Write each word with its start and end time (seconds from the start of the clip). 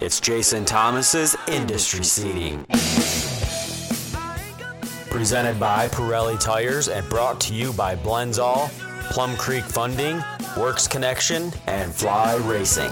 It's 0.00 0.18
Jason 0.18 0.64
Thomas's 0.64 1.36
Industry 1.46 2.02
Seating. 2.04 2.64
Presented 5.10 5.60
by 5.60 5.88
Pirelli 5.88 6.40
Tires 6.40 6.88
and 6.88 7.06
brought 7.10 7.38
to 7.42 7.54
you 7.54 7.74
by 7.74 7.96
Blendzall, 7.96 8.70
Plum 9.10 9.36
Creek 9.36 9.62
Funding, 9.62 10.22
Works 10.56 10.88
Connection, 10.88 11.52
and 11.66 11.94
Fly 11.94 12.36
Racing. 12.36 12.90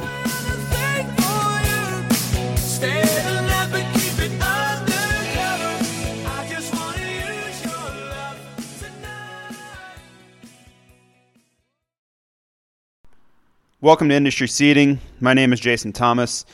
Welcome 13.81 14.11
to 14.11 14.15
Industry 14.15 14.49
Seating. 14.49 15.01
My 15.21 15.33
name 15.33 15.55
is 15.55 15.61
Jason 15.61 15.95
Thomas. 15.95 16.45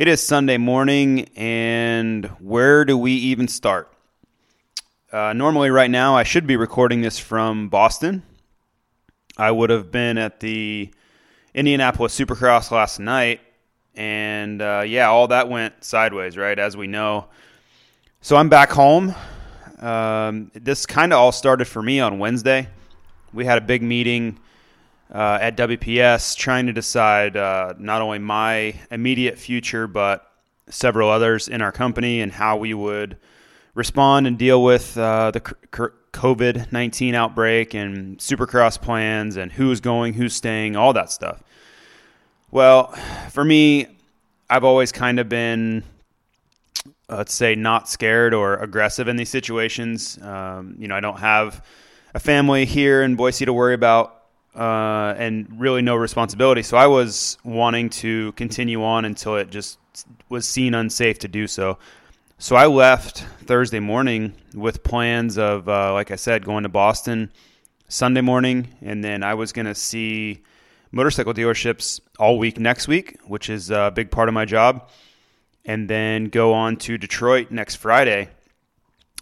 It 0.00 0.08
is 0.08 0.22
Sunday 0.22 0.56
morning, 0.56 1.28
and 1.36 2.24
where 2.40 2.86
do 2.86 2.96
we 2.96 3.12
even 3.12 3.48
start? 3.48 3.92
Uh, 5.12 5.34
normally, 5.34 5.68
right 5.68 5.90
now, 5.90 6.16
I 6.16 6.22
should 6.22 6.46
be 6.46 6.56
recording 6.56 7.02
this 7.02 7.18
from 7.18 7.68
Boston. 7.68 8.22
I 9.36 9.50
would 9.50 9.68
have 9.68 9.90
been 9.90 10.16
at 10.16 10.40
the 10.40 10.90
Indianapolis 11.52 12.18
Supercross 12.18 12.70
last 12.70 12.98
night, 12.98 13.42
and 13.94 14.62
uh, 14.62 14.84
yeah, 14.86 15.10
all 15.10 15.28
that 15.28 15.50
went 15.50 15.84
sideways, 15.84 16.34
right? 16.34 16.58
As 16.58 16.78
we 16.78 16.86
know. 16.86 17.26
So 18.22 18.36
I'm 18.36 18.48
back 18.48 18.70
home. 18.70 19.14
Um, 19.80 20.50
this 20.54 20.86
kind 20.86 21.12
of 21.12 21.18
all 21.18 21.30
started 21.30 21.66
for 21.66 21.82
me 21.82 22.00
on 22.00 22.18
Wednesday. 22.18 22.68
We 23.34 23.44
had 23.44 23.58
a 23.58 23.66
big 23.66 23.82
meeting 23.82 24.38
uh, 25.12 25.38
at 25.40 25.56
WPS 25.56 26.36
trying 26.36 26.66
to 26.66 26.72
decide 26.72 27.36
uh, 27.36 27.74
not 27.78 28.00
only 28.02 28.18
my 28.18 28.74
immediate 28.90 29.38
future, 29.38 29.86
but 29.86 30.30
several 30.68 31.10
others 31.10 31.48
in 31.48 31.62
our 31.62 31.72
company 31.72 32.20
and 32.20 32.32
how 32.32 32.56
we 32.56 32.74
would 32.74 33.16
respond 33.74 34.26
and 34.26 34.38
deal 34.38 34.62
with 34.62 34.96
uh, 34.96 35.30
the 35.30 35.40
COVID 35.40 36.72
19 36.72 37.14
outbreak 37.14 37.74
and 37.74 38.18
supercross 38.18 38.80
plans 38.80 39.36
and 39.36 39.50
who's 39.50 39.80
going, 39.80 40.14
who's 40.14 40.34
staying, 40.34 40.76
all 40.76 40.92
that 40.92 41.10
stuff. 41.10 41.42
Well, 42.50 42.88
for 43.30 43.44
me, 43.44 43.86
I've 44.48 44.64
always 44.64 44.90
kind 44.90 45.20
of 45.20 45.28
been, 45.28 45.84
let's 47.08 47.32
say, 47.32 47.54
not 47.54 47.88
scared 47.88 48.34
or 48.34 48.56
aggressive 48.56 49.06
in 49.06 49.16
these 49.16 49.28
situations. 49.28 50.18
Um, 50.20 50.74
you 50.78 50.88
know, 50.88 50.96
I 50.96 51.00
don't 51.00 51.20
have 51.20 51.64
a 52.14 52.18
family 52.18 52.64
here 52.64 53.02
in 53.02 53.14
Boise 53.14 53.44
to 53.44 53.52
worry 53.52 53.74
about 53.74 54.19
uh, 54.54 55.14
and 55.16 55.60
really 55.60 55.82
no 55.82 55.96
responsibility. 55.96 56.62
So 56.62 56.76
I 56.76 56.86
was 56.86 57.38
wanting 57.44 57.90
to 57.90 58.32
continue 58.32 58.82
on 58.82 59.04
until 59.04 59.36
it 59.36 59.50
just 59.50 59.78
was 60.28 60.48
seen 60.48 60.74
unsafe 60.74 61.18
to 61.20 61.28
do 61.28 61.46
so. 61.46 61.78
So 62.38 62.56
I 62.56 62.66
left 62.66 63.26
Thursday 63.44 63.80
morning 63.80 64.32
with 64.54 64.82
plans 64.82 65.36
of, 65.36 65.68
uh, 65.68 65.92
like 65.92 66.10
I 66.10 66.16
said, 66.16 66.44
going 66.44 66.62
to 66.62 66.68
Boston 66.68 67.30
Sunday 67.88 68.22
morning, 68.22 68.68
and 68.80 69.04
then 69.04 69.22
I 69.22 69.34
was 69.34 69.52
going 69.52 69.66
to 69.66 69.74
see 69.74 70.42
motorcycle 70.90 71.34
dealerships 71.34 72.00
all 72.18 72.38
week 72.38 72.58
next 72.58 72.88
week, 72.88 73.18
which 73.26 73.50
is 73.50 73.70
a 73.70 73.92
big 73.94 74.10
part 74.10 74.28
of 74.28 74.34
my 74.34 74.44
job, 74.44 74.88
and 75.64 75.88
then 75.88 76.26
go 76.26 76.54
on 76.54 76.76
to 76.78 76.96
Detroit 76.96 77.50
next 77.50 77.76
Friday 77.76 78.28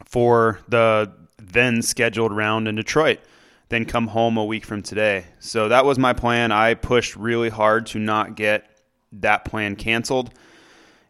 for 0.04 0.60
the 0.68 1.10
then 1.38 1.82
scheduled 1.82 2.32
round 2.32 2.68
in 2.68 2.76
Detroit 2.76 3.20
then 3.68 3.84
come 3.84 4.06
home 4.06 4.36
a 4.36 4.44
week 4.44 4.64
from 4.64 4.82
today. 4.82 5.26
So 5.40 5.68
that 5.68 5.84
was 5.84 5.98
my 5.98 6.12
plan. 6.12 6.52
I 6.52 6.74
pushed 6.74 7.16
really 7.16 7.50
hard 7.50 7.86
to 7.88 7.98
not 7.98 8.34
get 8.34 8.70
that 9.12 9.44
plan 9.44 9.76
canceled. 9.76 10.32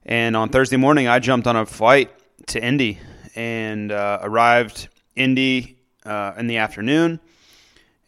And 0.04 0.36
on 0.36 0.48
Thursday 0.48 0.76
morning, 0.76 1.06
I 1.06 1.18
jumped 1.18 1.46
on 1.46 1.56
a 1.56 1.66
flight 1.66 2.10
to 2.48 2.64
Indy 2.64 2.98
and 3.36 3.92
uh, 3.92 4.18
arrived 4.22 4.88
Indy 5.14 5.78
uh, 6.04 6.32
in 6.38 6.46
the 6.46 6.58
afternoon. 6.58 7.20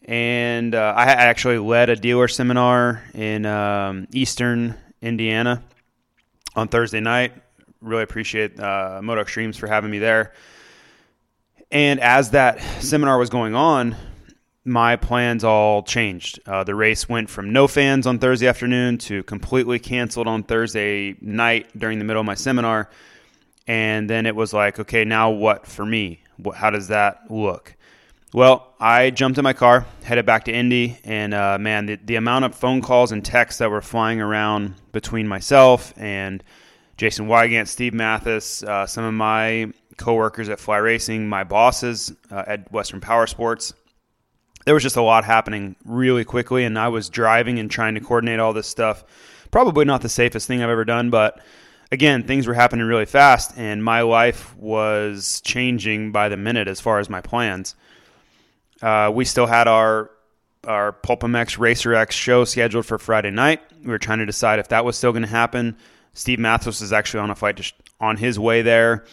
And 0.03 0.73
uh, 0.73 0.93
I 0.97 1.05
actually 1.05 1.59
led 1.59 1.89
a 1.89 1.95
dealer 1.95 2.27
seminar 2.27 3.03
in 3.13 3.45
um, 3.45 4.07
Eastern 4.13 4.75
Indiana 5.01 5.63
on 6.55 6.67
Thursday 6.67 6.99
night. 6.99 7.33
Really 7.81 8.03
appreciate 8.03 8.59
uh, 8.59 8.99
Moto 9.03 9.21
Extremes 9.21 9.57
for 9.57 9.67
having 9.67 9.91
me 9.91 9.99
there. 9.99 10.33
And 11.69 11.99
as 11.99 12.31
that 12.31 12.61
seminar 12.81 13.17
was 13.17 13.29
going 13.29 13.55
on, 13.55 13.95
my 14.63 14.95
plans 14.95 15.43
all 15.43 15.83
changed. 15.83 16.39
Uh, 16.45 16.63
the 16.63 16.75
race 16.75 17.09
went 17.09 17.29
from 17.29 17.51
no 17.51 17.67
fans 17.67 18.05
on 18.05 18.19
Thursday 18.19 18.47
afternoon 18.47 18.97
to 18.99 19.23
completely 19.23 19.79
canceled 19.79 20.27
on 20.27 20.43
Thursday 20.43 21.15
night 21.19 21.67
during 21.77 21.97
the 21.97 22.05
middle 22.05 22.19
of 22.19 22.25
my 22.25 22.35
seminar. 22.35 22.89
And 23.67 24.09
then 24.09 24.25
it 24.25 24.35
was 24.35 24.53
like, 24.53 24.79
okay, 24.79 25.05
now 25.05 25.31
what 25.31 25.65
for 25.65 25.85
me? 25.85 26.21
What, 26.37 26.55
how 26.55 26.69
does 26.69 26.89
that 26.89 27.29
look? 27.29 27.75
Well, 28.33 28.73
I 28.79 29.09
jumped 29.09 29.37
in 29.37 29.43
my 29.43 29.53
car, 29.53 29.85
headed 30.03 30.25
back 30.25 30.45
to 30.45 30.53
Indy, 30.53 30.97
and 31.03 31.33
uh, 31.33 31.57
man, 31.59 31.85
the, 31.85 31.95
the 31.97 32.15
amount 32.15 32.45
of 32.45 32.55
phone 32.55 32.81
calls 32.81 33.11
and 33.11 33.25
texts 33.25 33.59
that 33.59 33.69
were 33.69 33.81
flying 33.81 34.21
around 34.21 34.75
between 34.93 35.27
myself 35.27 35.93
and 35.97 36.41
Jason 36.95 37.27
Weigandt, 37.27 37.67
Steve 37.67 37.93
Matthes, 37.93 38.63
uh, 38.63 38.85
some 38.85 39.03
of 39.03 39.13
my 39.13 39.73
coworkers 39.97 40.47
at 40.47 40.59
Fly 40.59 40.77
Racing, 40.77 41.27
my 41.27 41.43
bosses 41.43 42.13
uh, 42.29 42.43
at 42.47 42.71
Western 42.71 43.01
Power 43.01 43.27
Sports, 43.27 43.73
there 44.65 44.73
was 44.73 44.83
just 44.83 44.95
a 44.95 45.01
lot 45.01 45.25
happening 45.25 45.75
really 45.85 46.23
quickly, 46.23 46.63
and 46.63 46.77
I 46.77 46.89
was 46.89 47.09
driving 47.09 47.59
and 47.59 47.69
trying 47.69 47.95
to 47.95 48.01
coordinate 48.01 48.39
all 48.39 48.53
this 48.53 48.67
stuff. 48.67 49.03
Probably 49.49 49.85
not 49.85 50.01
the 50.01 50.09
safest 50.09 50.47
thing 50.47 50.61
I've 50.61 50.69
ever 50.69 50.85
done, 50.85 51.09
but 51.09 51.39
again, 51.91 52.23
things 52.23 52.47
were 52.47 52.53
happening 52.53 52.85
really 52.85 53.05
fast, 53.05 53.53
and 53.57 53.83
my 53.83 54.01
life 54.01 54.55
was 54.57 55.41
changing 55.41 56.11
by 56.11 56.29
the 56.29 56.37
minute 56.37 56.67
as 56.67 56.79
far 56.79 56.99
as 56.99 57.09
my 57.09 57.21
plans. 57.21 57.75
Uh, 58.81 59.11
we 59.13 59.25
still 59.25 59.47
had 59.47 59.67
our 59.67 60.11
our 60.67 60.93
PulpMX 60.93 61.57
Racer 61.57 61.95
X 61.95 62.13
show 62.15 62.45
scheduled 62.45 62.85
for 62.85 62.99
Friday 62.99 63.31
night. 63.31 63.61
We 63.83 63.89
were 63.89 63.97
trying 63.97 64.19
to 64.19 64.27
decide 64.27 64.59
if 64.59 64.67
that 64.67 64.85
was 64.85 64.95
still 64.95 65.11
going 65.11 65.23
to 65.23 65.27
happen. 65.27 65.75
Steve 66.13 66.37
Matthes 66.37 66.81
is 66.81 66.93
actually 66.93 67.21
on 67.21 67.31
a 67.31 67.35
flight 67.35 67.63
sh- 67.63 67.73
on 67.99 68.17
his 68.17 68.37
way 68.37 68.61
there. 68.61 69.05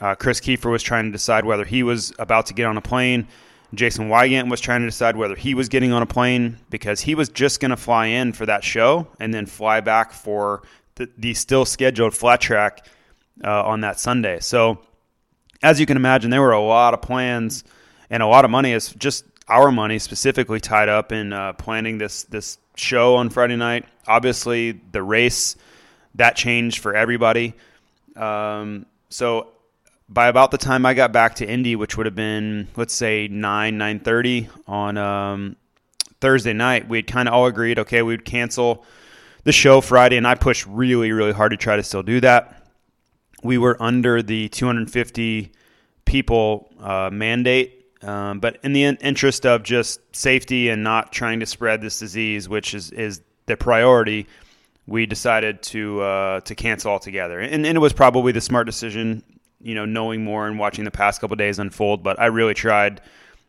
Uh, 0.00 0.16
Chris 0.16 0.40
Kiefer 0.40 0.70
was 0.70 0.82
trying 0.82 1.04
to 1.04 1.12
decide 1.12 1.44
whether 1.44 1.64
he 1.64 1.84
was 1.84 2.12
about 2.18 2.46
to 2.46 2.54
get 2.54 2.66
on 2.66 2.76
a 2.76 2.80
plane. 2.80 3.28
Jason 3.74 4.08
Weigandt 4.08 4.50
was 4.50 4.60
trying 4.60 4.80
to 4.80 4.86
decide 4.86 5.16
whether 5.16 5.36
he 5.36 5.54
was 5.54 5.68
getting 5.68 5.92
on 5.92 6.02
a 6.02 6.06
plane 6.06 6.58
because 6.70 7.00
he 7.00 7.14
was 7.14 7.28
just 7.28 7.60
going 7.60 7.70
to 7.70 7.76
fly 7.76 8.06
in 8.06 8.32
for 8.32 8.46
that 8.46 8.64
show 8.64 9.06
and 9.20 9.32
then 9.32 9.46
fly 9.46 9.80
back 9.80 10.12
for 10.12 10.62
the, 10.96 11.08
the 11.16 11.34
still 11.34 11.64
scheduled 11.64 12.14
flat 12.14 12.40
track 12.40 12.86
uh, 13.44 13.64
on 13.64 13.82
that 13.82 14.00
Sunday. 14.00 14.40
So, 14.40 14.80
as 15.62 15.78
you 15.78 15.86
can 15.86 15.96
imagine, 15.96 16.30
there 16.30 16.40
were 16.40 16.52
a 16.52 16.60
lot 16.60 16.94
of 16.94 17.02
plans 17.02 17.64
and 18.08 18.22
a 18.22 18.26
lot 18.26 18.44
of 18.44 18.50
money 18.50 18.72
is 18.72 18.92
just 18.94 19.24
our 19.46 19.70
money 19.70 19.98
specifically 19.98 20.60
tied 20.60 20.88
up 20.88 21.12
in 21.12 21.32
uh, 21.32 21.52
planning 21.54 21.98
this 21.98 22.24
this 22.24 22.58
show 22.76 23.16
on 23.16 23.30
Friday 23.30 23.56
night. 23.56 23.84
Obviously, 24.06 24.72
the 24.72 25.02
race 25.02 25.56
that 26.14 26.34
changed 26.34 26.78
for 26.78 26.94
everybody. 26.94 27.54
Um, 28.16 28.86
so 29.10 29.48
by 30.10 30.26
about 30.26 30.50
the 30.50 30.58
time 30.58 30.84
I 30.84 30.94
got 30.94 31.12
back 31.12 31.36
to 31.36 31.48
Indy, 31.48 31.76
which 31.76 31.96
would 31.96 32.06
have 32.06 32.16
been 32.16 32.66
let's 32.76 32.92
say 32.92 33.28
nine 33.28 33.78
nine 33.78 34.00
thirty 34.00 34.48
on 34.66 34.98
um, 34.98 35.56
Thursday 36.20 36.52
night, 36.52 36.88
we 36.88 36.98
had 36.98 37.06
kind 37.06 37.28
of 37.28 37.34
all 37.34 37.46
agreed, 37.46 37.78
okay, 37.78 38.02
we 38.02 38.12
would 38.12 38.24
cancel 38.24 38.84
the 39.44 39.52
show 39.52 39.80
Friday, 39.80 40.16
and 40.16 40.26
I 40.26 40.34
pushed 40.34 40.66
really 40.66 41.12
really 41.12 41.32
hard 41.32 41.52
to 41.52 41.56
try 41.56 41.76
to 41.76 41.82
still 41.82 42.02
do 42.02 42.20
that. 42.20 42.66
We 43.42 43.56
were 43.56 43.80
under 43.80 44.20
the 44.20 44.48
250 44.50 45.52
people 46.04 46.70
uh, 46.78 47.08
mandate, 47.10 47.86
um, 48.02 48.40
but 48.40 48.58
in 48.64 48.72
the 48.72 48.82
in- 48.82 48.96
interest 48.96 49.46
of 49.46 49.62
just 49.62 50.00
safety 50.14 50.68
and 50.68 50.82
not 50.82 51.12
trying 51.12 51.40
to 51.40 51.46
spread 51.46 51.80
this 51.80 52.00
disease, 52.00 52.48
which 52.48 52.74
is 52.74 52.90
is 52.90 53.22
the 53.46 53.56
priority, 53.56 54.26
we 54.86 55.06
decided 55.06 55.62
to 55.62 56.00
uh, 56.00 56.40
to 56.40 56.54
cancel 56.56 56.90
altogether, 56.90 57.38
and, 57.38 57.64
and 57.64 57.76
it 57.76 57.80
was 57.80 57.92
probably 57.92 58.32
the 58.32 58.40
smart 58.40 58.66
decision 58.66 59.22
you 59.60 59.74
know, 59.74 59.84
knowing 59.84 60.24
more 60.24 60.46
and 60.46 60.58
watching 60.58 60.84
the 60.84 60.90
past 60.90 61.20
couple 61.20 61.36
days 61.36 61.58
unfold. 61.58 62.02
But 62.02 62.18
I 62.20 62.26
really 62.26 62.54
tried 62.54 63.00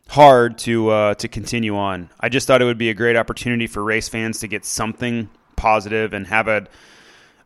hard 0.08 0.58
to 0.58 0.90
uh, 0.90 1.14
to 1.14 1.28
continue 1.28 1.76
on. 1.76 2.10
I 2.20 2.28
just 2.28 2.46
thought 2.46 2.62
it 2.62 2.66
would 2.66 2.78
be 2.78 2.90
a 2.90 2.94
great 2.94 3.16
opportunity 3.16 3.66
for 3.66 3.82
race 3.82 4.08
fans 4.08 4.40
to 4.40 4.48
get 4.48 4.64
something 4.64 5.28
positive 5.56 6.12
and 6.12 6.26
have 6.26 6.48
a 6.48 6.66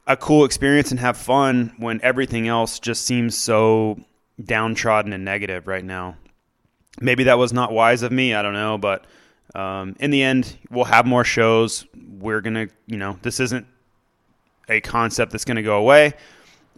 a 0.06 0.16
cool 0.16 0.44
experience 0.44 0.90
and 0.90 1.00
have 1.00 1.16
fun 1.16 1.74
when 1.78 2.00
everything 2.02 2.46
else 2.46 2.78
just 2.78 3.04
seems 3.04 3.36
so 3.36 3.98
downtrodden 4.42 5.12
and 5.12 5.24
negative 5.24 5.66
right 5.66 5.84
now. 5.84 6.16
Maybe 7.00 7.24
that 7.24 7.38
was 7.38 7.52
not 7.52 7.72
wise 7.72 8.02
of 8.02 8.12
me. 8.12 8.32
I 8.32 8.42
don't 8.42 8.54
know, 8.54 8.78
but 8.78 9.04
um, 9.54 9.96
in 9.98 10.10
the 10.10 10.22
end, 10.22 10.56
we'll 10.70 10.84
have 10.84 11.06
more 11.06 11.24
shows. 11.24 11.86
We're 12.18 12.40
gonna, 12.40 12.68
you 12.86 12.96
know, 12.96 13.18
this 13.22 13.40
isn't 13.40 13.66
a 14.68 14.80
concept 14.80 15.32
that's 15.32 15.44
to 15.44 15.62
go 15.62 15.76
away. 15.76 16.14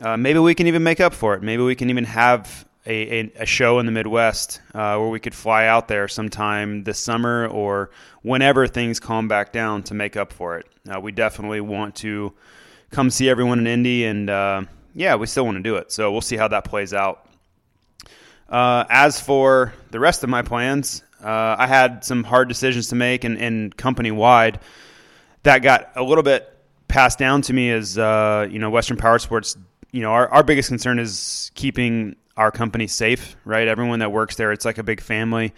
Uh, 0.01 0.17
maybe 0.17 0.39
we 0.39 0.55
can 0.55 0.67
even 0.67 0.83
make 0.83 1.01
up 1.01 1.13
for 1.13 1.35
it. 1.35 1.43
Maybe 1.43 1.63
we 1.63 1.75
can 1.75 1.91
even 1.91 2.05
have 2.05 2.67
a, 2.87 3.21
a, 3.21 3.33
a 3.41 3.47
show 3.47 3.79
in 3.79 3.87
the 3.87 3.93
Midwest 3.93 4.61
uh, 4.75 4.97
where 4.97 5.09
we 5.09 5.21
could 5.21 5.35
fly 5.35 5.67
out 5.67 5.89
there 5.89 6.09
sometime 6.09 6.85
this 6.85 6.99
summer 6.99 7.47
or 7.49 7.91
whenever 8.23 8.67
things 8.67 9.01
calm 9.01 9.29
back 9.29 9.53
down 9.53 9.83
to 9.85 9.95
make 9.95 10.17
up 10.17 10.33
for 10.33 10.59
it. 10.59 10.67
Uh, 10.89 11.01
we 11.01 11.13
definitely 11.13 11.61
want 11.61 11.97
to 11.97 12.33
come 12.91 13.11
see 13.11 13.29
everyone 13.29 13.59
in 13.59 13.67
Indy, 13.67 14.05
and 14.05 14.31
uh, 14.31 14.63
yeah, 14.95 15.17
we 15.17 15.27
still 15.27 15.45
want 15.45 15.57
to 15.57 15.63
do 15.63 15.77
it. 15.77 15.93
So 15.93 16.11
we'll 16.11 16.21
see 16.21 16.37
how 16.37 16.49
that 16.49 16.65
plays 16.65 16.95
out. 16.95 17.27
Uh, 18.49 18.85
as 18.89 19.21
for 19.21 19.75
the 19.91 20.01
rest 20.01 20.25
of 20.25 20.31
my 20.31 20.41
plans, 20.43 21.03
uh, 21.23 21.57
I 21.59 21.67
had 21.67 22.05
some 22.05 22.25
hard 22.25 22.49
decisions 22.49 22.89
to 22.89 22.95
make, 22.95 23.25
and, 23.25 23.37
and 23.37 23.77
company 23.77 24.11
wide, 24.13 24.61
that 25.43 25.59
got 25.59 25.91
a 25.97 26.03
little 26.03 26.25
bit 26.25 26.55
passed 26.87 27.19
down 27.19 27.43
to 27.43 27.53
me 27.53 27.71
as 27.71 27.97
you 27.97 28.59
know 28.59 28.71
Western 28.71 28.97
Power 28.97 29.19
Sports. 29.19 29.57
You 29.91 30.03
know, 30.03 30.11
our, 30.11 30.29
our 30.29 30.43
biggest 30.43 30.69
concern 30.69 30.99
is 30.99 31.51
keeping 31.55 32.17
our 32.37 32.51
company 32.51 32.87
safe, 32.87 33.37
right? 33.45 33.67
Everyone 33.67 34.01
that 34.01 34.13
works 34.13 34.37
there, 34.37 34.53
it's 34.53 34.65
like 34.65 34.79
a 34.79 34.83
big 34.83 35.01
family, 35.01 35.55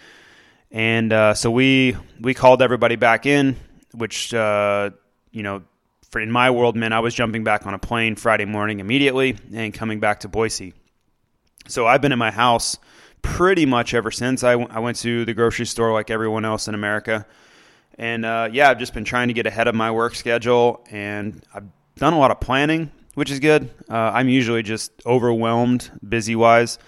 and 0.70 1.12
uh, 1.12 1.34
so 1.34 1.50
we 1.50 1.96
we 2.20 2.32
called 2.34 2.62
everybody 2.62 2.96
back 2.96 3.26
in, 3.26 3.56
which 3.92 4.32
uh, 4.32 4.90
you 5.32 5.42
know, 5.42 5.62
for 6.10 6.20
in 6.20 6.30
my 6.30 6.50
world 6.50 6.76
man, 6.76 6.92
I 6.92 7.00
was 7.00 7.14
jumping 7.14 7.44
back 7.44 7.66
on 7.66 7.74
a 7.74 7.78
plane 7.78 8.16
Friday 8.16 8.44
morning 8.44 8.80
immediately 8.80 9.36
and 9.52 9.74
coming 9.74 10.00
back 10.00 10.20
to 10.20 10.28
Boise. 10.28 10.74
So 11.68 11.86
I've 11.86 12.00
been 12.00 12.12
in 12.12 12.18
my 12.18 12.30
house 12.30 12.78
pretty 13.22 13.66
much 13.66 13.94
ever 13.94 14.10
since. 14.10 14.42
I, 14.42 14.52
w- 14.52 14.68
I 14.70 14.80
went 14.80 14.96
to 14.98 15.24
the 15.24 15.34
grocery 15.34 15.66
store 15.66 15.92
like 15.92 16.10
everyone 16.10 16.44
else 16.44 16.68
in 16.68 16.74
America. 16.74 17.26
And 17.98 18.24
uh, 18.24 18.48
yeah, 18.50 18.70
I've 18.70 18.78
just 18.78 18.94
been 18.94 19.04
trying 19.04 19.28
to 19.28 19.34
get 19.34 19.46
ahead 19.46 19.68
of 19.68 19.74
my 19.74 19.90
work 19.90 20.14
schedule, 20.14 20.84
and 20.90 21.44
I've 21.54 21.66
done 21.96 22.14
a 22.14 22.18
lot 22.18 22.30
of 22.30 22.40
planning, 22.40 22.90
which 23.20 23.30
is 23.30 23.38
good. 23.38 23.68
Uh, 23.86 24.12
I'm 24.14 24.30
usually 24.30 24.62
just 24.62 24.92
overwhelmed, 25.04 25.90
busy 26.08 26.34
wise, 26.34 26.78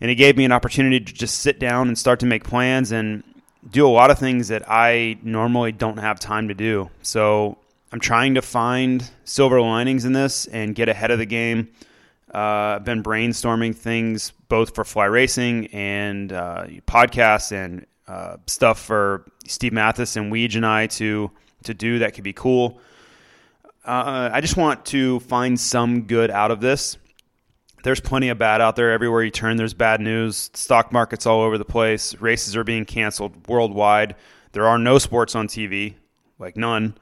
and 0.00 0.08
it 0.08 0.14
gave 0.14 0.36
me 0.36 0.44
an 0.44 0.52
opportunity 0.52 1.00
to 1.00 1.12
just 1.12 1.40
sit 1.40 1.58
down 1.58 1.88
and 1.88 1.98
start 1.98 2.20
to 2.20 2.26
make 2.26 2.44
plans 2.44 2.92
and 2.92 3.24
do 3.68 3.84
a 3.84 3.90
lot 3.90 4.12
of 4.12 4.20
things 4.20 4.46
that 4.48 4.70
I 4.70 5.18
normally 5.24 5.72
don't 5.72 5.96
have 5.96 6.20
time 6.20 6.46
to 6.46 6.54
do. 6.54 6.90
So 7.02 7.58
I'm 7.90 7.98
trying 7.98 8.36
to 8.36 8.40
find 8.40 9.02
silver 9.24 9.60
linings 9.60 10.04
in 10.04 10.12
this 10.12 10.46
and 10.46 10.76
get 10.76 10.88
ahead 10.88 11.10
of 11.10 11.18
the 11.18 11.26
game. 11.26 11.70
Uh, 12.32 12.76
I've 12.76 12.84
been 12.84 13.02
brainstorming 13.02 13.74
things 13.74 14.30
both 14.48 14.76
for 14.76 14.84
fly 14.84 15.06
racing 15.06 15.66
and 15.72 16.32
uh, 16.32 16.66
podcasts 16.86 17.50
and 17.50 17.84
uh, 18.06 18.36
stuff 18.46 18.78
for 18.78 19.24
Steve 19.48 19.72
Matthes 19.72 20.16
and 20.16 20.32
Weege 20.32 20.54
and 20.54 20.64
I 20.64 20.86
to 20.86 21.32
to 21.64 21.74
do 21.74 21.98
that 21.98 22.14
could 22.14 22.22
be 22.22 22.32
cool. 22.32 22.80
Uh, 23.88 24.28
I 24.30 24.42
just 24.42 24.58
want 24.58 24.84
to 24.86 25.18
find 25.20 25.58
some 25.58 26.02
good 26.02 26.30
out 26.30 26.50
of 26.50 26.60
this. 26.60 26.98
There's 27.84 28.00
plenty 28.00 28.28
of 28.28 28.36
bad 28.36 28.60
out 28.60 28.76
there. 28.76 28.92
Everywhere 28.92 29.22
you 29.22 29.30
turn, 29.30 29.56
there's 29.56 29.72
bad 29.72 30.02
news. 30.02 30.50
Stock 30.52 30.92
markets 30.92 31.24
all 31.24 31.40
over 31.40 31.56
the 31.56 31.64
place. 31.64 32.14
Races 32.20 32.54
are 32.54 32.64
being 32.64 32.84
canceled 32.84 33.48
worldwide. 33.48 34.14
There 34.52 34.66
are 34.66 34.78
no 34.78 34.98
sports 34.98 35.34
on 35.34 35.48
TV, 35.48 35.94
like 36.38 36.54
none, 36.54 36.98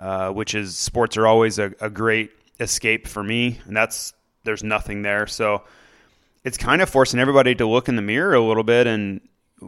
uh, 0.00 0.32
which 0.32 0.56
is 0.56 0.76
sports 0.76 1.16
are 1.16 1.28
always 1.28 1.60
a, 1.60 1.72
a 1.80 1.88
great 1.88 2.32
escape 2.58 3.06
for 3.06 3.22
me, 3.22 3.60
and 3.66 3.76
that's 3.76 4.12
there's 4.42 4.64
nothing 4.64 5.02
there. 5.02 5.28
So 5.28 5.62
it's 6.42 6.58
kind 6.58 6.82
of 6.82 6.90
forcing 6.90 7.20
everybody 7.20 7.54
to 7.54 7.66
look 7.68 7.88
in 7.88 7.94
the 7.94 8.02
mirror 8.02 8.34
a 8.34 8.42
little 8.42 8.64
bit 8.64 8.88
and 8.88 9.20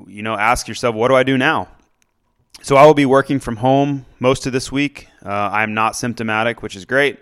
you 0.08 0.22
know 0.22 0.34
ask 0.34 0.66
yourself, 0.66 0.96
what 0.96 1.06
do 1.06 1.14
I 1.14 1.22
do 1.22 1.38
now? 1.38 1.68
So 2.60 2.76
I 2.76 2.84
will 2.84 2.94
be 2.94 3.06
working 3.06 3.38
from 3.38 3.56
home 3.56 4.04
most 4.18 4.46
of 4.46 4.52
this 4.52 4.70
week. 4.72 5.08
Uh, 5.24 5.28
I'm 5.28 5.74
not 5.74 5.96
symptomatic, 5.96 6.62
which 6.62 6.76
is 6.76 6.84
great. 6.84 7.20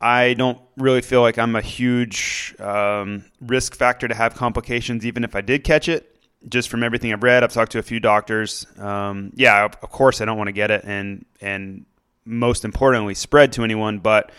I 0.00 0.34
don't 0.34 0.58
really 0.76 1.02
feel 1.02 1.20
like 1.20 1.38
I'm 1.38 1.54
a 1.54 1.60
huge 1.60 2.54
um, 2.58 3.24
risk 3.40 3.74
factor 3.74 4.08
to 4.08 4.14
have 4.14 4.34
complications, 4.34 5.06
even 5.06 5.24
if 5.24 5.36
I 5.36 5.40
did 5.40 5.62
catch 5.62 5.88
it. 5.88 6.08
Just 6.48 6.68
from 6.68 6.82
everything 6.82 7.12
I've 7.12 7.22
read, 7.22 7.44
I've 7.44 7.52
talked 7.52 7.72
to 7.72 7.78
a 7.78 7.84
few 7.84 8.00
doctors. 8.00 8.66
Um, 8.76 9.32
yeah, 9.36 9.64
of 9.64 9.90
course, 9.90 10.20
I 10.20 10.24
don't 10.24 10.36
want 10.36 10.48
to 10.48 10.52
get 10.52 10.72
it, 10.72 10.82
and 10.84 11.24
and 11.40 11.86
most 12.24 12.64
importantly, 12.64 13.14
spread 13.14 13.52
to 13.52 13.62
anyone. 13.62 14.00
But 14.00 14.32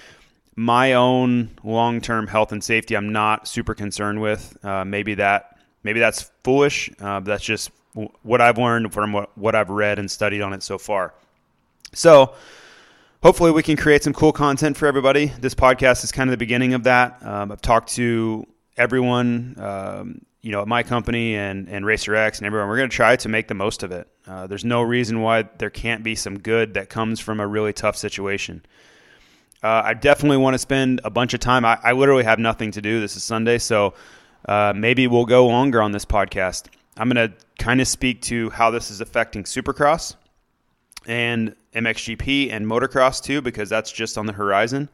my 0.57 0.93
own 0.93 1.51
long 1.63 2.01
term 2.01 2.27
health 2.27 2.51
and 2.51 2.61
safety, 2.61 2.97
I'm 2.97 3.13
not 3.13 3.47
super 3.47 3.73
concerned 3.73 4.19
with. 4.19 4.57
Uh, 4.65 4.83
maybe 4.83 5.13
that 5.15 5.57
maybe 5.83 6.01
that's 6.01 6.29
foolish. 6.43 6.91
Uh, 6.99 7.21
that's 7.21 7.43
just 7.43 7.71
what 7.93 8.41
I've 8.41 8.57
learned 8.57 8.93
from 8.93 9.13
what, 9.13 9.37
what 9.37 9.55
I've 9.55 9.69
read 9.69 9.99
and 9.99 10.09
studied 10.09 10.41
on 10.41 10.53
it 10.53 10.63
so 10.63 10.77
far. 10.77 11.13
So, 11.93 12.33
hopefully, 13.21 13.51
we 13.51 13.63
can 13.63 13.77
create 13.77 14.03
some 14.03 14.13
cool 14.13 14.31
content 14.31 14.77
for 14.77 14.87
everybody. 14.87 15.27
This 15.27 15.53
podcast 15.53 16.03
is 16.03 16.11
kind 16.11 16.29
of 16.29 16.31
the 16.31 16.37
beginning 16.37 16.73
of 16.73 16.83
that. 16.83 17.23
Um, 17.23 17.51
I've 17.51 17.61
talked 17.61 17.89
to 17.95 18.47
everyone, 18.77 19.55
um, 19.59 20.25
you 20.41 20.51
know, 20.51 20.61
at 20.61 20.67
my 20.67 20.83
company 20.83 21.35
and, 21.35 21.69
and 21.69 21.85
Racer 21.85 22.15
X 22.15 22.39
and 22.39 22.47
everyone. 22.47 22.67
We're 22.67 22.77
going 22.77 22.89
to 22.89 22.95
try 22.95 23.15
to 23.15 23.29
make 23.29 23.47
the 23.47 23.53
most 23.53 23.83
of 23.83 23.91
it. 23.91 24.07
Uh, 24.27 24.47
there's 24.47 24.65
no 24.65 24.81
reason 24.81 25.21
why 25.21 25.43
there 25.57 25.69
can't 25.69 26.03
be 26.03 26.15
some 26.15 26.39
good 26.39 26.73
that 26.73 26.89
comes 26.89 27.19
from 27.19 27.39
a 27.39 27.47
really 27.47 27.73
tough 27.73 27.95
situation. 27.95 28.65
Uh, 29.61 29.81
I 29.85 29.93
definitely 29.93 30.37
want 30.37 30.55
to 30.55 30.57
spend 30.57 30.99
a 31.05 31.09
bunch 31.09 31.33
of 31.33 31.39
time. 31.39 31.63
I, 31.63 31.77
I, 31.81 31.93
literally 31.93 32.25
have 32.25 32.37
nothing 32.37 32.71
to 32.71 32.81
do. 32.81 32.99
This 32.99 33.15
is 33.15 33.23
Sunday, 33.23 33.59
so 33.59 33.93
uh, 34.45 34.73
maybe 34.75 35.07
we'll 35.07 35.25
go 35.25 35.47
longer 35.47 35.81
on 35.81 35.93
this 35.93 36.03
podcast. 36.03 36.67
I'm 36.97 37.09
going 37.09 37.29
to 37.29 37.35
kind 37.57 37.81
of 37.81 37.87
speak 37.87 38.21
to 38.23 38.49
how 38.51 38.69
this 38.71 38.91
is 38.91 39.01
affecting 39.01 39.43
Supercross 39.43 40.15
and 41.05 41.55
MXGP 41.73 42.51
and 42.51 42.65
motocross 42.65 43.21
too, 43.21 43.41
because 43.41 43.69
that's 43.69 43.91
just 43.91 44.17
on 44.17 44.25
the 44.25 44.33
horizon. 44.33 44.89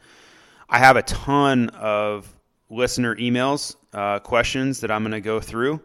I 0.70 0.80
have 0.80 0.96
a 0.96 1.02
ton 1.04 1.70
of 1.70 2.34
listener 2.70 3.16
emails, 3.16 3.76
uh, 3.94 4.20
questions 4.20 4.82
that 4.82 4.92
I'm 4.92 5.04
going 5.04 5.12
to 5.12 5.22
go 5.22 5.40
through. 5.40 5.82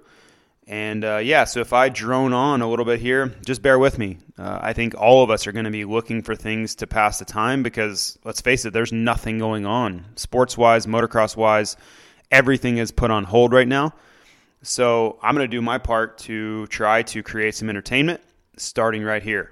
And 0.66 1.04
uh, 1.04 1.18
yeah, 1.18 1.44
so 1.44 1.60
if 1.60 1.72
I 1.72 1.90
drone 1.90 2.32
on 2.32 2.62
a 2.62 2.68
little 2.68 2.84
bit 2.84 3.00
here, 3.00 3.34
just 3.44 3.60
bear 3.60 3.78
with 3.78 3.98
me. 3.98 4.18
Uh, 4.38 4.58
I 4.62 4.72
think 4.72 4.94
all 4.94 5.22
of 5.22 5.30
us 5.30 5.46
are 5.46 5.52
going 5.52 5.66
to 5.66 5.70
be 5.70 5.84
looking 5.84 6.22
for 6.22 6.34
things 6.34 6.74
to 6.76 6.86
pass 6.86 7.18
the 7.18 7.26
time 7.26 7.62
because 7.62 8.18
let's 8.24 8.40
face 8.40 8.64
it, 8.64 8.72
there's 8.72 8.92
nothing 8.92 9.38
going 9.38 9.66
on. 9.66 10.06
Sports 10.16 10.56
wise, 10.56 10.86
motocross 10.86 11.36
wise, 11.36 11.76
everything 12.30 12.78
is 12.78 12.92
put 12.92 13.10
on 13.10 13.24
hold 13.24 13.52
right 13.52 13.68
now. 13.68 13.92
So 14.64 15.18
I'm 15.22 15.34
going 15.34 15.48
to 15.48 15.56
do 15.56 15.60
my 15.60 15.76
part 15.76 16.16
to 16.18 16.66
try 16.68 17.02
to 17.02 17.22
create 17.22 17.54
some 17.54 17.68
entertainment 17.68 18.22
starting 18.56 19.02
right 19.04 19.22
here. 19.22 19.50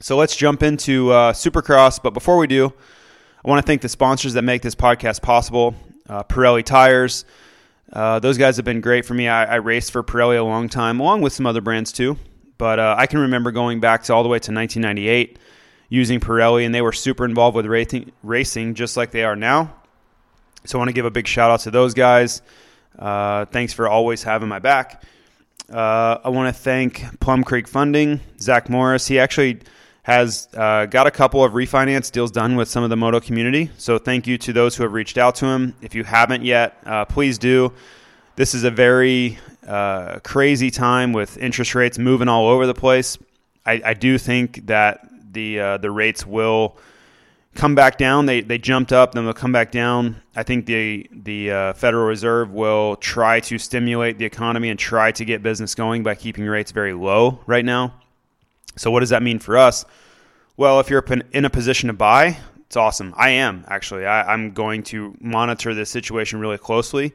So 0.00 0.16
let's 0.16 0.34
jump 0.34 0.64
into 0.64 1.10
uh, 1.12 1.32
Supercross. 1.32 2.02
But 2.02 2.10
before 2.10 2.36
we 2.36 2.48
do, 2.48 2.72
I 3.44 3.48
want 3.48 3.64
to 3.64 3.66
thank 3.66 3.82
the 3.82 3.88
sponsors 3.88 4.34
that 4.34 4.42
make 4.42 4.62
this 4.62 4.74
podcast 4.74 5.22
possible 5.22 5.76
uh, 6.08 6.24
Pirelli 6.24 6.64
Tires. 6.64 7.24
Uh, 7.92 8.18
those 8.18 8.36
guys 8.36 8.56
have 8.56 8.64
been 8.64 8.80
great 8.80 9.04
for 9.04 9.14
me. 9.14 9.28
I, 9.28 9.44
I, 9.44 9.54
raced 9.56 9.92
for 9.92 10.02
Pirelli 10.02 10.38
a 10.38 10.42
long 10.42 10.68
time, 10.68 10.98
along 10.98 11.22
with 11.22 11.32
some 11.32 11.46
other 11.46 11.60
brands 11.60 11.92
too. 11.92 12.18
But 12.58 12.80
uh, 12.80 12.96
I 12.98 13.06
can 13.06 13.20
remember 13.20 13.52
going 13.52 13.78
back 13.78 14.02
to 14.04 14.14
all 14.14 14.24
the 14.24 14.28
way 14.28 14.38
to 14.40 14.52
1998 14.52 15.38
using 15.88 16.18
Pirelli, 16.18 16.66
and 16.66 16.74
they 16.74 16.82
were 16.82 16.92
super 16.92 17.24
involved 17.24 17.54
with 17.54 17.66
racing, 17.66 18.10
racing 18.24 18.74
just 18.74 18.96
like 18.96 19.12
they 19.12 19.22
are 19.22 19.36
now. 19.36 19.72
So 20.64 20.78
I 20.78 20.80
want 20.80 20.88
to 20.88 20.94
give 20.94 21.04
a 21.04 21.12
big 21.12 21.28
shout 21.28 21.52
out 21.52 21.60
to 21.60 21.70
those 21.70 21.94
guys. 21.94 22.42
Uh, 22.98 23.44
thanks 23.46 23.72
for 23.72 23.88
always 23.88 24.22
having 24.22 24.48
my 24.48 24.58
back. 24.58 25.02
Uh, 25.70 26.18
I 26.24 26.28
want 26.28 26.54
to 26.54 26.60
thank 26.60 27.20
Plum 27.20 27.42
Creek 27.44 27.66
Funding, 27.66 28.20
Zach 28.40 28.68
Morris. 28.68 29.06
He 29.06 29.18
actually 29.18 29.60
has 30.04 30.48
uh, 30.54 30.86
got 30.86 31.08
a 31.08 31.10
couple 31.10 31.42
of 31.42 31.52
refinance 31.52 32.12
deals 32.12 32.30
done 32.30 32.54
with 32.54 32.68
some 32.68 32.84
of 32.84 32.90
the 32.90 32.96
moto 32.96 33.18
community. 33.18 33.70
So 33.76 33.98
thank 33.98 34.28
you 34.28 34.38
to 34.38 34.52
those 34.52 34.76
who 34.76 34.84
have 34.84 34.92
reached 34.92 35.18
out 35.18 35.34
to 35.36 35.46
him. 35.46 35.74
If 35.82 35.96
you 35.96 36.04
haven't 36.04 36.44
yet, 36.44 36.78
uh, 36.86 37.04
please 37.06 37.38
do. 37.38 37.72
This 38.36 38.54
is 38.54 38.62
a 38.62 38.70
very 38.70 39.38
uh, 39.66 40.20
crazy 40.20 40.70
time 40.70 41.12
with 41.12 41.36
interest 41.38 41.74
rates 41.74 41.98
moving 41.98 42.28
all 42.28 42.46
over 42.46 42.66
the 42.66 42.74
place. 42.74 43.18
I, 43.64 43.82
I 43.84 43.94
do 43.94 44.16
think 44.18 44.66
that 44.66 45.08
the 45.32 45.58
uh, 45.58 45.76
the 45.78 45.90
rates 45.90 46.24
will 46.24 46.76
come 47.56 47.74
back 47.74 47.98
down. 47.98 48.26
They 48.26 48.40
they 48.40 48.58
jumped 48.58 48.92
up, 48.92 49.12
then 49.12 49.24
they'll 49.24 49.34
come 49.34 49.52
back 49.52 49.72
down. 49.72 50.22
I 50.34 50.42
think 50.42 50.66
the 50.66 51.08
the 51.10 51.50
uh, 51.50 51.72
Federal 51.72 52.06
Reserve 52.06 52.52
will 52.52 52.96
try 52.96 53.40
to 53.40 53.58
stimulate 53.58 54.18
the 54.18 54.24
economy 54.24 54.68
and 54.68 54.78
try 54.78 55.12
to 55.12 55.24
get 55.24 55.42
business 55.42 55.74
going 55.74 56.02
by 56.02 56.14
keeping 56.14 56.44
rates 56.44 56.70
very 56.70 56.92
low 56.92 57.40
right 57.46 57.64
now. 57.64 57.94
So, 58.76 58.90
what 58.90 59.00
does 59.00 59.10
that 59.10 59.22
mean 59.22 59.38
for 59.38 59.56
us? 59.56 59.84
Well, 60.56 60.80
if 60.80 60.90
you're 60.90 61.04
in 61.32 61.44
a 61.44 61.50
position 61.50 61.88
to 61.88 61.92
buy, 61.92 62.38
it's 62.66 62.76
awesome. 62.76 63.14
I 63.16 63.30
am 63.30 63.64
actually. 63.68 64.06
I, 64.06 64.32
am 64.32 64.52
going 64.52 64.82
to 64.84 65.16
monitor 65.20 65.74
this 65.74 65.90
situation 65.90 66.40
really 66.40 66.58
closely. 66.58 67.14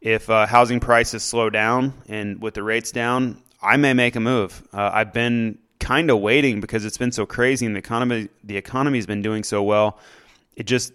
If 0.00 0.30
uh, 0.30 0.46
housing 0.46 0.80
prices 0.80 1.22
slow 1.22 1.50
down 1.50 1.92
and 2.08 2.40
with 2.40 2.54
the 2.54 2.62
rates 2.62 2.92
down, 2.92 3.42
I 3.60 3.76
may 3.76 3.92
make 3.92 4.16
a 4.16 4.20
move. 4.20 4.62
Uh, 4.72 4.90
I've 4.92 5.12
been 5.12 5.58
kind 5.80 6.10
of 6.10 6.20
waiting 6.20 6.60
because 6.60 6.84
it's 6.84 6.98
been 6.98 7.12
so 7.12 7.26
crazy 7.26 7.66
and 7.66 7.74
the 7.74 7.78
economy 7.78 8.28
the 8.44 8.56
economy's 8.56 9.06
been 9.06 9.22
doing 9.22 9.44
so 9.44 9.62
well. 9.62 9.98
it 10.56 10.64
just 10.64 10.92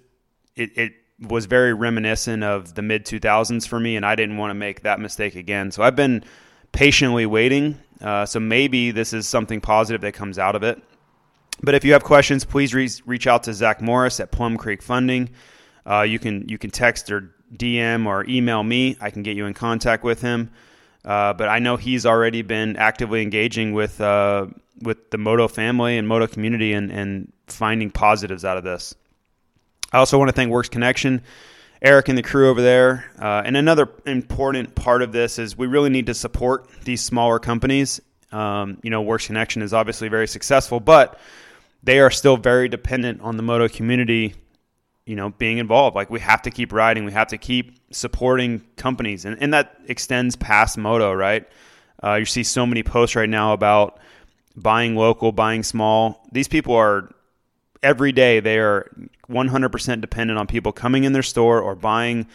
it, 0.55 0.77
it 0.77 0.93
was 1.19 1.45
very 1.45 1.73
reminiscent 1.73 2.43
of 2.43 2.75
the 2.75 2.81
mid 2.81 3.05
2000s 3.05 3.67
for 3.67 3.79
me, 3.79 3.95
and 3.95 4.05
I 4.05 4.15
didn't 4.15 4.37
want 4.37 4.51
to 4.51 4.55
make 4.55 4.81
that 4.81 4.99
mistake 4.99 5.35
again. 5.35 5.71
So 5.71 5.83
I've 5.83 5.95
been 5.95 6.23
patiently 6.71 7.25
waiting. 7.25 7.77
Uh, 8.01 8.25
so 8.25 8.39
maybe 8.39 8.91
this 8.91 9.13
is 9.13 9.27
something 9.27 9.61
positive 9.61 10.01
that 10.01 10.13
comes 10.13 10.37
out 10.37 10.55
of 10.55 10.63
it. 10.63 10.81
But 11.61 11.75
if 11.75 11.85
you 11.85 11.93
have 11.93 12.03
questions, 12.03 12.43
please 12.43 12.73
re- 12.73 12.89
reach 13.05 13.27
out 13.27 13.43
to 13.43 13.53
Zach 13.53 13.81
Morris 13.81 14.19
at 14.19 14.31
Plum 14.31 14.57
Creek 14.57 14.81
Funding. 14.81 15.29
Uh, 15.85 16.01
you 16.01 16.19
can 16.19 16.47
you 16.49 16.57
can 16.57 16.71
text 16.71 17.11
or 17.11 17.33
DM 17.55 18.05
or 18.05 18.25
email 18.27 18.63
me. 18.63 18.97
I 18.99 19.09
can 19.11 19.23
get 19.23 19.37
you 19.37 19.45
in 19.45 19.53
contact 19.53 20.03
with 20.03 20.21
him. 20.21 20.51
Uh, 21.05 21.33
but 21.33 21.49
I 21.49 21.59
know 21.59 21.75
he's 21.75 22.05
already 22.05 22.41
been 22.41 22.77
actively 22.77 23.21
engaging 23.21 23.73
with 23.73 23.99
uh, 23.99 24.47
with 24.81 25.11
the 25.11 25.17
Moto 25.17 25.47
family 25.47 25.97
and 25.97 26.07
Moto 26.07 26.27
community 26.27 26.73
and, 26.73 26.91
and 26.91 27.31
finding 27.47 27.91
positives 27.91 28.43
out 28.43 28.57
of 28.57 28.63
this. 28.63 28.95
I 29.91 29.99
also 29.99 30.17
want 30.17 30.29
to 30.29 30.33
thank 30.33 30.49
Works 30.49 30.69
Connection, 30.69 31.21
Eric 31.81 32.09
and 32.09 32.17
the 32.17 32.23
crew 32.23 32.49
over 32.49 32.61
there. 32.61 33.11
Uh, 33.19 33.43
and 33.45 33.55
another 33.55 33.89
important 34.05 34.73
part 34.75 35.01
of 35.01 35.11
this 35.11 35.37
is 35.37 35.57
we 35.57 35.67
really 35.67 35.89
need 35.89 36.07
to 36.07 36.13
support 36.13 36.67
these 36.83 37.01
smaller 37.01 37.39
companies. 37.39 38.01
Um, 38.31 38.79
you 38.81 38.89
know, 38.89 39.01
Works 39.01 39.27
Connection 39.27 39.61
is 39.61 39.73
obviously 39.73 40.07
very 40.07 40.27
successful, 40.27 40.79
but 40.79 41.19
they 41.83 41.99
are 41.99 42.09
still 42.09 42.37
very 42.37 42.69
dependent 42.69 43.21
on 43.21 43.37
the 43.37 43.43
moto 43.43 43.67
community 43.67 44.33
you 45.05 45.15
know 45.15 45.29
being 45.31 45.57
involved 45.57 45.95
like 45.95 46.09
we 46.09 46.19
have 46.19 46.41
to 46.41 46.49
keep 46.49 46.71
riding 46.71 47.05
we 47.05 47.11
have 47.11 47.27
to 47.27 47.37
keep 47.37 47.77
supporting 47.91 48.63
companies 48.77 49.25
and, 49.25 49.37
and 49.41 49.53
that 49.53 49.77
extends 49.87 50.35
past 50.35 50.77
moto 50.77 51.13
right 51.13 51.47
uh, 52.03 52.15
you 52.15 52.25
see 52.25 52.43
so 52.43 52.65
many 52.65 52.83
posts 52.83 53.15
right 53.15 53.29
now 53.29 53.53
about 53.53 53.99
buying 54.55 54.95
local 54.95 55.31
buying 55.31 55.63
small 55.63 56.25
these 56.31 56.47
people 56.47 56.75
are 56.75 57.13
every 57.81 58.11
day 58.11 58.39
they 58.39 58.59
are 58.59 58.89
100% 59.29 60.01
dependent 60.01 60.37
on 60.37 60.47
people 60.47 60.71
coming 60.71 61.03
in 61.03 61.13
their 61.13 61.23
store 61.23 61.59
or 61.61 61.75
buying 61.75 62.27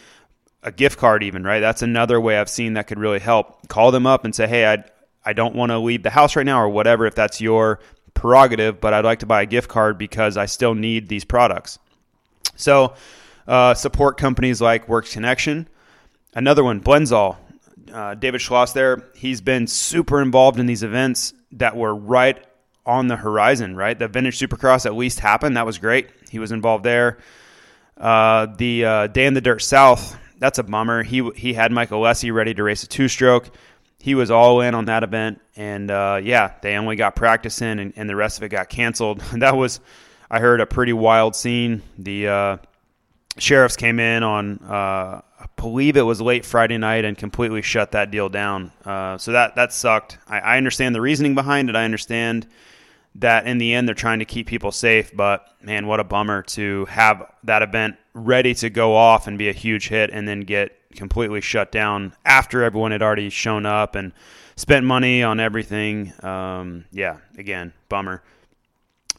a 0.63 0.71
gift 0.71 0.99
card 0.99 1.23
even 1.23 1.43
right 1.43 1.61
that's 1.61 1.81
another 1.81 2.19
way 2.19 2.37
i've 2.37 2.49
seen 2.49 2.73
that 2.73 2.87
could 2.87 2.99
really 2.99 3.19
help 3.19 3.67
call 3.69 3.91
them 3.91 4.05
up 4.05 4.25
and 4.25 4.35
say 4.35 4.47
hey 4.47 4.67
i 4.67 4.83
i 5.25 5.31
don't 5.31 5.55
want 5.55 5.71
to 5.71 5.79
leave 5.79 6.03
the 6.03 6.09
house 6.09 6.35
right 6.35 6.45
now 6.45 6.61
or 6.61 6.67
whatever 6.67 7.05
if 7.05 7.15
that's 7.15 7.39
your 7.39 7.79
prerogative 8.13 8.81
but 8.81 8.93
i'd 8.93 9.05
like 9.05 9.19
to 9.19 9.25
buy 9.25 9.41
a 9.41 9.45
gift 9.45 9.69
card 9.69 9.97
because 9.97 10.35
i 10.35 10.45
still 10.45 10.75
need 10.75 11.07
these 11.07 11.23
products 11.23 11.79
so, 12.59 12.93
uh, 13.47 13.73
support 13.73 14.17
companies 14.17 14.61
like 14.61 14.87
Works 14.89 15.13
Connection. 15.13 15.67
Another 16.35 16.63
one, 16.63 16.81
Blendzall. 16.81 17.37
Uh, 17.91 18.15
David 18.15 18.41
Schloss 18.41 18.73
there, 18.73 19.03
he's 19.15 19.41
been 19.41 19.67
super 19.67 20.21
involved 20.21 20.59
in 20.59 20.65
these 20.65 20.83
events 20.83 21.33
that 21.53 21.75
were 21.75 21.93
right 21.93 22.43
on 22.85 23.07
the 23.07 23.15
horizon, 23.15 23.75
right? 23.75 23.97
The 23.97 24.07
Vintage 24.07 24.39
Supercross 24.39 24.85
at 24.85 24.95
least 24.95 25.19
happened. 25.19 25.57
That 25.57 25.65
was 25.65 25.77
great. 25.77 26.09
He 26.29 26.39
was 26.39 26.51
involved 26.51 26.83
there. 26.83 27.19
Uh, 27.97 28.47
the 28.57 28.85
uh, 28.85 29.07
Day 29.07 29.25
in 29.25 29.33
the 29.33 29.41
Dirt 29.41 29.61
South, 29.61 30.17
that's 30.39 30.57
a 30.57 30.63
bummer. 30.63 31.03
He, 31.03 31.29
he 31.35 31.53
had 31.53 31.71
Michael 31.71 32.01
Alessi 32.01 32.33
ready 32.33 32.53
to 32.53 32.63
race 32.63 32.83
a 32.83 32.87
two 32.87 33.07
stroke. 33.07 33.49
He 33.99 34.15
was 34.15 34.31
all 34.31 34.61
in 34.61 34.73
on 34.75 34.85
that 34.85 35.03
event. 35.03 35.41
And 35.55 35.91
uh, 35.91 36.21
yeah, 36.23 36.53
they 36.61 36.75
only 36.75 36.95
got 36.95 37.15
practice 37.15 37.61
in, 37.61 37.79
and, 37.79 37.93
and 37.95 38.09
the 38.09 38.15
rest 38.15 38.37
of 38.37 38.43
it 38.43 38.49
got 38.49 38.69
canceled. 38.69 39.19
that 39.33 39.55
was 39.55 39.79
I 40.31 40.39
heard 40.39 40.61
a 40.61 40.65
pretty 40.65 40.93
wild 40.93 41.35
scene. 41.35 41.81
The 41.97 42.27
uh, 42.27 42.57
sheriffs 43.37 43.75
came 43.75 43.99
in 43.99 44.23
on, 44.23 44.59
uh, 44.59 45.21
believe 45.59 45.97
it 45.97 46.01
was 46.01 46.21
late 46.21 46.45
Friday 46.45 46.77
night, 46.77 47.05
and 47.05 47.17
completely 47.17 47.61
shut 47.61 47.91
that 47.91 48.11
deal 48.11 48.29
down. 48.29 48.71
Uh, 48.85 49.17
so 49.17 49.33
that 49.33 49.55
that 49.55 49.73
sucked. 49.73 50.17
I, 50.27 50.39
I, 50.39 50.57
understand 50.57 50.95
the 50.95 51.01
reasoning 51.01 51.35
behind 51.35 51.69
it. 51.69 51.75
I 51.75 51.83
understand 51.83 52.47
that 53.15 53.45
in 53.45 53.57
the 53.57 53.73
end 53.73 53.87
they're 53.87 53.95
trying 53.95 54.19
to 54.19 54.25
keep 54.25 54.47
people 54.47 54.71
safe. 54.71 55.15
But 55.15 55.47
man, 55.61 55.87
what 55.87 55.99
a 55.99 56.03
bummer 56.03 56.43
to 56.43 56.85
have 56.85 57.31
that 57.43 57.61
event 57.61 57.97
ready 58.13 58.53
to 58.55 58.69
go 58.69 58.95
off 58.95 59.27
and 59.27 59.37
be 59.37 59.49
a 59.49 59.53
huge 59.53 59.89
hit, 59.89 60.09
and 60.11 60.27
then 60.27 60.41
get 60.41 60.75
completely 60.95 61.41
shut 61.41 61.71
down 61.71 62.13
after 62.25 62.63
everyone 62.63 62.91
had 62.91 63.01
already 63.01 63.29
shown 63.29 63.65
up 63.65 63.95
and 63.95 64.13
spent 64.55 64.85
money 64.85 65.23
on 65.23 65.39
everything. 65.39 66.13
Um, 66.23 66.85
yeah, 66.91 67.17
again, 67.37 67.73
bummer. 67.89 68.23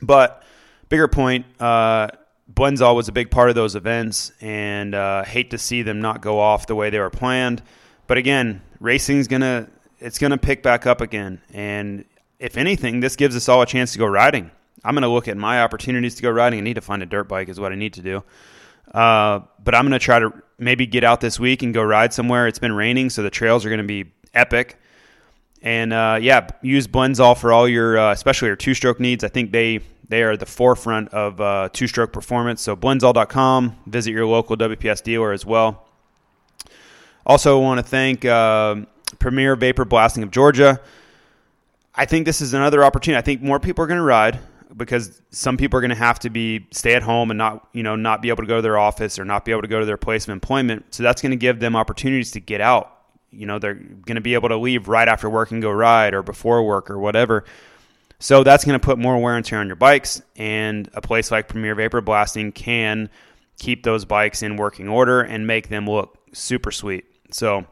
But 0.01 0.43
bigger 0.89 1.09
point, 1.09 1.45
uh, 1.61 2.09
Blendzall 2.53 2.97
was 2.97 3.09
a 3.09 3.13
big 3.13 3.31
part 3.31 3.49
of 3.49 3.55
those 3.55 3.77
events, 3.77 4.33
and 4.41 4.95
uh, 4.95 5.25
hate 5.25 5.51
to 5.51 5.59
see 5.59 5.83
them 5.83 6.01
not 6.01 6.21
go 6.21 6.39
off 6.39 6.67
the 6.67 6.75
way 6.75 6.91
they 6.91 6.99
were 6.99 7.11
planned. 7.11 7.63
But 8.07 8.19
again, 8.19 8.63
racing's 8.81 9.29
gonna 9.29 9.69
it's 9.99 10.19
gonna 10.19 10.39
pick 10.39 10.63
back 10.63 10.87
up 10.87 11.01
again, 11.01 11.41
and 11.53 12.05
if 12.39 12.57
anything, 12.57 13.01
this 13.01 13.17
gives 13.17 13.37
us 13.37 13.49
all 13.49 13.63
a 13.63 13.67
chance 13.67 13.93
to 13.93 13.99
go 13.99 14.07
riding. 14.07 14.51
I'm 14.85 14.95
gonna 14.95 15.09
look 15.09 15.29
at 15.29 15.37
my 15.37 15.63
opportunities 15.63 16.15
to 16.17 16.23
go 16.23 16.31
riding. 16.31 16.59
I 16.59 16.63
need 16.63 16.75
to 16.75 16.81
find 16.81 17.03
a 17.03 17.07
dirt 17.07 17.29
bike 17.29 17.49
is 17.49 17.61
what 17.61 17.73
I 17.73 17.77
need 17.77 17.93
to 17.95 18.03
do. 18.03 18.25
Uh, 18.93 19.41
but 19.63 19.75
I'm 19.75 19.85
gonna 19.85 19.99
try 19.99 20.19
to 20.19 20.33
maybe 20.59 20.87
get 20.87 21.05
out 21.05 21.21
this 21.21 21.39
week 21.39 21.63
and 21.63 21.73
go 21.73 21.83
ride 21.83 22.13
somewhere. 22.13 22.47
It's 22.47 22.59
been 22.59 22.73
raining, 22.73 23.11
so 23.11 23.23
the 23.23 23.31
trails 23.31 23.65
are 23.65 23.71
gonna 23.71 23.85
be 23.85 24.13
epic. 24.35 24.79
And 25.63 25.93
uh, 25.93 26.19
yeah, 26.21 26.49
use 26.63 26.87
Blendzall 26.87 27.39
for 27.39 27.53
all 27.53 27.69
your, 27.69 27.99
uh, 27.99 28.13
especially 28.13 28.47
your 28.47 28.57
two-stroke 28.57 28.99
needs. 28.99 29.23
I 29.23 29.29
think 29.29 29.53
they 29.53 29.81
they 30.11 30.25
are 30.25 30.37
the 30.37 30.45
forefront 30.45 31.09
of 31.11 31.41
uh, 31.41 31.69
two 31.73 31.87
stroke 31.87 32.13
performance. 32.13 32.61
So, 32.61 32.75
blendzall.com, 32.77 33.77
visit 33.87 34.11
your 34.11 34.27
local 34.27 34.57
WPS 34.57 35.03
dealer 35.05 35.33
as 35.33 35.47
well. 35.47 35.87
Also, 37.25 37.59
want 37.61 37.79
to 37.79 37.85
thank 37.85 38.25
uh, 38.25 38.77
Premier 39.21 39.55
Vapor 39.55 39.85
Blasting 39.85 40.25
of 40.25 40.33
Georgia. 40.33 40.81
I 41.95 42.07
think 42.07 42.27
this 42.27 42.41
is 42.41 42.55
another 42.55 42.83
opportunity. 42.83 43.19
I 43.19 43.23
think 43.23 43.41
more 43.41 43.61
people 43.61 43.85
are 43.85 43.87
going 43.87 43.99
to 43.99 44.05
ride 44.05 44.41
because 44.77 45.23
some 45.31 45.57
people 45.57 45.79
are 45.79 45.81
going 45.81 45.91
to 45.91 45.97
have 45.97 46.19
to 46.21 46.31
be 46.31 46.67
stay 46.73 46.95
at 46.95 47.03
home 47.03 47.31
and 47.31 47.39
not 47.39 47.69
you 47.73 47.83
know 47.83 47.95
not 47.95 48.21
be 48.21 48.31
able 48.31 48.43
to 48.43 48.49
go 48.49 48.57
to 48.57 48.63
their 48.63 48.79
office 48.79 49.19
or 49.19 49.25
not 49.25 49.45
be 49.45 49.53
able 49.53 49.63
to 49.63 49.69
go 49.69 49.79
to 49.79 49.87
their 49.87 49.97
place 49.97 50.25
of 50.25 50.31
employment. 50.31 50.93
So 50.93 51.05
that's 51.05 51.23
going 51.23 51.31
to 51.31 51.37
give 51.37 51.61
them 51.61 51.77
opportunities 51.77 52.33
to 52.33 52.41
get 52.41 52.61
out. 52.61 52.97
You 53.31 53.47
know, 53.47 53.61
they're 53.61 53.75
going 53.75 54.17
to 54.17 54.21
be 54.21 54.35
able 54.35 54.49
to 54.49 54.57
leave 54.57 54.89
right 54.89 55.07
after 55.07 55.31
work 55.31 55.53
and 55.53 55.63
go 55.63 55.71
ride 55.71 56.15
or 56.15 56.23
before 56.25 56.65
work 56.65 56.91
or 56.91 56.99
whatever. 56.99 57.45
So 58.21 58.45
that's 58.45 58.65
going 58.65 58.79
to 58.79 58.85
put 58.85 58.99
more 58.99 59.19
wear 59.19 59.35
and 59.35 59.45
tear 59.45 59.59
on 59.61 59.67
your 59.67 59.77
bikes, 59.77 60.21
and 60.37 60.89
a 60.93 61.01
place 61.01 61.31
like 61.31 61.49
Premier 61.49 61.75
Vapor 61.75 62.03
Blasting 62.03 62.53
can 62.53 63.09
keep 63.59 63.83
those 63.83 64.05
bikes 64.05 64.43
in 64.43 64.57
working 64.57 64.89
order 64.89 65.23
and 65.23 65.47
make 65.47 65.69
them 65.69 65.87
look 65.87 66.19
super 66.33 66.71
sweet. 66.71 67.07
So 67.31 67.65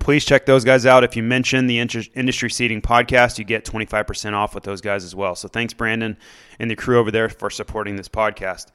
please 0.00 0.24
check 0.24 0.44
those 0.44 0.64
guys 0.64 0.86
out. 0.86 1.04
If 1.04 1.16
you 1.16 1.22
mention 1.22 1.68
the 1.68 1.78
Industry 1.78 2.50
Seating 2.50 2.82
podcast, 2.82 3.38
you 3.38 3.44
get 3.44 3.64
25% 3.64 4.32
off 4.32 4.56
with 4.56 4.64
those 4.64 4.80
guys 4.80 5.04
as 5.04 5.14
well. 5.14 5.36
So 5.36 5.46
thanks, 5.46 5.72
Brandon, 5.72 6.16
and 6.58 6.68
the 6.68 6.76
crew 6.76 6.98
over 6.98 7.12
there 7.12 7.28
for 7.28 7.48
supporting 7.48 7.94
this 7.94 8.08
podcast. 8.08 8.66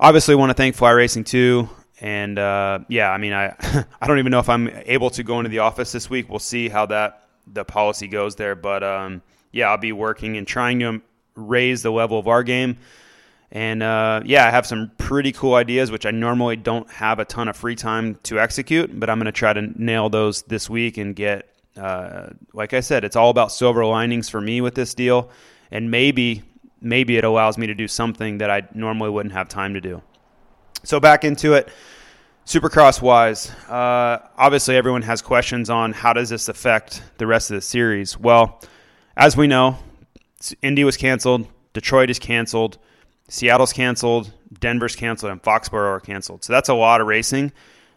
Obviously, 0.00 0.34
want 0.34 0.50
to 0.50 0.54
thank 0.54 0.74
Fly 0.74 0.90
Racing 0.92 1.24
too. 1.24 1.68
And 2.00 2.38
uh, 2.38 2.80
yeah, 2.88 3.10
I 3.10 3.18
mean, 3.18 3.34
I 3.34 3.54
I 4.00 4.06
don't 4.06 4.18
even 4.18 4.30
know 4.30 4.40
if 4.40 4.48
I'm 4.48 4.68
able 4.86 5.10
to 5.10 5.22
go 5.22 5.38
into 5.40 5.50
the 5.50 5.60
office 5.60 5.92
this 5.92 6.08
week. 6.08 6.30
We'll 6.30 6.38
see 6.38 6.70
how 6.70 6.86
that 6.86 7.28
the 7.46 7.64
policy 7.64 8.08
goes 8.08 8.34
there, 8.36 8.54
but 8.54 8.82
um, 8.82 9.22
yeah, 9.52 9.70
I'll 9.70 9.78
be 9.78 9.92
working 9.92 10.36
and 10.36 10.46
trying 10.46 10.80
to 10.80 11.00
raise 11.34 11.82
the 11.82 11.92
level 11.92 12.18
of 12.18 12.26
our 12.26 12.42
game. 12.42 12.78
And 13.50 13.82
uh, 13.82 14.22
yeah, 14.24 14.46
I 14.46 14.50
have 14.50 14.66
some 14.66 14.90
pretty 14.96 15.30
cool 15.32 15.54
ideas, 15.54 15.90
which 15.90 16.06
I 16.06 16.10
normally 16.10 16.56
don't 16.56 16.90
have 16.90 17.18
a 17.18 17.24
ton 17.26 17.48
of 17.48 17.56
free 17.56 17.76
time 17.76 18.18
to 18.24 18.40
execute, 18.40 18.98
but 18.98 19.10
I'm 19.10 19.18
going 19.18 19.26
to 19.26 19.32
try 19.32 19.52
to 19.52 19.82
nail 19.82 20.08
those 20.08 20.40
this 20.42 20.70
week 20.70 20.96
and 20.96 21.14
get, 21.14 21.54
uh, 21.76 22.30
like 22.54 22.72
I 22.72 22.80
said, 22.80 23.04
it's 23.04 23.14
all 23.14 23.28
about 23.28 23.52
silver 23.52 23.84
linings 23.84 24.30
for 24.30 24.40
me 24.40 24.62
with 24.62 24.74
this 24.74 24.94
deal. 24.94 25.30
And 25.70 25.90
maybe, 25.90 26.42
maybe 26.80 27.18
it 27.18 27.24
allows 27.24 27.58
me 27.58 27.66
to 27.66 27.74
do 27.74 27.86
something 27.88 28.38
that 28.38 28.50
I 28.50 28.62
normally 28.74 29.10
wouldn't 29.10 29.34
have 29.34 29.50
time 29.50 29.74
to 29.74 29.82
do. 29.82 30.00
So 30.82 30.98
back 30.98 31.24
into 31.24 31.52
it. 31.52 31.68
Supercross 32.44 33.00
wise, 33.00 33.50
uh, 33.68 34.18
obviously 34.36 34.76
everyone 34.76 35.02
has 35.02 35.22
questions 35.22 35.70
on 35.70 35.92
how 35.92 36.12
does 36.12 36.28
this 36.28 36.48
affect 36.48 37.02
the 37.18 37.26
rest 37.26 37.50
of 37.50 37.54
the 37.54 37.60
series. 37.60 38.18
Well, 38.18 38.60
as 39.16 39.36
we 39.36 39.46
know, 39.46 39.78
Indy 40.62 40.84
was 40.84 40.96
canceled, 40.96 41.46
Detroit 41.72 42.10
is 42.10 42.18
canceled, 42.18 42.78
Seattle's 43.28 43.72
canceled, 43.72 44.32
Denver's 44.60 44.96
canceled, 44.96 45.32
and 45.32 45.42
Foxborough 45.42 45.96
are 45.96 46.00
canceled. 46.00 46.44
So 46.44 46.52
that's 46.52 46.68
a 46.68 46.74
lot 46.74 47.00
of 47.00 47.06
racing 47.06 47.52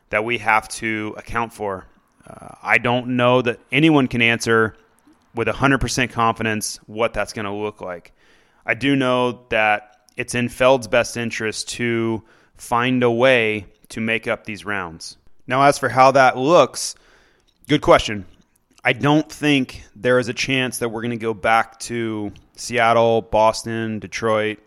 that 0.10 0.24
we 0.24 0.38
have 0.38 0.67
to 0.69 1.15
account 1.17 1.53
for. 1.53 1.86
Uh, 2.27 2.55
I 2.62 2.77
don't 2.77 3.15
know 3.17 3.41
that 3.41 3.60
anyone 3.72 4.07
can 4.07 4.22
answer 4.22 4.75
with 5.34 5.48
100% 5.48 6.12
confidence 6.12 6.79
what 6.88 7.13
that's 7.13 7.34
going 7.34 7.45
to 7.45 7.51
look 7.51 7.81
like. 7.81 8.13
I 8.65 8.74
do 8.74 8.95
know 8.95 9.45
that 9.50 10.07
it's 10.15 10.34
in 10.34 10.50
Feld's 10.50 10.88
best 10.88 11.17
interest 11.17 11.69
to 11.69 12.24
find 12.55 13.03
a 13.03 13.12
way 13.12 13.65
to 13.89 14.01
make 14.01 14.27
up 14.27 14.45
these 14.45 14.65
rounds. 14.65 15.17
Now, 15.48 15.63
as 15.63 15.77
for 15.77 15.89
how 15.89 16.12
that 16.12 16.38
looks, 16.38 16.95
good 17.67 17.81
question. 17.81 18.25
I 18.85 18.93
don't 18.93 19.29
think 19.29 19.83
there 19.95 20.19
is 20.19 20.27
a 20.27 20.33
chance 20.33 20.77
that 20.77 20.89
we're 20.89 21.01
going 21.01 21.09
to 21.09 21.17
go 21.17 21.33
back 21.33 21.79
to 21.79 22.31
Seattle, 22.55 23.23
Boston, 23.23 23.97
Detroit, 23.97 24.59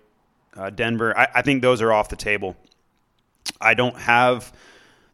uh, 0.56 0.70
Denver. 0.70 1.16
I, 1.16 1.28
I 1.36 1.42
think 1.42 1.62
those 1.62 1.80
are 1.80 1.92
off 1.92 2.08
the 2.08 2.16
table. 2.16 2.56
I 3.60 3.74
don't 3.74 3.96
have 3.96 4.52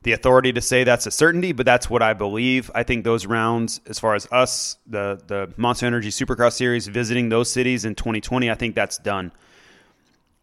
the 0.04 0.12
authority 0.12 0.54
to 0.54 0.62
say 0.62 0.84
that's 0.84 1.06
a 1.06 1.10
certainty, 1.10 1.52
but 1.52 1.66
that's 1.66 1.90
what 1.90 2.00
I 2.00 2.14
believe. 2.14 2.70
I 2.74 2.82
think 2.82 3.04
those 3.04 3.26
rounds, 3.26 3.82
as 3.86 3.98
far 3.98 4.14
as 4.14 4.26
us, 4.32 4.78
the 4.86 5.20
the 5.26 5.52
Monster 5.58 5.84
Energy 5.84 6.08
Supercross 6.08 6.54
Series, 6.54 6.86
visiting 6.86 7.28
those 7.28 7.50
cities 7.50 7.84
in 7.84 7.94
2020, 7.94 8.50
I 8.50 8.54
think 8.54 8.74
that's 8.74 8.96
done. 8.96 9.32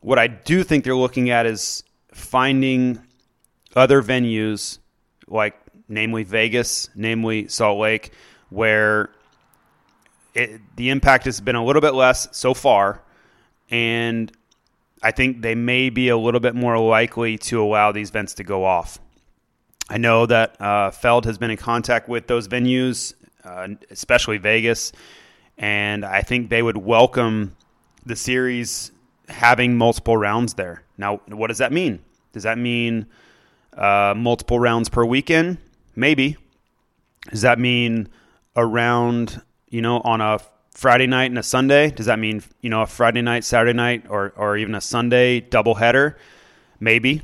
What 0.01 0.19
I 0.19 0.27
do 0.27 0.63
think 0.63 0.83
they're 0.83 0.95
looking 0.95 1.31
at 1.31 1.47
is 1.47 1.83
finding 2.13 3.01
other 3.75 4.03
venues 4.03 4.77
like 5.27 5.55
namely 5.87 6.23
Vegas, 6.23 6.89
namely 6.95 7.47
Salt 7.47 7.79
Lake, 7.79 8.11
where 8.51 9.09
it, 10.35 10.61
the 10.75 10.89
impact 10.89 11.25
has 11.25 11.41
been 11.41 11.55
a 11.55 11.65
little 11.65 11.81
bit 11.81 11.95
less 11.95 12.27
so 12.31 12.53
far, 12.53 13.01
and 13.71 14.31
I 15.01 15.11
think 15.11 15.41
they 15.41 15.55
may 15.55 15.89
be 15.89 16.09
a 16.09 16.17
little 16.17 16.39
bit 16.39 16.53
more 16.53 16.77
likely 16.77 17.37
to 17.39 17.61
allow 17.61 17.91
these 17.91 18.09
events 18.09 18.35
to 18.35 18.43
go 18.43 18.63
off. 18.63 18.99
I 19.89 19.97
know 19.97 20.25
that 20.27 20.61
uh, 20.61 20.91
Feld 20.91 21.25
has 21.25 21.37
been 21.37 21.49
in 21.49 21.57
contact 21.57 22.07
with 22.07 22.27
those 22.27 22.47
venues, 22.47 23.13
uh, 23.43 23.69
especially 23.89 24.37
Vegas, 24.37 24.91
and 25.57 26.05
I 26.05 26.21
think 26.21 26.49
they 26.49 26.61
would 26.61 26.77
welcome 26.77 27.55
the 28.05 28.15
series 28.15 28.91
having 29.27 29.77
multiple 29.77 30.17
rounds 30.17 30.53
there. 30.53 30.83
Now, 30.97 31.21
what 31.27 31.47
does 31.47 31.57
that 31.57 31.71
mean? 31.71 31.99
Does 32.33 32.43
that 32.43 32.57
mean 32.57 33.07
uh, 33.73 34.13
multiple 34.15 34.59
rounds 34.59 34.89
per 34.89 35.03
weekend? 35.03 35.57
Maybe. 35.95 36.37
Does 37.29 37.41
that 37.41 37.59
mean 37.59 38.09
a 38.55 38.65
round, 38.65 39.41
you 39.69 39.81
know, 39.81 40.01
on 40.01 40.21
a 40.21 40.39
Friday 40.71 41.07
night 41.07 41.31
and 41.31 41.37
a 41.37 41.43
Sunday? 41.43 41.91
Does 41.91 42.05
that 42.07 42.19
mean, 42.19 42.43
you 42.61 42.69
know, 42.69 42.81
a 42.81 42.87
Friday 42.87 43.21
night, 43.21 43.43
Saturday 43.43 43.73
night, 43.73 44.05
or, 44.09 44.33
or 44.35 44.57
even 44.57 44.75
a 44.75 44.81
Sunday 44.81 45.41
doubleheader? 45.41 46.15
Maybe. 46.79 47.21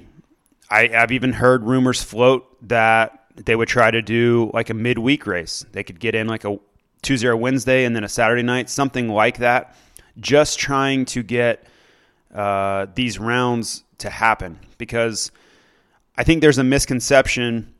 I, 0.69 0.89
I've 0.89 1.11
even 1.11 1.33
heard 1.33 1.63
rumors 1.63 2.03
float 2.03 2.45
that 2.67 3.25
they 3.35 3.55
would 3.55 3.67
try 3.67 3.91
to 3.91 4.01
do 4.01 4.51
like 4.53 4.69
a 4.69 4.73
midweek 4.73 5.25
race. 5.25 5.65
They 5.71 5.83
could 5.83 5.99
get 5.99 6.15
in 6.15 6.27
like 6.27 6.43
a 6.43 6.59
Tuesday 7.01 7.27
or 7.27 7.37
Wednesday 7.37 7.85
and 7.85 7.95
then 7.95 8.03
a 8.03 8.09
Saturday 8.09 8.43
night, 8.43 8.69
something 8.69 9.07
like 9.07 9.37
that. 9.37 9.75
Just 10.19 10.59
trying 10.59 11.05
to 11.05 11.23
get 11.23 11.65
uh, 12.33 12.87
these 12.95 13.19
rounds 13.19 13.83
to 13.99 14.09
happen 14.09 14.59
because 14.77 15.31
I 16.17 16.23
think 16.23 16.41
there's 16.41 16.57
a 16.57 16.63
misconception 16.63 17.73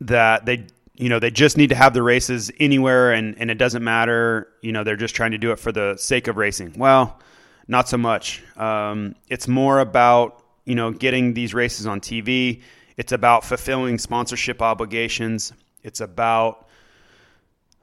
that 0.00 0.46
they 0.46 0.66
you 1.02 1.08
know 1.08 1.18
they 1.18 1.30
just 1.30 1.56
need 1.56 1.68
to 1.70 1.74
have 1.74 1.94
the 1.94 2.02
races 2.02 2.50
anywhere 2.60 3.12
and, 3.12 3.36
and 3.38 3.50
it 3.50 3.58
doesn't 3.58 3.84
matter. 3.84 4.48
You 4.62 4.72
know 4.72 4.84
they're 4.84 4.96
just 4.96 5.14
trying 5.14 5.32
to 5.32 5.38
do 5.38 5.52
it 5.52 5.58
for 5.58 5.72
the 5.72 5.96
sake 5.96 6.28
of 6.28 6.36
racing. 6.36 6.74
Well 6.76 7.20
not 7.68 7.88
so 7.88 7.96
much. 7.96 8.42
Um, 8.56 9.14
it's 9.28 9.46
more 9.48 9.78
about 9.80 10.42
you 10.64 10.74
know 10.74 10.90
getting 10.92 11.34
these 11.34 11.54
races 11.54 11.86
on 11.86 12.00
tv 12.00 12.62
it's 12.96 13.12
about 13.12 13.44
fulfilling 13.44 13.98
sponsorship 13.98 14.60
obligations. 14.60 15.52
It's 15.82 16.00
about 16.00 16.68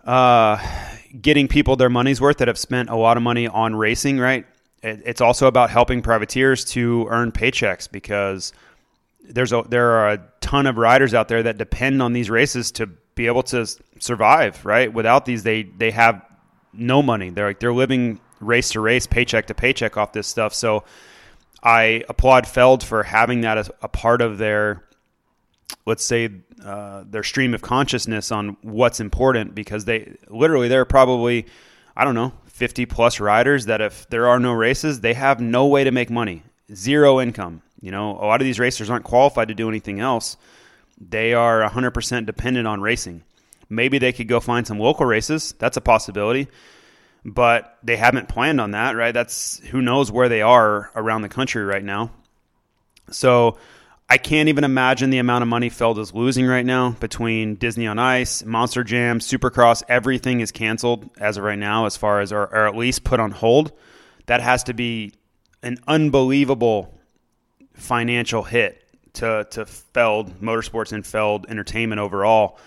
uh, 0.06 0.58
getting 1.20 1.48
people 1.48 1.76
their 1.76 1.90
money's 1.90 2.22
worth 2.22 2.38
that 2.38 2.48
have 2.48 2.58
spent 2.58 2.90
a 2.90 2.96
lot 2.96 3.18
of 3.18 3.24
money 3.24 3.48
on 3.48 3.76
racing 3.76 4.20
right? 4.20 4.46
It, 4.82 5.02
it's 5.06 5.22
also 5.22 5.48
about 5.48 5.70
helping 5.70 6.02
privateers 6.02 6.64
to 6.66 7.08
earn 7.10 7.32
paychecks 7.32 7.92
because 7.92 8.54
there's 9.24 9.52
a 9.52 9.64
there 9.68 9.92
are 9.92 10.12
a 10.12 10.24
ton 10.42 10.68
of 10.68 10.78
riders 10.78 11.14
out 11.14 11.28
there 11.28 11.44
that 11.44 11.58
depend 11.58 12.02
on 12.02 12.14
these 12.14 12.30
races 12.30 12.72
to 12.74 12.90
be 13.20 13.28
able 13.28 13.44
to 13.44 13.68
survive. 14.00 14.66
Right, 14.66 14.92
without 14.92 15.26
these, 15.26 15.44
they 15.44 15.64
they 15.64 15.92
have 15.92 16.26
no 16.74 17.04
money. 17.04 17.30
They're 17.30 17.48
like 17.48 17.60
they're 17.60 17.74
living 17.74 18.22
race 18.40 18.72
to 18.72 18.80
race, 18.80 19.06
paycheck 19.06 19.48
to 19.48 19.54
paycheck 19.54 19.98
off 19.98 20.14
this 20.14 20.26
stuff. 20.26 20.54
So 20.54 20.86
I 21.62 22.06
applaud 22.08 22.48
Feld 22.48 22.82
for 22.84 23.04
having 23.04 23.42
that 23.42 23.58
as 23.58 23.70
a 23.82 23.90
part 23.90 24.22
of 24.22 24.38
their 24.38 24.86
let's 25.86 26.06
say 26.06 26.30
uh, 26.64 27.04
their 27.06 27.24
stream 27.24 27.54
of 27.54 27.62
consciousness 27.62 28.32
on 28.32 28.56
what's 28.62 29.02
important 29.02 29.54
because 29.54 29.84
they 29.84 30.16
literally 30.30 30.70
there 30.70 30.82
are 30.82 30.86
probably 30.86 31.46
I 31.98 32.06
don't 32.06 32.16
know 32.16 32.32
50 32.46 32.86
plus 32.86 33.20
riders 33.20 33.66
that 33.66 33.82
if 33.82 34.10
there 34.10 34.28
are 34.28 34.40
no 34.40 34.54
races 34.54 35.02
they 35.02 35.14
have 35.14 35.42
no 35.42 35.68
way 35.68 35.84
to 35.84 35.92
make 35.92 36.10
money 36.10 36.44
zero 36.74 37.20
income 37.20 37.62
you 37.82 37.92
know, 37.92 38.12
a 38.12 38.26
lot 38.26 38.42
of 38.42 38.46
these 38.46 38.60
racers 38.60 38.90
aren't 38.90 39.06
qualified 39.06 39.48
to 39.48 39.56
do 39.56 39.70
anything 39.70 40.00
else. 40.00 40.38
They 41.00 41.34
are 41.34 41.62
100% 41.68 42.26
dependent 42.26 42.68
on 42.68 42.82
racing. 42.82 43.24
Maybe 43.70 44.00
they 44.00 44.12
could 44.12 44.28
go 44.28 44.40
find 44.40 44.68
some 44.68 44.80
local 44.80 45.06
races. 45.06 45.54
That's 45.60 45.78
a 45.78 45.82
possibility. 45.82 46.48
But 47.24 47.78
they 47.84 47.98
haven't 47.98 48.30
planned 48.30 48.60
on 48.60 48.72
that, 48.72 48.96
right? 48.96 49.14
That's 49.14 49.60
who 49.60 49.82
knows 49.82 50.12
where 50.12 50.30
they 50.30 50.42
are 50.42 50.92
around 50.96 51.22
the 51.22 51.30
country 51.30 51.64
right 51.64 51.84
now. 51.84 52.12
So 53.12 53.58
I 54.10 54.18
can't 54.18 54.50
even 54.50 54.64
imagine 54.64 55.10
the 55.10 55.20
amount 55.20 55.44
of 55.44 55.48
money 55.48 55.70
Feld 55.70 56.00
is 56.00 56.14
losing 56.14 56.48
right 56.48 56.66
now 56.66 56.92
between 56.92 57.56
Disney 57.56 57.86
on 57.88 58.00
Ice, 58.00 58.44
Monster 58.44 58.84
Jam, 58.84 59.20
Supercross. 59.20 59.84
Everything 59.88 60.40
is 60.40 60.52
canceled 60.52 61.10
as 61.20 61.38
of 61.38 61.44
right 61.44 61.60
now, 61.60 61.86
as 61.86 61.96
far 61.96 62.20
as, 62.20 62.34
or, 62.34 62.44
or 62.44 62.68
at 62.68 62.76
least 62.76 63.04
put 63.04 63.20
on 63.20 63.32
hold. 63.32 63.72
That 64.26 64.42
has 64.42 64.64
to 64.64 64.74
be 64.74 65.14
an 65.62 65.78
unbelievable 65.88 66.98
financial 67.74 68.44
hit 68.44 68.84
to 69.14 69.48
to 69.52 69.66
Feld 69.66 70.40
Motorsports 70.42 70.92
and 70.92 71.06
Feld 71.06 71.46
Entertainment 71.50 72.00
overall. 72.00 72.60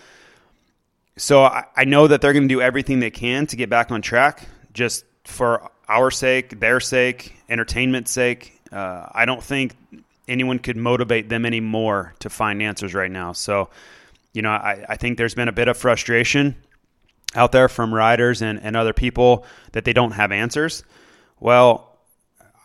So 1.17 1.43
I, 1.43 1.65
I 1.75 1.85
know 1.85 2.07
that 2.07 2.21
they're 2.21 2.33
going 2.33 2.47
to 2.47 2.53
do 2.53 2.61
everything 2.61 2.99
they 2.99 3.11
can 3.11 3.45
to 3.47 3.55
get 3.55 3.69
back 3.69 3.91
on 3.91 4.01
track, 4.01 4.47
just 4.73 5.05
for 5.25 5.69
our 5.87 6.09
sake, 6.11 6.59
their 6.59 6.79
sake, 6.79 7.35
entertainment's 7.49 8.11
sake. 8.11 8.59
Uh, 8.71 9.07
I 9.11 9.25
don't 9.25 9.43
think 9.43 9.75
anyone 10.27 10.57
could 10.59 10.77
motivate 10.77 11.29
them 11.29 11.45
anymore 11.45 12.15
to 12.19 12.29
find 12.29 12.61
answers 12.61 12.93
right 12.93 13.11
now. 13.11 13.33
So, 13.33 13.69
you 14.33 14.41
know, 14.41 14.49
I, 14.49 14.85
I 14.89 14.97
think 14.97 15.17
there's 15.17 15.35
been 15.35 15.49
a 15.49 15.53
bit 15.53 15.67
of 15.67 15.77
frustration 15.77 16.55
out 17.35 17.51
there 17.51 17.67
from 17.67 17.93
riders 17.93 18.41
and, 18.41 18.59
and 18.61 18.75
other 18.75 18.93
people 18.93 19.45
that 19.73 19.85
they 19.85 19.93
don't 19.93 20.11
have 20.11 20.31
answers. 20.31 20.83
Well, 21.39 21.92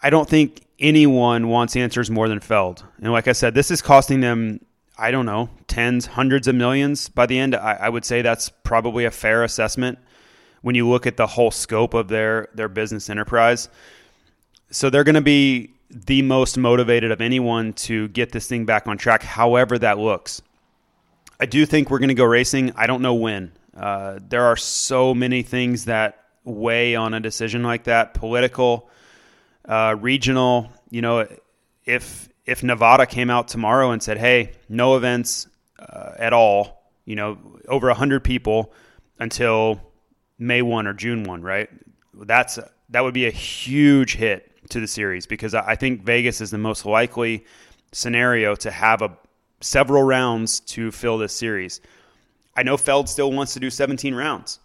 I 0.02 0.10
don't 0.10 0.28
think 0.28 0.62
anyone 0.78 1.48
wants 1.48 1.76
answers 1.76 2.10
more 2.10 2.28
than 2.28 2.40
Feld. 2.40 2.84
And 3.00 3.12
like 3.12 3.28
I 3.28 3.32
said, 3.32 3.54
this 3.54 3.70
is 3.70 3.82
costing 3.82 4.20
them, 4.20 4.60
I 4.96 5.10
don't 5.10 5.26
know, 5.26 5.50
tens, 5.66 6.06
hundreds 6.06 6.46
of 6.46 6.54
millions 6.54 7.08
by 7.08 7.26
the 7.26 7.38
end. 7.38 7.54
I, 7.54 7.74
I 7.74 7.88
would 7.88 8.04
say 8.04 8.22
that's 8.22 8.48
probably 8.48 9.04
a 9.04 9.10
fair 9.10 9.42
assessment 9.42 9.98
when 10.62 10.74
you 10.74 10.88
look 10.88 11.06
at 11.06 11.16
the 11.16 11.26
whole 11.26 11.50
scope 11.50 11.94
of 11.94 12.08
their, 12.08 12.48
their 12.54 12.68
business 12.68 13.10
enterprise. 13.10 13.68
So 14.70 14.90
they're 14.90 15.04
going 15.04 15.14
to 15.14 15.20
be 15.20 15.72
the 15.90 16.22
most 16.22 16.58
motivated 16.58 17.10
of 17.10 17.20
anyone 17.20 17.72
to 17.72 18.08
get 18.08 18.32
this 18.32 18.46
thing 18.46 18.66
back 18.66 18.86
on 18.86 18.98
track, 18.98 19.22
however 19.22 19.78
that 19.78 19.98
looks. 19.98 20.42
I 21.40 21.46
do 21.46 21.64
think 21.64 21.90
we're 21.90 22.00
going 22.00 22.08
to 22.08 22.14
go 22.14 22.24
racing. 22.24 22.72
I 22.76 22.86
don't 22.86 23.00
know 23.00 23.14
when. 23.14 23.52
Uh, 23.76 24.18
there 24.20 24.44
are 24.44 24.56
so 24.56 25.14
many 25.14 25.42
things 25.42 25.86
that 25.86 26.24
weigh 26.44 26.96
on 26.96 27.14
a 27.14 27.20
decision 27.20 27.62
like 27.62 27.84
that 27.84 28.14
political, 28.14 28.90
uh, 29.68 29.94
regional. 30.00 30.72
You 30.90 31.02
know, 31.02 31.28
if 31.84 32.28
if 32.46 32.62
Nevada 32.62 33.06
came 33.06 33.30
out 33.30 33.48
tomorrow 33.48 33.90
and 33.90 34.02
said, 34.02 34.18
"Hey, 34.18 34.52
no 34.68 34.96
events 34.96 35.46
uh, 35.78 36.12
at 36.18 36.32
all," 36.32 36.90
you 37.04 37.14
know, 37.14 37.38
over 37.68 37.92
hundred 37.92 38.24
people 38.24 38.72
until 39.18 39.80
May 40.38 40.62
one 40.62 40.86
or 40.86 40.94
June 40.94 41.24
one, 41.24 41.42
right? 41.42 41.68
That's 42.14 42.58
that 42.88 43.04
would 43.04 43.14
be 43.14 43.26
a 43.26 43.30
huge 43.30 44.16
hit 44.16 44.50
to 44.70 44.80
the 44.80 44.88
series 44.88 45.26
because 45.26 45.54
I 45.54 45.76
think 45.76 46.02
Vegas 46.02 46.40
is 46.40 46.50
the 46.50 46.58
most 46.58 46.84
likely 46.84 47.44
scenario 47.92 48.54
to 48.56 48.70
have 48.70 49.02
a 49.02 49.16
several 49.60 50.02
rounds 50.02 50.60
to 50.60 50.90
fill 50.90 51.18
this 51.18 51.34
series. 51.34 51.80
I 52.56 52.62
know 52.62 52.76
Feld 52.76 53.08
still 53.08 53.30
wants 53.30 53.54
to 53.54 53.60
do 53.60 53.70
17 53.70 54.14
rounds. 54.14 54.58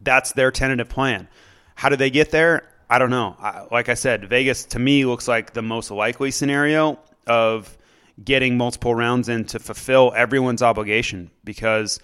That's 0.00 0.32
their 0.32 0.50
tentative 0.50 0.88
plan. 0.88 1.28
How 1.74 1.88
do 1.88 1.96
they 1.96 2.10
get 2.10 2.30
there? 2.30 2.68
I 2.88 2.98
don't 2.98 3.10
know. 3.10 3.36
I, 3.40 3.66
like 3.70 3.88
I 3.88 3.94
said, 3.94 4.28
Vegas 4.28 4.64
to 4.66 4.78
me 4.78 5.04
looks 5.04 5.26
like 5.26 5.52
the 5.52 5.62
most 5.62 5.90
likely 5.90 6.30
scenario 6.30 6.98
of 7.26 7.76
getting 8.22 8.56
multiple 8.56 8.94
rounds 8.94 9.28
in 9.28 9.44
to 9.46 9.58
fulfill 9.58 10.12
everyone's 10.14 10.62
obligation 10.62 11.30
because 11.44 11.98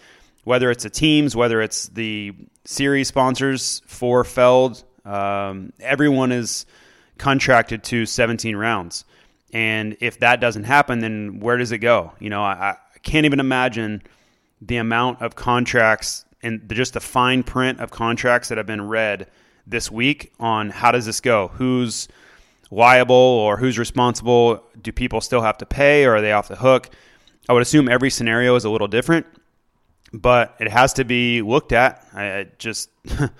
whether 0.44 0.70
it's 0.70 0.82
the 0.82 0.90
teams, 0.90 1.36
whether 1.36 1.62
it's 1.62 1.86
the 1.88 2.34
series 2.64 3.08
sponsors 3.08 3.80
for 3.86 4.24
Feld, 4.24 4.82
um, 5.04 5.72
everyone 5.80 6.32
is 6.32 6.66
contracted 7.16 7.84
to 7.84 8.04
17 8.04 8.56
rounds. 8.56 9.04
And 9.52 9.96
if 10.00 10.18
that 10.18 10.40
doesn't 10.40 10.64
happen, 10.64 10.98
then 10.98 11.38
where 11.38 11.58
does 11.58 11.70
it 11.70 11.78
go? 11.78 12.12
You 12.18 12.30
know, 12.30 12.42
I, 12.42 12.76
I 12.94 12.98
can't 13.02 13.24
even 13.24 13.38
imagine 13.38 14.02
the 14.60 14.78
amount 14.78 15.22
of 15.22 15.36
contracts 15.36 16.24
and 16.42 16.68
the, 16.68 16.74
just 16.74 16.94
the 16.94 17.00
fine 17.00 17.44
print 17.44 17.78
of 17.78 17.90
contracts 17.92 18.48
that 18.48 18.58
have 18.58 18.66
been 18.66 18.88
read– 18.88 19.28
this 19.66 19.90
week 19.90 20.32
on 20.38 20.70
how 20.70 20.92
does 20.92 21.06
this 21.06 21.20
go? 21.20 21.48
Who's 21.48 22.08
liable 22.70 23.14
or 23.14 23.56
who's 23.56 23.78
responsible? 23.78 24.64
Do 24.80 24.92
people 24.92 25.20
still 25.20 25.42
have 25.42 25.58
to 25.58 25.66
pay 25.66 26.04
or 26.04 26.16
are 26.16 26.20
they 26.20 26.32
off 26.32 26.48
the 26.48 26.56
hook? 26.56 26.90
I 27.48 27.52
would 27.52 27.62
assume 27.62 27.88
every 27.88 28.10
scenario 28.10 28.54
is 28.56 28.64
a 28.64 28.70
little 28.70 28.88
different, 28.88 29.26
but 30.12 30.54
it 30.60 30.70
has 30.70 30.94
to 30.94 31.04
be 31.04 31.42
looked 31.42 31.72
at. 31.72 32.06
I 32.14 32.48
just 32.58 32.90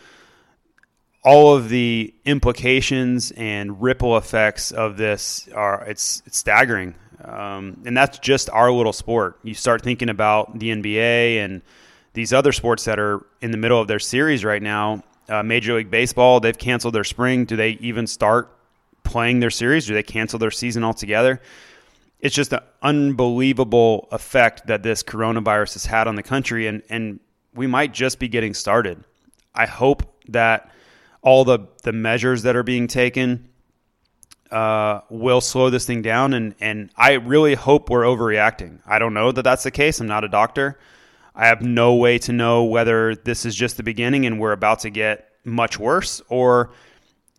all 1.24 1.54
of 1.54 1.68
the 1.68 2.14
implications 2.24 3.30
and 3.32 3.80
ripple 3.80 4.16
effects 4.16 4.72
of 4.72 4.96
this 4.96 5.48
are 5.54 5.84
it's, 5.84 6.22
it's 6.26 6.38
staggering. 6.38 6.94
Um, 7.24 7.82
and 7.86 7.96
that's 7.96 8.18
just 8.18 8.50
our 8.50 8.72
little 8.72 8.92
sport. 8.92 9.38
You 9.44 9.54
start 9.54 9.82
thinking 9.82 10.08
about 10.08 10.58
the 10.58 10.70
NBA 10.70 11.44
and 11.44 11.62
these 12.14 12.32
other 12.32 12.52
sports 12.52 12.84
that 12.84 12.98
are 12.98 13.24
in 13.40 13.52
the 13.52 13.56
middle 13.56 13.80
of 13.80 13.86
their 13.86 14.00
series 14.00 14.44
right 14.44 14.62
now, 14.62 15.02
uh, 15.28 15.42
Major 15.42 15.74
League 15.74 15.90
Baseball, 15.90 16.40
they've 16.40 16.56
canceled 16.56 16.94
their 16.94 17.04
spring. 17.04 17.44
Do 17.44 17.56
they 17.56 17.70
even 17.80 18.06
start 18.06 18.56
playing 19.04 19.40
their 19.40 19.50
series? 19.50 19.86
Do 19.86 19.94
they 19.94 20.02
cancel 20.02 20.38
their 20.38 20.50
season 20.50 20.84
altogether? 20.84 21.40
it's 22.22 22.34
just 22.36 22.52
an 22.52 22.60
unbelievable 22.82 24.08
effect 24.12 24.68
that 24.68 24.82
this 24.84 25.02
coronavirus 25.02 25.74
has 25.74 25.84
had 25.84 26.06
on 26.06 26.14
the 26.14 26.22
country, 26.22 26.68
and 26.68 26.82
and 26.88 27.20
we 27.52 27.66
might 27.66 27.92
just 27.92 28.18
be 28.18 28.28
getting 28.28 28.54
started. 28.54 29.04
I 29.54 29.66
hope 29.66 30.04
that 30.28 30.70
all 31.20 31.44
the 31.44 31.66
the 31.82 31.92
measures 31.92 32.44
that 32.44 32.54
are 32.54 32.62
being 32.62 32.86
taken 32.86 33.48
uh, 34.52 35.00
will 35.10 35.40
slow 35.40 35.68
this 35.68 35.84
thing 35.84 36.00
down, 36.00 36.32
and 36.32 36.54
and 36.60 36.90
I 36.96 37.14
really 37.14 37.54
hope 37.54 37.90
we're 37.90 38.04
overreacting. 38.04 38.78
I 38.86 39.00
don't 39.00 39.14
know 39.14 39.32
that 39.32 39.42
that's 39.42 39.64
the 39.64 39.72
case. 39.72 40.00
I'm 40.00 40.06
not 40.06 40.22
a 40.22 40.28
doctor. 40.28 40.78
I 41.34 41.46
have 41.46 41.62
no 41.62 41.94
way 41.94 42.18
to 42.18 42.32
know 42.32 42.64
whether 42.64 43.14
this 43.14 43.46
is 43.46 43.54
just 43.54 43.76
the 43.76 43.82
beginning 43.82 44.26
and 44.26 44.38
we're 44.38 44.52
about 44.52 44.80
to 44.80 44.90
get 44.90 45.28
much 45.44 45.78
worse, 45.78 46.20
or 46.28 46.72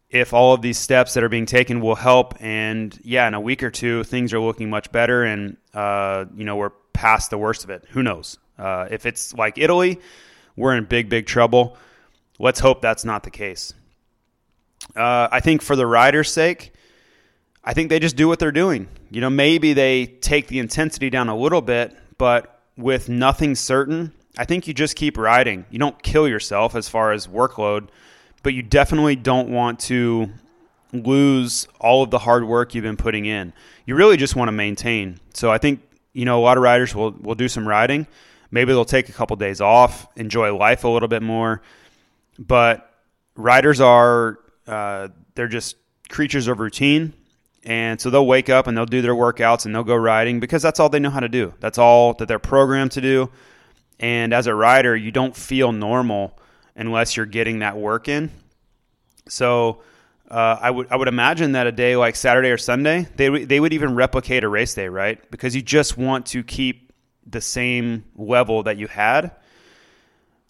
if 0.10 0.34
all 0.34 0.54
of 0.54 0.62
these 0.62 0.78
steps 0.78 1.14
that 1.14 1.24
are 1.24 1.30
being 1.30 1.46
taken 1.46 1.80
will 1.82 1.96
help. 1.96 2.36
And 2.40 2.98
yeah, 3.04 3.28
in 3.28 3.34
a 3.34 3.42
week 3.42 3.64
or 3.64 3.72
two, 3.72 4.04
things 4.04 4.34
are 4.34 4.40
looking 4.40 4.70
much 4.70 4.92
better, 4.92 5.24
and 5.24 5.58
uh, 5.74 6.26
you 6.36 6.46
know 6.46 6.56
we're 6.56 6.72
past 6.94 7.30
the 7.30 7.38
worst 7.38 7.64
of 7.64 7.70
it. 7.70 7.86
Who 7.90 8.04
knows? 8.04 8.38
Uh, 8.58 8.88
if 8.90 9.06
it's 9.06 9.34
like 9.34 9.58
Italy, 9.58 10.00
we're 10.56 10.76
in 10.76 10.86
big, 10.86 11.10
big 11.10 11.26
trouble. 11.26 11.78
Let's 12.40 12.60
hope 12.60 12.82
that's 12.82 13.06
not 13.06 13.24
the 13.24 13.32
case. 13.32 13.74
Uh, 14.96 15.28
I 15.32 15.40
think 15.40 15.62
for 15.62 15.76
the 15.76 15.88
riders' 15.88 16.32
sake, 16.32 16.74
I 17.64 17.74
think 17.74 17.90
they 17.90 18.00
just 18.00 18.16
do 18.16 18.28
what 18.28 18.40
they're 18.40 18.52
doing. 18.52 18.88
You 19.10 19.22
know, 19.22 19.30
maybe 19.30 19.74
they 19.74 20.06
take 20.06 20.48
the 20.48 20.60
intensity 20.60 21.10
down 21.10 21.30
a 21.30 21.36
little 21.36 21.62
bit, 21.62 21.96
but 22.18 22.53
with 22.78 23.10
nothing 23.10 23.56
certain, 23.56 24.14
I 24.38 24.46
think 24.46 24.68
you 24.68 24.74
just 24.74 24.96
keep 24.96 25.18
riding. 25.18 25.66
You 25.70 25.80
don't 25.80 26.02
kill 26.02 26.28
yourself 26.28 26.76
as 26.76 26.90
far 26.90 27.12
as 27.12 27.28
workload, 27.28 27.90
but 28.42 28.54
you 28.54 28.64
definitely 28.64 29.16
don't 29.16 29.50
want 29.50 29.80
to 29.82 30.30
lose 30.92 31.68
all 31.80 32.04
of 32.04 32.12
the 32.12 32.20
hard 32.20 32.46
work 32.46 32.74
you've 32.74 32.84
been 32.84 32.98
putting 32.98 33.26
in. 33.26 33.54
You 33.86 33.96
really 33.96 34.18
just 34.18 34.36
want 34.36 34.48
to 34.48 34.52
maintain. 34.52 35.20
So 35.34 35.52
I 35.52 35.58
think, 35.58 35.82
you 36.14 36.26
know, 36.26 36.40
a 36.40 36.44
lot 36.44 36.58
of 36.58 36.64
riders 36.64 36.96
will, 36.96 37.12
will 37.12 37.36
do 37.36 37.48
some 37.48 37.68
riding. 37.68 38.08
Maybe 38.52 38.72
they'll 38.72 38.86
take 38.86 39.10
a 39.10 39.14
couple 39.14 39.36
days 39.36 39.62
off, 39.62 40.08
enjoy 40.16 40.56
life 40.56 40.84
a 40.84 40.88
little 40.88 41.08
bit 41.08 41.24
more. 41.24 41.62
But 42.38 42.92
riders 43.36 43.82
are, 43.82 44.40
uh, 44.68 45.10
they're 45.36 45.48
just 45.48 45.76
creatures 46.10 46.48
of 46.48 46.60
routine. 46.60 47.14
And 47.66 48.00
so 48.00 48.10
they'll 48.10 48.26
wake 48.26 48.50
up 48.50 48.68
and 48.68 48.78
they'll 48.78 48.86
do 48.86 49.02
their 49.02 49.16
workouts 49.16 49.66
and 49.66 49.74
they'll 49.74 49.84
go 49.84 49.96
riding 49.96 50.40
because 50.40 50.62
that's 50.62 50.80
all 50.80 50.90
they 50.90 51.00
know 51.00 51.10
how 51.10 51.22
to 51.22 51.30
do. 51.30 51.54
That's 51.60 51.78
all 51.78 52.14
that 52.16 52.28
they're 52.28 52.40
programmed 52.40 52.92
to 52.94 53.02
do. 53.02 53.30
And 54.00 54.34
as 54.34 54.48
a 54.48 54.56
rider, 54.56 54.96
you 54.96 55.12
don't 55.12 55.36
feel 55.36 55.72
normal 55.72 56.38
unless 56.76 57.16
you're 57.16 57.26
getting 57.26 57.60
that 57.60 57.78
work 57.78 58.10
in. 58.10 58.32
So 59.30 59.82
uh, 60.30 60.58
I 60.60 60.72
would 60.72 60.88
I 60.92 60.96
would 60.96 61.08
imagine 61.08 61.54
that 61.54 61.68
a 61.68 61.72
day 61.72 61.96
like 61.96 62.16
Saturday 62.16 62.50
or 62.50 62.58
Sunday, 62.58 63.08
they 63.16 63.46
they 63.46 63.60
would 63.60 63.74
even 63.74 63.96
replicate 63.96 64.44
a 64.44 64.50
race 64.50 64.74
day, 64.74 64.88
right? 64.88 65.20
Because 65.32 65.56
you 65.56 65.62
just 65.62 65.98
want 65.98 66.26
to 66.28 66.44
keep 66.44 66.92
the 67.26 67.40
same 67.40 68.04
level 68.16 68.64
that 68.64 68.78
you 68.78 68.88
had. 68.88 69.32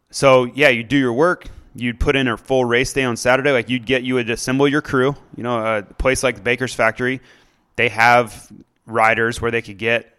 So 0.10 0.46
yeah, 0.46 0.70
you 0.70 0.84
do 0.84 0.98
your 0.98 1.14
work, 1.14 1.48
you'd 1.76 2.00
put 2.00 2.16
in 2.16 2.28
a 2.28 2.38
full 2.38 2.66
race 2.66 2.94
day 2.94 3.04
on 3.04 3.18
Saturday. 3.18 3.52
Like 3.52 3.70
you'd 3.70 3.86
get, 3.86 4.04
you 4.04 4.16
would 4.16 4.30
assemble 4.30 4.68
your 4.68 4.82
crew. 4.82 5.16
You 5.36 5.44
know, 5.44 5.78
a 5.78 5.84
place 5.84 6.24
like 6.24 6.44
Baker's 6.44 6.74
Factory, 6.74 7.22
they 7.76 7.90
have 7.90 8.52
riders 8.86 9.42
where 9.42 9.52
they 9.52 9.62
could 9.62 9.78
get 9.78 10.10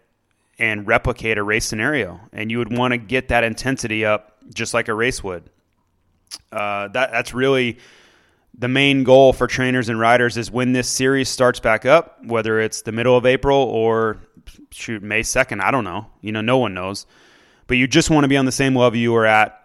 and 0.57 0.87
replicate 0.87 1.37
a 1.37 1.43
race 1.43 1.65
scenario, 1.65 2.19
and 2.31 2.49
you 2.49 2.59
would 2.59 2.75
want 2.75 2.93
to 2.93 2.97
get 2.97 3.27
that 3.27 3.43
intensity 3.43 4.05
up 4.05 4.37
just 4.53 4.73
like 4.73 4.87
a 4.87 4.93
race 4.93 5.23
would. 5.23 5.43
Uh, 6.51 6.87
that 6.89 7.11
that's 7.11 7.33
really 7.33 7.77
the 8.57 8.67
main 8.67 9.03
goal 9.03 9.33
for 9.33 9.47
trainers 9.47 9.89
and 9.89 9.99
riders 9.99 10.37
is 10.37 10.49
when 10.49 10.71
this 10.71 10.89
series 10.89 11.27
starts 11.27 11.59
back 11.59 11.85
up, 11.85 12.23
whether 12.23 12.59
it's 12.59 12.83
the 12.83 12.91
middle 12.91 13.17
of 13.17 13.25
April 13.25 13.57
or 13.57 14.17
shoot 14.71 15.03
May 15.03 15.23
second. 15.23 15.61
I 15.61 15.71
don't 15.71 15.83
know. 15.83 16.07
You 16.21 16.31
know, 16.31 16.41
no 16.41 16.57
one 16.57 16.73
knows. 16.73 17.05
But 17.67 17.77
you 17.77 17.87
just 17.87 18.09
want 18.09 18.23
to 18.23 18.27
be 18.27 18.37
on 18.37 18.45
the 18.45 18.51
same 18.51 18.75
level 18.75 18.97
you 18.97 19.11
were 19.11 19.25
at 19.25 19.64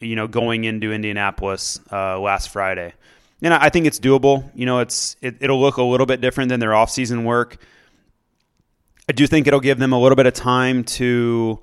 you 0.00 0.16
know, 0.16 0.26
going 0.26 0.64
into 0.64 0.92
Indianapolis 0.92 1.80
uh, 1.92 2.18
last 2.18 2.48
Friday. 2.48 2.94
And 3.42 3.54
I 3.54 3.70
think 3.70 3.86
it's 3.86 4.00
doable. 4.00 4.50
You 4.54 4.66
know, 4.66 4.80
it's 4.80 5.16
it, 5.22 5.40
will 5.40 5.60
look 5.60 5.76
a 5.78 5.82
little 5.82 6.06
bit 6.06 6.20
different 6.20 6.48
than 6.48 6.60
their 6.60 6.74
off-season 6.74 7.24
work. 7.24 7.56
I 9.08 9.12
do 9.12 9.26
think 9.26 9.46
it'll 9.46 9.60
give 9.60 9.78
them 9.78 9.92
a 9.92 9.98
little 9.98 10.16
bit 10.16 10.26
of 10.26 10.34
time 10.34 10.84
to 10.84 11.58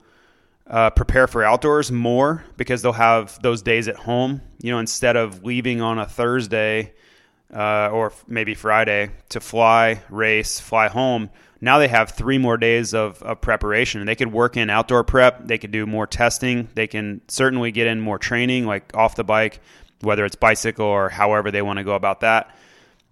uh, 0.66 0.90
prepare 0.90 1.28
for 1.28 1.44
outdoors 1.44 1.92
more 1.92 2.44
because 2.58 2.82
they'll 2.82 2.92
have 2.94 3.42
those 3.42 3.62
days 3.62 3.88
at 3.88 3.96
home. 3.96 4.42
You 4.62 4.72
know, 4.72 4.80
instead 4.80 5.16
of 5.16 5.44
leaving 5.44 5.82
on 5.82 6.00
a 6.00 6.06
Thursday 6.06 6.94
uh, 7.54 7.90
or 7.90 8.12
maybe 8.28 8.54
Friday 8.54 9.12
to 9.30 9.40
fly, 9.40 10.02
race, 10.10 10.60
fly 10.60 10.88
home 10.88 11.30
now 11.60 11.80
they 11.80 11.88
have 11.88 12.12
three 12.12 12.38
more 12.38 12.58
days 12.58 12.94
of, 12.94 13.22
of 13.24 13.42
preparation. 13.42 14.06
They 14.06 14.16
could 14.16 14.32
work 14.32 14.58
in 14.58 14.70
outdoor 14.70 15.04
prep. 15.04 15.48
They 15.48 15.58
could 15.58 15.72
do 15.72 15.86
more 15.86 16.06
testing. 16.06 16.70
They 16.76 16.88
can 16.88 17.22
certainly 17.28 17.72
get 17.72 17.88
in 17.88 18.00
more 18.00 18.20
training, 18.20 18.66
like 18.66 18.96
off 18.96 19.16
the 19.16 19.24
bike, 19.24 19.60
whether 20.02 20.26
it's 20.26 20.36
bicycle 20.36 20.86
or 20.86 21.10
however 21.10 21.50
they 21.50 21.62
want 21.62 21.78
to 21.78 21.84
go 21.84 21.96
about 21.96 22.22
that. 22.22 22.56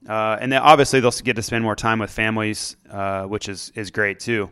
Uh, 0.07 0.37
and 0.39 0.51
then 0.51 0.61
obviously 0.61 0.99
they'll 0.99 1.11
get 1.11 1.35
to 1.35 1.41
spend 1.41 1.63
more 1.63 1.75
time 1.75 1.97
with 1.99 2.11
families, 2.11 2.75
uh, 2.91 3.23
which 3.23 3.49
is 3.49 3.71
is 3.75 3.89
great 3.89 4.19
too. 4.19 4.49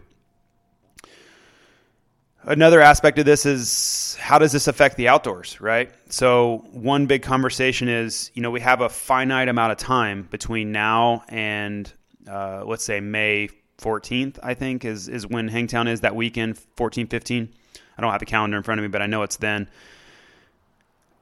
Another 2.46 2.82
aspect 2.82 3.20
of 3.20 3.26
this 3.26 3.46
is 3.46 4.18
how 4.20 4.38
does 4.38 4.52
this 4.52 4.68
affect 4.68 4.98
the 4.98 5.08
outdoors, 5.08 5.62
right? 5.62 5.92
So 6.10 6.66
one 6.72 7.06
big 7.06 7.22
conversation 7.22 7.88
is, 7.88 8.32
you 8.34 8.42
know, 8.42 8.52
we 8.52 8.60
have 8.60 8.82
a 8.82 8.90
finite 8.90 9.48
amount 9.48 9.72
of 9.72 9.78
time 9.78 10.28
between 10.30 10.72
now 10.74 11.24
and 11.30 11.92
uh, 12.30 12.64
let's 12.66 12.84
say 12.84 13.00
May 13.00 13.50
14th, 13.80 14.40
I 14.42 14.54
think, 14.54 14.86
is 14.86 15.08
is 15.08 15.28
when 15.28 15.48
Hangtown 15.48 15.88
is 15.88 16.02
that 16.02 16.16
weekend, 16.16 16.58
14, 16.78 17.08
15. 17.08 17.50
I 17.98 18.02
don't 18.02 18.12
have 18.12 18.22
a 18.22 18.26
calendar 18.26 18.58
in 18.58 18.64
front 18.64 18.80
of 18.80 18.84
me, 18.84 18.88
but 18.88 19.02
I 19.02 19.08
know 19.08 19.24
it's 19.24 19.38
then. 19.38 19.70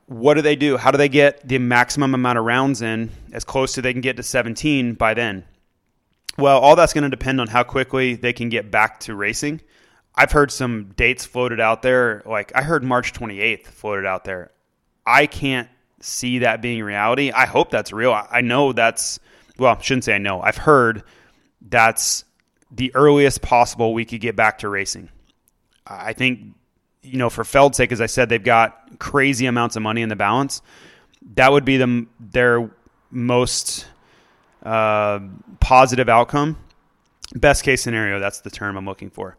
What 0.07 0.33
do 0.33 0.41
they 0.41 0.55
do? 0.55 0.77
How 0.77 0.91
do 0.91 0.97
they 0.97 1.09
get 1.09 1.47
the 1.47 1.57
maximum 1.57 2.13
amount 2.13 2.37
of 2.37 2.45
rounds 2.45 2.81
in 2.81 3.11
as 3.31 3.43
close 3.43 3.73
to 3.73 3.81
they 3.81 3.93
can 3.93 4.01
get 4.01 4.17
to 4.17 4.23
17 4.23 4.93
by 4.95 5.13
then? 5.13 5.45
Well, 6.37 6.59
all 6.59 6.75
that's 6.75 6.93
going 6.93 7.03
to 7.03 7.09
depend 7.09 7.39
on 7.39 7.47
how 7.47 7.63
quickly 7.63 8.15
they 8.15 8.33
can 8.33 8.49
get 8.49 8.71
back 8.71 8.99
to 9.01 9.15
racing. 9.15 9.61
I've 10.15 10.31
heard 10.31 10.51
some 10.51 10.91
dates 10.95 11.25
floated 11.25 11.59
out 11.59 11.81
there. 11.81 12.23
Like 12.25 12.51
I 12.55 12.61
heard 12.61 12.83
March 12.83 13.13
28th 13.13 13.67
floated 13.67 14.05
out 14.05 14.25
there. 14.25 14.51
I 15.05 15.27
can't 15.27 15.69
see 16.01 16.39
that 16.39 16.61
being 16.61 16.83
reality. 16.83 17.31
I 17.31 17.45
hope 17.45 17.69
that's 17.69 17.93
real. 17.93 18.11
I 18.11 18.41
know 18.41 18.73
that's 18.73 19.19
well, 19.57 19.79
shouldn't 19.79 20.05
say 20.05 20.15
I 20.15 20.17
know. 20.17 20.41
I've 20.41 20.57
heard 20.57 21.03
that's 21.61 22.25
the 22.71 22.93
earliest 22.95 23.41
possible 23.41 23.93
we 23.93 24.05
could 24.05 24.21
get 24.21 24.35
back 24.35 24.59
to 24.59 24.69
racing. 24.69 25.09
I 25.85 26.13
think, 26.13 26.55
you 27.01 27.17
know, 27.17 27.29
for 27.29 27.43
Feld's 27.43 27.77
sake, 27.77 27.91
as 27.91 28.01
I 28.01 28.05
said, 28.05 28.29
they've 28.29 28.43
got 28.43 28.99
crazy 28.99 29.45
amounts 29.45 29.75
of 29.75 29.81
money 29.81 30.01
in 30.01 30.09
the 30.09 30.15
balance. 30.15 30.61
That 31.35 31.51
would 31.51 31.65
be 31.65 31.77
the, 31.77 32.07
their 32.19 32.71
most 33.09 33.85
uh, 34.63 35.19
positive 35.59 36.09
outcome. 36.09 36.57
Best 37.33 37.63
case 37.63 37.81
scenario, 37.81 38.19
that's 38.19 38.41
the 38.41 38.49
term 38.49 38.77
I'm 38.77 38.85
looking 38.85 39.09
for. 39.09 39.37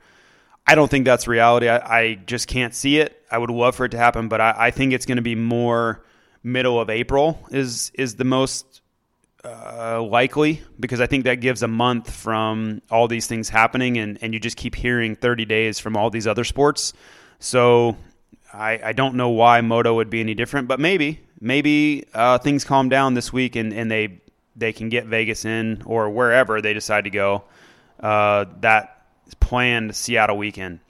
I 0.66 0.74
don't 0.74 0.90
think 0.90 1.04
that's 1.04 1.26
reality. 1.26 1.68
I, 1.68 2.00
I 2.00 2.14
just 2.14 2.46
can't 2.48 2.74
see 2.74 2.98
it. 2.98 3.20
I 3.30 3.38
would 3.38 3.50
love 3.50 3.74
for 3.74 3.84
it 3.84 3.90
to 3.90 3.98
happen, 3.98 4.28
but 4.28 4.40
I, 4.40 4.54
I 4.56 4.70
think 4.70 4.92
it's 4.92 5.06
going 5.06 5.16
to 5.16 5.22
be 5.22 5.34
more 5.34 6.04
middle 6.44 6.80
of 6.80 6.90
April 6.90 7.38
is 7.50 7.92
is 7.94 8.16
the 8.16 8.24
most 8.24 8.71
uh, 9.44 10.02
likely 10.02 10.62
because 10.78 11.00
I 11.00 11.06
think 11.06 11.24
that 11.24 11.36
gives 11.36 11.62
a 11.62 11.68
month 11.68 12.10
from 12.10 12.82
all 12.90 13.08
these 13.08 13.26
things 13.26 13.48
happening, 13.48 13.98
and, 13.98 14.18
and 14.22 14.32
you 14.32 14.40
just 14.40 14.56
keep 14.56 14.74
hearing 14.74 15.16
30 15.16 15.44
days 15.44 15.78
from 15.78 15.96
all 15.96 16.10
these 16.10 16.26
other 16.26 16.44
sports. 16.44 16.92
So 17.38 17.96
I, 18.52 18.80
I 18.84 18.92
don't 18.92 19.16
know 19.16 19.30
why 19.30 19.60
Moto 19.60 19.94
would 19.94 20.10
be 20.10 20.20
any 20.20 20.34
different, 20.34 20.68
but 20.68 20.78
maybe 20.78 21.20
maybe 21.40 22.04
uh, 22.14 22.38
things 22.38 22.64
calm 22.64 22.88
down 22.88 23.14
this 23.14 23.32
week 23.32 23.56
and, 23.56 23.72
and 23.72 23.90
they 23.90 24.20
they 24.54 24.72
can 24.72 24.88
get 24.88 25.06
Vegas 25.06 25.44
in 25.44 25.82
or 25.86 26.10
wherever 26.10 26.60
they 26.60 26.74
decide 26.74 27.04
to 27.04 27.10
go. 27.10 27.44
Uh, 27.98 28.44
that 28.60 29.06
planned 29.40 29.96
Seattle 29.96 30.36
weekend. 30.36 30.80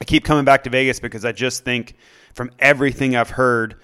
I 0.00 0.04
keep 0.04 0.24
coming 0.24 0.44
back 0.44 0.64
to 0.64 0.70
Vegas 0.70 1.00
because 1.00 1.24
I 1.24 1.32
just 1.32 1.64
think 1.64 1.94
from 2.34 2.50
everything 2.58 3.14
I've 3.16 3.30
heard 3.30 3.76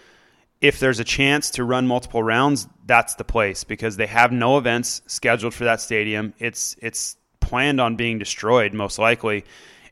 if 0.60 0.80
there's 0.80 1.00
a 1.00 1.04
chance 1.04 1.50
to 1.50 1.64
run 1.64 1.86
multiple 1.86 2.22
rounds, 2.22 2.68
that's 2.86 3.14
the 3.14 3.24
place 3.24 3.64
because 3.64 3.96
they 3.96 4.06
have 4.06 4.32
no 4.32 4.58
events 4.58 5.02
scheduled 5.06 5.54
for 5.54 5.64
that 5.64 5.80
stadium. 5.80 6.34
It's 6.38 6.76
it's 6.80 7.16
planned 7.40 7.80
on 7.80 7.96
being 7.96 8.18
destroyed 8.18 8.72
most 8.72 8.98
likely, 8.98 9.44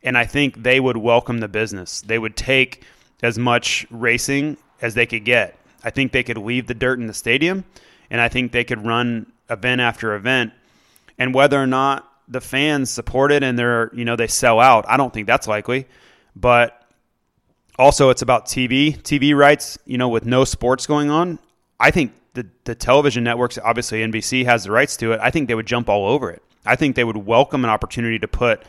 and 0.02 0.16
I 0.16 0.24
think 0.24 0.62
they 0.62 0.80
would 0.80 0.96
welcome 0.96 1.38
the 1.38 1.48
business. 1.48 2.00
They 2.00 2.18
would 2.18 2.36
take 2.36 2.82
as 3.22 3.38
much 3.38 3.86
racing 3.90 4.56
as 4.80 4.94
they 4.94 5.06
could 5.06 5.24
get. 5.24 5.58
I 5.84 5.90
think 5.90 6.12
they 6.12 6.22
could 6.22 6.38
leave 6.38 6.66
the 6.66 6.74
dirt 6.74 6.98
in 6.98 7.06
the 7.06 7.14
stadium, 7.14 7.64
and 8.10 8.20
I 8.20 8.28
think 8.28 8.52
they 8.52 8.64
could 8.64 8.84
run 8.84 9.30
event 9.50 9.80
after 9.80 10.14
event. 10.14 10.52
And 11.18 11.34
whether 11.34 11.60
or 11.60 11.66
not 11.66 12.08
the 12.28 12.40
fans 12.40 12.90
support 12.90 13.30
it 13.30 13.42
and 13.42 13.58
they're 13.58 13.90
you 13.94 14.04
know 14.04 14.16
they 14.16 14.26
sell 14.26 14.58
out, 14.60 14.84
I 14.88 14.96
don't 14.96 15.12
think 15.12 15.26
that's 15.26 15.46
likely. 15.46 15.86
But 16.34 16.81
also, 17.78 18.10
it's 18.10 18.22
about 18.22 18.46
TV, 18.46 19.00
TV 19.02 19.36
rights. 19.36 19.78
You 19.86 19.98
know, 19.98 20.08
with 20.08 20.24
no 20.24 20.44
sports 20.44 20.86
going 20.86 21.10
on, 21.10 21.38
I 21.80 21.90
think 21.90 22.12
the 22.34 22.46
the 22.64 22.74
television 22.74 23.24
networks, 23.24 23.58
obviously 23.58 24.00
NBC 24.00 24.44
has 24.44 24.64
the 24.64 24.70
rights 24.70 24.96
to 24.98 25.12
it. 25.12 25.20
I 25.22 25.30
think 25.30 25.48
they 25.48 25.54
would 25.54 25.66
jump 25.66 25.88
all 25.88 26.06
over 26.06 26.30
it. 26.30 26.42
I 26.64 26.76
think 26.76 26.96
they 26.96 27.04
would 27.04 27.16
welcome 27.16 27.64
an 27.64 27.70
opportunity 27.70 28.18
to 28.20 28.28
put 28.28 28.62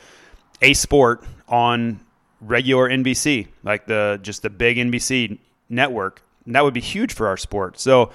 a 0.61 0.73
sport 0.73 1.23
on 1.47 1.99
regular 2.41 2.89
NBC, 2.89 3.47
like 3.63 3.85
the 3.85 4.19
just 4.21 4.41
the 4.41 4.49
big 4.49 4.77
NBC 4.77 5.37
network. 5.69 6.21
And 6.45 6.55
that 6.55 6.63
would 6.63 6.73
be 6.73 6.81
huge 6.81 7.13
for 7.13 7.27
our 7.27 7.37
sport. 7.37 7.79
So, 7.79 8.11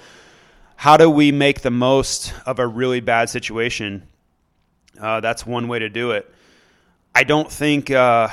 how 0.75 0.97
do 0.97 1.09
we 1.09 1.31
make 1.31 1.61
the 1.61 1.71
most 1.71 2.33
of 2.45 2.59
a 2.59 2.67
really 2.67 2.99
bad 2.99 3.29
situation? 3.29 4.07
Uh, 4.99 5.19
that's 5.19 5.45
one 5.45 5.67
way 5.67 5.79
to 5.79 5.89
do 5.89 6.11
it. 6.11 6.31
I 7.15 7.23
don't 7.23 7.51
think 7.51 7.89
uh, 7.89 8.29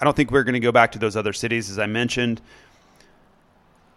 I 0.00 0.04
don't 0.04 0.16
think 0.16 0.30
we're 0.30 0.44
going 0.44 0.54
to 0.54 0.60
go 0.60 0.72
back 0.72 0.92
to 0.92 0.98
those 0.98 1.16
other 1.16 1.32
cities 1.32 1.70
as 1.70 1.78
I 1.78 1.86
mentioned. 1.86 2.40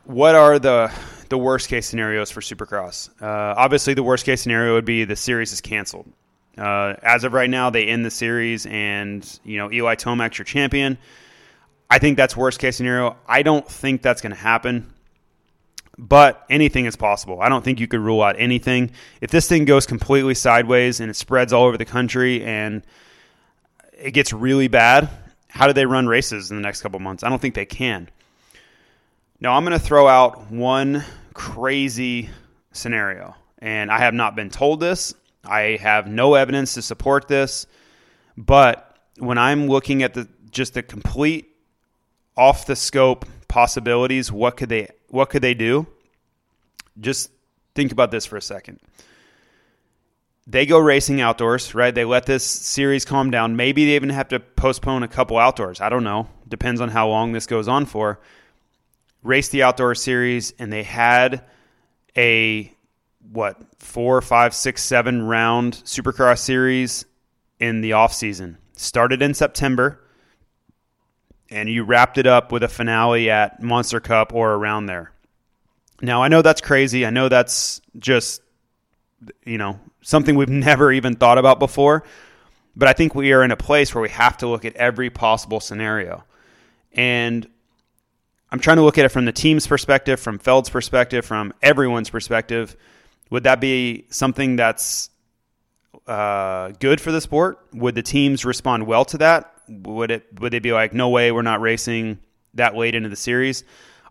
What 0.05 0.35
are 0.35 0.57
the 0.57 0.91
the 1.29 1.37
worst 1.37 1.69
case 1.69 1.87
scenarios 1.87 2.31
for 2.31 2.41
Supercross? 2.41 3.09
Uh, 3.21 3.53
obviously, 3.55 3.93
the 3.93 4.03
worst 4.03 4.25
case 4.25 4.41
scenario 4.41 4.73
would 4.73 4.85
be 4.85 5.05
the 5.05 5.15
series 5.15 5.53
is 5.53 5.61
canceled. 5.61 6.11
Uh, 6.57 6.95
as 7.01 7.23
of 7.23 7.33
right 7.33 7.49
now, 7.49 7.69
they 7.69 7.85
end 7.85 8.03
the 8.03 8.11
series, 8.11 8.65
and 8.65 9.39
you 9.43 9.57
know 9.57 9.71
Eli 9.71 9.95
Tomac's 9.95 10.37
your 10.37 10.45
champion. 10.45 10.97
I 11.89 11.99
think 11.99 12.17
that's 12.17 12.35
worst 12.35 12.59
case 12.59 12.77
scenario. 12.77 13.15
I 13.27 13.43
don't 13.43 13.67
think 13.67 14.01
that's 14.01 14.21
going 14.21 14.31
to 14.31 14.39
happen, 14.39 14.91
but 15.97 16.45
anything 16.49 16.85
is 16.85 16.95
possible. 16.95 17.41
I 17.41 17.49
don't 17.49 17.63
think 17.63 17.79
you 17.79 17.87
could 17.87 17.99
rule 17.99 18.21
out 18.21 18.35
anything. 18.39 18.91
If 19.19 19.29
this 19.29 19.47
thing 19.47 19.65
goes 19.65 19.85
completely 19.85 20.33
sideways 20.33 20.99
and 20.99 21.09
it 21.09 21.15
spreads 21.15 21.53
all 21.53 21.65
over 21.65 21.77
the 21.77 21.85
country 21.85 22.43
and 22.43 22.81
it 23.93 24.11
gets 24.11 24.33
really 24.33 24.67
bad, 24.67 25.09
how 25.51 25.67
do 25.67 25.73
they 25.73 25.85
run 25.85 26.07
races 26.07 26.49
in 26.49 26.55
the 26.55 26.61
next 26.61 26.81
couple 26.81 26.99
months? 26.99 27.23
I 27.23 27.29
don't 27.29 27.41
think 27.41 27.55
they 27.55 27.65
can. 27.65 28.09
Now, 29.41 29.53
I'm 29.53 29.65
going 29.65 29.77
to 29.77 29.85
throw 29.85 30.07
out 30.07 30.49
one 30.49 31.03
crazy 31.33 32.29
scenario, 32.71 33.35
and 33.59 33.91
I 33.91 33.99
have 33.99 34.13
not 34.13 34.33
been 34.33 34.49
told 34.49 34.79
this. 34.79 35.13
I 35.43 35.77
have 35.81 36.07
no 36.07 36.35
evidence 36.35 36.75
to 36.75 36.81
support 36.81 37.27
this, 37.27 37.67
but 38.37 38.97
when 39.17 39.37
I'm 39.37 39.67
looking 39.67 40.03
at 40.03 40.13
the 40.13 40.27
just 40.51 40.73
the 40.73 40.83
complete 40.83 41.49
off 42.37 42.65
the 42.65 42.75
scope 42.75 43.25
possibilities, 43.49 44.31
what 44.31 44.55
could 44.55 44.69
they 44.69 44.87
what 45.09 45.29
could 45.29 45.41
they 45.41 45.53
do? 45.53 45.85
Just 46.99 47.29
think 47.75 47.91
about 47.91 48.09
this 48.09 48.25
for 48.25 48.37
a 48.37 48.41
second. 48.41 48.79
They 50.51 50.65
go 50.65 50.79
racing 50.79 51.21
outdoors, 51.21 51.73
right? 51.73 51.95
They 51.95 52.03
let 52.03 52.25
this 52.25 52.43
series 52.43 53.05
calm 53.05 53.31
down. 53.31 53.55
Maybe 53.55 53.85
they 53.85 53.95
even 53.95 54.09
have 54.09 54.27
to 54.29 54.41
postpone 54.41 55.01
a 55.01 55.07
couple 55.07 55.37
outdoors. 55.37 55.79
I 55.79 55.87
don't 55.87 56.03
know. 56.03 56.27
Depends 56.45 56.81
on 56.81 56.89
how 56.89 57.07
long 57.07 57.31
this 57.31 57.45
goes 57.45 57.69
on 57.69 57.85
for. 57.85 58.19
Race 59.23 59.47
the 59.47 59.63
outdoor 59.63 59.95
series, 59.95 60.51
and 60.59 60.71
they 60.71 60.83
had 60.83 61.45
a 62.17 62.69
what 63.31 63.61
four, 63.79 64.19
five, 64.19 64.53
six, 64.53 64.83
seven 64.83 65.21
round 65.21 65.75
Supercross 65.85 66.39
series 66.39 67.05
in 67.57 67.79
the 67.79 67.93
off 67.93 68.13
season. 68.13 68.57
Started 68.75 69.21
in 69.21 69.33
September, 69.33 70.03
and 71.49 71.69
you 71.69 71.83
wrapped 71.83 72.17
it 72.17 72.27
up 72.27 72.51
with 72.51 72.63
a 72.63 72.67
finale 72.67 73.29
at 73.29 73.63
Monster 73.63 74.01
Cup 74.01 74.33
or 74.33 74.51
around 74.55 74.87
there. 74.87 75.13
Now 76.01 76.21
I 76.23 76.27
know 76.27 76.41
that's 76.41 76.59
crazy. 76.59 77.05
I 77.05 77.09
know 77.09 77.29
that's 77.29 77.79
just 77.97 78.41
you 79.45 79.57
know 79.57 79.79
something 80.01 80.35
we've 80.35 80.49
never 80.69 80.91
even 80.91 81.15
thought 81.15 81.37
about 81.37 81.59
before, 81.59 82.03
but 82.75 82.87
I 82.87 82.93
think 82.93 83.15
we 83.15 83.33
are 83.33 83.43
in 83.43 83.51
a 83.51 83.57
place 83.57 83.93
where 83.93 84.01
we 84.01 84.09
have 84.09 84.37
to 84.37 84.47
look 84.47 84.65
at 84.65 84.75
every 84.75 85.09
possible 85.09 85.59
scenario. 85.59 86.23
And 86.93 87.47
I'm 88.51 88.59
trying 88.59 88.77
to 88.77 88.83
look 88.83 88.97
at 88.97 89.05
it 89.05 89.09
from 89.09 89.25
the 89.25 89.31
team's 89.31 89.65
perspective, 89.65 90.19
from 90.19 90.37
Feld's 90.37 90.69
perspective, 90.69 91.25
from 91.25 91.53
everyone's 91.61 92.09
perspective. 92.09 92.75
Would 93.29 93.43
that 93.43 93.61
be 93.61 94.05
something 94.09 94.57
that's 94.57 95.09
uh, 96.05 96.71
good 96.79 96.99
for 96.99 97.11
the 97.11 97.21
sport? 97.21 97.59
Would 97.73 97.95
the 97.95 98.01
teams 98.01 98.43
respond 98.43 98.87
well 98.87 99.05
to 99.05 99.17
that? 99.19 99.53
Would 99.69 100.11
it 100.11 100.39
would 100.39 100.51
they 100.51 100.59
be 100.59 100.73
like, 100.73 100.93
no 100.93 101.09
way, 101.09 101.31
we're 101.31 101.43
not 101.43 101.61
racing 101.61 102.19
that 102.55 102.75
late 102.75 102.93
into 102.93 103.07
the 103.07 103.15
series? 103.15 103.63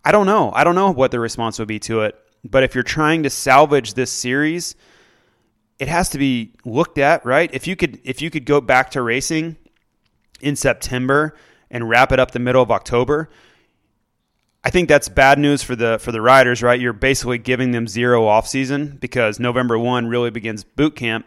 I 0.02 0.12
don't 0.12 0.24
know. 0.24 0.50
I 0.52 0.64
don't 0.64 0.74
know 0.74 0.90
what 0.90 1.10
the 1.10 1.20
response 1.20 1.58
would 1.58 1.68
be 1.68 1.78
to 1.80 2.02
it. 2.02 2.18
But 2.42 2.62
if 2.62 2.74
you're 2.74 2.82
trying 2.82 3.24
to 3.24 3.30
salvage 3.30 3.92
this 3.92 4.10
series, 4.10 4.74
it 5.80 5.88
has 5.88 6.10
to 6.10 6.18
be 6.18 6.52
looked 6.64 6.98
at, 6.98 7.24
right? 7.24 7.50
If 7.54 7.66
you 7.66 7.74
could 7.74 7.98
if 8.04 8.20
you 8.20 8.30
could 8.30 8.44
go 8.44 8.60
back 8.60 8.90
to 8.92 9.02
racing 9.02 9.56
in 10.40 10.54
September 10.54 11.34
and 11.70 11.88
wrap 11.88 12.12
it 12.12 12.20
up 12.20 12.32
the 12.32 12.38
middle 12.38 12.62
of 12.62 12.70
October, 12.70 13.30
I 14.62 14.68
think 14.68 14.90
that's 14.90 15.08
bad 15.08 15.38
news 15.38 15.62
for 15.62 15.74
the 15.74 15.98
for 15.98 16.12
the 16.12 16.20
riders, 16.20 16.62
right? 16.62 16.78
You're 16.78 16.92
basically 16.92 17.38
giving 17.38 17.70
them 17.70 17.88
zero 17.88 18.26
off 18.26 18.46
season 18.46 18.98
because 19.00 19.40
November 19.40 19.78
one 19.78 20.06
really 20.06 20.30
begins 20.30 20.64
boot 20.64 20.94
camp. 20.94 21.24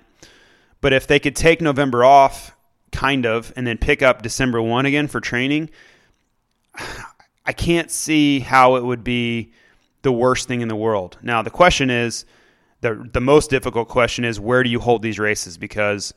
But 0.82 0.94
if 0.94 1.08
they 1.08 1.20
could 1.20 1.36
take 1.36 1.60
November 1.60 2.06
off, 2.06 2.56
kind 2.92 3.26
of, 3.26 3.52
and 3.56 3.66
then 3.66 3.80
pick 3.80 4.04
up 4.04 4.22
December 4.22 4.62
one 4.62 4.86
again 4.86 5.08
for 5.08 5.20
training, 5.20 5.72
I 7.46 7.54
can't 7.54 7.90
see 7.90 8.40
how 8.40 8.76
it 8.76 8.86
would 8.86 9.04
be 9.04 9.52
the 10.04 10.12
worst 10.12 10.48
thing 10.48 10.62
in 10.62 10.68
the 10.68 10.76
world. 10.76 11.18
Now 11.24 11.42
the 11.42 11.50
question 11.50 11.90
is 11.90 12.26
the 12.84 13.10
the 13.12 13.22
most 13.22 13.50
difficult 13.50 13.88
question 13.88 14.24
is 14.26 14.40
where 14.40 14.62
do 14.62 14.70
you 14.70 14.80
hold 14.80 15.02
these 15.02 15.18
races? 15.18 15.58
Because 15.58 16.14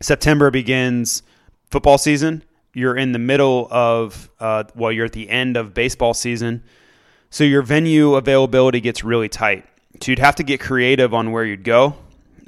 September 0.00 0.50
begins 0.50 1.22
football 1.70 1.96
season. 1.96 2.42
You're 2.74 2.96
in 2.96 3.12
the 3.12 3.18
middle 3.18 3.68
of 3.70 4.28
uh, 4.38 4.64
well 4.74 4.92
you're 4.92 5.06
at 5.06 5.12
the 5.12 5.30
end 5.30 5.56
of 5.56 5.72
baseball 5.72 6.12
season. 6.12 6.62
So 7.30 7.44
your 7.44 7.62
venue 7.62 8.14
availability 8.14 8.80
gets 8.80 9.02
really 9.02 9.28
tight. 9.28 9.64
So 10.02 10.12
you'd 10.12 10.18
have 10.18 10.36
to 10.36 10.42
get 10.42 10.60
creative 10.60 11.14
on 11.14 11.32
where 11.32 11.44
you'd 11.44 11.64
go. 11.64 11.96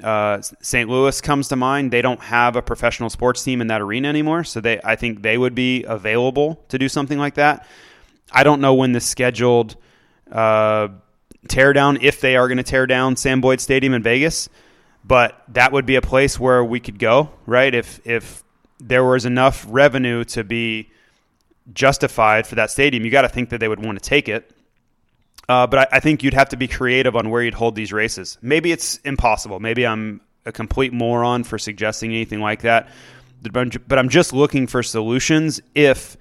Uh, 0.03 0.41
st 0.41 0.87
louis 0.87 1.19
comes 1.21 1.47
to 1.47 1.55
mind. 1.55 1.91
They 1.91 2.01
don't 2.01 2.21
have 2.21 2.55
a 2.55 2.61
professional 2.61 3.09
sports 3.09 3.43
team 3.43 3.61
in 3.61 3.67
that 3.67 3.81
arena 3.81 4.07
anymore. 4.09 4.43
So 4.43 4.61
they 4.61 4.79
i 4.83 4.95
think 4.95 5.21
they 5.23 5.37
would 5.37 5.55
be 5.55 5.83
available 5.85 6.63
to 6.69 6.77
do 6.77 6.89
something 6.89 7.17
like 7.17 7.35
that. 7.35 7.65
I 8.31 8.43
don't 8.43 8.61
know 8.61 8.75
when 8.75 8.91
the 8.91 9.01
scheduled 9.01 9.75
uh, 10.31 10.89
tear 11.47 11.73
down 11.73 11.97
if 12.01 12.21
they 12.21 12.35
are 12.35 12.47
going 12.47 12.57
to 12.57 12.63
tear 12.63 12.85
down 12.85 13.15
sam 13.15 13.41
boyd 13.41 13.61
stadium 13.61 13.93
in 13.93 14.03
vegas 14.03 14.49
but 15.03 15.41
that 15.47 15.71
would 15.71 15.85
be 15.85 15.95
a 15.95 16.01
place 16.01 16.39
where 16.39 16.63
we 16.63 16.79
could 16.79 16.99
go 16.99 17.29
right 17.45 17.73
if 17.73 18.05
if 18.05 18.43
there 18.79 19.03
was 19.03 19.25
enough 19.25 19.65
revenue 19.69 20.23
to 20.23 20.43
be 20.43 20.89
justified 21.73 22.47
for 22.47 22.55
that 22.55 22.71
stadium, 22.71 23.05
you 23.05 23.11
got 23.11 23.23
to 23.23 23.29
think 23.29 23.49
that 23.49 23.59
they 23.59 23.67
would 23.67 23.83
want 23.83 24.01
to 24.01 24.09
take 24.09 24.29
it. 24.29 24.51
Uh, 25.47 25.67
but 25.67 25.79
I, 25.79 25.97
I, 25.97 25.99
think 25.99 26.23
you'd 26.23 26.35
have 26.35 26.49
to 26.49 26.57
be 26.57 26.67
creative 26.67 27.15
on 27.15 27.29
where 27.29 27.41
you'd 27.41 27.55
hold 27.55 27.75
these 27.75 27.91
races. 27.91 28.37
Maybe 28.41 28.71
it's 28.71 28.97
impossible. 28.97 29.59
Maybe 29.59 29.85
I'm 29.85 30.21
a 30.45 30.51
complete 30.51 30.93
moron 30.93 31.43
for 31.43 31.57
suggesting 31.57 32.11
anything 32.11 32.39
like 32.39 32.61
that. 32.61 32.89
But 33.41 33.97
I'm 33.97 34.09
just 34.09 34.31
looking 34.31 34.67
for 34.67 34.83
solutions 34.83 35.59
if 35.73 36.17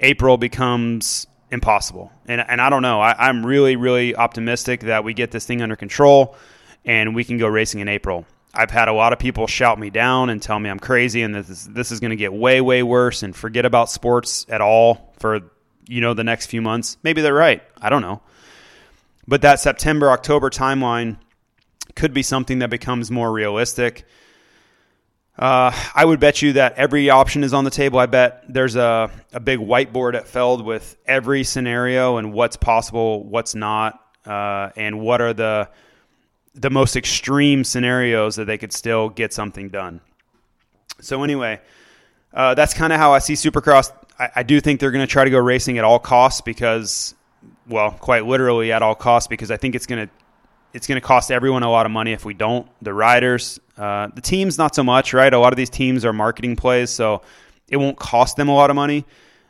April 0.00 0.36
becomes 0.36 1.26
impossible. 1.50 2.12
And, 2.26 2.40
and 2.40 2.60
I 2.60 2.70
don't 2.70 2.82
know. 2.82 3.00
I, 3.00 3.28
I'm 3.28 3.44
really, 3.44 3.76
really 3.76 4.16
optimistic 4.16 4.80
that 4.82 5.04
we 5.04 5.14
get 5.14 5.30
this 5.30 5.46
thing 5.46 5.62
under 5.62 5.76
control 5.76 6.36
and 6.84 7.14
we 7.14 7.24
can 7.24 7.38
go 7.38 7.46
racing 7.46 7.80
in 7.80 7.88
April. 7.88 8.26
I've 8.54 8.70
had 8.70 8.88
a 8.88 8.92
lot 8.92 9.12
of 9.12 9.18
people 9.18 9.46
shout 9.46 9.78
me 9.78 9.90
down 9.90 10.30
and 10.30 10.40
tell 10.40 10.58
me 10.58 10.70
I'm 10.70 10.78
crazy 10.78 11.22
and 11.22 11.34
this 11.34 11.50
is, 11.50 11.66
this 11.66 11.92
is 11.92 12.00
going 12.00 12.10
to 12.10 12.16
get 12.16 12.32
way 12.32 12.60
way 12.60 12.82
worse 12.82 13.22
and 13.22 13.36
forget 13.36 13.66
about 13.66 13.90
sports 13.90 14.46
at 14.48 14.60
all 14.60 15.12
for 15.18 15.40
you 15.88 16.00
know 16.00 16.14
the 16.14 16.24
next 16.24 16.46
few 16.46 16.62
months. 16.62 16.96
Maybe 17.02 17.20
they're 17.20 17.34
right. 17.34 17.62
I 17.80 17.90
don't 17.90 18.02
know. 18.02 18.22
But 19.28 19.42
that 19.42 19.60
September 19.60 20.10
October 20.10 20.50
timeline 20.50 21.18
could 21.94 22.14
be 22.14 22.22
something 22.22 22.60
that 22.60 22.70
becomes 22.70 23.10
more 23.10 23.30
realistic. 23.30 24.04
Uh, 25.38 25.70
I 25.94 26.04
would 26.04 26.18
bet 26.18 26.40
you 26.40 26.54
that 26.54 26.74
every 26.74 27.10
option 27.10 27.44
is 27.44 27.52
on 27.52 27.64
the 27.64 27.70
table. 27.70 27.98
I 27.98 28.06
bet 28.06 28.44
there's 28.48 28.74
a, 28.74 29.10
a 29.34 29.40
big 29.40 29.58
whiteboard 29.58 30.14
at 30.14 30.26
Feld 30.26 30.64
with 30.64 30.96
every 31.06 31.44
scenario 31.44 32.16
and 32.16 32.32
what's 32.32 32.56
possible, 32.56 33.22
what's 33.22 33.54
not, 33.54 34.00
uh, 34.24 34.70
and 34.76 35.00
what 35.00 35.20
are 35.20 35.34
the 35.34 35.68
the 36.54 36.70
most 36.70 36.96
extreme 36.96 37.64
scenarios 37.64 38.36
that 38.36 38.46
they 38.46 38.56
could 38.56 38.72
still 38.72 39.10
get 39.10 39.32
something 39.34 39.68
done. 39.68 40.00
So 41.02 41.22
anyway, 41.22 41.60
uh, 42.32 42.54
that's 42.54 42.72
kind 42.72 42.94
of 42.94 42.98
how 42.98 43.12
I 43.12 43.18
see 43.18 43.34
Supercross. 43.34 43.92
I, 44.18 44.30
I 44.36 44.42
do 44.42 44.58
think 44.60 44.80
they're 44.80 44.90
going 44.90 45.06
to 45.06 45.10
try 45.10 45.24
to 45.24 45.30
go 45.30 45.38
racing 45.38 45.76
at 45.76 45.84
all 45.84 45.98
costs 45.98 46.40
because, 46.40 47.14
well, 47.68 47.90
quite 47.90 48.24
literally 48.24 48.72
at 48.72 48.80
all 48.80 48.94
costs 48.94 49.28
because 49.28 49.50
I 49.50 49.58
think 49.58 49.74
it's 49.74 49.84
going 49.84 50.06
to 50.06 50.12
it's 50.76 50.86
going 50.86 51.00
to 51.00 51.06
cost 51.06 51.30
everyone 51.30 51.62
a 51.62 51.70
lot 51.70 51.86
of 51.86 51.92
money 51.92 52.12
if 52.12 52.24
we 52.24 52.34
don't. 52.34 52.68
The 52.82 52.92
riders, 52.92 53.58
uh, 53.78 54.08
the 54.14 54.20
teams, 54.20 54.58
not 54.58 54.74
so 54.74 54.84
much, 54.84 55.14
right? 55.14 55.32
A 55.32 55.38
lot 55.38 55.52
of 55.52 55.56
these 55.56 55.70
teams 55.70 56.04
are 56.04 56.12
marketing 56.12 56.54
plays, 56.56 56.90
so 56.90 57.22
it 57.68 57.78
won't 57.78 57.98
cost 57.98 58.36
them 58.36 58.48
a 58.48 58.54
lot 58.54 58.70
of 58.70 58.76
money. 58.76 59.06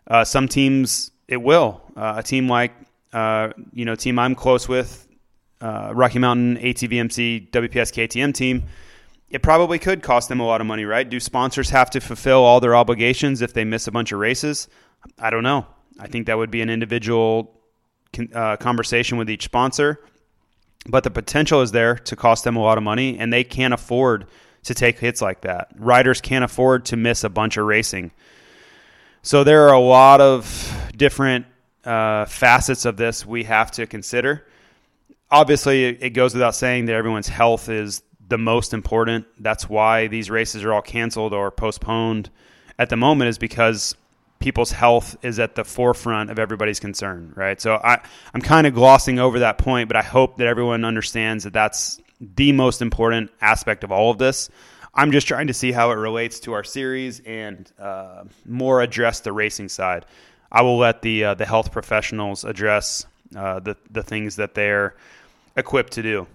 Uh, 0.06 0.24
some 0.24 0.46
teams 0.46 1.10
it 1.26 1.38
will. 1.38 1.82
Uh, 1.96 2.14
a 2.18 2.22
team 2.22 2.48
like 2.48 2.72
uh, 3.12 3.52
you 3.72 3.84
know, 3.84 3.94
team 3.94 4.18
I'm 4.18 4.34
close 4.34 4.68
with, 4.68 5.08
uh, 5.60 5.90
Rocky 5.94 6.18
Mountain 6.18 6.58
ATVMC 6.58 7.50
WPS 7.50 7.90
KTM 7.90 8.34
team, 8.34 8.64
it 9.30 9.42
probably 9.42 9.78
could 9.78 10.02
cost 10.02 10.28
them 10.28 10.38
a 10.38 10.44
lot 10.44 10.60
of 10.60 10.66
money, 10.66 10.84
right? 10.84 11.08
Do 11.08 11.18
sponsors 11.18 11.70
have 11.70 11.90
to 11.90 12.00
fulfill 12.00 12.44
all 12.44 12.60
their 12.60 12.76
obligations 12.76 13.42
if 13.42 13.54
they 13.54 13.64
miss 13.64 13.86
a 13.86 13.90
bunch 13.90 14.12
of 14.12 14.18
races? 14.18 14.68
I 15.18 15.30
don't 15.30 15.42
know. 15.42 15.66
I 15.98 16.08
think 16.08 16.26
that 16.26 16.36
would 16.36 16.50
be 16.50 16.60
an 16.60 16.68
individual 16.68 17.58
uh, 18.34 18.56
conversation 18.56 19.18
with 19.18 19.30
each 19.30 19.44
sponsor. 19.44 20.00
But 20.88 21.05
the 21.05 21.11
potential 21.11 21.62
is 21.62 21.72
there 21.72 21.96
to 21.96 22.16
cost 22.16 22.44
them 22.44 22.57
a 22.57 22.61
lot 22.61 22.79
of 22.79 22.85
money, 22.85 23.18
and 23.18 23.33
they 23.33 23.44
can't 23.44 23.75
afford 23.75 24.27
to 24.64 24.75
take 24.75 24.99
hits 24.99 25.22
like 25.22 25.42
that. 25.42 25.68
Riders 25.77 26.20
can't 26.20 26.44
afford 26.44 26.87
to 26.87 26.96
miss 26.96 27.25
a 27.25 27.29
bunch 27.29 27.57
of 27.57 27.66
racing. 27.66 28.12
So 29.22 29.44
there 29.44 29.68
are 29.68 29.75
a 29.75 29.81
lot 29.81 30.20
of 30.20 30.90
different 30.96 31.46
uh, 31.85 32.25
facets 32.27 32.85
of 32.85 32.96
this 32.96 33.27
we 33.27 33.44
have 33.44 33.70
to 33.72 33.87
consider. 33.87 34.46
Obviously, 35.31 35.85
it 35.85 36.11
goes 36.11 36.35
without 36.35 36.55
saying 36.55 36.87
that 36.87 36.94
everyone's 36.94 37.29
health 37.29 37.68
is 37.68 38.03
the 38.29 38.38
most 38.38 38.72
important. 38.72 39.27
That's 39.38 39.68
why 39.68 40.07
these 40.07 40.31
races 40.31 40.64
are 40.64 40.72
all 40.72 40.83
canceled 40.83 41.33
or 41.33 41.51
postponed 41.51 42.31
at 42.79 42.88
the 42.88 42.96
moment, 42.96 43.29
is 43.29 43.38
because 43.38 43.96
people's 44.38 44.70
health 44.70 45.16
is 45.22 45.38
at 45.38 45.55
the 45.55 45.64
forefront 45.64 46.31
of 46.31 46.38
everybody's 46.38 46.81
concern, 46.81 47.33
right? 47.35 47.61
So 47.61 47.75
I, 47.83 48.01
I'm 48.35 48.42
kind 48.42 48.66
of 48.66 48.75
glossing 48.75 49.18
over 49.18 49.40
that 49.40 49.59
point, 49.59 49.88
but 49.88 49.96
I 49.96 50.03
hope 50.03 50.37
that 50.37 50.46
everyone 50.46 50.85
understands 50.85 51.44
that 51.44 51.53
that's 51.53 52.01
the 52.20 52.53
most 52.53 52.83
important 52.83 53.31
aspect 53.40 53.85
of 53.85 53.92
all 53.92 54.11
of 54.11 54.18
this. 54.18 54.49
I'm 54.94 55.12
just 55.12 55.29
trying 55.29 55.49
to 55.49 55.55
see 55.55 55.72
how 55.72 55.90
it 55.90 55.96
relates 55.96 56.40
to 56.40 56.55
our 56.55 56.64
series 56.64 57.20
and 57.20 57.70
uh, 57.79 58.25
more 58.46 58.81
address 58.81 59.20
the 59.20 59.33
racing 59.33 59.68
side. 59.68 60.07
I 60.51 60.62
will 60.62 60.79
let 60.79 61.03
the 61.03 61.25
uh, 61.25 61.35
the 61.35 61.44
health 61.44 61.70
professionals 61.70 62.44
address 62.44 63.05
uh, 63.35 63.61
the 63.61 63.77
the 63.90 64.03
things 64.03 64.37
that 64.37 64.55
they're 64.55 64.94
equipped 65.57 65.94
to 65.94 66.03
do. 66.03 66.27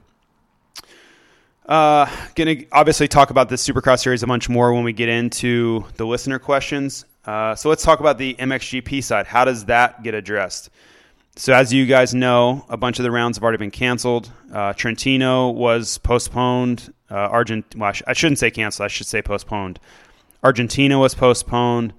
Uh, 1.66 2.10
gonna 2.36 2.58
obviously 2.72 3.08
talk 3.08 3.30
about 3.30 3.50
this 3.50 3.68
Supercross 3.68 4.02
series 4.02 4.22
a 4.22 4.28
bunch 4.28 4.50
more 4.50 4.74
when 4.74 4.84
we 4.84 4.94
get 4.94 5.10
into 5.10 5.86
the 5.96 6.06
listener 6.06 6.38
questions. 6.38 7.06
Uh, 7.26 7.56
so 7.56 7.70
let's 7.70 7.84
talk 7.84 8.00
about 8.00 8.18
the 8.18 8.34
MXGP 8.36 9.04
side. 9.04 9.28
How 9.28 9.46
does 9.46 9.66
that 9.66 10.04
get 10.04 10.14
addressed? 10.14 10.70
So 11.36 11.54
as 11.54 11.72
you 11.72 11.86
guys 11.86 12.14
know, 12.14 12.66
a 12.68 12.78
bunch 12.78 13.00
of 13.00 13.04
the 13.04 13.12
rounds 13.12 13.38
have 13.38 13.44
already 13.44 13.58
been 13.58 13.72
canceled. 13.72 14.32
Uh, 14.52 14.74
Trentino 14.74 15.50
was 15.50 15.98
postponed. 16.00 16.94
Uh, 17.10 17.16
Argent, 17.16 17.76
well, 17.76 17.90
I, 17.90 17.92
sh- 17.94 18.04
I, 18.08 18.14
shouldn't 18.14 18.40
say 18.40 18.52
canceled. 18.52 18.86
I 18.86 18.88
should 18.90 19.08
say 19.08 19.22
postponed. 19.22 19.80
Argentina 20.44 21.00
was 21.00 21.16
postponed. 21.16 21.94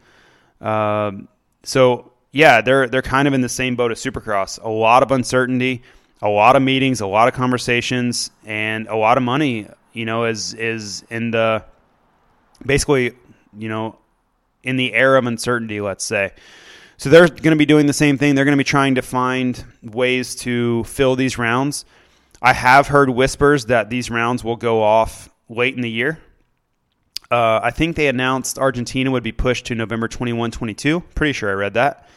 Um, 0.61 1.29
so 1.63 2.13
yeah, 2.33 2.61
they're 2.61 2.89
they're 2.89 3.03
kind 3.03 3.29
of 3.29 3.35
in 3.35 3.41
the 3.41 3.49
same 3.49 3.77
boat 3.77 3.93
as 3.93 4.03
Supercross. 4.03 4.63
A 4.63 4.69
lot 4.69 5.03
of 5.03 5.11
uncertainty, 5.13 5.83
a 6.21 6.29
lot 6.29 6.57
of 6.57 6.63
meetings, 6.63 7.01
a 7.01 7.07
lot 7.07 7.29
of 7.29 7.35
conversations, 7.35 8.31
and 8.45 8.89
a 8.89 8.97
lot 8.97 9.17
of 9.17 9.23
money. 9.23 9.69
You 9.93 10.07
know, 10.07 10.25
is 10.25 10.55
is 10.55 11.05
in 11.11 11.31
the 11.31 11.65
basically, 12.65 13.13
you 13.57 13.69
know, 13.69 13.99
in 14.63 14.77
the 14.77 14.93
air 14.93 15.17
of 15.17 15.27
uncertainty. 15.27 15.81
Let's 15.81 16.05
say. 16.05 16.33
So 16.97 17.11
they're 17.11 17.27
going 17.27 17.51
to 17.51 17.57
be 17.57 17.67
doing 17.67 17.87
the 17.87 17.93
same 17.93 18.17
thing. 18.17 18.35
They're 18.35 18.45
going 18.45 18.57
to 18.57 18.61
be 18.61 18.69
trying 18.69 18.95
to 18.95 19.03
find 19.03 19.65
ways 19.83 20.37
to 20.37 20.85
fill 20.85 21.17
these 21.17 21.37
rounds. 21.37 21.85
I 22.41 22.53
have 22.53 22.87
heard 22.89 23.11
whispers 23.11 23.67
that 23.67 23.91
these 23.91 24.09
rounds 24.09 24.45
will 24.45 24.57
go 24.57 24.83
off 24.83 25.29
late 25.49 25.75
in 25.75 25.81
the 25.81 25.91
year. 25.91 26.19
Uh, 27.31 27.61
I 27.63 27.71
think 27.71 27.97
they 27.97 28.09
announced 28.09 28.59
Argentina 28.59 29.11
would 29.11 29.23
be 29.23 29.33
pushed 29.33 29.67
to 29.67 29.75
November 29.75 30.07
21, 30.07 30.51
22. 30.51 31.01
Pretty 31.15 31.33
sure 31.33 31.51
I 31.51 31.55
read 31.55 31.75
that. 31.75 32.09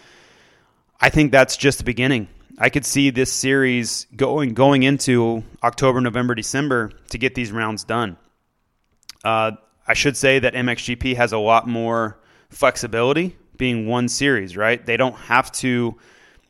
I 0.99 1.10
think 1.10 1.31
that's 1.31 1.58
just 1.58 1.77
the 1.77 1.84
beginning. 1.84 2.27
I 2.58 2.69
could 2.69 2.86
see 2.86 3.10
this 3.10 3.31
series 3.31 4.08
going 4.15 4.53
going 4.53 4.84
into 4.84 5.43
October, 5.63 5.99
November, 6.01 6.36
December 6.36 6.91
to 7.10 7.17
get 7.17 7.36
these 7.36 7.51
rounds 7.51 7.84
done. 7.84 8.17
Uh, 9.23 9.53
I 9.88 9.93
should 9.93 10.17
say 10.17 10.39
that 10.39 10.53
MXGP 10.53 11.15
has 11.15 11.34
a 11.34 11.38
lot 11.38 11.67
more 11.67 12.19
flexibility 12.49 13.36
being 13.58 13.88
one 13.88 14.08
series, 14.08 14.58
right? 14.58 14.86
They 14.86 14.97
don't 14.97 15.15
have 15.15 15.51
to 15.53 15.95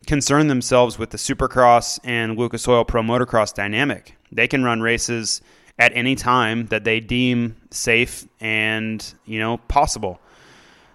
concern 0.07 0.47
themselves 0.47 0.99
with 0.99 1.09
the 1.09 1.17
Supercross 1.17 1.99
and 2.03 2.37
Lucas 2.37 2.67
Oil 2.67 2.85
Pro 2.85 3.01
Motocross 3.01 3.53
dynamic. 3.53 4.15
They 4.31 4.47
can 4.47 4.63
run 4.63 4.81
races 4.81 5.41
at 5.77 5.95
any 5.95 6.15
time 6.15 6.67
that 6.67 6.83
they 6.83 6.99
deem 6.99 7.55
safe 7.71 8.27
and, 8.39 9.13
you 9.25 9.39
know, 9.39 9.57
possible. 9.57 10.19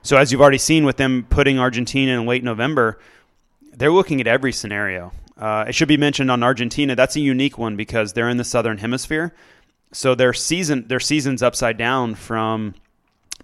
So 0.02 0.16
as 0.16 0.32
you've 0.32 0.40
already 0.40 0.58
seen 0.58 0.84
with 0.84 0.96
them 0.96 1.26
putting 1.28 1.58
Argentina 1.58 2.18
in 2.18 2.26
late 2.26 2.42
November, 2.42 2.98
they're 3.72 3.92
looking 3.92 4.20
at 4.20 4.26
every 4.26 4.52
scenario. 4.52 5.12
Uh, 5.36 5.64
it 5.68 5.74
should 5.74 5.88
be 5.88 5.96
mentioned 5.96 6.30
on 6.30 6.42
Argentina. 6.42 6.94
That's 6.94 7.16
a 7.16 7.20
unique 7.20 7.58
one 7.58 7.76
because 7.76 8.12
they're 8.12 8.28
in 8.28 8.36
the 8.36 8.44
southern 8.44 8.78
hemisphere, 8.78 9.34
so 9.92 10.14
their 10.14 10.32
season 10.32 10.86
their 10.86 11.00
season's 11.00 11.42
upside 11.42 11.78
down 11.78 12.14
from 12.14 12.74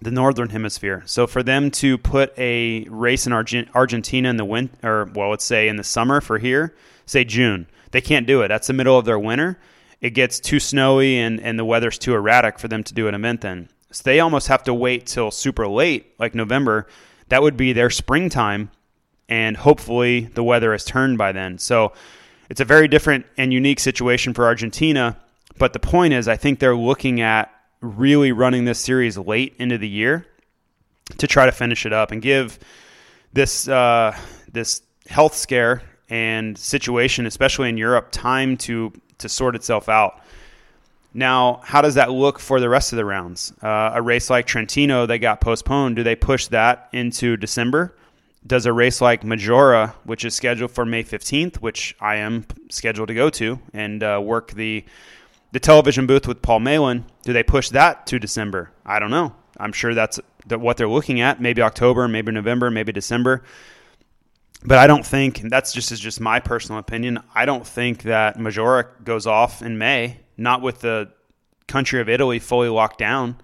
the 0.01 0.11
northern 0.11 0.49
hemisphere. 0.49 1.03
So 1.05 1.27
for 1.27 1.43
them 1.43 1.71
to 1.71 1.97
put 1.97 2.37
a 2.37 2.85
race 2.89 3.25
in 3.25 3.33
Argent- 3.33 3.69
Argentina 3.73 4.29
in 4.29 4.37
the 4.37 4.45
winter, 4.45 4.77
or 4.83 5.05
well, 5.13 5.29
let's 5.29 5.45
say 5.45 5.67
in 5.67 5.75
the 5.75 5.83
summer 5.83 6.21
for 6.21 6.37
here, 6.37 6.75
say 7.05 7.23
June, 7.23 7.67
they 7.91 8.01
can't 8.01 8.27
do 8.27 8.41
it. 8.41 8.49
That's 8.49 8.67
the 8.67 8.73
middle 8.73 8.97
of 8.97 9.05
their 9.05 9.19
winter. 9.19 9.59
It 10.01 10.11
gets 10.11 10.39
too 10.39 10.59
snowy 10.59 11.17
and, 11.17 11.39
and 11.39 11.57
the 11.57 11.65
weather's 11.65 11.97
too 11.97 12.13
erratic 12.13 12.59
for 12.59 12.67
them 12.67 12.83
to 12.83 12.93
do 12.93 13.07
an 13.07 13.15
event 13.15 13.41
then. 13.41 13.69
So 13.91 14.03
they 14.03 14.19
almost 14.19 14.47
have 14.47 14.63
to 14.65 14.73
wait 14.73 15.07
till 15.07 15.31
super 15.31 15.67
late, 15.67 16.13
like 16.19 16.35
November. 16.35 16.87
That 17.29 17.41
would 17.41 17.57
be 17.57 17.73
their 17.73 17.89
springtime, 17.89 18.69
and 19.27 19.57
hopefully 19.57 20.21
the 20.21 20.43
weather 20.43 20.73
has 20.73 20.85
turned 20.85 21.17
by 21.17 21.31
then. 21.31 21.57
So 21.57 21.93
it's 22.49 22.61
a 22.61 22.65
very 22.65 22.87
different 22.87 23.25
and 23.37 23.51
unique 23.51 23.79
situation 23.79 24.33
for 24.33 24.45
Argentina. 24.45 25.17
But 25.57 25.73
the 25.73 25.79
point 25.79 26.13
is, 26.13 26.27
I 26.27 26.35
think 26.35 26.59
they're 26.59 26.75
looking 26.75 27.21
at 27.21 27.51
really 27.81 28.31
running 28.31 28.65
this 28.65 28.79
series 28.79 29.17
late 29.17 29.55
into 29.59 29.77
the 29.77 29.87
year 29.87 30.25
to 31.17 31.27
try 31.27 31.45
to 31.45 31.51
finish 31.51 31.85
it 31.85 31.93
up 31.93 32.11
and 32.11 32.21
give 32.21 32.59
this 33.33 33.67
uh, 33.67 34.17
this 34.51 34.81
health 35.07 35.35
scare 35.35 35.81
and 36.09 36.57
situation, 36.57 37.25
especially 37.25 37.69
in 37.69 37.77
Europe, 37.77 38.09
time 38.11 38.57
to 38.57 38.91
to 39.19 39.29
sort 39.29 39.55
itself 39.55 39.89
out. 39.89 40.21
Now, 41.13 41.61
how 41.63 41.81
does 41.81 41.95
that 41.95 42.11
look 42.11 42.37
for 42.37 42.59
the 42.59 42.69
rest 42.69 42.93
of 42.93 42.97
the 42.97 43.05
rounds? 43.05 43.51
Uh, 43.61 43.91
a 43.93 44.01
race 44.01 44.29
like 44.29 44.45
Trentino 44.45 45.05
that 45.07 45.17
got 45.17 45.41
postponed, 45.41 45.95
do 45.95 46.03
they 46.03 46.15
push 46.15 46.47
that 46.47 46.89
into 46.93 47.37
December? 47.37 47.95
Does 48.45 48.65
a 48.65 48.73
race 48.73 49.01
like 49.01 49.23
Maggiora, 49.23 49.93
which 50.03 50.23
is 50.23 50.35
scheduled 50.35 50.71
for 50.71 50.85
May 50.85 51.03
15th, 51.03 51.55
which 51.57 51.95
I 51.99 52.17
am 52.17 52.45
scheduled 52.69 53.07
to 53.07 53.15
go 53.15 53.29
to 53.31 53.59
and 53.73 54.03
uh, 54.03 54.21
work 54.23 54.51
the 54.51 54.85
the 55.57 55.61
television 55.61 56.05
booth 56.05 56.27
with 56.27 56.43
Paul 56.43 56.59
Malin, 56.59 57.03
do 57.23 57.33
they 57.33 57.41
push 57.41 57.69
that 57.69 58.05
to 58.05 58.19
December? 58.19 58.69
I 58.85 58.99
don't 58.99 59.09
know. 59.09 59.33
I'm 59.59 59.73
sure 59.73 59.95
that's 59.95 60.19
what 60.47 60.77
they're 60.77 60.87
looking 60.87 61.19
at. 61.19 61.41
Maybe 61.41 61.63
October, 61.63 62.07
maybe 62.07 62.31
November, 62.31 62.69
maybe 62.69 62.91
December. 62.91 63.41
But 64.63 64.77
I 64.77 64.85
don't 64.85 65.03
think 65.03 65.41
that's 65.49 65.73
just 65.73 65.91
is 65.91 65.99
just 65.99 66.21
my 66.21 66.39
personal 66.39 66.77
opinion. 66.77 67.23
I 67.33 67.45
don't 67.47 67.65
think 67.65 68.03
that 68.03 68.37
Maggiora 68.37 69.03
goes 69.03 69.25
off 69.25 69.63
in 69.63 69.79
May, 69.79 70.19
not 70.37 70.61
with 70.61 70.81
the 70.81 71.09
country 71.67 72.01
of 72.01 72.07
Italy 72.07 72.37
fully 72.37 72.69
locked 72.69 72.99
down. 72.99 73.41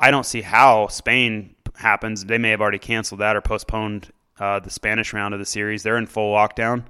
I 0.00 0.10
don't 0.10 0.26
see 0.26 0.40
how 0.40 0.88
Spain 0.88 1.54
happens. 1.76 2.24
They 2.24 2.38
may 2.38 2.50
have 2.50 2.60
already 2.60 2.80
canceled 2.80 3.20
that 3.20 3.36
or 3.36 3.40
postponed 3.40 4.10
uh, 4.40 4.58
the 4.58 4.70
Spanish 4.70 5.12
round 5.12 5.32
of 5.32 5.38
the 5.38 5.46
series. 5.46 5.84
They're 5.84 5.96
in 5.96 6.06
full 6.06 6.34
lockdown. 6.34 6.86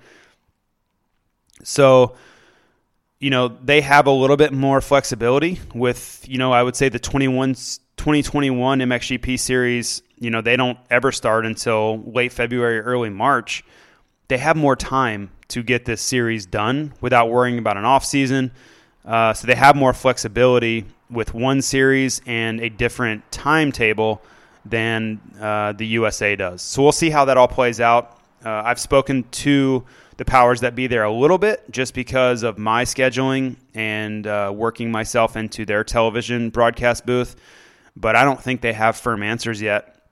So 1.62 2.16
you 3.22 3.30
know, 3.30 3.46
they 3.46 3.80
have 3.82 4.08
a 4.08 4.11
little 4.11 4.37
bit 4.37 4.52
more 4.52 4.80
flexibility 4.80 5.61
with, 5.72 6.24
you 6.28 6.38
know, 6.38 6.50
I 6.50 6.61
would 6.61 6.74
say 6.74 6.88
the 6.88 6.98
21, 6.98 7.54
2021 7.54 8.80
MXGP 8.80 9.38
series, 9.38 10.02
you 10.18 10.28
know, 10.28 10.40
they 10.40 10.56
don't 10.56 10.76
ever 10.90 11.12
start 11.12 11.46
until 11.46 12.02
late 12.02 12.32
February, 12.32 12.80
early 12.80 13.11
March. 13.11 13.62
They 14.26 14.38
have 14.38 14.56
more 14.56 14.74
time 14.74 15.30
to 15.48 15.62
get 15.62 15.85
this 15.85 16.02
series 16.02 16.46
done 16.46 16.94
without 17.00 17.30
worrying 17.30 17.58
about 17.58 17.76
an 17.76 17.85
off 17.85 18.04
season. 18.04 18.50
Uh, 19.04 19.35
so 19.35 19.46
they 19.46 19.54
have 19.54 19.76
more 19.76 19.92
flexibility 19.92 20.85
with 21.08 21.32
one 21.32 21.62
series 21.62 22.20
and 22.26 22.58
a 22.58 22.70
different 22.70 23.30
timetable 23.30 24.20
than 24.64 25.20
uh, 25.40 25.70
the 25.70 25.87
USA 25.87 26.35
does. 26.35 26.61
So 26.61 26.82
we'll 26.82 26.90
see 26.90 27.11
how 27.11 27.26
that 27.26 27.37
all 27.37 27.46
plays 27.46 27.80
out. 27.80 28.18
Uh, 28.44 28.62
I've 28.64 28.80
spoken 28.80 29.22
to 29.30 29.85
the 30.16 30.25
powers 30.25 30.61
that 30.61 30.75
be 30.75 30.87
there 30.87 31.05
a 31.05 31.12
little 31.12 31.38
bit 31.38 31.64
just 31.70 31.94
because 31.94 32.42
of 32.42 32.59
my 32.59 32.85
scheduling 32.85 33.57
and 33.75 34.27
uh, 34.27 34.53
working 34.55 34.90
myself 34.90 35.37
into 35.37 35.64
their 35.64 35.85
television 35.85 36.51
broadcast 36.51 37.06
booth. 37.06 37.37
But 37.96 38.17
I 38.17 38.25
don't 38.25 38.40
think 38.40 38.60
they 38.60 38.73
have 38.73 38.96
firm 38.96 39.23
answers 39.23 39.60
yet. 39.60 40.06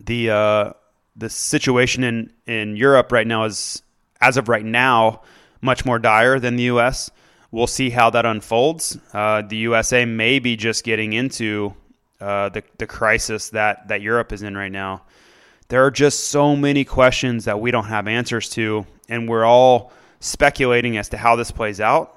The 0.00 0.30
uh, 0.30 0.72
the 1.16 1.30
situation 1.30 2.04
in, 2.04 2.32
in 2.46 2.76
Europe 2.76 3.10
right 3.10 3.26
now 3.26 3.44
is, 3.44 3.82
as 4.20 4.36
of 4.36 4.48
right 4.48 4.64
now, 4.64 5.22
much 5.60 5.84
more 5.84 5.98
dire 5.98 6.38
than 6.38 6.56
the 6.56 6.64
U.S. 6.64 7.10
We'll 7.50 7.66
see 7.66 7.90
how 7.90 8.10
that 8.10 8.26
unfolds. 8.26 8.98
Uh, 9.12 9.42
the 9.42 9.56
USA 9.56 10.04
may 10.04 10.38
be 10.38 10.56
just 10.56 10.84
getting 10.84 11.12
into 11.12 11.74
uh, 12.20 12.48
the 12.50 12.62
the 12.78 12.86
crisis 12.86 13.50
that 13.50 13.88
that 13.88 14.02
Europe 14.02 14.32
is 14.32 14.42
in 14.42 14.56
right 14.56 14.72
now. 14.72 15.02
There 15.68 15.84
are 15.84 15.90
just 15.90 16.28
so 16.28 16.54
many 16.54 16.84
questions 16.84 17.44
that 17.44 17.60
we 17.60 17.70
don't 17.70 17.86
have 17.86 18.06
answers 18.06 18.48
to 18.50 18.86
and 19.08 19.28
we're 19.28 19.44
all 19.44 19.92
speculating 20.20 20.96
as 20.96 21.08
to 21.10 21.16
how 21.16 21.36
this 21.36 21.50
plays 21.50 21.80
out. 21.80 22.16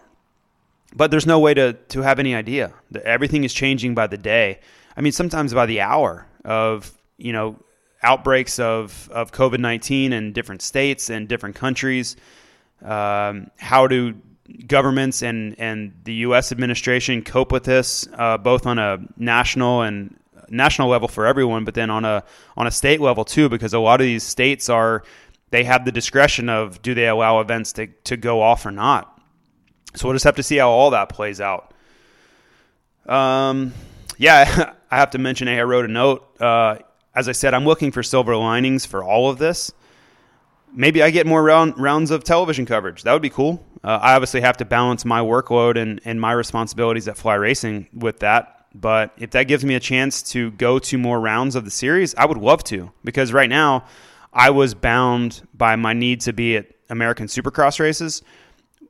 But 0.95 1.11
there's 1.11 1.27
no 1.27 1.39
way 1.39 1.53
to, 1.53 1.73
to 1.73 2.01
have 2.01 2.19
any 2.19 2.33
idea. 2.33 2.73
Everything 3.03 3.43
is 3.43 3.53
changing 3.53 3.93
by 3.93 4.07
the 4.07 4.17
day. 4.17 4.59
I 4.97 5.01
mean, 5.01 5.11
sometimes 5.11 5.53
by 5.53 5.67
the 5.67 5.81
hour 5.81 6.25
of, 6.43 6.91
you 7.17 7.31
know, 7.31 7.57
outbreaks 8.01 8.59
of, 8.59 9.09
of 9.11 9.31
COVID 9.31 9.59
19 9.59 10.13
in 10.13 10.33
different 10.33 10.61
states 10.61 11.09
and 11.09 11.27
different 11.27 11.55
countries. 11.55 12.15
Um, 12.81 13.51
how 13.57 13.87
do 13.87 14.15
governments 14.67 15.21
and 15.21 15.55
and 15.59 15.93
the 16.03 16.13
U.S. 16.15 16.51
administration 16.51 17.21
cope 17.23 17.51
with 17.51 17.65
this, 17.65 18.07
uh, 18.13 18.37
both 18.37 18.65
on 18.65 18.79
a 18.79 18.99
national 19.17 19.81
and 19.81 20.15
national 20.51 20.89
level 20.89 21.07
for 21.07 21.25
everyone, 21.25 21.65
but 21.65 21.73
then 21.73 21.89
on 21.89 22.05
a 22.05 22.23
on 22.57 22.67
a 22.67 22.71
state 22.71 23.01
level 23.01 23.25
too, 23.25 23.49
because 23.49 23.73
a 23.73 23.79
lot 23.79 24.01
of 24.01 24.05
these 24.05 24.23
states 24.23 24.69
are 24.69 25.03
they 25.51 25.63
have 25.63 25.85
the 25.85 25.91
discretion 25.91 26.49
of 26.49 26.81
do 26.81 26.93
they 26.93 27.07
allow 27.07 27.39
events 27.39 27.73
to 27.73 27.87
to 28.05 28.17
go 28.17 28.41
off 28.41 28.65
or 28.65 28.71
not. 28.71 29.19
So 29.95 30.07
we'll 30.07 30.15
just 30.15 30.25
have 30.25 30.35
to 30.35 30.43
see 30.43 30.57
how 30.57 30.69
all 30.69 30.91
that 30.91 31.09
plays 31.09 31.41
out. 31.41 31.73
Um, 33.07 33.73
yeah, 34.17 34.73
I 34.91 34.97
have 34.97 35.11
to 35.11 35.17
mention. 35.17 35.47
Hey, 35.47 35.59
I 35.59 35.63
wrote 35.63 35.85
a 35.85 35.91
note. 35.91 36.39
Uh, 36.39 36.77
as 37.15 37.27
I 37.27 37.31
said, 37.31 37.53
I'm 37.53 37.65
looking 37.65 37.91
for 37.91 38.03
silver 38.03 38.35
linings 38.37 38.85
for 38.85 39.03
all 39.03 39.29
of 39.29 39.39
this. 39.39 39.71
Maybe 40.71 41.01
I 41.01 41.09
get 41.09 41.25
more 41.25 41.41
round, 41.41 41.79
rounds 41.79 42.11
of 42.11 42.23
television 42.23 42.67
coverage. 42.67 43.01
That 43.03 43.13
would 43.13 43.23
be 43.23 43.31
cool. 43.31 43.65
Uh, 43.83 43.99
I 44.01 44.13
obviously 44.13 44.41
have 44.41 44.57
to 44.57 44.65
balance 44.65 45.03
my 45.03 45.19
workload 45.21 45.81
and, 45.81 45.99
and 46.05 46.21
my 46.21 46.31
responsibilities 46.31 47.07
at 47.07 47.17
Fly 47.17 47.35
Racing 47.35 47.87
with 47.93 48.19
that. 48.19 48.58
But 48.73 49.13
if 49.17 49.31
that 49.31 49.43
gives 49.43 49.65
me 49.65 49.75
a 49.75 49.79
chance 49.79 50.21
to 50.31 50.51
go 50.51 50.79
to 50.79 50.97
more 50.97 51.19
rounds 51.19 51.55
of 51.55 51.65
the 51.65 51.71
series, 51.71 52.13
I 52.15 52.25
would 52.25 52.37
love 52.37 52.63
to. 52.65 52.91
Because 53.03 53.33
right 53.33 53.49
now, 53.49 53.85
I 54.31 54.51
was 54.51 54.73
bound 54.73 55.47
by 55.53 55.75
my 55.75 55.93
need 55.93 56.21
to 56.21 56.33
be 56.33 56.57
at 56.57 56.67
American 56.89 57.27
Supercross 57.27 57.79
races. 57.79 58.21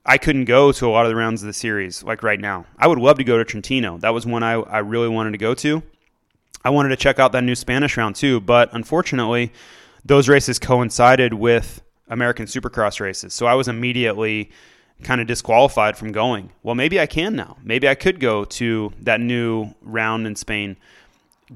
I 0.05 0.17
couldn't 0.17 0.45
go 0.45 0.71
to 0.71 0.88
a 0.88 0.89
lot 0.89 1.05
of 1.05 1.09
the 1.09 1.15
rounds 1.15 1.43
of 1.43 1.47
the 1.47 1.53
series 1.53 2.03
like 2.03 2.23
right 2.23 2.39
now. 2.39 2.65
I 2.77 2.88
would 2.88 2.99
love 2.99 3.17
to 3.17 3.23
go 3.23 3.38
to 3.38 3.45
Trentino. 3.45 3.97
That 3.99 4.13
was 4.13 4.25
one 4.25 4.43
I, 4.43 4.53
I 4.53 4.80
really 4.80 5.09
wanted 5.09 5.32
to 5.32 5.38
go 5.38 5.53
to. 5.55 5.84
I 6.63 6.71
wanted 6.71 6.89
to 6.89 6.97
check 6.97 7.19
out 7.19 7.32
that 7.34 7.43
new 7.43 7.55
Spanish 7.55 7.95
round 7.95 8.15
too, 8.15 8.41
but 8.41 8.69
unfortunately, 8.73 9.53
those 10.03 10.27
races 10.27 10.59
coincided 10.59 11.34
with 11.34 11.82
American 12.09 12.47
Supercross 12.47 12.99
races. 12.99 13.34
So 13.34 13.45
I 13.45 13.53
was 13.53 13.67
immediately 13.67 14.51
kind 15.03 15.21
of 15.21 15.27
disqualified 15.27 15.97
from 15.97 16.11
going. 16.11 16.51
Well, 16.63 16.75
maybe 16.75 16.99
I 16.99 17.05
can 17.05 17.35
now. 17.35 17.57
Maybe 17.63 17.87
I 17.87 17.95
could 17.95 18.19
go 18.19 18.45
to 18.45 18.91
that 19.01 19.21
new 19.21 19.73
round 19.81 20.27
in 20.27 20.35
Spain, 20.35 20.77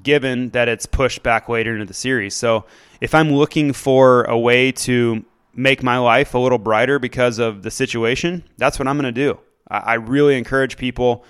given 0.01 0.49
that 0.49 0.67
it's 0.67 0.85
pushed 0.85 1.23
back 1.23 1.49
later 1.49 1.73
into 1.73 1.85
the 1.85 1.93
series. 1.93 2.35
So 2.35 2.65
if 3.01 3.13
I'm 3.13 3.31
looking 3.31 3.73
for 3.73 4.23
a 4.23 4.37
way 4.37 4.71
to 4.71 5.25
make 5.53 5.83
my 5.83 5.97
life 5.97 6.33
a 6.33 6.39
little 6.39 6.57
brighter 6.57 6.99
because 6.99 7.37
of 7.37 7.63
the 7.63 7.71
situation, 7.71 8.43
that's 8.57 8.79
what 8.79 8.87
I'm 8.87 8.97
going 8.97 9.13
to 9.13 9.21
do. 9.21 9.39
I 9.67 9.95
really 9.95 10.37
encourage 10.37 10.77
people 10.77 11.25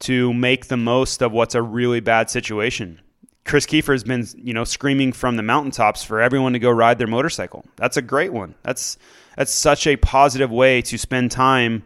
to 0.00 0.32
make 0.34 0.66
the 0.66 0.76
most 0.76 1.22
of 1.22 1.32
what's 1.32 1.54
a 1.54 1.62
really 1.62 2.00
bad 2.00 2.30
situation. 2.30 3.00
Kris 3.44 3.66
Keefer 3.66 3.92
has 3.92 4.04
been, 4.04 4.26
you 4.36 4.52
know, 4.52 4.64
screaming 4.64 5.12
from 5.12 5.36
the 5.36 5.42
mountaintops 5.42 6.04
for 6.04 6.20
everyone 6.20 6.52
to 6.52 6.58
go 6.58 6.70
ride 6.70 6.98
their 6.98 7.06
motorcycle. 7.06 7.64
That's 7.76 7.96
a 7.96 8.02
great 8.02 8.32
one. 8.32 8.54
That's 8.62 8.98
that's 9.38 9.54
such 9.54 9.86
a 9.86 9.96
positive 9.96 10.50
way 10.50 10.82
to 10.82 10.98
spend 10.98 11.30
time 11.30 11.84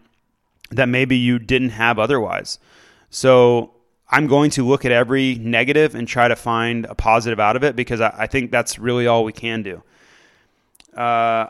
that 0.71 0.89
maybe 0.89 1.19
you 1.19 1.39
didn't 1.39 1.69
have 1.69 1.99
otherwise. 1.99 2.59
So 3.11 3.73
I'm 4.09 4.27
going 4.27 4.49
to 4.53 4.67
look 4.67 4.87
at 4.87 4.91
every 4.91 5.35
negative 5.35 5.95
and 5.95 6.09
try 6.09 6.29
to 6.29 6.35
find 6.35 6.87
a 6.87 6.95
positive 6.95 7.39
out 7.39 7.55
of 7.57 7.63
it 7.63 7.77
because 7.77 8.01
I, 8.01 8.15
I 8.21 8.27
think 8.27 8.53
that's 8.53 8.79
really 8.79 9.07
all 9.07 9.23
we 9.23 9.35
can 9.35 9.63
do. 9.63 9.83
Uh, 10.97 11.49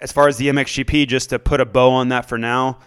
as 0.00 0.12
far 0.12 0.28
as 0.28 0.38
the 0.38 0.48
MXGP, 0.48 1.06
just 1.08 1.28
to 1.28 1.38
put 1.38 1.60
a 1.60 1.66
bow 1.66 1.90
on 1.90 2.08
that 2.08 2.26
for 2.26 2.38
now, 2.38 2.78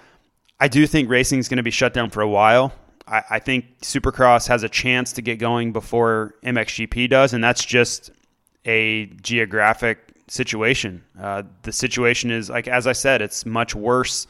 I 0.60 0.68
do 0.68 0.88
think 0.88 1.12
racing 1.12 1.38
is 1.38 1.48
going 1.48 1.58
to 1.58 1.64
be 1.64 1.70
shut 1.70 1.94
down 1.94 2.10
for 2.10 2.22
a 2.22 2.28
while. 2.28 2.74
I, 3.08 3.22
I 3.30 3.40
think 3.40 3.82
Supercross 3.82 4.48
has 4.48 4.64
a 4.64 4.70
chance 4.70 5.14
to 5.14 5.22
get 5.22 5.38
going 5.38 5.74
before 5.74 6.34
MXGP 6.44 7.08
does, 7.12 7.34
and 7.34 7.44
that's 7.44 7.64
just 7.64 8.10
a 8.66 9.06
geographic 9.22 10.07
situation. 10.28 11.04
Uh, 11.20 11.44
the 11.64 11.72
situation 11.72 12.32
is 12.32 12.50
like 12.50 12.68
as 12.68 12.88
I 12.88 12.94
said, 12.94 13.22
it's 13.22 13.46
much 13.46 13.76
worse 13.76 14.28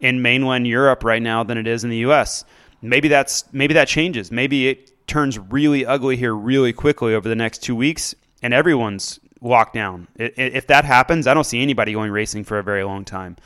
in 0.00 0.22
mainland 0.22 0.66
Europe 0.66 1.04
right 1.04 1.22
now 1.22 1.42
than 1.42 1.58
it 1.58 1.66
is 1.66 1.84
in 1.84 1.90
the 1.90 1.98
U.S. 1.98 2.44
Maybe 2.82 3.08
that's 3.08 3.44
maybe 3.52 3.74
that 3.74 3.88
changes. 3.88 4.30
Maybe 4.30 4.68
it 4.68 5.06
turns 5.06 5.38
really 5.38 5.86
ugly 5.86 6.16
here 6.16 6.34
really 6.34 6.72
quickly 6.72 7.14
over 7.14 7.28
the 7.28 7.36
next 7.36 7.62
two 7.62 7.74
weeks, 7.74 8.14
and 8.42 8.54
everyone's 8.54 9.18
locked 9.40 9.74
down. 9.74 10.08
If 10.16 10.68
that 10.68 10.84
happens, 10.84 11.26
I 11.26 11.34
don't 11.34 11.44
see 11.44 11.62
anybody 11.62 11.92
going 11.92 12.10
racing 12.10 12.44
for 12.44 12.58
a 12.58 12.62
very 12.62 12.84
long 12.84 13.04
time. 13.04 13.36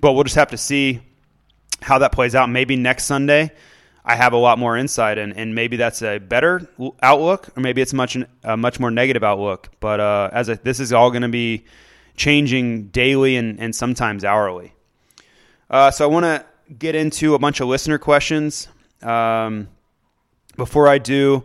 But 0.00 0.12
we'll 0.12 0.24
just 0.24 0.36
have 0.36 0.50
to 0.50 0.58
see 0.58 1.00
how 1.80 1.98
that 1.98 2.12
plays 2.12 2.34
out. 2.34 2.50
Maybe 2.50 2.76
next 2.76 3.04
Sunday 3.04 3.52
I 4.08 4.14
have 4.14 4.32
a 4.32 4.36
lot 4.36 4.58
more 4.58 4.76
insight, 4.76 5.18
and, 5.18 5.36
and 5.36 5.54
maybe 5.54 5.76
that's 5.76 6.00
a 6.00 6.18
better 6.18 6.68
outlook, 7.02 7.48
or 7.56 7.60
maybe 7.60 7.82
it's 7.82 7.92
much 7.92 8.16
a 8.44 8.56
much 8.56 8.78
more 8.78 8.92
negative 8.92 9.24
outlook. 9.24 9.68
But 9.80 9.98
uh, 9.98 10.30
as 10.32 10.48
a, 10.48 10.54
this 10.62 10.78
is 10.78 10.92
all 10.92 11.10
going 11.10 11.22
to 11.22 11.28
be 11.28 11.64
changing 12.16 12.88
daily 12.88 13.36
and, 13.36 13.58
and 13.58 13.74
sometimes 13.74 14.24
hourly. 14.24 14.72
Uh, 15.68 15.90
so 15.90 16.04
I 16.04 16.08
want 16.08 16.24
to 16.24 16.46
get 16.72 16.94
into 16.94 17.34
a 17.34 17.38
bunch 17.40 17.58
of 17.58 17.66
listener 17.66 17.98
questions. 17.98 18.68
Um, 19.02 19.68
before 20.56 20.88
I 20.88 20.98
do, 20.98 21.44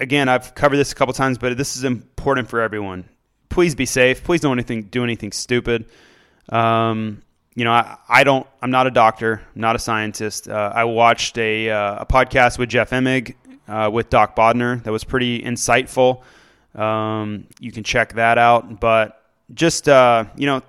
again, 0.00 0.28
I've 0.28 0.54
covered 0.54 0.76
this 0.76 0.92
a 0.92 0.94
couple 0.96 1.14
times, 1.14 1.38
but 1.38 1.56
this 1.56 1.76
is 1.76 1.84
important 1.84 2.48
for 2.50 2.60
everyone. 2.60 3.08
Please 3.48 3.74
be 3.74 3.86
safe. 3.86 4.24
Please 4.24 4.40
don't 4.40 4.52
anything 4.52 4.82
do 4.82 5.04
anything 5.04 5.32
stupid. 5.32 5.86
Um, 6.48 7.22
you 7.56 7.64
know, 7.64 7.72
I, 7.72 7.96
I 8.06 8.22
don't, 8.22 8.46
I'm 8.62 8.70
not 8.70 8.86
a 8.86 8.90
doctor, 8.90 9.40
I'm 9.54 9.60
not 9.60 9.74
a 9.74 9.78
scientist. 9.78 10.46
Uh, 10.46 10.72
I 10.74 10.84
watched 10.84 11.38
a, 11.38 11.70
uh, 11.70 12.02
a 12.02 12.06
podcast 12.06 12.58
with 12.58 12.68
Jeff 12.68 12.90
Emig 12.90 13.34
uh, 13.66 13.90
with 13.92 14.10
Doc 14.10 14.36
Bodnar 14.36 14.84
that 14.84 14.92
was 14.92 15.02
pretty 15.02 15.40
insightful. 15.40 16.22
Um, 16.78 17.46
you 17.58 17.72
can 17.72 17.82
check 17.82 18.12
that 18.12 18.36
out, 18.36 18.78
but 18.78 19.22
just, 19.54 19.88
uh, 19.88 20.26
you 20.36 20.46
know, 20.46 20.62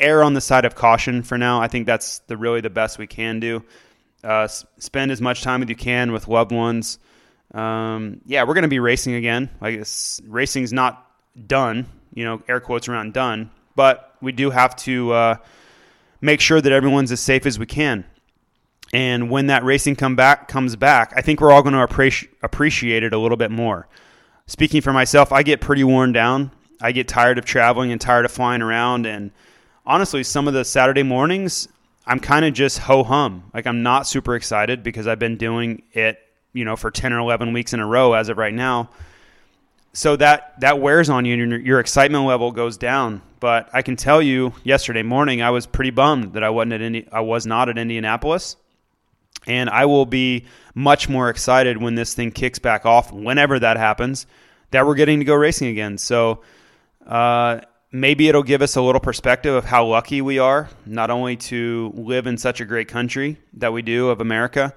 err 0.00 0.24
on 0.24 0.32
the 0.32 0.40
side 0.40 0.64
of 0.64 0.74
caution 0.74 1.22
for 1.22 1.36
now. 1.36 1.60
I 1.60 1.68
think 1.68 1.86
that's 1.86 2.20
the 2.20 2.38
really 2.38 2.62
the 2.62 2.70
best 2.70 2.98
we 2.98 3.06
can 3.06 3.38
do. 3.38 3.62
Uh, 4.24 4.48
spend 4.48 5.12
as 5.12 5.20
much 5.20 5.42
time 5.42 5.62
as 5.62 5.68
you 5.68 5.76
can 5.76 6.12
with 6.12 6.26
loved 6.26 6.52
ones. 6.52 6.98
Um, 7.52 8.22
yeah, 8.24 8.44
we're 8.44 8.54
going 8.54 8.62
to 8.62 8.68
be 8.68 8.80
racing 8.80 9.14
again. 9.14 9.50
Like 9.60 9.84
racing's 10.26 10.72
not 10.72 11.06
done, 11.46 11.84
you 12.14 12.24
know, 12.24 12.42
air 12.48 12.60
quotes 12.60 12.88
around 12.88 13.12
done, 13.12 13.50
but 13.76 14.16
we 14.22 14.32
do 14.32 14.48
have 14.48 14.74
to, 14.76 15.12
uh, 15.12 15.36
make 16.20 16.40
sure 16.40 16.60
that 16.60 16.72
everyone's 16.72 17.12
as 17.12 17.20
safe 17.20 17.46
as 17.46 17.58
we 17.58 17.66
can. 17.66 18.04
And 18.92 19.30
when 19.30 19.48
that 19.48 19.64
racing 19.64 19.96
come 19.96 20.16
back 20.16 20.48
comes 20.48 20.74
back, 20.76 21.12
I 21.14 21.20
think 21.20 21.40
we're 21.40 21.52
all 21.52 21.62
going 21.62 21.74
to 21.74 21.82
appreciate 21.82 22.32
appreciate 22.42 23.02
it 23.02 23.12
a 23.12 23.18
little 23.18 23.36
bit 23.36 23.50
more. 23.50 23.86
Speaking 24.46 24.80
for 24.80 24.92
myself, 24.92 25.30
I 25.30 25.42
get 25.42 25.60
pretty 25.60 25.84
worn 25.84 26.12
down. 26.12 26.52
I 26.80 26.92
get 26.92 27.06
tired 27.06 27.38
of 27.38 27.44
traveling 27.44 27.92
and 27.92 28.00
tired 28.00 28.24
of 28.24 28.30
flying 28.30 28.62
around. 28.62 29.04
And 29.06 29.30
honestly, 29.84 30.22
some 30.22 30.48
of 30.48 30.54
the 30.54 30.64
Saturday 30.64 31.02
mornings, 31.02 31.68
I'm 32.06 32.18
kind 32.18 32.46
of 32.46 32.54
just 32.54 32.78
ho 32.78 33.04
hum. 33.04 33.50
Like 33.52 33.66
I'm 33.66 33.82
not 33.82 34.06
super 34.06 34.34
excited 34.36 34.82
because 34.82 35.06
I've 35.06 35.18
been 35.18 35.36
doing 35.36 35.82
it, 35.92 36.18
you 36.54 36.64
know, 36.64 36.76
for 36.76 36.90
10 36.90 37.12
or 37.12 37.18
11 37.18 37.52
weeks 37.52 37.74
in 37.74 37.80
a 37.80 37.86
row 37.86 38.14
as 38.14 38.30
of 38.30 38.38
right 38.38 38.54
now 38.54 38.88
so 39.92 40.16
that 40.16 40.58
that 40.60 40.78
wears 40.80 41.10
on 41.10 41.24
you 41.24 41.34
and 41.34 41.50
your, 41.50 41.60
your, 41.60 41.80
excitement 41.80 42.24
level 42.24 42.52
goes 42.52 42.76
down 42.76 43.22
but 43.40 43.68
i 43.72 43.82
can 43.82 43.96
tell 43.96 44.20
you 44.20 44.52
yesterday 44.64 45.02
morning 45.02 45.42
i 45.42 45.50
was 45.50 45.66
pretty 45.66 45.90
bummed 45.90 46.34
that 46.34 46.42
i 46.44 46.50
wasn't 46.50 46.72
at 46.72 46.80
Indi- 46.80 47.08
i 47.12 47.20
was 47.20 47.46
not 47.46 47.68
at 47.68 47.78
indianapolis. 47.78 48.56
And 49.46 49.70
i 49.70 49.86
will 49.86 50.06
be 50.06 50.46
much 50.74 51.08
more 51.08 51.30
excited 51.30 51.80
when 51.80 51.94
this 51.94 52.14
thing 52.14 52.32
kicks 52.32 52.58
back 52.58 52.84
off 52.84 53.12
whenever 53.12 53.58
that 53.58 53.76
happens 53.76 54.26
that 54.70 54.86
we're 54.86 54.96
getting 54.96 55.20
to 55.20 55.24
go 55.24 55.34
racing 55.34 55.68
again. 55.68 55.96
So 55.96 56.42
uh, 57.06 57.60
maybe 57.90 58.28
it'll 58.28 58.42
give 58.42 58.62
us 58.62 58.76
a 58.76 58.82
little 58.82 59.00
perspective 59.00 59.54
of 59.54 59.64
how 59.64 59.86
lucky 59.86 60.20
we 60.20 60.38
are 60.38 60.68
not 60.84 61.10
only 61.10 61.36
to 61.36 61.92
live 61.94 62.26
in 62.26 62.36
such 62.36 62.60
a 62.60 62.64
great 62.64 62.88
country 62.88 63.38
that 63.54 63.72
we 63.72 63.82
do 63.82 64.10
of 64.10 64.20
america 64.20 64.74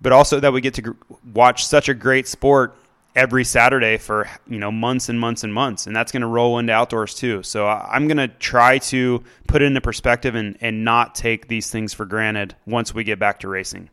but 0.00 0.12
also 0.12 0.38
that 0.38 0.52
we 0.52 0.60
get 0.60 0.74
to 0.74 0.96
watch 1.34 1.66
such 1.66 1.88
a 1.88 1.94
great 1.94 2.28
sport 2.28 2.76
every 3.14 3.44
Saturday 3.44 3.98
for 3.98 4.28
you 4.48 4.58
know 4.58 4.72
months 4.72 5.08
and 5.08 5.18
months 5.18 5.44
and 5.44 5.52
months, 5.52 5.86
and 5.86 5.94
that's 5.94 6.12
going 6.12 6.22
to 6.22 6.26
roll 6.26 6.58
into 6.58 6.72
outdoors 6.72 7.14
too. 7.14 7.42
So 7.42 7.68
I'm 7.68 8.08
going 8.08 8.16
to 8.16 8.28
try 8.28 8.78
to 8.78 9.22
put 9.46 9.62
it 9.62 9.66
into 9.66 9.80
perspective 9.80 10.34
and 10.34 10.56
and 10.60 10.84
not 10.84 11.14
take 11.14 11.48
these 11.48 11.70
things 11.70 11.92
for 11.92 12.06
granted 12.06 12.54
once 12.66 12.94
we 12.94 13.04
get 13.04 13.18
back 13.18 13.40
to 13.40 13.48
racing. 13.48 13.90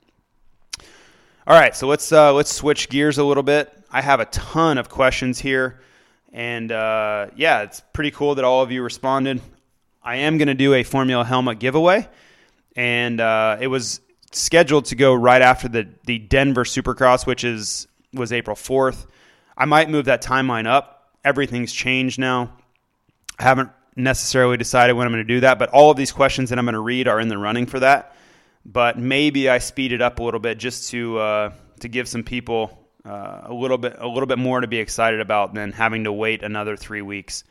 All 1.48 1.60
right, 1.60 1.76
so 1.76 1.88
let's 1.88 2.12
uh, 2.12 2.34
let's 2.34 2.54
switch 2.54 2.90
gears 2.90 3.18
a 3.18 3.24
little 3.24 3.44
bit. 3.44 3.74
I 3.92 4.02
have 4.02 4.20
a 4.20 4.26
ton 4.26 4.78
of 4.78 4.90
questions 4.90 5.40
here, 5.40 5.82
and 6.32 6.72
uh, 6.72 7.28
yeah, 7.36 7.64
it's 7.64 7.82
pretty 7.94 8.12
cool 8.12 8.36
that 8.36 8.46
all 8.46 8.62
of 8.62 8.72
you 8.72 8.84
responded. 8.84 9.42
I 10.04 10.18
am 10.18 10.38
going 10.38 10.48
to 10.48 10.54
do 10.54 10.76
a 10.76 10.84
Formula 10.84 11.26
helmet 11.26 11.60
giveaway, 11.60 12.08
and 12.76 13.20
uh, 13.20 13.58
it 13.60 13.68
was 13.68 14.00
scheduled 14.32 14.86
to 14.86 14.96
go 14.96 15.14
right 15.14 15.42
after 15.42 15.68
the 15.68 15.88
the 16.06 16.20
Denver 16.20 16.66
Supercross, 16.66 17.26
which 17.26 17.44
is 17.44 17.88
was 18.14 18.34
April 18.34 18.56
4th. 18.56 19.06
I 19.58 19.66
might 19.66 19.90
move 19.90 20.06
that 20.06 20.24
timeline 20.24 20.68
up. 20.68 21.14
Everything's 21.24 21.74
changed 21.74 22.20
now. 22.20 22.54
I 23.38 23.44
haven't 23.44 23.72
necessarily 23.96 24.58
decided 24.58 24.94
when 24.94 25.06
I'm 25.06 25.14
going 25.14 25.26
to 25.26 25.34
do 25.34 25.42
that, 25.42 25.60
but 25.60 25.70
all 25.70 25.92
of 25.92 25.98
these 25.98 26.12
questions 26.12 26.50
that 26.50 26.60
I'm 26.60 26.66
going 26.66 26.74
to 26.74 26.80
read 26.80 27.08
are 27.08 27.20
in 27.20 27.28
the 27.28 27.38
running 27.38 27.66
for 27.66 27.80
that. 27.80 28.16
But 28.66 28.98
maybe 28.98 29.50
I 29.50 29.60
speed 29.60 29.92
it 29.92 30.02
up 30.02 30.20
a 30.20 30.24
little 30.24 30.40
bit 30.40 30.58
just 30.58 30.90
to 30.92 31.18
uh, 31.18 31.54
to 31.80 31.88
give 31.88 32.08
some 32.08 32.24
people 32.24 32.88
uh, 33.06 33.42
a 33.46 33.54
little 33.54 33.78
bit 33.78 33.96
a 34.00 34.08
little 34.08 34.28
bit 34.28 34.38
more 34.38 34.60
to 34.62 34.68
be 34.68 34.78
excited 34.78 35.22
about 35.22 35.54
than 35.54 35.72
having 35.72 36.04
to 36.04 36.12
wait 36.12 36.44
another 36.44 36.76
three 36.76 37.02
weeks. 37.02 37.44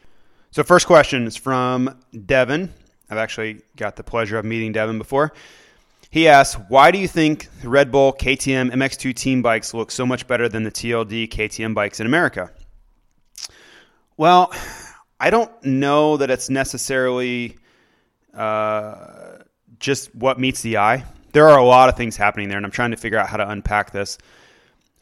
So 0.50 0.62
first 0.62 0.86
question 0.86 1.26
is 1.26 1.36
from 1.36 1.98
Devin. 2.26 2.72
I've 3.10 3.18
actually 3.18 3.62
got 3.76 3.96
the 3.96 4.02
pleasure 4.02 4.38
of 4.38 4.44
meeting 4.44 4.72
Devin 4.72 4.98
before. 4.98 5.32
He 6.10 6.26
asks, 6.26 6.60
Why 6.68 6.90
do 6.90 6.98
you 6.98 7.08
think 7.08 7.48
the 7.60 7.68
Red 7.68 7.92
Bull 7.92 8.12
KTM 8.12 8.72
MX2 8.72 9.14
team 9.14 9.42
bikes 9.42 9.74
look 9.74 9.90
so 9.90 10.06
much 10.06 10.26
better 10.26 10.48
than 10.48 10.62
the 10.62 10.70
TLD 10.70 11.28
KTM 11.28 11.74
bikes 11.74 12.00
in 12.00 12.06
America? 12.06 12.50
Well, 14.16 14.52
I 15.20 15.30
don't 15.30 15.52
know 15.64 16.16
that 16.16 16.30
it's 16.30 16.48
necessarily 16.48 17.56
uh, 18.34 19.38
just 19.78 20.14
what 20.14 20.40
meets 20.40 20.62
the 20.62 20.78
eye. 20.78 21.04
There 21.32 21.48
are 21.48 21.58
a 21.58 21.64
lot 21.64 21.88
of 21.88 21.96
things 21.96 22.16
happening 22.16 22.48
there, 22.48 22.56
and 22.56 22.64
I'm 22.64 22.72
trying 22.72 22.92
to 22.92 22.96
figure 22.96 23.18
out 23.18 23.28
how 23.28 23.36
to 23.36 23.48
unpack 23.48 23.92
this. 23.92 24.16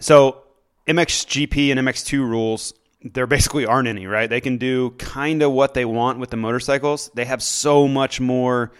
So, 0.00 0.42
MXGP 0.88 1.70
and 1.70 1.80
MX2 1.80 2.18
rules, 2.18 2.74
there 3.02 3.26
basically 3.26 3.64
aren't 3.64 3.88
any, 3.88 4.07
right? 4.07 4.28
They 4.28 4.40
can 4.40 4.59
do 4.59 4.90
kind 4.98 5.42
of 5.42 5.52
what 5.52 5.74
they 5.74 5.84
want 5.84 6.18
with 6.18 6.30
the 6.30 6.36
motorcycles. 6.36 7.11
They 7.14 7.24
have 7.24 7.42
so 7.42 7.86
much 7.86 8.20
more 8.20 8.72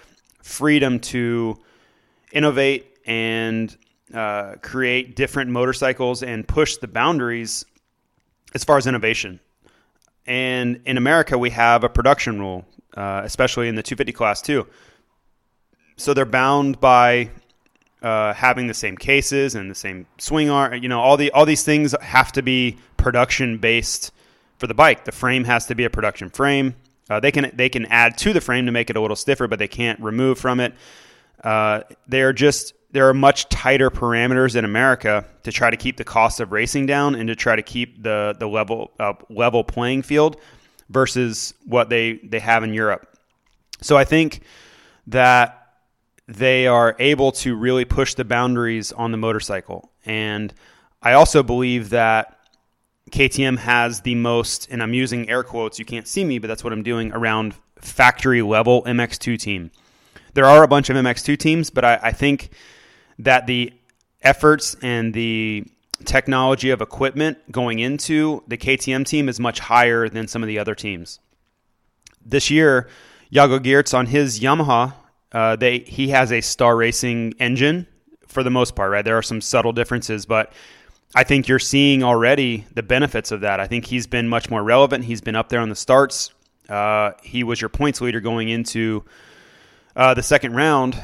freedom 0.43 0.99
to 1.01 1.59
innovate 2.33 2.87
and 3.07 3.77
uh, 4.15 4.55
create 4.63 5.17
different 5.17 5.51
motorcycles 5.51 6.23
and 6.23 6.47
push 6.47 6.77
the 6.77 6.89
boundaries 6.89 7.65
as 8.55 8.65
far 8.65 8.77
as 8.77 8.87
innovation. 8.87 9.41
And 10.27 10.81
in 10.87 10.97
America, 10.97 11.39
we 11.39 11.51
have 11.51 11.85
a 11.85 11.89
production 11.89 12.41
rule, 12.41 12.65
uh, 12.97 13.23
especially 13.25 13.69
in 13.69 13.75
the 13.75 13.83
250 13.83 14.13
class 14.13 14.43
too. 14.43 14.67
So 15.97 16.15
they're 16.15 16.25
bound 16.25 16.81
by 16.81 17.31
uh, 18.03 18.35
having 18.35 18.67
the 18.67 18.75
same 18.75 18.97
cases 18.97 19.55
and 19.55 19.71
the 19.71 19.75
same 19.75 20.07
swing 20.19 20.51
arm. 20.51 20.75
You 20.75 20.89
know, 20.89 21.01
all 21.01 21.17
the 21.17 21.31
all 21.31 21.47
these 21.47 21.65
things 21.65 21.95
have 22.01 22.33
to 22.33 22.43
be 22.43 22.77
production 22.97 23.59
based 23.59 24.13
for 24.59 24.67
the 24.67 24.75
bike. 24.75 25.05
The 25.05 25.13
frame 25.13 25.45
has 25.45 25.67
to 25.67 25.75
be 25.75 25.85
a 25.85 25.91
production 25.91 26.29
frame. 26.29 26.75
Uh, 27.09 27.21
they 27.21 27.31
can 27.31 27.51
they 27.55 27.69
can 27.69 27.87
add 27.87 28.19
to 28.19 28.33
the 28.33 28.41
frame 28.41 28.67
to 28.67 28.73
make 28.73 28.91
it 28.91 28.97
a 28.97 29.01
little 29.01 29.17
stiffer, 29.17 29.47
but 29.47 29.59
they 29.59 29.69
can't 29.69 29.99
remove 30.01 30.39
from 30.39 30.61
it. 30.61 30.75
Uh, 31.47 31.83
they 32.09 32.23
are 32.23 32.33
just 32.33 32.75
there 32.91 33.09
are 33.09 33.15
much 33.15 33.49
tighter 33.49 33.89
parameters 33.89 34.57
in 34.57 34.65
America 34.65 35.25
to 35.45 35.53
try 35.53 35.71
to 35.71 35.77
keep 35.77 35.97
the 35.97 36.03
cost 36.03 36.41
of 36.41 36.51
racing 36.51 36.87
down 36.87 37.15
and 37.15 37.29
to 37.29 37.37
try 37.37 37.55
to 37.55 37.63
keep 37.63 38.03
the 38.03 38.35
the 38.41 38.49
level 38.49 38.91
uh, 38.99 39.13
level 39.31 39.63
playing 39.63 40.03
field 40.03 40.41
versus 40.89 41.55
what 41.65 41.89
they 41.89 42.15
they 42.25 42.41
have 42.41 42.65
in 42.65 42.75
Europe. 42.75 43.17
So 43.81 43.97
I 43.97 44.03
think 44.03 44.41
that 45.07 45.69
they 46.27 46.67
are 46.67 46.97
able 46.99 47.31
to 47.31 47.55
really 47.55 47.85
push 47.85 48.15
the 48.15 48.25
boundaries 48.25 48.91
on 48.91 49.13
the 49.13 49.17
motorcycle. 49.17 49.93
And 50.05 50.53
I 51.01 51.13
also 51.13 51.45
believe 51.45 51.91
that 51.91 52.41
KTM 53.13 53.59
has 53.59 54.01
the 54.01 54.17
most, 54.17 54.67
and 54.69 54.83
I'm 54.83 54.95
using 54.95 55.31
air 55.31 55.45
quotes, 55.45 55.79
you 55.79 55.85
can't 55.85 56.09
see 56.09 56.25
me, 56.25 56.41
but 56.41 56.49
that's 56.49 56.65
what 56.65 56.73
I'm 56.73 56.83
doing, 56.83 57.13
around 57.13 57.55
factory 57.79 58.43
level 58.43 58.83
MX2 58.83 59.39
team. 59.39 59.71
There 60.37 60.45
are 60.45 60.63
a 60.63 60.69
bunch 60.69 60.89
of 60.89 60.97
MX2 60.97 61.39
teams, 61.39 61.71
but 61.71 61.85
I, 61.85 61.99
I 62.01 62.13
think 62.13 62.51
that 63.19 63.47
the 63.47 63.73
efforts 64.23 64.77
and 64.83 65.13
the 65.13 65.65
technology 66.05 66.71
of 66.71 66.81
equipment 66.81 67.39
going 67.51 67.81
into 67.81 68.45
the 68.47 68.57
KTM 68.57 69.05
team 69.05 69.29
is 69.29 69.41
much 69.41 69.59
higher 69.59 70.09
than 70.09 70.29
some 70.29 70.43
of 70.43 70.47
the 70.47 70.59
other 70.59 70.75
teams. 70.75 71.19
This 72.25 72.51
year, 72.51 72.89
Jago 73.31 73.59
Geerts 73.59 73.97
on 73.97 74.07
his 74.07 74.39
Yamaha 74.41 74.95
uh, 75.33 75.57
they 75.57 75.81
he 75.81 76.09
has 76.09 76.33
a 76.33 76.41
Star 76.41 76.77
Racing 76.77 77.35
engine 77.39 77.87
for 78.27 78.43
the 78.43 78.51
most 78.51 78.75
part, 78.75 78.91
right? 78.91 79.05
There 79.05 79.19
are 79.19 79.23
some 79.23 79.41
subtle 79.41 79.73
differences, 79.73 80.25
but 80.27 80.53
I 81.15 81.25
think 81.25 81.49
you're 81.49 81.59
seeing 81.59 82.03
already 82.03 82.65
the 82.75 82.83
benefits 82.83 83.33
of 83.33 83.41
that. 83.43 83.61
I 83.61 83.67
think 83.67 83.87
he's 83.87 84.07
been 84.07 84.29
much 84.29 84.51
more 84.51 84.63
relevant. 84.63 85.05
He's 85.05 85.21
been 85.21 85.37
up 85.37 85.49
there 85.49 85.61
on 85.61 85.69
the 85.69 85.77
starts. 85.77 86.33
Uh, 86.69 87.13
he 87.23 87.45
was 87.45 87.61
your 87.61 87.69
points 87.69 88.01
leader 88.01 88.21
going 88.21 88.49
into 88.49 89.05
uh, 89.97 90.15
the 90.15 90.23
second 90.23 90.55
round, 90.55 91.03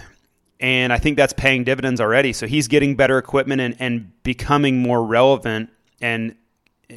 and 0.60 0.92
I 0.92 0.98
think 0.98 1.16
that's 1.16 1.32
paying 1.32 1.64
dividends 1.64 2.00
already. 2.00 2.32
So 2.32 2.46
he's 2.46 2.68
getting 2.68 2.94
better 2.94 3.18
equipment 3.18 3.60
and, 3.60 3.76
and 3.78 4.22
becoming 4.22 4.78
more 4.78 5.04
relevant 5.04 5.70
and 6.00 6.36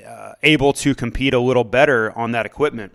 uh, 0.06 0.34
able 0.43 0.74
to 0.74 0.93
compete 0.93 1.34
a 1.34 1.39
little 1.39 1.64
better 1.64 2.12
on 2.18 2.34
that 2.34 2.46
equipment. 2.46 2.93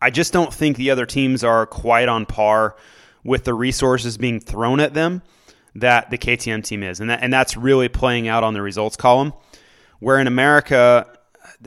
I 0.00 0.10
just 0.10 0.32
don't 0.32 0.52
think 0.52 0.76
the 0.76 0.90
other 0.90 1.06
teams 1.06 1.44
are 1.44 1.66
quite 1.66 2.08
on 2.08 2.26
par 2.26 2.76
with 3.24 3.44
the 3.44 3.54
resources 3.54 4.16
being 4.16 4.40
thrown 4.40 4.80
at 4.80 4.94
them 4.94 5.22
that 5.74 6.10
the 6.10 6.18
KTM 6.18 6.64
team 6.64 6.82
is. 6.82 7.00
And, 7.00 7.10
that, 7.10 7.22
and 7.22 7.32
that's 7.32 7.56
really 7.56 7.88
playing 7.88 8.28
out 8.28 8.42
on 8.42 8.54
the 8.54 8.62
results 8.62 8.96
column. 8.96 9.32
Where 9.98 10.18
in 10.18 10.26
America, 10.26 11.06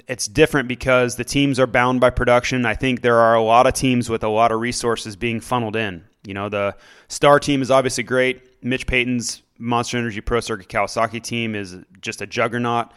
it's 0.07 0.27
different 0.27 0.67
because 0.67 1.15
the 1.15 1.23
teams 1.23 1.59
are 1.59 1.67
bound 1.67 1.99
by 1.99 2.09
production. 2.09 2.65
I 2.65 2.75
think 2.75 3.01
there 3.01 3.17
are 3.17 3.35
a 3.35 3.41
lot 3.41 3.67
of 3.67 3.73
teams 3.73 4.09
with 4.09 4.23
a 4.23 4.29
lot 4.29 4.51
of 4.51 4.59
resources 4.59 5.15
being 5.15 5.39
funneled 5.39 5.75
in. 5.75 6.03
You 6.25 6.33
know, 6.33 6.49
the 6.49 6.75
star 7.07 7.39
team 7.39 7.61
is 7.61 7.71
obviously 7.71 8.03
great. 8.03 8.63
Mitch 8.63 8.87
Payton's 8.87 9.41
Monster 9.57 9.97
Energy 9.97 10.21
Pro 10.21 10.39
Circuit 10.39 10.67
Kawasaki 10.67 11.21
team 11.21 11.55
is 11.55 11.77
just 12.01 12.21
a 12.21 12.27
juggernaut. 12.27 12.91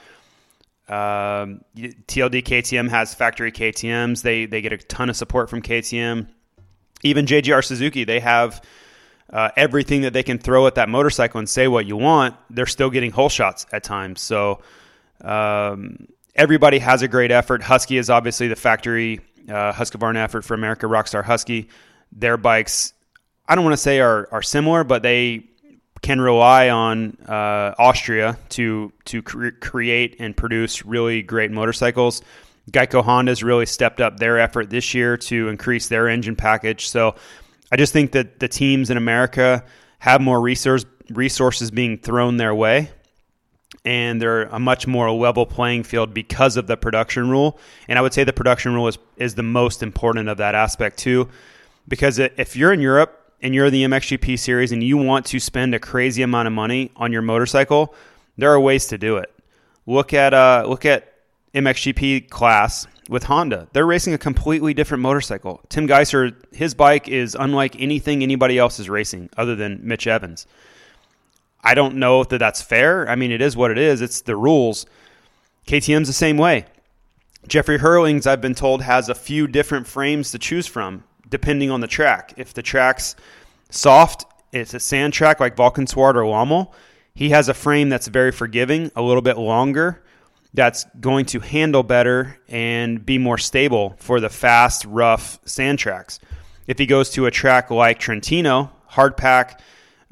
Um, 0.88 1.62
TLD 1.76 2.42
KTM 2.42 2.88
has 2.90 3.14
factory 3.14 3.52
KTM's. 3.52 4.22
They 4.22 4.46
they 4.46 4.60
get 4.60 4.72
a 4.72 4.78
ton 4.78 5.08
of 5.08 5.16
support 5.16 5.48
from 5.48 5.62
KTM 5.62 6.26
even 7.02 7.26
JGR 7.26 7.64
Suzuki, 7.64 8.04
they 8.04 8.20
have 8.20 8.62
uh, 9.32 9.50
everything 9.56 10.02
that 10.02 10.12
they 10.12 10.22
can 10.22 10.38
throw 10.38 10.66
at 10.66 10.76
that 10.76 10.88
motorcycle 10.88 11.38
and 11.38 11.48
say 11.48 11.68
what 11.68 11.86
you 11.86 11.96
want. 11.96 12.36
They're 12.50 12.66
still 12.66 12.90
getting 12.90 13.10
hole 13.10 13.28
shots 13.28 13.66
at 13.72 13.82
times. 13.82 14.20
So 14.20 14.60
um, 15.22 16.08
everybody 16.34 16.78
has 16.78 17.02
a 17.02 17.08
great 17.08 17.30
effort. 17.30 17.62
Husky 17.62 17.96
is 17.96 18.10
obviously 18.10 18.48
the 18.48 18.56
factory 18.56 19.20
uh, 19.48 19.72
Husqvarna 19.72 20.16
effort 20.16 20.44
for 20.44 20.54
America. 20.54 20.86
Rockstar 20.86 21.24
Husky, 21.24 21.68
their 22.12 22.36
bikes, 22.36 22.94
I 23.48 23.54
don't 23.54 23.64
want 23.64 23.74
to 23.74 23.82
say 23.82 24.00
are 24.00 24.28
are 24.32 24.42
similar, 24.42 24.84
but 24.84 25.02
they 25.02 25.44
can 26.00 26.20
rely 26.20 26.68
on 26.68 27.16
uh, 27.26 27.74
Austria 27.78 28.38
to 28.50 28.92
to 29.06 29.22
cre- 29.22 29.50
create 29.60 30.16
and 30.18 30.36
produce 30.36 30.84
really 30.84 31.22
great 31.22 31.50
motorcycles. 31.50 32.22
Geico 32.70 33.02
Honda's 33.02 33.42
really 33.42 33.66
stepped 33.66 34.00
up 34.00 34.18
their 34.18 34.38
effort 34.38 34.70
this 34.70 34.94
year 34.94 35.16
to 35.16 35.48
increase 35.48 35.88
their 35.88 36.08
engine 36.08 36.36
package. 36.36 36.88
So 36.88 37.16
I 37.72 37.76
just 37.76 37.92
think 37.92 38.12
that 38.12 38.38
the 38.38 38.46
teams 38.46 38.88
in 38.90 38.96
America 38.96 39.64
have 39.98 40.20
more 40.20 40.40
resource, 40.40 40.84
resources 41.10 41.72
being 41.72 41.98
thrown 41.98 42.36
their 42.36 42.54
way 42.54 42.90
and 43.84 44.20
they're 44.20 44.44
a 44.44 44.58
much 44.58 44.86
more 44.86 45.10
level 45.10 45.46
playing 45.46 45.82
field 45.82 46.14
because 46.14 46.56
of 46.56 46.66
the 46.66 46.76
production 46.76 47.28
rule. 47.28 47.58
And 47.88 47.98
I 47.98 48.02
would 48.02 48.14
say 48.14 48.24
the 48.24 48.32
production 48.32 48.74
rule 48.74 48.88
is, 48.88 48.98
is 49.16 49.34
the 49.34 49.42
most 49.42 49.82
important 49.82 50.28
of 50.28 50.36
that 50.38 50.54
aspect 50.54 50.98
too, 50.98 51.28
because 51.88 52.18
if 52.18 52.56
you're 52.56 52.72
in 52.72 52.80
Europe 52.80 53.18
and 53.40 53.54
you're 53.54 53.70
the 53.70 53.84
MXGP 53.84 54.38
series 54.38 54.72
and 54.72 54.82
you 54.82 54.96
want 54.96 55.26
to 55.26 55.40
spend 55.40 55.74
a 55.74 55.80
crazy 55.80 56.22
amount 56.22 56.46
of 56.46 56.52
money 56.52 56.92
on 56.96 57.12
your 57.12 57.22
motorcycle, 57.22 57.94
there 58.38 58.52
are 58.52 58.60
ways 58.60 58.86
to 58.86 58.98
do 58.98 59.16
it. 59.16 59.32
Look 59.86 60.14
at 60.14 60.32
uh, 60.32 60.64
look 60.68 60.86
at 60.86 61.12
MXGP 61.54 62.30
class 62.30 62.86
with 63.08 63.24
Honda. 63.24 63.68
They're 63.72 63.86
racing 63.86 64.14
a 64.14 64.18
completely 64.18 64.74
different 64.74 65.02
motorcycle. 65.02 65.60
Tim 65.68 65.88
Gajser, 65.88 66.34
his 66.54 66.72
bike 66.72 67.08
is 67.08 67.36
unlike 67.38 67.80
anything 67.80 68.22
anybody 68.22 68.58
else 68.58 68.78
is 68.78 68.88
racing 68.88 69.28
other 69.36 69.56
than 69.56 69.80
Mitch 69.82 70.06
Evans. 70.06 70.46
I 71.62 71.74
don't 71.74 71.96
know 71.96 72.20
if 72.20 72.28
that's 72.28 72.62
fair. 72.62 73.08
I 73.08 73.14
mean, 73.14 73.30
it 73.30 73.40
is 73.40 73.56
what 73.56 73.70
it 73.70 73.78
is. 73.78 74.00
It's 74.00 74.22
the 74.22 74.36
rules. 74.36 74.86
KTM's 75.66 76.08
the 76.08 76.12
same 76.12 76.36
way. 76.36 76.66
Jeffrey 77.46 77.78
Herlings, 77.78 78.26
I've 78.26 78.40
been 78.40 78.54
told, 78.54 78.82
has 78.82 79.08
a 79.08 79.14
few 79.14 79.46
different 79.46 79.86
frames 79.86 80.30
to 80.32 80.38
choose 80.38 80.66
from 80.66 81.04
depending 81.28 81.70
on 81.70 81.80
the 81.80 81.88
track. 81.88 82.34
If 82.36 82.54
the 82.54 82.62
track's 82.62 83.16
soft, 83.70 84.26
it's 84.52 84.74
a 84.74 84.80
sand 84.80 85.14
track 85.14 85.40
like 85.40 85.56
Valkenswaard 85.56 86.14
or 86.14 86.24
Lommel, 86.24 86.72
he 87.14 87.30
has 87.30 87.48
a 87.48 87.54
frame 87.54 87.88
that's 87.88 88.06
very 88.06 88.32
forgiving, 88.32 88.90
a 88.94 89.02
little 89.02 89.22
bit 89.22 89.38
longer, 89.38 90.02
that's 90.54 90.84
going 91.00 91.24
to 91.26 91.40
handle 91.40 91.82
better 91.82 92.38
and 92.48 93.04
be 93.04 93.18
more 93.18 93.38
stable 93.38 93.96
for 93.98 94.20
the 94.20 94.28
fast, 94.28 94.84
rough 94.84 95.40
sand 95.44 95.78
tracks. 95.78 96.20
If 96.66 96.78
he 96.78 96.86
goes 96.86 97.10
to 97.10 97.26
a 97.26 97.30
track 97.30 97.70
like 97.70 97.98
Trentino, 97.98 98.70
hard 98.86 99.16
pack, 99.16 99.60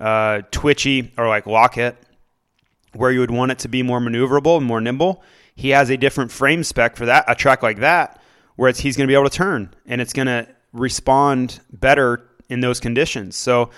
uh, 0.00 0.42
twitchy, 0.50 1.12
or 1.16 1.28
like 1.28 1.44
Loket, 1.44 1.94
where 2.94 3.12
you 3.12 3.20
would 3.20 3.30
want 3.30 3.52
it 3.52 3.60
to 3.60 3.68
be 3.68 3.82
more 3.82 4.00
maneuverable 4.00 4.56
and 4.56 4.66
more 4.66 4.80
nimble, 4.80 5.22
he 5.54 5.70
has 5.70 5.90
a 5.90 5.96
different 5.96 6.32
frame 6.32 6.64
spec 6.64 6.96
for 6.96 7.06
that. 7.06 7.24
A 7.28 7.34
track 7.34 7.62
like 7.62 7.80
that, 7.80 8.20
where 8.56 8.72
he's 8.72 8.96
going 8.96 9.06
to 9.06 9.10
be 9.10 9.14
able 9.14 9.28
to 9.28 9.36
turn 9.36 9.72
and 9.86 10.00
it's 10.00 10.12
going 10.12 10.26
to 10.26 10.48
respond 10.72 11.60
better 11.72 12.28
in 12.48 12.60
those 12.60 12.80
conditions. 12.80 13.36
So 13.36 13.70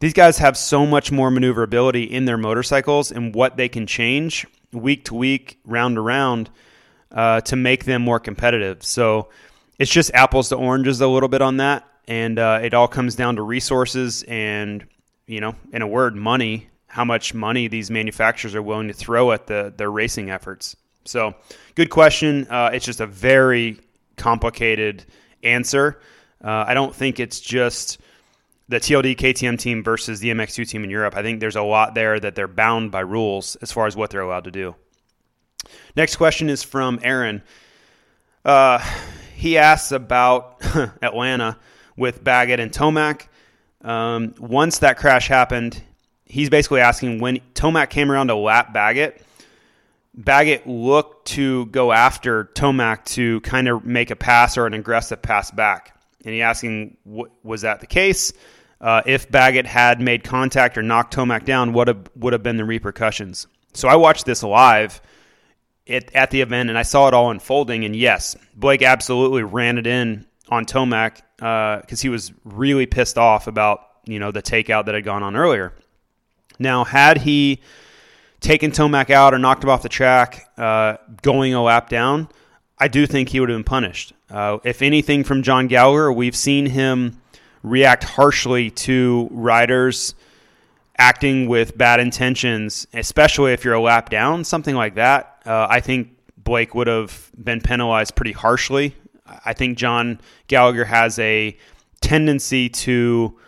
these 0.00 0.12
guys 0.12 0.38
have 0.38 0.56
so 0.56 0.86
much 0.86 1.10
more 1.10 1.30
maneuverability 1.30 2.04
in 2.04 2.24
their 2.24 2.38
motorcycles 2.38 3.10
and 3.12 3.34
what 3.34 3.56
they 3.56 3.68
can 3.68 3.86
change 3.86 4.46
week 4.72 5.04
to 5.06 5.14
week, 5.14 5.58
round 5.64 5.96
to 5.96 6.00
round, 6.00 6.50
uh, 7.10 7.40
to 7.42 7.56
make 7.56 7.84
them 7.84 8.02
more 8.02 8.18
competitive. 8.18 8.82
So 8.84 9.28
it's 9.78 9.90
just 9.90 10.10
apples 10.14 10.48
to 10.48 10.56
oranges 10.56 11.00
a 11.00 11.06
little 11.06 11.28
bit 11.28 11.42
on 11.42 11.58
that, 11.58 11.86
and 12.08 12.38
uh, 12.38 12.60
it 12.62 12.74
all 12.74 12.88
comes 12.88 13.14
down 13.14 13.36
to 13.36 13.42
resources 13.42 14.22
and 14.24 14.84
you 15.26 15.40
know, 15.40 15.54
in 15.72 15.82
a 15.82 15.86
word, 15.86 16.14
money. 16.14 16.68
How 16.86 17.04
much 17.04 17.32
money 17.32 17.68
these 17.68 17.90
manufacturers 17.90 18.54
are 18.54 18.62
willing 18.62 18.88
to 18.88 18.94
throw 18.94 19.32
at 19.32 19.46
the 19.46 19.72
their 19.74 19.90
racing 19.90 20.30
efforts. 20.30 20.76
So, 21.04 21.34
good 21.74 21.88
question. 21.88 22.46
Uh, 22.48 22.70
it's 22.74 22.84
just 22.84 23.00
a 23.00 23.06
very 23.06 23.80
complicated 24.16 25.04
answer. 25.42 26.00
Uh, 26.44 26.64
I 26.66 26.74
don't 26.74 26.94
think 26.94 27.18
it's 27.18 27.40
just 27.40 27.98
the 28.68 28.78
TLD 28.78 29.16
KTM 29.16 29.58
team 29.58 29.82
versus 29.82 30.20
the 30.20 30.30
MX2 30.30 30.68
team 30.68 30.84
in 30.84 30.90
Europe. 30.90 31.16
I 31.16 31.22
think 31.22 31.40
there's 31.40 31.56
a 31.56 31.62
lot 31.62 31.94
there 31.94 32.18
that 32.18 32.34
they're 32.34 32.48
bound 32.48 32.90
by 32.90 33.00
rules 33.00 33.56
as 33.56 33.72
far 33.72 33.86
as 33.86 33.96
what 33.96 34.10
they're 34.10 34.20
allowed 34.20 34.44
to 34.44 34.50
do. 34.50 34.74
Next 35.96 36.16
question 36.16 36.48
is 36.48 36.62
from 36.62 36.98
Aaron. 37.02 37.42
Uh, 38.44 38.78
he 39.36 39.58
asks 39.58 39.92
about 39.92 40.64
Atlanta 41.02 41.58
with 41.96 42.22
Baggett 42.22 42.60
and 42.60 42.72
Tomac. 42.72 43.28
Um, 43.82 44.34
once 44.38 44.78
that 44.78 44.96
crash 44.96 45.28
happened, 45.28 45.82
he's 46.24 46.50
basically 46.50 46.80
asking 46.80 47.20
when 47.20 47.40
Tomac 47.54 47.90
came 47.90 48.10
around 48.10 48.28
to 48.28 48.36
lap 48.36 48.72
Baggett. 48.72 49.24
Baggett 50.14 50.66
looked 50.66 51.28
to 51.28 51.66
go 51.66 51.90
after 51.90 52.44
Tomac 52.54 53.04
to 53.06 53.40
kind 53.40 53.68
of 53.68 53.84
make 53.84 54.10
a 54.10 54.16
pass 54.16 54.56
or 54.56 54.66
an 54.66 54.74
aggressive 54.74 55.22
pass 55.22 55.50
back. 55.50 55.96
And 56.24 56.34
he 56.34 56.42
asking, 56.42 56.96
was 57.42 57.62
that 57.62 57.80
the 57.80 57.86
case? 57.86 58.32
Uh, 58.80 59.02
if 59.06 59.30
Baggett 59.30 59.66
had 59.66 60.00
made 60.00 60.22
contact 60.22 60.76
or 60.76 60.82
knocked 60.82 61.14
Tomac 61.14 61.44
down, 61.44 61.72
what 61.72 62.16
would 62.16 62.32
have 62.32 62.42
been 62.42 62.56
the 62.56 62.64
repercussions? 62.64 63.46
So 63.74 63.88
I 63.88 63.96
watched 63.96 64.26
this 64.26 64.42
live 64.42 65.00
at, 65.88 66.14
at 66.14 66.30
the 66.30 66.40
event 66.40 66.68
and 66.68 66.78
I 66.78 66.82
saw 66.82 67.08
it 67.08 67.14
all 67.14 67.30
unfolding. 67.30 67.84
And 67.84 67.96
yes, 67.96 68.36
Blake 68.54 68.82
absolutely 68.82 69.42
ran 69.42 69.78
it 69.78 69.86
in 69.86 70.26
on 70.48 70.66
Tomac 70.66 71.22
because 71.42 72.00
uh, 72.00 72.02
he 72.02 72.08
was 72.08 72.32
really 72.44 72.86
pissed 72.86 73.18
off 73.18 73.48
about 73.48 73.88
you 74.04 74.20
know 74.20 74.30
the 74.30 74.42
takeout 74.42 74.86
that 74.86 74.94
had 74.94 75.04
gone 75.04 75.24
on 75.24 75.34
earlier. 75.34 75.72
Now, 76.60 76.84
had 76.84 77.18
he 77.18 77.60
taken 78.40 78.70
Tomac 78.70 79.10
out 79.10 79.34
or 79.34 79.38
knocked 79.38 79.64
him 79.64 79.70
off 79.70 79.82
the 79.82 79.88
track, 79.88 80.48
uh, 80.56 80.98
going 81.22 81.54
a 81.54 81.62
lap 81.62 81.88
down, 81.88 82.28
I 82.78 82.86
do 82.86 83.06
think 83.06 83.30
he 83.30 83.40
would 83.40 83.48
have 83.48 83.56
been 83.56 83.64
punished. 83.64 84.12
Uh, 84.30 84.58
if 84.62 84.82
anything, 84.82 85.24
from 85.24 85.42
John 85.42 85.66
Gallagher, 85.66 86.12
we've 86.12 86.36
seen 86.36 86.66
him 86.66 87.20
react 87.64 88.04
harshly 88.04 88.70
to 88.70 89.28
riders 89.32 90.14
acting 90.96 91.48
with 91.48 91.76
bad 91.76 91.98
intentions, 91.98 92.86
especially 92.92 93.52
if 93.52 93.64
you're 93.64 93.74
a 93.74 93.80
lap 93.80 94.10
down, 94.10 94.44
something 94.44 94.76
like 94.76 94.94
that. 94.94 95.42
Uh, 95.44 95.66
I 95.68 95.80
think 95.80 96.16
Blake 96.36 96.74
would 96.76 96.86
have 96.86 97.32
been 97.42 97.60
penalized 97.60 98.14
pretty 98.14 98.32
harshly. 98.32 98.94
I 99.26 99.52
think 99.52 99.78
John 99.78 100.20
Gallagher 100.48 100.84
has 100.84 101.18
a 101.18 101.56
tendency 102.00 102.68
to 102.68 103.38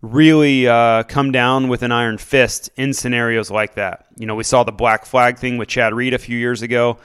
really 0.00 0.66
uh, 0.66 1.04
come 1.04 1.30
down 1.30 1.68
with 1.68 1.82
an 1.82 1.92
iron 1.92 2.18
fist 2.18 2.70
in 2.76 2.92
scenarios 2.92 3.50
like 3.50 3.74
that. 3.76 4.06
You 4.16 4.26
know, 4.26 4.34
we 4.34 4.44
saw 4.44 4.64
the 4.64 4.72
black 4.72 5.06
flag 5.06 5.38
thing 5.38 5.58
with 5.58 5.68
Chad 5.68 5.94
Reed 5.94 6.12
a 6.12 6.18
few 6.18 6.36
years 6.36 6.62
ago. 6.62 6.98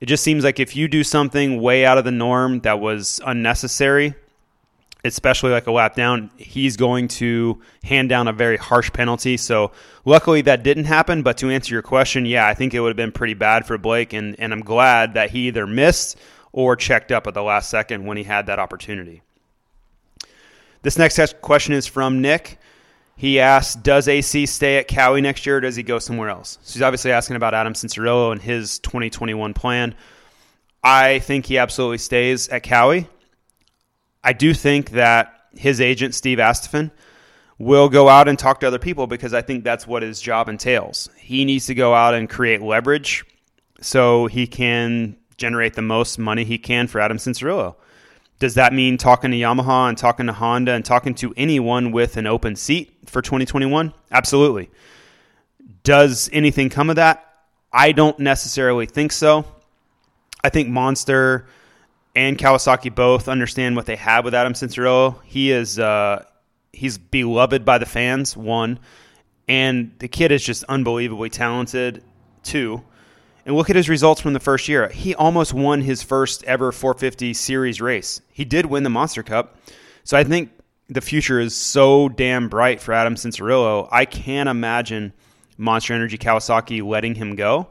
It 0.00 0.06
just 0.06 0.24
seems 0.24 0.42
like 0.42 0.58
if 0.58 0.74
you 0.74 0.88
do 0.88 1.04
something 1.04 1.60
way 1.60 1.84
out 1.84 1.98
of 1.98 2.04
the 2.04 2.10
norm 2.10 2.60
that 2.60 2.80
was 2.80 3.20
unnecessary, 3.24 4.14
especially 5.04 5.52
like 5.52 5.66
a 5.66 5.72
lap 5.72 5.94
down, 5.94 6.30
he's 6.38 6.76
going 6.76 7.06
to 7.08 7.60
hand 7.84 8.08
down 8.08 8.26
a 8.26 8.32
very 8.32 8.56
harsh 8.56 8.92
penalty. 8.92 9.36
So 9.36 9.70
luckily 10.04 10.40
that 10.42 10.62
didn't 10.62 10.86
happen. 10.86 11.22
But 11.22 11.36
to 11.38 11.50
answer 11.50 11.74
your 11.74 11.82
question, 11.82 12.26
yeah, 12.26 12.46
I 12.46 12.54
think 12.54 12.74
it 12.74 12.80
would 12.80 12.88
have 12.88 12.96
been 12.96 13.12
pretty 13.12 13.34
bad 13.34 13.66
for 13.66 13.78
Blake, 13.78 14.12
and, 14.12 14.34
and 14.40 14.52
I'm 14.52 14.62
glad 14.62 15.14
that 15.14 15.30
he 15.30 15.48
either 15.48 15.66
missed 15.66 16.18
or 16.52 16.76
checked 16.76 17.12
up 17.12 17.26
at 17.26 17.34
the 17.34 17.42
last 17.42 17.70
second 17.70 18.04
when 18.04 18.16
he 18.16 18.24
had 18.24 18.46
that 18.46 18.58
opportunity. 18.58 19.22
This 20.82 20.98
next 20.98 21.40
question 21.42 21.74
is 21.74 21.86
from 21.86 22.22
Nick. 22.22 22.58
He 23.16 23.38
asks, 23.38 23.74
does 23.74 24.08
AC 24.08 24.46
stay 24.46 24.78
at 24.78 24.88
Kawi 24.88 25.22
next 25.22 25.44
year 25.44 25.58
or 25.58 25.60
does 25.60 25.76
he 25.76 25.82
go 25.82 25.98
somewhere 25.98 26.30
else? 26.30 26.58
So 26.62 26.72
he's 26.72 26.82
obviously 26.82 27.12
asking 27.12 27.36
about 27.36 27.52
Adam 27.52 27.74
Cianciarulo 27.74 28.32
and 28.32 28.40
his 28.40 28.78
2021 28.78 29.52
plan. 29.52 29.94
I 30.82 31.18
think 31.18 31.44
he 31.44 31.58
absolutely 31.58 31.98
stays 31.98 32.48
at 32.48 32.64
Kawi. 32.64 33.06
I 34.24 34.32
do 34.32 34.54
think 34.54 34.92
that 34.92 35.48
his 35.52 35.82
agent, 35.82 36.14
Steve 36.14 36.38
Astephen, 36.38 36.90
will 37.58 37.90
go 37.90 38.08
out 38.08 38.26
and 38.26 38.38
talk 38.38 38.60
to 38.60 38.66
other 38.66 38.78
people 38.78 39.06
because 39.06 39.34
I 39.34 39.42
think 39.42 39.64
that's 39.64 39.86
what 39.86 40.02
his 40.02 40.18
job 40.18 40.48
entails. 40.48 41.10
He 41.18 41.44
needs 41.44 41.66
to 41.66 41.74
go 41.74 41.92
out 41.92 42.14
and 42.14 42.28
create 42.28 42.62
leverage 42.62 43.26
so 43.82 44.26
he 44.28 44.46
can 44.46 45.16
generate 45.40 45.74
the 45.74 45.82
most 45.82 46.18
money 46.18 46.44
he 46.44 46.58
can 46.58 46.86
for 46.86 47.00
Adam 47.00 47.16
Cianciarulo. 47.16 47.74
Does 48.38 48.54
that 48.54 48.72
mean 48.72 48.98
talking 48.98 49.30
to 49.30 49.36
Yamaha 49.36 49.88
and 49.88 49.98
talking 49.98 50.26
to 50.26 50.32
Honda 50.32 50.72
and 50.72 50.84
talking 50.84 51.14
to 51.16 51.34
anyone 51.36 51.92
with 51.92 52.16
an 52.16 52.26
open 52.26 52.56
seat 52.56 52.92
for 53.06 53.22
2021? 53.22 53.92
Absolutely. 54.12 54.70
Does 55.82 56.28
anything 56.32 56.68
come 56.68 56.90
of 56.90 56.96
that? 56.96 57.26
I 57.72 57.92
don't 57.92 58.18
necessarily 58.18 58.86
think 58.86 59.12
so. 59.12 59.44
I 60.44 60.50
think 60.50 60.68
Monster 60.68 61.46
and 62.14 62.36
Kawasaki 62.36 62.94
both 62.94 63.28
understand 63.28 63.76
what 63.76 63.86
they 63.86 63.96
have 63.96 64.24
with 64.24 64.34
Adam 64.34 64.52
Cianciarulo. 64.52 65.22
He 65.24 65.52
is 65.52 65.78
uh, 65.78 66.24
he's 66.72 66.98
beloved 66.98 67.64
by 67.64 67.78
the 67.78 67.86
fans. 67.86 68.36
One, 68.36 68.78
and 69.48 69.92
the 69.98 70.08
kid 70.08 70.32
is 70.32 70.42
just 70.42 70.64
unbelievably 70.64 71.30
talented. 71.30 72.02
Two, 72.42 72.82
and 73.44 73.56
look 73.56 73.70
at 73.70 73.76
his 73.76 73.88
results 73.88 74.20
from 74.20 74.32
the 74.32 74.40
first 74.40 74.68
year. 74.68 74.88
He 74.88 75.14
almost 75.14 75.54
won 75.54 75.80
his 75.80 76.02
first 76.02 76.44
ever 76.44 76.72
450 76.72 77.34
series 77.34 77.80
race. 77.80 78.20
He 78.30 78.44
did 78.44 78.66
win 78.66 78.82
the 78.82 78.90
Monster 78.90 79.22
Cup. 79.22 79.56
So 80.04 80.16
I 80.16 80.24
think 80.24 80.50
the 80.88 81.00
future 81.00 81.40
is 81.40 81.54
so 81.54 82.08
damn 82.08 82.48
bright 82.48 82.80
for 82.80 82.92
Adam 82.92 83.14
Cianciarulo. 83.14 83.88
I 83.90 84.04
can't 84.04 84.48
imagine 84.48 85.12
Monster 85.56 85.94
Energy 85.94 86.18
Kawasaki 86.18 86.82
letting 86.82 87.14
him 87.14 87.36
go. 87.36 87.68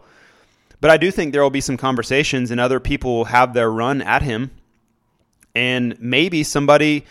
But 0.81 0.91
I 0.91 0.97
do 0.97 1.11
think 1.11 1.33
there 1.33 1.43
will 1.43 1.49
be 1.49 1.61
some 1.61 1.77
conversations 1.77 2.51
and 2.51 2.59
other 2.59 2.79
people 2.79 3.17
will 3.17 3.25
have 3.25 3.53
their 3.53 3.69
run 3.69 4.01
at 4.01 4.21
him. 4.21 4.51
And 5.53 5.99
maybe 5.99 6.43
somebody 6.43 7.05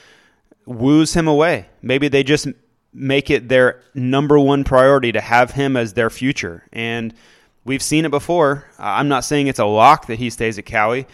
woos 0.64 1.14
him 1.14 1.28
away. 1.28 1.66
Maybe 1.82 2.08
they 2.08 2.22
just 2.22 2.48
make 2.94 3.30
it 3.30 3.48
their 3.48 3.82
number 3.94 4.38
one 4.38 4.64
priority 4.64 5.12
to 5.12 5.20
have 5.20 5.50
him 5.50 5.76
as 5.76 5.92
their 5.92 6.08
future. 6.08 6.64
And 6.72 7.12
We've 7.68 7.82
seen 7.82 8.06
it 8.06 8.10
before. 8.10 8.64
Uh, 8.78 8.84
I'm 8.84 9.08
not 9.08 9.24
saying 9.24 9.48
it's 9.48 9.58
a 9.58 9.66
lock 9.66 10.06
that 10.06 10.18
he 10.18 10.30
stays 10.30 10.58
at 10.58 10.64
Kawi, 10.64 11.04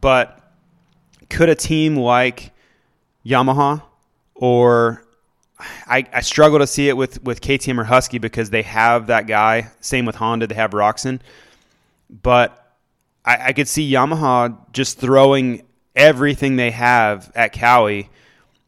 but 0.00 0.40
could 1.28 1.48
a 1.48 1.56
team 1.56 1.96
like 1.96 2.52
Yamaha 3.26 3.82
or 4.36 5.04
I, 5.58 6.06
I, 6.12 6.20
struggle 6.20 6.60
to 6.60 6.68
see 6.68 6.88
it 6.88 6.96
with, 6.96 7.20
with 7.24 7.40
KTM 7.40 7.80
or 7.80 7.84
Husky 7.84 8.18
because 8.18 8.50
they 8.50 8.62
have 8.62 9.08
that 9.08 9.26
guy. 9.26 9.72
Same 9.80 10.06
with 10.06 10.14
Honda, 10.14 10.46
they 10.46 10.54
have 10.54 10.70
Roczen. 10.70 11.18
But 12.08 12.76
I, 13.24 13.48
I 13.48 13.52
could 13.52 13.66
see 13.66 13.90
Yamaha 13.90 14.56
just 14.72 15.00
throwing 15.00 15.64
everything 15.96 16.54
they 16.54 16.70
have 16.70 17.32
at 17.34 17.52
Kawi, 17.52 18.08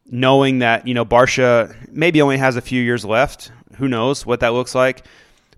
knowing 0.04 0.58
that, 0.58 0.88
you 0.88 0.94
know, 0.94 1.04
Barcia 1.04 1.76
maybe 1.92 2.20
only 2.22 2.38
has 2.38 2.56
a 2.56 2.60
few 2.60 2.82
years 2.82 3.04
left. 3.04 3.52
Who 3.76 3.86
knows 3.86 4.26
what 4.26 4.40
that 4.40 4.52
looks 4.52 4.74
like. 4.74 5.06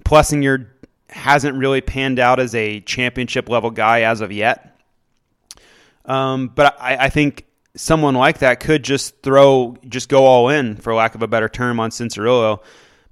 Plessinger 0.05 0.67
hasn't 1.13 1.57
really 1.57 1.81
panned 1.81 2.19
out 2.19 2.41
as 2.41 2.55
a 2.55 2.81
championship 2.81 3.49
level 3.49 3.71
guy 3.71 4.03
as 4.03 4.21
of 4.21 4.33
yet. 4.33 4.79
Um, 6.05 6.49
but 6.49 6.77
I, 6.81 6.97
I, 6.97 7.09
think 7.11 7.47
someone 7.77 8.15
like 8.15 8.39
that 8.39 8.59
could 8.59 8.83
just 8.83 9.23
throw, 9.23 9.77
just 9.89 10.09
go 10.09 10.25
all 10.25 10.49
in, 10.49 10.77
for 10.77 10.95
lack 10.95 11.15
of 11.15 11.23
a 11.23 11.29
better 11.29 11.49
term, 11.49 11.79
on 11.79 11.91
Cianciarulo. 11.91 12.61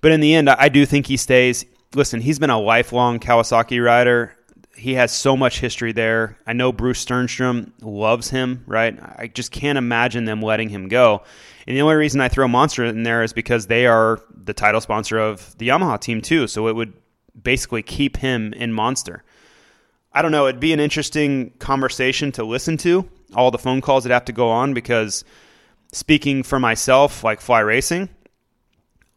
But 0.01 0.12
in 0.12 0.20
the 0.20 0.34
end, 0.34 0.51
I 0.51 0.68
do 0.68 0.84
think 0.84 1.07
he 1.07 1.16
stays. 1.16 1.64
Listen, 1.94 2.20
he's 2.20 2.38
been 2.38 2.51
a 2.51 2.59
lifelong 2.59 3.20
Kawasaki 3.20 3.84
rider. 3.84 4.36
He 4.74 4.94
has 4.94 5.14
so 5.14 5.36
much 5.36 5.61
history 5.61 5.92
there. 5.92 6.38
I 6.46 6.53
know 6.53 6.72
Bruce 6.72 7.05
Stjernstrom 7.05 7.72
loves 7.80 8.30
him, 8.30 8.64
right? 8.66 8.98
I 9.01 9.28
just 9.28 9.53
can't 9.53 9.78
imagine 9.78 10.24
them 10.24 10.42
letting 10.42 10.70
him 10.70 10.88
go. 10.88 11.22
And 11.66 11.76
the 11.76 11.82
only 11.82 11.96
reason 11.96 12.20
I 12.20 12.28
throw 12.28 12.48
Monster 12.48 12.84
in 12.86 13.03
there 13.03 13.22
is 13.22 13.32
because 13.32 13.66
they 13.66 13.86
are 13.86 14.20
the 14.34 14.55
title 14.55 14.80
sponsor 14.80 15.18
of 15.18 15.57
the 15.59 15.68
Yamaha 15.68 16.01
team, 16.01 16.22
too. 16.22 16.46
So 16.46 16.66
it 16.68 16.74
would 16.74 16.94
basically 17.41 17.83
keep 17.83 18.16
him 18.16 18.53
in 18.53 18.72
Monster. 18.72 19.22
I 20.12 20.22
don't 20.22 20.33
know. 20.33 20.47
It'd 20.47 20.61
be 20.61 20.72
an 20.72 20.81
interesting 20.81 21.51
conversation 21.59 22.33
to 22.33 22.45
listen 22.45 22.76
to. 22.78 23.09
All 23.35 23.51
the 23.51 23.59
phone 23.59 23.81
calls 23.81 24.05
that 24.05 24.12
have 24.12 24.24
to 24.24 24.33
go 24.33 24.49
on 24.51 24.74
because 24.74 25.24
speaking 25.93 26.43
for 26.43 26.59
myself, 26.59 27.22
like 27.22 27.41
fly 27.41 27.61
racing, 27.61 28.09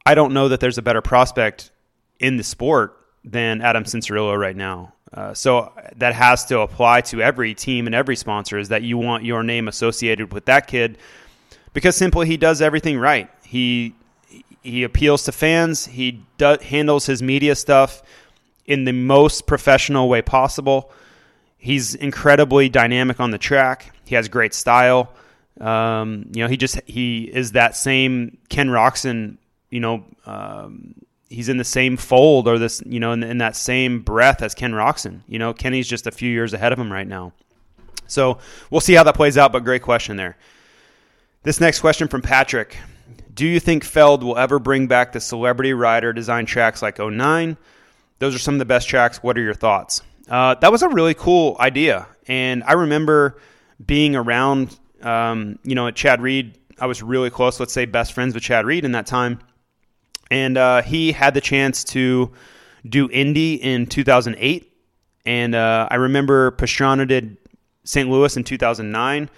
I 0.05 0.15
don't 0.15 0.33
know 0.33 0.49
that 0.49 0.59
there's 0.59 0.77
a 0.77 0.83
better 0.83 1.01
prospect 1.01 1.71
in 2.19 2.37
the 2.37 2.43
sport 2.43 2.97
than 3.23 3.61
Adam 3.61 3.85
Cianciarulo 3.85 4.37
right 4.37 4.55
now. 4.55 4.93
Uh, 5.13 5.33
so 5.33 5.71
that 5.95 6.13
has 6.13 6.45
to 6.45 6.59
apply 6.59 7.01
to 7.01 7.21
every 7.21 7.53
team 7.53 7.85
and 7.85 7.95
every 7.95 8.15
sponsor 8.15 8.57
is 8.57 8.69
that 8.69 8.81
you 8.81 8.97
want 8.97 9.23
your 9.23 9.43
name 9.43 9.67
associated 9.67 10.33
with 10.33 10.45
that 10.45 10.67
kid 10.67 10.97
because 11.73 11.95
simply 11.95 12.25
he 12.25 12.37
does 12.37 12.61
everything 12.61 12.97
right. 12.97 13.29
He 13.43 13.93
he 14.63 14.83
appeals 14.83 15.23
to 15.25 15.31
fans. 15.31 15.85
He 15.85 16.23
do, 16.37 16.57
handles 16.61 17.05
his 17.05 17.21
media 17.21 17.55
stuff 17.55 18.01
in 18.65 18.85
the 18.85 18.93
most 18.93 19.45
professional 19.45 20.07
way 20.07 20.21
possible. 20.21 20.91
He's 21.57 21.95
incredibly 21.95 22.69
dynamic 22.69 23.19
on 23.19 23.31
the 23.31 23.37
track. 23.37 23.93
He 24.05 24.15
has 24.15 24.27
great 24.27 24.53
style. 24.53 25.13
Um, 25.59 26.31
you 26.33 26.41
know, 26.43 26.49
he 26.49 26.57
just 26.57 26.81
he 26.85 27.23
is 27.23 27.51
that 27.51 27.75
same 27.75 28.37
Ken 28.49 28.69
Roczen. 28.69 29.37
You 29.69 29.79
know, 29.79 30.05
um, 30.25 30.95
he's 31.29 31.49
in 31.49 31.57
the 31.57 31.63
same 31.63 31.97
fold 31.97 32.47
or 32.47 32.57
this. 32.57 32.81
You 32.85 32.99
know, 32.99 33.11
in, 33.11 33.23
in 33.23 33.37
that 33.39 33.55
same 33.55 34.01
breath 34.01 34.41
as 34.41 34.55
Ken 34.55 34.71
Roczen. 34.71 35.21
You 35.27 35.39
know, 35.39 35.53
Kenny's 35.53 35.87
just 35.87 36.07
a 36.07 36.11
few 36.11 36.31
years 36.31 36.53
ahead 36.53 36.73
of 36.73 36.79
him 36.79 36.91
right 36.91 37.07
now. 37.07 37.33
So 38.07 38.39
we'll 38.69 38.81
see 38.81 38.93
how 38.93 39.03
that 39.03 39.15
plays 39.15 39.37
out. 39.37 39.51
But 39.51 39.63
great 39.63 39.81
question 39.81 40.17
there. 40.17 40.37
This 41.43 41.59
next 41.59 41.81
question 41.81 42.07
from 42.07 42.21
Patrick. 42.21 42.77
Do 43.33 43.47
you 43.47 43.59
think 43.59 43.83
Feld 43.83 44.23
will 44.23 44.37
ever 44.37 44.59
bring 44.59 44.87
back 44.87 45.11
the 45.11 45.19
celebrity 45.19 45.73
rider 45.73 46.13
design 46.13 46.45
tracks 46.45 46.81
like 46.81 46.99
09? 46.99 47.57
Those 48.19 48.35
are 48.35 48.39
some 48.39 48.55
of 48.55 48.59
the 48.59 48.65
best 48.65 48.87
tracks. 48.87 49.23
What 49.23 49.37
are 49.37 49.41
your 49.41 49.53
thoughts? 49.53 50.01
Uh, 50.29 50.55
that 50.55 50.71
was 50.71 50.83
a 50.83 50.89
really 50.89 51.13
cool 51.13 51.57
idea. 51.59 52.07
And 52.27 52.63
I 52.63 52.73
remember 52.73 53.39
being 53.83 54.15
around, 54.15 54.77
um, 55.01 55.57
you 55.63 55.75
know, 55.75 55.87
at 55.87 55.95
Chad 55.95 56.21
Reed. 56.21 56.57
I 56.79 56.85
was 56.85 57.01
really 57.01 57.29
close, 57.29 57.59
let's 57.59 57.73
say 57.73 57.85
best 57.85 58.13
friends 58.13 58.33
with 58.33 58.43
Chad 58.43 58.65
Reed 58.65 58.85
in 58.85 58.91
that 58.93 59.05
time. 59.05 59.39
And 60.29 60.57
uh, 60.57 60.81
he 60.81 61.11
had 61.11 61.33
the 61.33 61.41
chance 61.41 61.83
to 61.85 62.31
do 62.87 63.09
Indy 63.11 63.55
in 63.55 63.85
2008. 63.87 64.71
And 65.25 65.55
uh, 65.55 65.87
I 65.89 65.95
remember 65.95 66.51
Pastrana 66.51 67.07
did 67.07 67.37
St. 67.83 68.09
Louis 68.09 68.35
in 68.35 68.43
2009. 68.43 69.29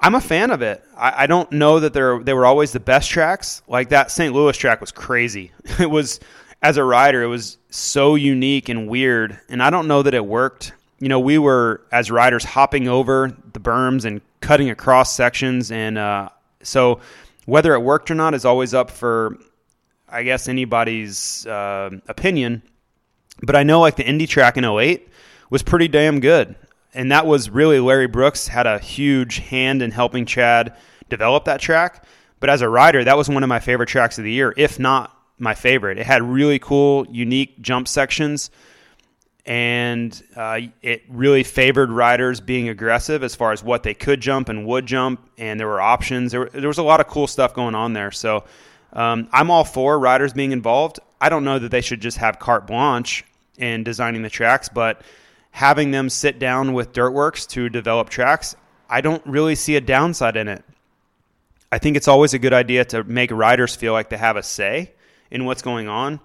I'm 0.00 0.14
a 0.14 0.20
fan 0.20 0.50
of 0.50 0.62
it. 0.62 0.84
I, 0.96 1.24
I 1.24 1.26
don't 1.26 1.50
know 1.52 1.80
that 1.80 1.92
they're 1.92 2.22
they 2.22 2.34
were 2.34 2.46
always 2.46 2.72
the 2.72 2.80
best 2.80 3.10
tracks. 3.10 3.62
Like 3.66 3.88
that 3.90 4.10
St. 4.10 4.32
Louis 4.32 4.56
track 4.56 4.80
was 4.80 4.92
crazy. 4.92 5.52
It 5.80 5.90
was 5.90 6.20
as 6.60 6.76
a 6.76 6.84
rider, 6.84 7.22
it 7.22 7.28
was 7.28 7.58
so 7.70 8.16
unique 8.16 8.68
and 8.68 8.88
weird, 8.88 9.38
and 9.48 9.62
I 9.62 9.70
don't 9.70 9.86
know 9.86 10.02
that 10.02 10.14
it 10.14 10.24
worked. 10.24 10.72
You 10.98 11.08
know, 11.08 11.20
we 11.20 11.38
were 11.38 11.82
as 11.92 12.10
riders 12.10 12.44
hopping 12.44 12.88
over 12.88 13.32
the 13.52 13.60
berms 13.60 14.04
and 14.04 14.20
cutting 14.40 14.68
across 14.68 15.14
sections, 15.14 15.70
and 15.70 15.96
uh, 15.96 16.30
so 16.62 17.00
whether 17.46 17.74
it 17.74 17.80
worked 17.80 18.10
or 18.10 18.16
not 18.16 18.34
is 18.34 18.44
always 18.44 18.74
up 18.74 18.90
for, 18.90 19.38
I 20.08 20.24
guess, 20.24 20.48
anybody's 20.48 21.46
uh, 21.46 21.90
opinion. 22.08 22.62
But 23.40 23.54
I 23.54 23.62
know 23.62 23.80
like 23.80 23.94
the 23.94 24.06
Indy 24.06 24.26
track 24.26 24.56
in 24.56 24.64
08 24.64 25.08
was 25.50 25.62
pretty 25.62 25.86
damn 25.86 26.18
good 26.18 26.56
and 26.94 27.12
that 27.12 27.26
was 27.26 27.50
really 27.50 27.80
Larry 27.80 28.06
Brooks 28.06 28.48
had 28.48 28.66
a 28.66 28.78
huge 28.78 29.38
hand 29.38 29.82
in 29.82 29.90
helping 29.90 30.26
Chad 30.26 30.76
develop 31.08 31.44
that 31.44 31.60
track. 31.60 32.04
But 32.40 32.50
as 32.50 32.62
a 32.62 32.68
rider, 32.68 33.04
that 33.04 33.16
was 33.16 33.28
one 33.28 33.42
of 33.42 33.48
my 33.48 33.60
favorite 33.60 33.88
tracks 33.88 34.18
of 34.18 34.24
the 34.24 34.32
year, 34.32 34.54
if 34.56 34.78
not 34.78 35.16
my 35.38 35.54
favorite. 35.54 35.98
It 35.98 36.06
had 36.06 36.22
really 36.22 36.58
cool, 36.58 37.06
unique 37.10 37.60
jump 37.60 37.88
sections, 37.88 38.50
and 39.44 40.22
uh, 40.36 40.60
it 40.82 41.02
really 41.08 41.42
favored 41.42 41.90
riders 41.90 42.40
being 42.40 42.68
aggressive 42.68 43.22
as 43.22 43.34
far 43.34 43.52
as 43.52 43.62
what 43.62 43.82
they 43.82 43.94
could 43.94 44.20
jump 44.20 44.48
and 44.48 44.66
would 44.66 44.86
jump, 44.86 45.28
and 45.38 45.58
there 45.58 45.66
were 45.66 45.80
options. 45.80 46.32
There, 46.32 46.40
were, 46.40 46.50
there 46.50 46.68
was 46.68 46.78
a 46.78 46.82
lot 46.82 47.00
of 47.00 47.06
cool 47.08 47.26
stuff 47.26 47.54
going 47.54 47.74
on 47.74 47.92
there. 47.92 48.10
So 48.10 48.44
um, 48.92 49.28
I'm 49.32 49.50
all 49.50 49.64
for 49.64 49.98
riders 49.98 50.32
being 50.32 50.52
involved. 50.52 51.00
I 51.20 51.28
don't 51.28 51.44
know 51.44 51.58
that 51.58 51.70
they 51.70 51.80
should 51.80 52.00
just 52.00 52.18
have 52.18 52.38
carte 52.38 52.66
blanche 52.66 53.24
in 53.56 53.82
designing 53.82 54.22
the 54.22 54.30
tracks, 54.30 54.68
but 54.68 55.02
having 55.50 55.90
them 55.90 56.08
sit 56.10 56.38
down 56.38 56.72
with 56.72 56.92
Dirt 56.92 57.12
Wurx 57.12 57.46
to 57.48 57.68
develop 57.68 58.08
tracks, 58.08 58.56
I 58.88 59.00
don't 59.00 59.24
really 59.26 59.54
see 59.54 59.76
a 59.76 59.80
downside 59.80 60.36
in 60.36 60.48
it. 60.48 60.64
I 61.70 61.78
think 61.78 61.96
it's 61.96 62.08
always 62.08 62.32
a 62.34 62.38
good 62.38 62.54
idea 62.54 62.84
to 62.86 63.04
make 63.04 63.30
riders 63.30 63.76
feel 63.76 63.92
like 63.92 64.08
they 64.08 64.16
have 64.16 64.36
a 64.36 64.42
say 64.42 64.92
in 65.30 65.44
what's 65.44 65.62
going 65.62 65.88
on. 65.88 66.20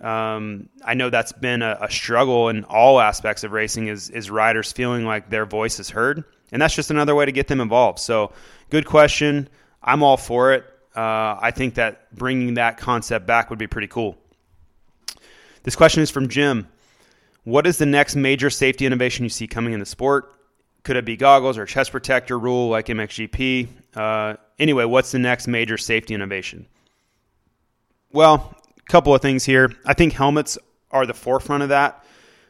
Um, 0.00 0.68
I 0.84 0.94
know 0.94 1.10
that's 1.10 1.32
been 1.32 1.60
a, 1.62 1.76
a, 1.82 1.90
struggle 1.90 2.50
in 2.50 2.62
all 2.62 3.00
aspects 3.00 3.42
of 3.42 3.50
racing 3.50 3.88
is, 3.88 4.10
is 4.10 4.30
riders 4.30 4.70
feeling 4.70 5.04
like 5.04 5.28
their 5.28 5.44
voice 5.44 5.80
is 5.80 5.90
heard. 5.90 6.22
And 6.52 6.62
that's 6.62 6.74
just 6.74 6.92
another 6.92 7.16
way 7.16 7.26
to 7.26 7.32
get 7.32 7.48
them 7.48 7.60
involved. 7.60 7.98
So, 7.98 8.32
good 8.70 8.86
question. 8.86 9.48
I'm 9.82 10.04
all 10.04 10.16
for 10.16 10.52
it. 10.52 10.64
Uh, 10.94 11.36
I 11.40 11.50
think 11.50 11.74
that 11.74 12.14
bringing 12.14 12.54
that 12.54 12.78
concept 12.78 13.26
back 13.26 13.50
would 13.50 13.58
be 13.58 13.66
pretty 13.66 13.88
cool. 13.88 14.16
This 15.64 15.74
question 15.74 16.02
is 16.02 16.10
from 16.10 16.28
Jim. 16.28 16.68
What 17.44 17.66
is 17.66 17.78
the 17.78 17.86
next 17.86 18.16
major 18.16 18.50
safety 18.50 18.86
innovation 18.86 19.24
you 19.24 19.30
see 19.30 19.46
coming 19.46 19.72
in 19.72 19.80
the 19.80 19.86
sport? 19.86 20.34
Could 20.84 20.96
it 20.96 21.04
be 21.04 21.16
goggles 21.16 21.58
or 21.58 21.66
chest 21.66 21.90
protector 21.92 22.38
rule 22.38 22.68
like 22.68 22.86
MXGP? 22.86 23.68
Uh, 23.94 24.36
anyway, 24.58 24.84
what's 24.84 25.12
the 25.12 25.18
next 25.18 25.46
major 25.46 25.76
safety 25.76 26.14
innovation? 26.14 26.66
Well, 28.12 28.54
a 28.78 28.90
couple 28.90 29.14
of 29.14 29.20
things 29.20 29.44
here. 29.44 29.72
I 29.84 29.94
think 29.94 30.12
helmets 30.12 30.56
are 30.90 31.06
the 31.06 31.14
forefront 31.14 31.62
of 31.62 31.68
that, 31.70 32.04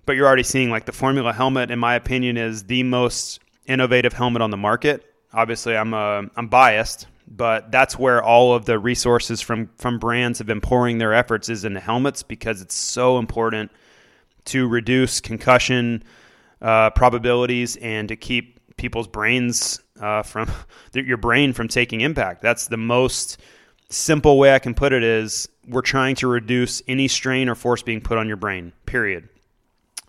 but 0.07 0.15
you're 0.15 0.27
already 0.27 0.43
seeing 0.45 0.71
like 0.71 0.85
the 0.85 0.93
Formula 0.93 1.33
helmet, 1.33 1.71
in 1.71 1.79
my 1.79 1.95
opinion, 1.95 2.37
is 2.37 2.65
the 2.65 2.83
most 2.83 3.41
innovative 3.67 4.13
helmet 4.13 4.43
on 4.43 4.51
the 4.51 4.57
market. 4.57 5.05
Obviously, 5.33 5.77
I'm 5.77 5.93
uh, 5.93 6.23
I'm 6.37 6.49
biased, 6.49 7.07
but 7.27 7.71
that's 7.71 7.99
where 7.99 8.23
all 8.23 8.55
of 8.55 8.65
the 8.65 8.79
resources 8.79 9.41
from 9.41 9.71
from 9.77 9.99
brands 9.99 10.39
have 10.39 10.47
been 10.47 10.61
pouring 10.61 10.99
their 10.99 11.13
efforts 11.13 11.49
is 11.49 11.65
into 11.65 11.81
helmets 11.81 12.23
because 12.23 12.63
it's 12.63 12.75
so 12.75 13.19
important 13.19 13.71
to 14.47 14.67
reduce 14.67 15.21
concussion 15.21 16.03
uh, 16.61 16.91
probabilities 16.91 17.77
and 17.77 18.09
to 18.09 18.17
keep 18.17 18.59
people's 18.77 19.09
brains 19.09 19.81
uh, 20.01 20.23
from 20.23 20.51
your 20.95 21.17
brain 21.17 21.53
from 21.53 21.69
taking 21.69 22.01
impact. 22.01 22.43
That's 22.43 22.67
the 22.67 22.77
most 22.77 23.39
simple 23.91 24.39
way 24.39 24.55
I 24.55 24.59
can 24.59 24.75
put 24.75 24.93
it 24.93 25.03
is 25.03 25.49
we're 25.67 25.83
trying 25.83 26.15
to 26.17 26.27
reduce 26.27 26.83
any 26.89 27.09
strain 27.09 27.49
or 27.49 27.55
force 27.55 27.83
being 27.83 28.01
put 28.01 28.19
on 28.19 28.29
your 28.29 28.37
brain. 28.37 28.73
Period. 28.87 29.29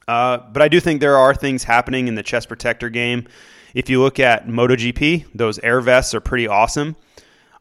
Uh, 0.08 0.38
but 0.38 0.62
I 0.62 0.70
do 0.70 0.80
think 0.80 1.02
there 1.02 1.18
are 1.18 1.36
things 1.36 1.64
happening 1.64 2.08
in 2.08 2.16
the 2.16 2.24
chest 2.24 2.48
protector 2.48 2.90
game. 2.90 3.28
If 3.74 3.90
you 3.90 4.02
look 4.02 4.20
at 4.20 4.48
MotoGP, 4.48 5.28
those 5.36 5.60
air 5.60 5.82
vests 5.82 6.16
are 6.16 6.20
pretty 6.20 6.48
awesome. 6.48 6.96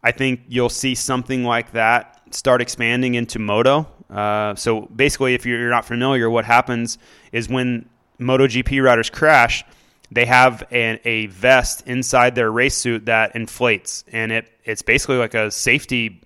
I 0.03 0.13
think 0.13 0.41
you'll 0.49 0.71
see 0.71 0.95
something 0.95 1.45
like 1.45 1.73
that 1.73 2.19
start 2.35 2.63
expanding 2.63 3.15
into 3.15 3.39
Moto. 3.39 3.87
Uh, 4.11 4.55
so 4.55 4.83
basically, 4.83 5.35
if 5.35 5.45
you're 5.45 5.71
not 5.71 5.85
familiar, 5.85 6.31
what 6.31 6.45
happens 6.45 6.99
is 7.33 7.49
when 7.49 7.89
MotoGP 8.19 8.83
riders 8.83 9.11
crash, 9.11 9.65
they 10.11 10.25
have 10.25 10.65
an, 10.71 10.99
a 11.05 11.27
vest 11.27 11.87
inside 11.87 12.35
their 12.35 12.51
race 12.51 12.75
suit 12.75 13.07
that 13.07 13.37
inflates, 13.37 14.05
and 14.11 14.33
it 14.33 14.51
it's 14.65 14.83
basically 14.83 15.17
like 15.17 15.35
a 15.35 15.51
safety 15.51 16.23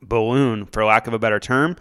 balloon, 0.00 0.66
for 0.66 0.84
lack 0.84 1.06
of 1.06 1.12
a 1.12 1.18
better 1.18 1.38
term, 1.38 1.76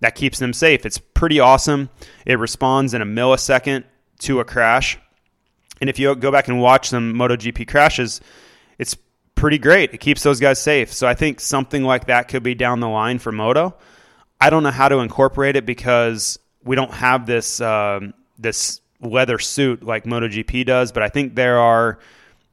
that 0.00 0.14
keeps 0.14 0.38
them 0.38 0.52
safe. 0.52 0.86
It's 0.86 0.98
pretty 0.98 1.40
awesome. 1.40 1.90
It 2.26 2.38
responds 2.38 2.94
in 2.94 3.02
a 3.02 3.06
millisecond 3.06 3.84
to 4.20 4.40
a 4.40 4.44
crash, 4.44 4.98
and 5.80 5.90
if 5.90 5.98
you 5.98 6.14
go 6.14 6.30
back 6.30 6.46
and 6.46 6.60
watch 6.60 6.88
some 6.90 7.14
MotoGP 7.14 7.66
crashes, 7.66 8.20
it's 8.78 8.96
pretty 9.34 9.58
great. 9.58 9.92
It 9.92 9.98
keeps 9.98 10.22
those 10.22 10.38
guys 10.38 10.60
safe. 10.60 10.92
So 10.92 11.08
I 11.08 11.14
think 11.14 11.40
something 11.40 11.82
like 11.82 12.06
that 12.06 12.28
could 12.28 12.44
be 12.44 12.54
down 12.54 12.78
the 12.78 12.88
line 12.88 13.18
for 13.18 13.32
Moto. 13.32 13.74
I 14.42 14.50
don't 14.50 14.64
know 14.64 14.72
how 14.72 14.88
to 14.88 14.98
incorporate 14.98 15.54
it 15.54 15.64
because 15.64 16.36
we 16.64 16.74
don't 16.74 16.92
have 16.92 17.26
this 17.26 17.60
um, 17.60 18.12
this 18.36 18.80
leather 19.00 19.38
suit 19.38 19.84
like 19.84 20.02
MotoGP 20.02 20.66
does, 20.66 20.90
but 20.90 21.04
I 21.04 21.10
think 21.10 21.36
there 21.36 21.60
are 21.60 22.00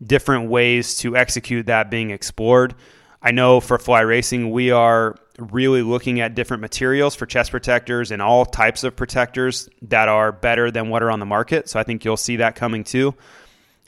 different 0.03 0.51
ways 0.51 0.97
to 0.97 1.17
execute 1.17 1.65
that 1.65 1.89
being 1.89 2.11
explored. 2.11 2.75
I 3.23 3.31
know 3.31 3.59
for 3.59 3.79
fly 3.79 4.01
racing, 4.01 4.51
we 4.51 4.69
are 4.69 5.15
really 5.39 5.81
looking 5.81 6.19
at 6.19 6.35
different 6.35 6.61
materials 6.61 7.15
for 7.15 7.25
chest 7.25 7.49
protectors 7.49 8.11
and 8.11 8.21
all 8.21 8.45
types 8.45 8.83
of 8.83 8.95
protectors 8.95 9.67
that 9.81 10.09
are 10.09 10.31
better 10.31 10.69
than 10.69 10.89
what 10.89 11.01
are 11.01 11.09
on 11.09 11.19
the 11.19 11.25
market. 11.25 11.69
So 11.69 11.79
I 11.79 11.83
think 11.83 12.05
you'll 12.05 12.17
see 12.17 12.35
that 12.35 12.55
coming 12.55 12.83
too. 12.83 13.15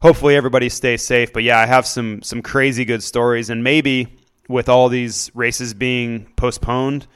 Hopefully 0.00 0.36
everybody 0.36 0.68
stays 0.68 1.02
safe. 1.02 1.32
But 1.32 1.42
yeah, 1.42 1.58
I 1.58 1.66
have 1.66 1.86
some 1.86 2.22
some 2.22 2.42
crazy 2.42 2.84
good 2.84 3.02
stories, 3.02 3.50
and 3.50 3.64
maybe 3.64 4.18
with 4.48 4.68
all 4.68 4.88
these 4.88 5.30
races 5.34 5.74
being 5.74 6.26
postponed, 6.36 7.06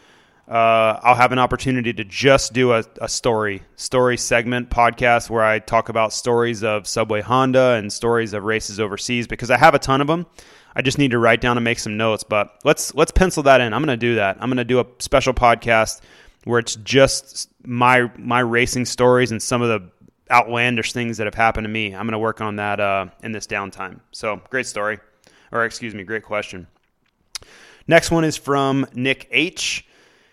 uh, 0.49 0.99
I'll 1.03 1.15
have 1.15 1.33
an 1.33 1.39
opportunity 1.39 1.93
to 1.93 2.05
just 2.05 2.53
do 2.53 2.73
a, 2.73 2.85
a 3.01 3.09
story 3.09 3.63
story 3.77 4.17
segment 4.17 4.71
podcast 4.71 5.31
where 5.31 5.45
I 5.45 5.61
talk 5.61 5.89
about 5.89 6.13
stories 6.13 6.65
of 6.65 6.89
Subway 6.89 7.21
Honda 7.21 7.75
and 7.75 7.93
stories 7.93 8.33
of 8.33 8.43
races 8.43 8.81
overseas 8.81 9.29
because 9.29 9.51
I 9.51 9.57
have 9.57 9.75
a 9.75 9.79
ton 9.79 10.01
of 10.01 10.09
them. 10.09 10.27
I 10.75 10.83
just 10.83 10.99
need 10.99 11.11
to 11.11 11.19
write 11.19 11.41
down 11.41 11.57
and 11.57 11.65
make 11.65 11.79
some 11.79 11.97
notes. 11.97 12.25
But 12.25 12.59
let's 12.65 12.95
let's 12.95 13.13
pencil 13.13 13.43
that 13.45 13.61
in. 13.61 13.73
I'm 13.73 13.85
going 13.85 13.99
to 13.99 14.07
do 14.07 14.17
that. 14.17 14.37
I'm 14.41 14.49
going 14.49 14.57
to 14.59 14.65
do 14.65 14.81
a 14.81 14.87
special 14.99 15.35
podcast 15.35 16.01
where 16.45 16.59
it's 16.59 16.77
just 16.77 17.49
my 17.65 18.11
my 18.17 18.41
racing 18.41 18.85
stories 18.85 19.31
and 19.31 19.43
some 19.43 19.63
of 19.63 19.69
the 19.69 19.91
outlandish 20.31 20.93
things 20.93 21.19
that 21.19 21.27
have 21.27 21.35
happened 21.35 21.65
to 21.65 21.69
me. 21.69 21.95
I'm 21.95 22.07
going 22.07 22.13
to 22.13 22.19
work 22.19 22.41
on 22.41 22.57
that 22.57 22.81
uh, 22.81 23.07
in 23.23 23.33
this 23.33 23.47
downtime. 23.47 24.01
So 24.13 24.41
great 24.51 24.67
story, 24.67 24.99
or 25.51 25.65
excuse 25.65 25.95
me, 25.95 26.05
great 26.05 26.25
question. 26.25 26.67
Next 27.87 28.11
one 28.11 28.25
is 28.25 28.37
from 28.37 28.87
Nick 28.95 29.29
H. 29.31 29.87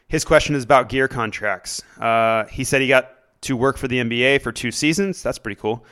His 0.08 0.26
question 0.26 0.56
is 0.56 0.64
about 0.64 0.90
gear 0.90 1.08
contracts. 1.08 1.84
Uh, 2.00 2.46
he 2.46 2.64
said 2.64 2.82
he 2.82 2.88
got 2.88 3.12
to 3.42 3.56
work 3.56 3.78
for 3.78 3.88
the 3.88 3.98
NBA 3.98 4.42
for 4.42 4.52
two 4.52 4.72
seasons. 4.72 5.22
That's 5.22 5.38
pretty 5.38 5.60
cool. 5.60 5.86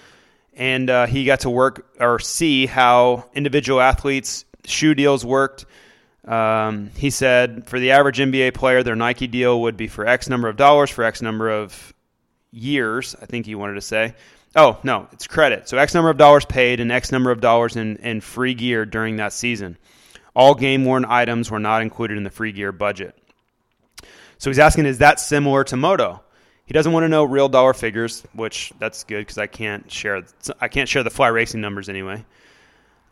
And 0.57 0.89
uh, 0.89 1.05
he 1.05 1.23
got 1.23 1.41
to 1.41 1.49
work 1.49 1.87
or 1.99 2.19
see 2.19 2.65
how 2.65 3.29
individual 3.33 3.79
athletes' 3.79 4.43
shoe 4.65 4.95
deals 4.95 5.23
worked. 5.23 5.65
Um, 6.25 6.89
he 6.97 7.09
said 7.09 7.67
for 7.69 7.79
the 7.79 7.91
average 7.91 8.17
NBA 8.17 8.53
player, 8.53 8.83
their 8.83 8.95
Nike 8.95 9.27
deal 9.27 9.61
would 9.61 9.77
be 9.77 9.87
for 9.87 10.05
X 10.05 10.27
number 10.27 10.49
of 10.49 10.57
dollars 10.57 10.89
for 10.89 11.03
X 11.03 11.21
number 11.21 11.49
of 11.49 11.93
years. 12.51 13.15
I 13.21 13.27
think 13.27 13.45
he 13.45 13.55
wanted 13.55 13.75
to 13.75 13.81
say. 13.81 14.15
Oh, 14.55 14.79
no, 14.83 15.07
it's 15.11 15.27
credit. 15.27 15.69
So 15.69 15.77
X 15.77 15.93
number 15.93 16.09
of 16.09 16.17
dollars 16.17 16.43
paid 16.43 16.79
and 16.79 16.91
X 16.91 17.11
number 17.11 17.31
of 17.31 17.39
dollars 17.39 17.75
in, 17.75 17.97
in 17.97 18.19
free 18.19 18.55
gear 18.55 18.85
during 18.85 19.17
that 19.17 19.31
season. 19.31 19.77
All 20.35 20.55
game 20.55 20.83
worn 20.83 21.05
items 21.07 21.49
were 21.49 21.59
not 21.59 21.81
included 21.81 22.17
in 22.17 22.23
the 22.23 22.29
free 22.29 22.51
gear 22.51 22.71
budget. 22.71 23.15
So 24.39 24.49
he's 24.49 24.59
asking, 24.59 24.85
is 24.85 24.99
that 24.99 25.19
similar 25.19 25.63
to 25.65 25.77
Moto? 25.77 26.21
He 26.67 26.73
doesn't 26.73 26.91
want 26.91 27.05
to 27.05 27.09
know 27.09 27.23
real 27.23 27.47
dollar 27.47 27.73
figures, 27.73 28.23
which 28.33 28.73
that's 28.77 29.05
good 29.05 29.21
because 29.21 29.37
I 29.37 29.47
can't 29.47 29.89
share. 29.89 30.21
I 30.59 30.67
can't 30.67 30.87
share 30.87 31.01
the 31.01 31.09
fly 31.09 31.29
racing 31.29 31.61
numbers 31.61 31.87
anyway. 31.87 32.25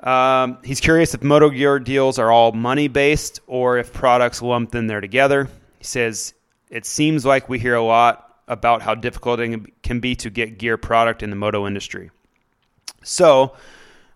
Um, 0.02 0.58
he's 0.64 0.82
curious 0.82 1.14
if 1.14 1.24
Moto 1.24 1.50
Gear 1.50 1.80
deals 1.80 2.20
are 2.20 2.30
all 2.30 2.52
money 2.52 2.90
based 2.90 3.40
or 3.48 3.78
if 3.78 3.94
products 3.94 4.42
lumped 4.42 4.76
in 4.76 4.88
there 4.88 5.00
together. 5.00 5.48
He 5.78 5.86
says 5.86 6.34
it 6.70 6.86
seems 6.86 7.26
like 7.26 7.48
we 7.48 7.58
hear 7.58 7.76
a 7.76 7.82
lot 7.82 8.36
about 8.50 8.82
how 8.82 8.94
difficult 8.94 9.40
it 9.40 9.82
can 9.82 10.02
be 10.02 10.16
to 10.16 10.30
get 10.30 10.58
gear 10.58 10.78
product 10.78 11.24
in 11.24 11.30
the 11.30 11.36
moto 11.38 11.66
industry. 11.66 12.12
So 13.04 13.56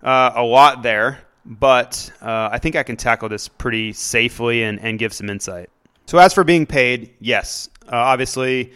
uh, 0.03 0.31
a 0.35 0.43
lot 0.43 0.83
there, 0.83 1.19
but 1.45 2.11
uh, 2.21 2.49
I 2.51 2.59
think 2.59 2.75
I 2.75 2.83
can 2.83 2.97
tackle 2.97 3.29
this 3.29 3.47
pretty 3.47 3.93
safely 3.93 4.63
and, 4.63 4.81
and 4.81 4.99
give 4.99 5.13
some 5.13 5.29
insight. 5.29 5.69
So 6.07 6.17
as 6.17 6.33
for 6.33 6.43
being 6.43 6.65
paid, 6.65 7.13
yes, 7.21 7.69
uh, 7.87 7.95
obviously 7.95 8.73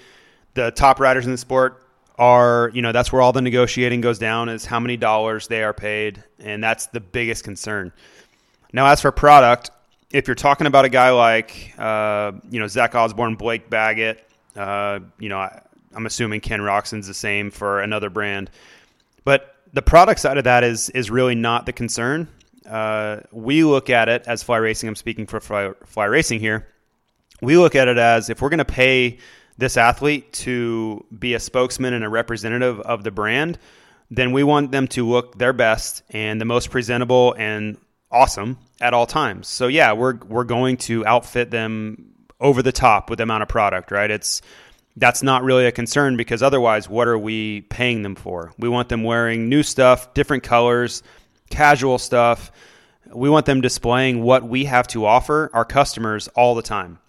the 0.53 0.71
top 0.71 0.99
riders 0.99 1.25
in 1.25 1.31
the 1.31 1.37
sport 1.37 1.85
are, 2.17 2.71
you 2.73 2.81
know, 2.81 2.91
that's 2.91 3.11
where 3.11 3.21
all 3.21 3.33
the 3.33 3.41
negotiating 3.41 4.01
goes 4.01 4.19
down 4.19 4.49
is 4.49 4.65
how 4.65 4.79
many 4.79 4.97
dollars 4.97 5.47
they 5.47 5.63
are 5.63 5.73
paid, 5.73 6.23
and 6.39 6.63
that's 6.63 6.87
the 6.87 6.99
biggest 6.99 7.43
concern. 7.43 7.91
Now, 8.71 8.87
as 8.87 9.01
for 9.01 9.11
product, 9.11 9.71
if 10.11 10.27
you're 10.27 10.35
talking 10.35 10.67
about 10.67 10.85
a 10.85 10.89
guy 10.89 11.11
like, 11.11 11.73
uh, 11.77 12.33
you 12.49 12.59
know, 12.59 12.67
Zach 12.67 12.93
Osborne, 12.95 13.35
Blake 13.35 13.69
Baggett, 13.69 14.27
uh, 14.55 14.99
you 15.19 15.29
know, 15.29 15.39
I, 15.39 15.61
I'm 15.95 16.05
assuming 16.05 16.41
Ken 16.41 16.59
Roczen's 16.59 17.07
the 17.07 17.13
same 17.13 17.49
for 17.49 17.81
another 17.81 18.09
brand, 18.09 18.51
but 19.23 19.55
the 19.73 19.81
product 19.81 20.19
side 20.19 20.37
of 20.37 20.43
that 20.43 20.63
is 20.63 20.89
is 20.91 21.09
really 21.09 21.35
not 21.35 21.65
the 21.65 21.73
concern. 21.73 22.27
Uh, 22.67 23.21
we 23.31 23.63
look 23.63 23.89
at 23.89 24.07
it 24.07 24.23
as 24.27 24.43
fly 24.43 24.57
racing. 24.57 24.87
I'm 24.87 24.95
speaking 24.95 25.25
for 25.25 25.39
fly, 25.39 25.71
fly 25.85 26.05
racing 26.05 26.39
here 26.39 26.67
we 27.43 27.57
look 27.57 27.75
at 27.75 27.87
it 27.87 27.97
as 27.97 28.29
if 28.29 28.41
we're 28.41 28.49
going 28.49 28.59
to 28.59 28.65
pay 28.65 29.17
this 29.57 29.77
athlete 29.77 30.33
to 30.33 31.05
be 31.17 31.33
a 31.33 31.39
spokesman 31.39 31.93
and 31.93 32.03
a 32.03 32.09
representative 32.09 32.79
of 32.81 33.03
the 33.03 33.11
brand, 33.11 33.59
then 34.09 34.31
we 34.31 34.43
want 34.43 34.71
them 34.71 34.87
to 34.89 35.07
look 35.07 35.37
their 35.37 35.53
best 35.53 36.03
and 36.09 36.39
the 36.39 36.45
most 36.45 36.69
presentable 36.69 37.33
and 37.37 37.77
awesome 38.11 38.57
at 38.79 38.93
all 38.93 39.05
times. 39.05 39.47
So 39.47 39.67
yeah, 39.67 39.93
we're 39.93 40.17
we're 40.17 40.43
going 40.43 40.77
to 40.77 41.05
outfit 41.05 41.51
them 41.51 42.13
over 42.39 42.61
the 42.61 42.71
top 42.71 43.09
with 43.09 43.17
the 43.17 43.23
amount 43.23 43.43
of 43.43 43.49
product, 43.49 43.91
right? 43.91 44.09
It's 44.09 44.41
that's 44.95 45.23
not 45.23 45.43
really 45.43 45.65
a 45.65 45.71
concern 45.71 46.17
because 46.17 46.43
otherwise 46.43 46.87
what 46.87 47.07
are 47.07 47.17
we 47.17 47.61
paying 47.61 48.03
them 48.03 48.15
for? 48.15 48.53
We 48.59 48.69
want 48.69 48.89
them 48.89 49.03
wearing 49.03 49.49
new 49.49 49.63
stuff, 49.63 50.13
different 50.13 50.43
colors, 50.43 51.01
casual 51.49 51.97
stuff. 51.97 52.51
We 53.11 53.29
want 53.29 53.45
them 53.45 53.61
displaying 53.61 54.21
what 54.21 54.43
we 54.43 54.65
have 54.65 54.87
to 54.89 55.05
offer 55.05 55.49
our 55.53 55.65
customers 55.65 56.27
all 56.29 56.53
the 56.53 56.61
time. 56.61 56.99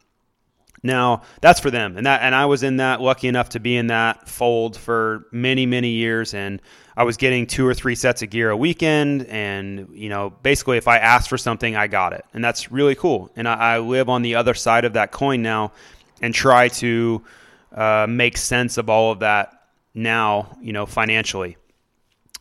Now 0.85 1.23
that's 1.41 1.61
for 1.61 1.71
them, 1.71 1.97
and 1.97 2.05
that 2.05 2.21
and 2.21 2.35
I 2.35 2.45
was 2.45 2.63
in 2.63 2.77
that 2.77 3.01
lucky 3.01 3.27
enough 3.27 3.49
to 3.51 3.59
be 3.59 3.75
in 3.75 3.87
that 3.87 4.29
fold 4.29 4.77
for 4.77 5.27
many 5.33 5.65
many 5.65 5.89
years, 5.89 6.35
and 6.35 6.61
I 6.95 7.05
was 7.05 7.17
getting 7.17 7.47
two 7.47 7.67
or 7.67 7.73
three 7.73 7.95
sets 7.95 8.21
of 8.21 8.29
gear 8.29 8.51
a 8.51 8.57
weekend, 8.57 9.25
and 9.29 9.89
you 9.95 10.11
know 10.11 10.35
basically 10.43 10.77
if 10.77 10.87
I 10.87 10.99
asked 10.99 11.31
for 11.31 11.39
something, 11.39 11.75
I 11.75 11.87
got 11.87 12.13
it, 12.13 12.27
and 12.35 12.45
that's 12.45 12.71
really 12.71 12.95
cool. 12.95 13.31
And 13.35 13.49
I, 13.49 13.55
I 13.55 13.79
live 13.79 14.11
on 14.11 14.21
the 14.21 14.35
other 14.35 14.53
side 14.53 14.85
of 14.85 14.93
that 14.93 15.11
coin 15.11 15.41
now, 15.41 15.73
and 16.21 16.35
try 16.35 16.69
to 16.69 17.25
uh, 17.73 18.07
make 18.07 18.37
sense 18.37 18.77
of 18.77 18.91
all 18.91 19.11
of 19.11 19.21
that 19.21 19.69
now, 19.95 20.55
you 20.61 20.75
know, 20.75 20.85
financially. 20.85 21.57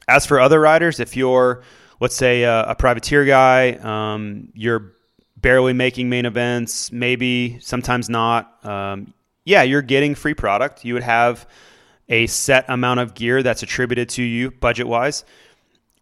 As 0.05 0.25
for 0.25 0.41
other 0.41 0.59
riders, 0.59 0.99
if 0.99 1.15
you're 1.15 1.63
let's 2.01 2.15
say 2.15 2.43
a, 2.43 2.63
a 2.63 2.75
privateer 2.75 3.23
guy, 3.23 3.71
um, 3.81 4.49
you're 4.53 4.91
barely 5.43 5.73
making 5.73 6.09
main 6.09 6.25
events, 6.25 6.91
maybe 6.91 7.59
sometimes 7.59 8.09
not. 8.09 8.65
Um, 8.65 9.13
yeah, 9.45 9.61
you're 9.61 9.83
getting 9.83 10.15
free 10.15 10.33
product. 10.33 10.83
You 10.83 10.95
would 10.95 11.03
have 11.03 11.47
a 12.09 12.25
set 12.27 12.65
amount 12.69 13.01
of 13.01 13.13
gear 13.13 13.43
that's 13.43 13.61
attributed 13.61 14.09
to 14.09 14.23
you 14.23 14.49
budget 14.49 14.87
wise. 14.87 15.23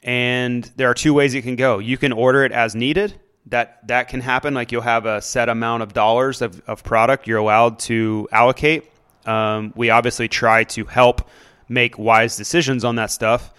And 0.03 0.63
there 0.77 0.89
are 0.89 0.93
two 0.93 1.13
ways 1.13 1.33
it 1.33 1.41
can 1.41 1.57
go. 1.57 1.79
You 1.79 1.97
can 1.97 2.13
order 2.13 2.45
it 2.45 2.51
as 2.51 2.75
needed. 2.75 3.19
That 3.47 3.85
that 3.87 4.07
can 4.07 4.21
happen. 4.21 4.53
Like 4.53 4.71
you'll 4.71 4.81
have 4.81 5.05
a 5.05 5.21
set 5.21 5.49
amount 5.49 5.83
of 5.83 5.93
dollars 5.93 6.41
of, 6.41 6.61
of 6.67 6.83
product 6.83 7.27
you're 7.27 7.39
allowed 7.39 7.79
to 7.79 8.27
allocate. 8.31 8.89
Um, 9.25 9.73
we 9.75 9.89
obviously 9.89 10.27
try 10.27 10.63
to 10.65 10.85
help 10.85 11.27
make 11.67 11.97
wise 11.97 12.37
decisions 12.37 12.83
on 12.83 12.95
that 12.95 13.11
stuff. 13.11 13.51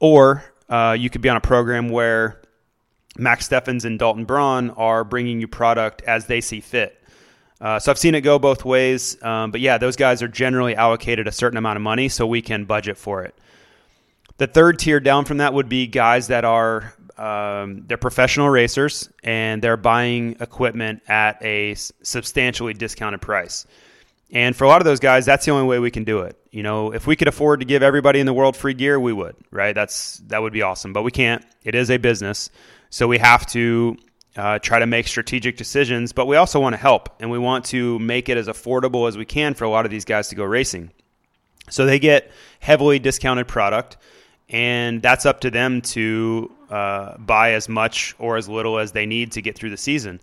Or 0.00 0.44
uh, 0.68 0.96
you 0.98 1.10
could 1.10 1.20
be 1.20 1.28
on 1.28 1.36
a 1.36 1.40
program 1.40 1.88
where 1.88 2.39
Max 3.20 3.48
Steffens 3.48 3.84
and 3.84 3.98
Dalton 3.98 4.24
Braun 4.24 4.70
are 4.70 5.04
bringing 5.04 5.40
you 5.40 5.48
product 5.48 6.02
as 6.02 6.26
they 6.26 6.40
see 6.40 6.60
fit. 6.60 6.96
Uh, 7.60 7.78
so 7.78 7.90
I've 7.90 7.98
seen 7.98 8.14
it 8.14 8.22
go 8.22 8.38
both 8.38 8.64
ways, 8.64 9.22
um, 9.22 9.50
but 9.50 9.60
yeah, 9.60 9.76
those 9.76 9.94
guys 9.94 10.22
are 10.22 10.28
generally 10.28 10.74
allocated 10.74 11.28
a 11.28 11.32
certain 11.32 11.58
amount 11.58 11.76
of 11.76 11.82
money, 11.82 12.08
so 12.08 12.26
we 12.26 12.40
can 12.40 12.64
budget 12.64 12.96
for 12.96 13.22
it. 13.22 13.34
The 14.38 14.46
third 14.46 14.78
tier 14.78 15.00
down 15.00 15.26
from 15.26 15.36
that 15.38 15.52
would 15.52 15.68
be 15.68 15.86
guys 15.86 16.28
that 16.28 16.46
are 16.46 16.94
um, 17.18 17.84
they're 17.86 17.98
professional 17.98 18.48
racers 18.48 19.10
and 19.22 19.60
they're 19.60 19.76
buying 19.76 20.36
equipment 20.40 21.02
at 21.06 21.44
a 21.44 21.74
substantially 21.74 22.72
discounted 22.72 23.20
price. 23.20 23.66
And 24.32 24.54
for 24.54 24.64
a 24.64 24.68
lot 24.68 24.80
of 24.80 24.84
those 24.84 25.00
guys, 25.00 25.26
that's 25.26 25.44
the 25.44 25.50
only 25.50 25.66
way 25.66 25.78
we 25.78 25.90
can 25.90 26.04
do 26.04 26.20
it. 26.20 26.36
You 26.50 26.62
know, 26.62 26.92
if 26.92 27.06
we 27.06 27.16
could 27.16 27.28
afford 27.28 27.60
to 27.60 27.66
give 27.66 27.82
everybody 27.82 28.20
in 28.20 28.26
the 28.26 28.32
world 28.32 28.56
free 28.56 28.74
gear, 28.74 28.98
we 28.98 29.12
would, 29.12 29.34
right? 29.50 29.74
That's 29.74 30.18
that 30.28 30.40
would 30.40 30.52
be 30.52 30.62
awesome, 30.62 30.92
but 30.92 31.02
we 31.02 31.10
can't. 31.10 31.44
It 31.64 31.74
is 31.74 31.90
a 31.90 31.96
business. 31.96 32.50
So 32.90 33.08
we 33.08 33.18
have 33.18 33.46
to 33.48 33.96
uh, 34.36 34.58
try 34.60 34.78
to 34.78 34.86
make 34.86 35.08
strategic 35.08 35.56
decisions, 35.56 36.12
but 36.12 36.26
we 36.26 36.36
also 36.36 36.60
want 36.60 36.74
to 36.74 36.76
help 36.76 37.08
and 37.20 37.30
we 37.30 37.38
want 37.38 37.64
to 37.66 37.98
make 37.98 38.28
it 38.28 38.36
as 38.36 38.46
affordable 38.46 39.08
as 39.08 39.16
we 39.16 39.24
can 39.24 39.54
for 39.54 39.64
a 39.64 39.70
lot 39.70 39.84
of 39.84 39.90
these 39.90 40.04
guys 40.04 40.28
to 40.28 40.34
go 40.36 40.44
racing. 40.44 40.90
So 41.68 41.86
they 41.86 41.98
get 41.98 42.30
heavily 42.58 42.98
discounted 42.98 43.48
product, 43.48 43.96
and 44.48 45.02
that's 45.02 45.26
up 45.26 45.40
to 45.40 45.50
them 45.50 45.80
to 45.82 46.50
uh, 46.68 47.16
buy 47.18 47.52
as 47.52 47.68
much 47.68 48.14
or 48.18 48.36
as 48.36 48.48
little 48.48 48.78
as 48.78 48.92
they 48.92 49.06
need 49.06 49.32
to 49.32 49.42
get 49.42 49.56
through 49.56 49.70
the 49.70 49.76
season. 49.76 50.20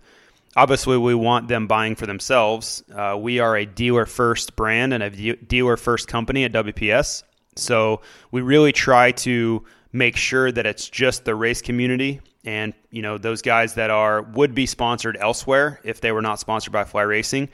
Obviously, 0.56 0.96
we 0.96 1.14
want 1.14 1.48
them 1.48 1.66
buying 1.66 1.94
for 1.94 2.06
themselves. 2.06 2.82
Uh, 2.92 3.16
we 3.18 3.38
are 3.38 3.56
a 3.56 3.66
dealer 3.66 4.06
first 4.06 4.56
brand 4.56 4.92
and 4.92 5.02
a 5.02 5.36
dealer 5.36 5.76
first 5.76 6.08
company 6.08 6.44
at 6.44 6.52
WPS. 6.52 7.22
So 7.56 8.00
we 8.30 8.40
really 8.40 8.72
try 8.72 9.12
to 9.12 9.64
make 9.92 10.16
sure 10.16 10.50
that 10.50 10.66
it's 10.66 10.88
just 10.88 11.24
the 11.24 11.34
race 11.34 11.62
community 11.62 12.20
and 12.44 12.72
you 12.90 13.02
know 13.02 13.18
those 13.18 13.42
guys 13.42 13.74
that 13.74 13.90
are 13.90 14.22
would 14.22 14.54
be 14.54 14.66
sponsored 14.66 15.16
elsewhere 15.18 15.80
if 15.82 16.00
they 16.00 16.12
were 16.12 16.22
not 16.22 16.38
sponsored 16.38 16.72
by 16.72 16.84
Fly 16.84 17.02
Racing 17.02 17.48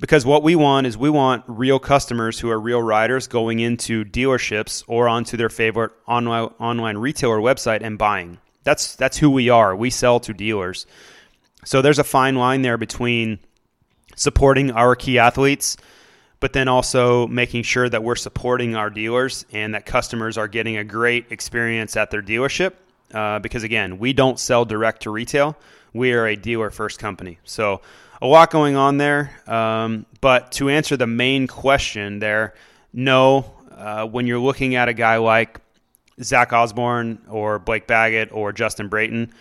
Because 0.00 0.24
what 0.26 0.42
we 0.42 0.56
want 0.56 0.86
is 0.86 0.96
we 0.96 1.10
want 1.10 1.44
real 1.46 1.78
customers 1.78 2.38
who 2.38 2.50
are 2.50 2.58
real 2.58 2.82
riders 2.82 3.26
going 3.26 3.60
into 3.60 4.04
dealerships 4.04 4.84
or 4.86 5.08
onto 5.08 5.36
their 5.36 5.48
favorite 5.48 5.92
online 6.06 6.50
online 6.58 6.98
retailer 6.98 7.38
website 7.38 7.82
and 7.82 7.98
buying. 7.98 8.38
That's 8.64 8.96
that's 8.96 9.16
who 9.18 9.30
we 9.30 9.48
are. 9.48 9.74
We 9.74 9.90
sell 9.90 10.20
to 10.20 10.34
dealers. 10.34 10.86
So 11.68 11.82
there's 11.82 11.98
a 11.98 12.04
fine 12.04 12.36
line 12.36 12.62
there 12.62 12.78
between 12.78 13.40
supporting 14.16 14.70
our 14.70 14.96
key 14.96 15.18
athletes, 15.18 15.76
but 16.40 16.54
then 16.54 16.66
also 16.66 17.26
making 17.26 17.64
sure 17.64 17.86
that 17.90 18.02
we're 18.02 18.16
supporting 18.16 18.74
our 18.74 18.88
dealers 18.88 19.44
and 19.52 19.74
that 19.74 19.84
customers 19.84 20.38
are 20.38 20.48
getting 20.48 20.78
a 20.78 20.84
great 20.84 21.26
experience 21.28 21.94
at 21.94 22.10
their 22.10 22.22
dealership. 22.22 22.72
Uh, 23.12 23.38
because 23.40 23.64
again, 23.64 23.98
we 23.98 24.14
don't 24.14 24.40
sell 24.40 24.64
direct 24.64 25.02
to 25.02 25.10
retail. 25.10 25.58
We 25.92 26.14
are 26.14 26.26
a 26.26 26.36
dealer 26.36 26.70
first 26.70 26.98
company. 26.98 27.38
So 27.44 27.82
a 28.22 28.26
lot 28.26 28.50
going 28.50 28.76
on 28.76 28.96
there. 28.96 29.38
Um, 29.46 30.06
but 30.22 30.52
to 30.52 30.70
answer 30.70 30.96
the 30.96 31.06
main 31.06 31.46
question 31.46 32.18
there, 32.18 32.54
no. 32.94 33.44
Uh, 33.76 34.06
when 34.06 34.26
you're 34.26 34.38
looking 34.38 34.74
at 34.74 34.88
a 34.88 34.94
guy 34.94 35.18
like 35.18 35.60
Zach 36.22 36.54
Osborne 36.54 37.18
or 37.28 37.58
Blake 37.58 37.86
Baggett 37.86 38.32
or 38.32 38.54
Justin 38.54 38.88
Brayton, 38.88 39.34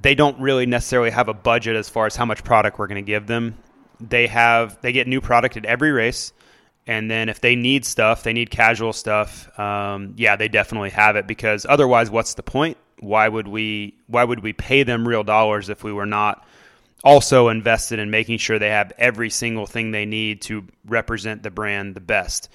they 0.00 0.14
don't 0.14 0.38
really 0.40 0.66
necessarily 0.66 1.10
have 1.10 1.28
a 1.28 1.34
budget 1.34 1.76
as 1.76 1.88
far 1.88 2.06
as 2.06 2.16
how 2.16 2.24
much 2.24 2.44
product 2.44 2.78
we're 2.78 2.86
going 2.86 3.04
to 3.04 3.06
give 3.06 3.26
them. 3.26 3.56
They 4.00 4.26
have 4.28 4.80
they 4.80 4.92
get 4.92 5.08
new 5.08 5.20
product 5.20 5.56
at 5.56 5.64
every 5.64 5.90
race, 5.90 6.32
and 6.86 7.10
then 7.10 7.28
if 7.28 7.40
they 7.40 7.56
need 7.56 7.84
stuff, 7.84 8.22
they 8.22 8.32
need 8.32 8.50
casual 8.50 8.92
stuff. 8.92 9.58
Um, 9.58 10.14
yeah, 10.16 10.36
they 10.36 10.48
definitely 10.48 10.90
have 10.90 11.16
it 11.16 11.26
because 11.26 11.66
otherwise, 11.68 12.10
what's 12.10 12.34
the 12.34 12.42
point? 12.42 12.78
Why 13.00 13.28
would 13.28 13.48
we 13.48 13.96
why 14.06 14.22
would 14.24 14.40
we 14.40 14.52
pay 14.52 14.84
them 14.84 15.06
real 15.06 15.24
dollars 15.24 15.68
if 15.68 15.82
we 15.82 15.92
were 15.92 16.06
not 16.06 16.46
also 17.04 17.48
invested 17.48 17.98
in 17.98 18.10
making 18.10 18.38
sure 18.38 18.58
they 18.58 18.70
have 18.70 18.92
every 18.98 19.30
single 19.30 19.66
thing 19.66 19.90
they 19.90 20.06
need 20.06 20.42
to 20.42 20.64
represent 20.84 21.42
the 21.42 21.50
brand 21.50 21.94
the 21.94 22.00
best. 22.00 22.48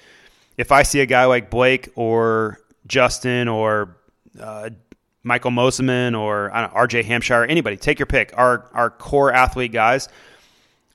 If 0.56 0.70
I 0.70 0.82
see 0.82 1.00
a 1.00 1.06
guy 1.06 1.24
like 1.24 1.50
Blake 1.50 1.88
or 1.96 2.58
Justin 2.86 3.48
or 3.48 3.96
uh, 4.38 4.70
Michael 5.24 5.50
Mosiman 5.50 6.18
or 6.18 6.50
know, 6.50 6.68
RJ 6.68 7.04
Hampshire, 7.04 7.44
anybody, 7.44 7.76
take 7.76 7.98
your 7.98 8.06
pick. 8.06 8.32
Our 8.36 8.70
our 8.72 8.90
core 8.90 9.32
athlete 9.32 9.72
guys. 9.72 10.08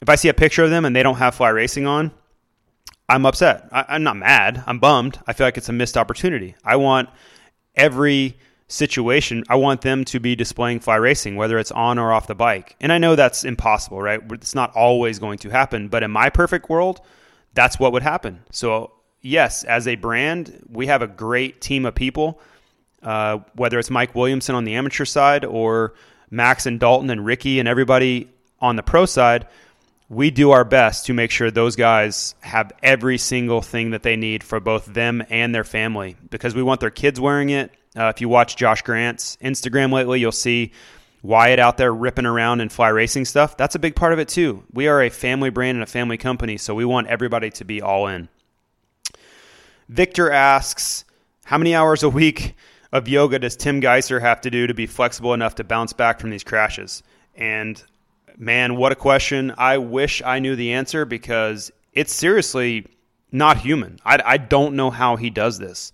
If 0.02 0.08
I 0.08 0.16
see 0.16 0.30
a 0.30 0.34
picture 0.34 0.64
of 0.64 0.70
them 0.70 0.86
and 0.86 0.96
they 0.96 1.04
don't 1.04 1.18
have 1.18 1.36
fly 1.36 1.50
racing 1.50 1.86
on, 1.86 2.12
I'm 3.10 3.26
upset. 3.26 3.68
I, 3.72 3.96
am 3.96 4.04
not 4.04 4.16
mad. 4.16 4.64
I'm 4.66 4.80
bummed. 4.80 5.20
I 5.28 5.34
feel 5.34 5.46
like 5.46 5.58
it's 5.58 5.68
a 5.68 5.74
missed 5.74 5.98
opportunity. 5.98 6.56
I 6.64 6.78
want 6.78 7.10
every 7.76 8.38
situation, 8.70 9.44
I 9.50 9.56
want 9.56 9.82
them 9.82 10.06
to 10.06 10.20
be 10.20 10.36
displaying 10.36 10.80
fly 10.80 10.96
racing, 10.96 11.36
whether 11.36 11.58
it's 11.58 11.72
on 11.72 12.00
or 12.00 12.14
off 12.14 12.28
the 12.28 12.36
bike. 12.36 12.76
And 12.80 12.94
I 12.94 13.00
know 13.00 13.16
that's 13.16 13.44
impossible, 13.44 14.02
right? 14.02 14.22
It's 14.32 14.56
not 14.56 14.74
always 14.76 15.20
going 15.20 15.40
to 15.40 15.50
happen. 15.50 15.90
But 15.90 16.04
in 16.04 16.12
my 16.12 16.30
perfect 16.30 16.70
world, 16.70 17.02
that's 17.56 17.80
what 17.80 17.92
would 17.92 18.04
happen. 18.04 18.44
So, 18.52 18.92
yes, 19.22 19.64
as 19.64 19.88
a 19.88 19.96
brand, 19.96 20.64
we 20.70 20.86
have 20.86 21.02
a 21.02 21.08
great 21.08 21.62
team 21.62 21.86
of 21.86 21.96
people, 21.96 22.40
uh, 23.04 23.40
whether 23.56 23.80
it's 23.80 23.90
Mike 23.90 24.16
Williamson 24.16 24.56
on 24.56 24.64
the 24.64 24.76
amateur 24.76 25.06
side 25.06 25.46
or 25.46 25.94
Max 26.30 26.66
and 26.66 26.80
Dalton 26.80 27.10
and 27.10 27.26
Ricky 27.26 27.60
and 27.60 27.68
everybody 27.68 28.30
on 28.60 28.76
the 28.76 28.84
pro 28.84 29.06
side. 29.06 29.48
We 30.10 30.32
do 30.32 30.52
our 30.52 30.66
best 30.66 31.06
to 31.06 31.14
make 31.14 31.30
sure 31.30 31.52
those 31.52 31.76
guys 31.76 32.34
have 32.40 32.72
every 32.82 33.20
single 33.20 33.62
thing 33.62 33.92
that 33.92 34.02
they 34.02 34.16
need 34.16 34.44
for 34.44 34.60
both 34.60 34.86
them 34.86 35.24
and 35.30 35.54
their 35.54 35.64
family 35.64 36.16
because 36.32 36.56
we 36.56 36.64
want 36.64 36.80
their 36.80 36.90
kids 36.90 37.20
wearing 37.20 37.52
it 37.52 37.72
uh, 37.96 38.12
if 38.16 38.22
you 38.22 38.30
watch 38.30 38.56
Josh 38.56 38.82
Grant's 38.82 39.38
Instagram 39.42 39.92
lately, 39.92 40.20
you'll 40.20 40.32
see 40.32 40.72
Wyatt 41.22 41.60
out 41.60 41.78
there 41.78 41.94
ripping 41.94 42.26
around 42.26 42.62
and 42.62 42.72
fly 42.72 42.90
racing 42.90 43.26
stuff. 43.26 43.58
That's 43.58 43.76
a 43.76 43.80
big 43.80 43.96
part 43.96 44.14
of 44.14 44.20
it 44.20 44.28
too. 44.28 44.64
We 44.72 44.88
are 44.88 45.02
a 45.02 45.10
family 45.10 45.50
brand 45.50 45.76
and 45.76 45.84
a 45.84 45.88
family 45.88 46.18
company, 46.18 46.58
so 46.58 46.76
we 46.76 46.86
want 46.86 47.08
everybody 47.08 47.50
to 47.52 47.66
be 47.66 47.82
all 47.82 48.08
in. 48.08 48.30
Victor 49.88 50.32
asks, 50.32 51.04
how 51.46 51.58
many 51.58 51.74
hours 51.74 52.04
a 52.04 52.10
week 52.10 52.56
of 52.92 53.08
yoga 53.08 53.40
does 53.40 53.56
Tim 53.56 53.82
Gajser 53.82 54.22
have 54.22 54.42
to 54.42 54.50
do 54.50 54.68
to 54.68 54.74
be 54.74 54.86
flexible 54.86 55.34
enough 55.34 55.56
to 55.56 55.64
bounce 55.64 55.94
back 55.94 56.20
from 56.20 56.30
these 56.30 56.44
crashes? 56.44 57.04
And 57.36 57.82
man, 58.38 58.76
what 58.76 58.92
a 58.92 58.96
question. 58.96 59.54
I 59.58 59.78
wish 59.78 60.22
I 60.24 60.40
knew 60.40 60.56
the 60.56 60.74
answer 60.74 61.06
because 61.06 61.72
it's 61.94 62.14
seriously 62.14 62.88
not 63.32 63.58
human. 63.58 64.00
I, 64.04 64.20
I 64.26 64.38
don't 64.38 64.76
know 64.76 64.90
how 64.90 65.16
he 65.16 65.30
does 65.30 65.60
this. 65.60 65.92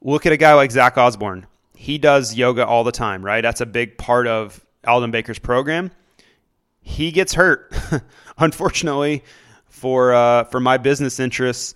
Look 0.00 0.26
at 0.26 0.32
a 0.32 0.36
guy 0.36 0.54
like 0.54 0.70
Zach 0.70 0.96
Osborne. 0.96 1.46
He 1.74 1.98
does 1.98 2.34
yoga 2.34 2.66
all 2.66 2.84
the 2.84 2.92
time, 2.92 3.24
right? 3.24 3.40
That's 3.40 3.60
a 3.60 3.66
big 3.66 3.98
part 3.98 4.26
of 4.26 4.64
Aldon 4.86 5.10
Baker's 5.10 5.38
program. 5.38 5.90
He 6.80 7.10
gets 7.10 7.34
hurt, 7.34 7.74
unfortunately, 8.38 9.24
for 9.66 10.12
uh, 10.12 10.44
for 10.44 10.60
my 10.60 10.78
business 10.78 11.20
interests. 11.20 11.74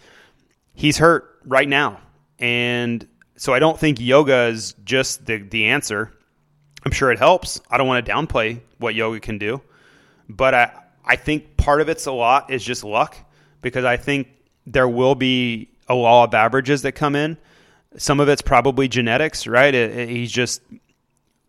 He's 0.75 0.99
hurt 0.99 1.41
right 1.45 1.69
now, 1.69 2.01
and 2.39 3.07
so 3.37 3.53
I 3.53 3.59
don't 3.59 3.79
think 3.79 4.01
yoga 4.01 4.45
is 4.45 4.75
just 4.85 5.27
the 5.27 5.39
the 5.39 5.67
answer. 5.67 6.13
I'm 6.85 6.93
sure 6.93 7.11
it 7.11 7.19
helps. 7.19 7.61
I 7.71 7.79
don't 7.79 7.87
want 7.87 8.05
to 8.05 8.13
downplay 8.13 8.61
what 8.79 8.95
yoga 8.95 9.21
can 9.21 9.39
do, 9.39 9.63
but 10.29 10.55
I 10.55 10.73
I 11.05 11.17
think 11.17 11.57
part 11.57 11.81
of 11.81 11.89
it's 11.89 12.07
a 12.07 12.13
lot 12.13 12.51
is 12.51 12.65
just 12.65 12.85
luck 12.85 13.17
because 13.61 13.85
I 13.85 13.97
think 13.97 14.29
there 14.67 14.89
will 14.89 15.15
be 15.15 15.69
a 15.89 15.95
law 15.95 16.25
of 16.25 16.35
averages 16.35 16.83
that 16.83 16.93
come 16.93 17.15
in. 17.15 17.37
Some 17.97 18.21
of 18.21 18.29
it's 18.29 18.43
probably 18.43 18.89
genetics, 18.89 19.47
right? 19.47 19.75
It, 19.75 19.97
it, 19.97 20.09
he's 20.09 20.33
just 20.33 20.63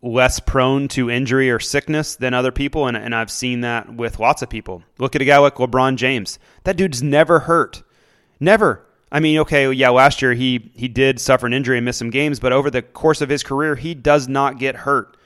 less 0.02 0.38
prone 0.38 0.88
to 0.88 1.10
injury 1.10 1.50
or 1.50 1.58
sickness 1.58 2.16
than 2.16 2.34
other 2.34 2.52
people, 2.52 2.86
and, 2.86 2.96
and 2.96 3.14
I've 3.14 3.30
seen 3.30 3.62
that 3.62 3.92
with 3.92 4.20
lots 4.20 4.42
of 4.42 4.48
people. 4.48 4.82
Look 4.98 5.16
at 5.16 5.22
a 5.22 5.24
guy 5.24 5.38
like 5.38 5.54
LeBron 5.54 5.96
James. 5.96 6.38
That 6.64 6.76
dude's 6.76 7.02
never 7.02 7.40
hurt. 7.40 7.82
Never. 8.38 8.85
I 9.10 9.20
mean, 9.20 9.38
okay, 9.38 9.70
yeah, 9.72 9.90
last 9.90 10.20
year 10.20 10.34
he 10.34 10.70
he 10.74 10.88
did 10.88 11.20
suffer 11.20 11.46
an 11.46 11.52
injury 11.52 11.78
and 11.78 11.84
miss 11.84 11.96
some 11.96 12.10
games, 12.10 12.40
but 12.40 12.52
over 12.52 12.70
the 12.70 12.82
course 12.82 13.20
of 13.20 13.28
his 13.28 13.42
career, 13.42 13.76
he 13.76 13.94
does 13.94 14.28
not 14.28 14.58
get 14.58 14.74
hurt. 14.74 15.16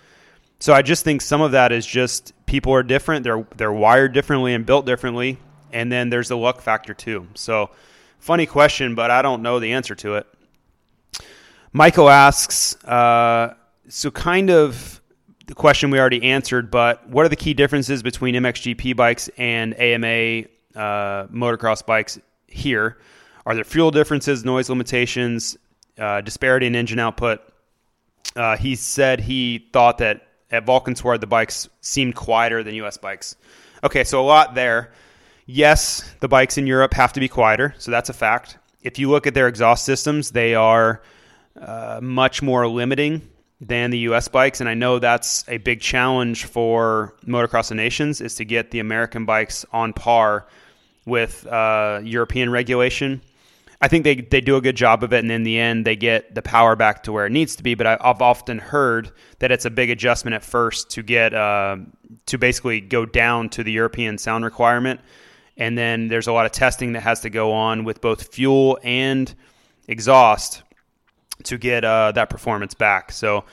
So 0.59 0.75
I 0.75 0.83
just 0.83 1.05
think 1.05 1.23
some 1.23 1.41
of 1.41 1.53
that 1.53 1.73
is 1.73 1.87
just 1.87 2.35
people 2.45 2.75
are 2.75 2.83
different. 2.83 3.25
They're 3.25 3.47
they're 3.57 3.73
wired 3.73 4.13
differently 4.13 4.53
and 4.53 4.67
built 4.67 4.85
differently, 4.85 5.39
and 5.73 5.91
then 5.91 6.11
there's 6.11 6.29
the 6.29 6.37
luck 6.37 6.61
factor 6.61 6.93
too. 6.93 7.27
So 7.35 7.71
funny 8.19 8.45
question, 8.45 8.95
but 8.95 9.11
I 9.11 9.23
don't 9.23 9.41
know 9.41 9.59
the 9.59 9.73
answer 9.73 9.95
to 9.97 10.17
it. 10.17 10.27
Michael 11.73 12.11
asks, 12.11 12.83
uh, 12.85 13.55
so 13.89 14.11
kind 14.11 14.51
of 14.51 15.01
the 15.47 15.55
question 15.55 15.91
we 15.91 15.99
already 15.99 16.23
answered, 16.23 16.71
but 16.71 17.09
what 17.09 17.25
are 17.25 17.29
the 17.29 17.37
key 17.37 17.55
differences 17.55 18.03
between 18.03 18.35
MXGP 18.35 18.95
bikes 18.97 19.29
and 19.39 19.75
AMA 19.79 20.47
uh, 20.75 21.27
motocross 21.29 21.85
bikes 21.85 22.19
here? 22.47 22.99
Are 23.51 23.55
there 23.57 23.65
fuel 23.65 23.91
differences, 23.91 24.45
noise 24.45 24.69
limitations, 24.69 25.59
uh, 25.99 26.21
disparity 26.21 26.69
in 26.69 26.77
engine 26.77 27.01
output? 27.01 27.41
Uh, 28.37 28.57
he 28.57 28.77
said 28.77 29.19
he 29.19 29.69
thought 29.73 29.99
that 29.99 30.23
at 30.53 30.65
Valkenswaard 30.65 31.21
the 31.21 31.27
bikes 31.27 31.69
seemed 31.81 32.15
quieter 32.15 32.63
than 32.63 32.77
US 32.77 32.97
bikes. 32.97 33.35
Okay, 33.83 34.05
so 34.05 34.21
a 34.21 34.23
lot 34.23 34.55
there. 34.55 34.93
Yes, 35.47 36.15
the 36.21 36.29
bikes 36.29 36.59
in 36.59 36.69
Europe 36.69 36.95
have 36.95 37.13
to 37.15 37.19
be 37.19 37.27
quieter, 37.27 37.75
so 37.77 37.91
that's 37.91 38.09
a 38.09 38.13
fact. 38.13 38.57
If 38.83 39.01
you 39.01 39.11
look 39.11 39.27
at 39.27 39.35
their 39.35 39.49
exhaust 39.49 39.85
systems, 39.85 40.31
they 40.31 40.55
are 40.55 41.03
uh, 41.61 41.99
much 42.01 42.43
more 42.43 42.69
limiting 42.69 43.21
than 43.61 43.91
the 43.91 43.99
U.S. 44.11 44.29
bikes, 44.29 44.61
and 44.61 44.69
I 44.69 44.75
know 44.75 45.01
that's 45.01 45.45
a 45.49 45.59
big 45.59 45.81
challenge 45.81 46.45
for 46.45 47.17
Motocross 47.27 47.75
Nations 47.75 48.21
is 48.21 48.37
to 48.37 48.45
get 48.45 48.71
the 48.71 48.79
American 48.79 49.25
bikes 49.25 49.67
on 49.73 49.93
par 49.93 50.47
with 51.05 51.45
uh, 51.49 52.01
European 52.05 52.49
regulation. 52.51 53.21
I 53.81 53.89
think 53.89 54.05
they 54.05 54.17
they 54.17 54.41
do 54.41 54.57
a 54.57 54.61
good 54.61 54.77
job 54.77 55.03
of 55.03 55.13
it, 55.13 55.21
and 55.21 55.33
in 55.33 55.43
the 55.43 55.59
end, 55.59 55.87
they 55.87 55.97
get 55.97 56.35
the 56.35 56.43
power 56.43 56.77
back 56.77 57.03
to 57.05 57.13
where 57.13 57.25
it 57.25 57.31
needs 57.31 57.57
to 57.57 57.63
be. 57.63 57.75
But 57.75 57.87
I, 57.87 57.99
have 58.03 58.21
often 58.21 58.59
heard 58.59 59.11
that 59.39 59.51
it's 59.51 59.65
a 59.65 59.71
big 59.71 59.89
adjustment 59.89 60.35
at 60.35 60.45
first 60.45 60.91
to 60.91 61.03
get 61.03 61.33
uh, 61.33 61.77
to 62.27 62.39
basically 62.39 62.81
go 62.81 63.07
down 63.07 63.49
to 63.51 63.65
the 63.65 63.73
European 63.73 64.19
sound 64.19 64.45
requirement, 64.45 65.01
and 65.57 65.79
then 65.79 66.09
there's 66.09 66.27
a 66.27 66.33
lot 66.33 66.45
of 66.45 66.53
testing 66.53 66.93
that 66.93 67.01
has 67.01 67.21
to 67.21 67.31
go 67.31 67.53
on 67.53 67.85
with 67.85 68.03
both 68.03 68.35
fuel 68.35 68.79
and 68.83 69.35
exhaust 69.89 70.63
to 71.45 71.57
get 71.57 71.85
uh, 71.85 72.13
that 72.13 72.29
performance 72.29 72.75
back. 72.75 73.13
So 73.13 73.45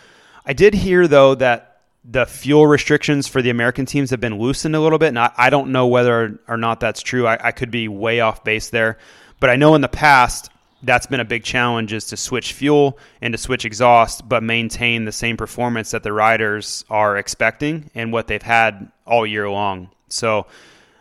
I 0.45 0.51
did 0.53 0.73
hear 0.73 1.07
though 1.07 1.36
that 1.36 1.82
the 2.09 2.25
fuel 2.25 2.67
restrictions 2.67 3.28
for 3.28 3.41
the 3.41 3.49
American 3.49 3.86
teams 3.86 4.09
have 4.11 4.21
been 4.21 4.39
loosened 4.39 4.75
a 4.75 4.80
little 4.80 4.97
bit, 4.97 5.09
and 5.09 5.19
I, 5.19 5.32
I 5.38 5.49
don't 5.49 5.71
know 5.71 5.88
whether 5.88 6.39
or 6.47 6.57
not 6.57 6.80
that's 6.80 7.01
true. 7.01 7.28
I, 7.28 7.47
I 7.47 7.51
could 7.51 7.69
be 7.71 7.88
way 7.88 8.21
off 8.21 8.43
base 8.43 8.69
there, 8.69 8.97
but 9.39 9.49
I 9.49 9.55
know 9.55 9.75
in 9.75 9.81
the 9.81 9.88
past 9.88 10.49
that's 10.83 11.07
been 11.07 11.19
a 11.19 11.25
big 11.25 11.43
challenge 11.43 11.91
is 11.91 12.05
to 12.05 12.17
switch 12.17 12.53
fuel 12.53 12.99
and 13.21 13.33
to 13.33 13.38
switch 13.38 13.65
exhaust, 13.65 14.27
but 14.29 14.43
maintain 14.43 15.05
the 15.05 15.11
same 15.11 15.35
performance 15.35 15.91
that 15.91 16.03
the 16.03 16.13
riders 16.13 16.85
are 16.89 17.17
expecting 17.17 17.89
and 17.95 18.13
what 18.13 18.27
they've 18.27 18.41
had 18.41 18.91
all 19.05 19.25
year 19.25 19.49
long. 19.49 19.89
So, 20.09 20.45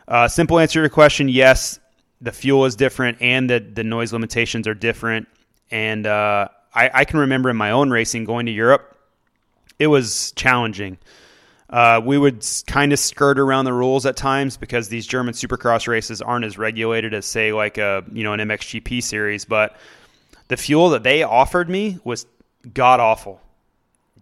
uh, 0.09 0.29
simple 0.29 0.59
answer 0.59 0.75
to 0.75 0.81
your 0.81 0.89
question: 0.89 1.29
yes, 1.29 1.79
the 2.21 2.33
fuel 2.33 2.65
is 2.65 2.77
different 2.77 3.19
and 3.21 3.51
the 3.51 3.61
the 3.61 3.85
noise 3.85 4.13
limitations 4.13 4.67
are 4.67 4.75
different, 4.75 5.29
and 5.71 6.07
uh, 6.07 6.49
I, 6.75 6.91
I 6.93 7.05
can 7.05 7.21
remember 7.21 7.51
in 7.51 7.57
my 7.57 7.71
own 7.71 7.91
racing 7.91 8.25
going 8.25 8.47
to 8.47 8.53
Europe, 8.53 8.99
it 9.79 9.89
was 9.89 10.33
challenging. 10.33 10.99
Uh, 11.69 12.01
we 12.05 12.17
would 12.17 12.47
kind 12.67 12.93
of 12.93 12.99
skirt 12.99 13.39
around 13.39 13.65
the 13.65 13.73
rules 13.73 14.07
at 14.07 14.17
times 14.17 14.57
because 14.57 14.89
these 14.89 15.07
German 15.07 15.35
Supercross 15.35 15.89
races 15.89 16.23
aren't 16.23 16.45
as 16.45 16.59
regulated 16.59 17.13
as, 17.13 17.27
say, 17.27 17.53
like 17.53 17.77
a 17.77 18.05
you 18.13 18.23
know 18.23 18.33
an 18.33 18.41
MXGP 18.41 19.03
series. 19.03 19.45
But 19.45 19.77
the 20.49 20.57
fuel 20.57 20.91
that 20.91 21.03
they 21.03 21.25
offered 21.25 21.69
me 21.69 21.99
was 22.05 22.27
god 22.73 23.01
awful, 23.01 23.41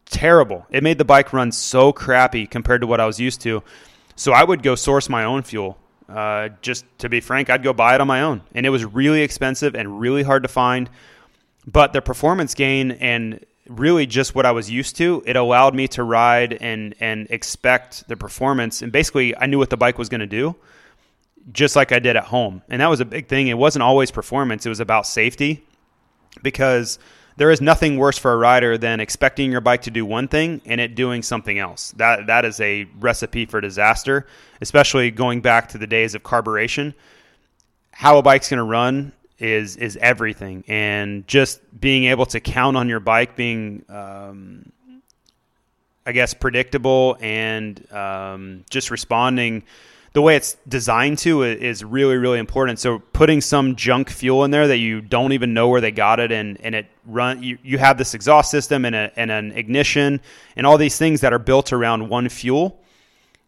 terrible. 0.07 0.67
It 0.71 0.83
made 0.83 0.97
the 0.97 1.05
bike 1.05 1.33
run 1.35 1.53
so 1.53 1.93
crappy 1.93 2.47
compared 2.47 2.81
to 2.81 2.87
what 2.87 3.01
I 3.01 3.07
was 3.07 3.21
used 3.21 3.43
to. 3.43 3.63
So 4.17 4.33
I 4.33 4.43
would 4.43 4.63
go 4.63 4.75
source 4.75 5.09
my 5.09 5.25
own 5.25 5.43
fuel. 5.43 5.79
Uh, 6.09 6.51
just 6.61 6.85
to 6.99 7.09
be 7.09 7.21
frank, 7.21 7.51
I'd 7.51 7.63
go 7.63 7.73
buy 7.73 7.95
it 7.95 8.01
on 8.01 8.07
my 8.07 8.23
own, 8.23 8.43
and 8.55 8.65
it 8.65 8.71
was 8.71 8.85
really 8.85 9.23
expensive 9.23 9.75
and 9.75 10.01
really 10.01 10.23
hard 10.23 10.43
to 10.45 10.49
find. 10.49 10.89
But 11.67 11.93
the 11.93 12.03
performance 12.03 12.55
gain 12.55 12.93
and 12.93 13.45
really 13.69 14.07
just 14.07 14.35
what 14.35 14.47
I 14.47 14.53
was 14.53 14.71
used 14.71 14.97
to, 14.97 15.23
it 15.27 15.37
allowed 15.37 15.75
me 15.75 15.89
to 15.89 16.03
ride 16.03 16.55
and 16.55 16.95
and 17.01 17.27
expect 17.31 18.07
the 18.09 18.17
performance. 18.17 18.83
And 18.83 18.93
basically, 18.93 19.37
I 19.37 19.47
knew 19.47 19.59
what 19.59 19.71
the 19.71 19.77
bike 19.77 19.99
was 19.99 20.09
going 20.09 20.21
to 20.21 20.27
do, 20.27 20.57
just 21.53 21.77
like 21.77 21.93
I 21.93 21.99
did 21.99 22.17
at 22.17 22.25
home. 22.25 22.63
And 22.69 22.81
that 22.81 22.89
was 22.89 23.01
a 23.01 23.05
big 23.05 23.29
thing. 23.29 23.49
It 23.49 23.59
wasn't 23.59 23.83
always 23.83 24.11
performance; 24.11 24.67
it 24.67 24.69
was 24.69 24.81
about 24.81 25.07
safety, 25.07 25.65
because 26.43 26.99
there 27.37 27.51
is 27.51 27.61
nothing 27.61 27.97
worse 27.97 28.17
for 28.19 28.33
a 28.33 28.37
rider 28.37 28.79
than 28.79 29.01
expecting 29.01 29.51
your 29.51 29.61
bike 29.61 29.83
to 29.83 29.91
do 29.91 30.07
one 30.07 30.29
thing 30.29 30.61
and 30.67 30.81
it 30.81 30.95
doing 30.95 31.23
something 31.23 31.59
else. 31.59 31.93
That 31.93 32.27
that 32.27 32.45
is 32.45 32.61
a 32.61 32.87
recipe 32.99 33.47
for 33.47 33.61
disaster, 33.61 34.27
especially 34.61 35.11
going 35.11 35.41
back 35.41 35.69
to 35.71 35.79
the 35.79 35.87
days 35.87 36.15
of 36.15 36.23
carburation. 36.23 36.95
How 37.93 38.19
a 38.19 38.23
bike's 38.23 38.51
going 38.51 38.59
to 38.59 38.65
run 38.65 39.13
is 39.39 39.77
is 39.77 39.97
everything, 40.01 40.65
and 40.69 41.27
just 41.27 41.61
being 41.81 42.05
able 42.05 42.27
to 42.27 42.41
count 42.41 42.77
on 42.77 42.89
your 42.89 43.01
bike 43.01 43.37
being, 43.37 43.85
um, 43.89 44.73
I 46.07 46.13
guess, 46.13 46.35
predictable 46.35 47.17
and 47.21 47.85
um, 47.93 48.65
just 48.71 48.91
responding 48.91 49.65
the 50.15 50.23
way 50.23 50.37
it's 50.37 50.57
designed 50.69 51.19
to 51.19 51.43
is 51.43 51.83
really 51.83 52.17
really 52.17 52.39
important. 52.39 52.79
So 52.79 53.01
putting 53.01 53.41
some 53.41 53.75
junk 53.75 54.09
fuel 54.09 54.45
in 54.45 54.53
there 54.53 54.69
that 54.69 54.79
you 54.79 55.01
don't 55.01 55.33
even 55.33 55.53
know 55.53 55.69
where 55.69 55.81
they 55.81 55.91
got 55.91 56.21
it 56.21 56.31
and, 56.31 56.57
and 56.61 56.75
it 56.77 56.87
run 57.05 57.43
you, 57.43 57.59
you 57.65 57.79
have 57.79 57.99
this 57.99 58.15
exhaust 58.15 58.51
system 58.51 58.85
and, 58.85 58.95
a, 58.95 59.13
and 59.17 59.33
an 59.33 59.51
ignition 59.53 60.21
and 60.57 60.67
all 60.67 60.79
these 60.79 60.97
things 60.97 61.21
that 61.21 61.33
are 61.33 61.41
built 61.41 61.73
around 61.73 62.09
one 62.09 62.29
fuel 62.29 62.81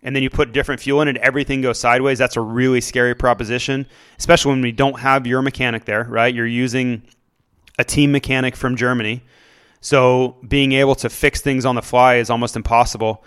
and 0.03 0.15
then 0.15 0.23
you 0.23 0.31
put 0.31 0.53
different 0.53 0.81
fuel 0.81 1.01
in 1.01 1.09
it 1.09 1.17
everything 1.19 1.61
goes 1.61 1.79
sideways 1.79 2.19
that's 2.19 2.37
a 2.37 2.41
really 2.41 2.81
scary 2.81 3.15
proposition 3.15 3.87
especially 4.19 4.51
when 4.51 4.61
we 4.61 4.73
don't 4.73 5.01
have 5.01 5.27
your 5.27 5.43
mechanic 5.43 5.85
there 5.85 6.05
right 6.05 6.35
you're 6.35 6.47
using 6.47 7.03
a 7.79 7.85
team 7.85 8.13
mechanic 8.13 8.57
from 8.57 8.77
germany 8.77 9.23
so 9.81 10.37
being 10.47 10.73
able 10.73 10.95
to 10.97 11.09
fix 11.09 11.41
things 11.41 11.65
on 11.65 11.75
the 11.75 11.83
fly 11.83 12.17
is 12.17 12.31
almost 12.31 12.57
impossible 12.57 13.25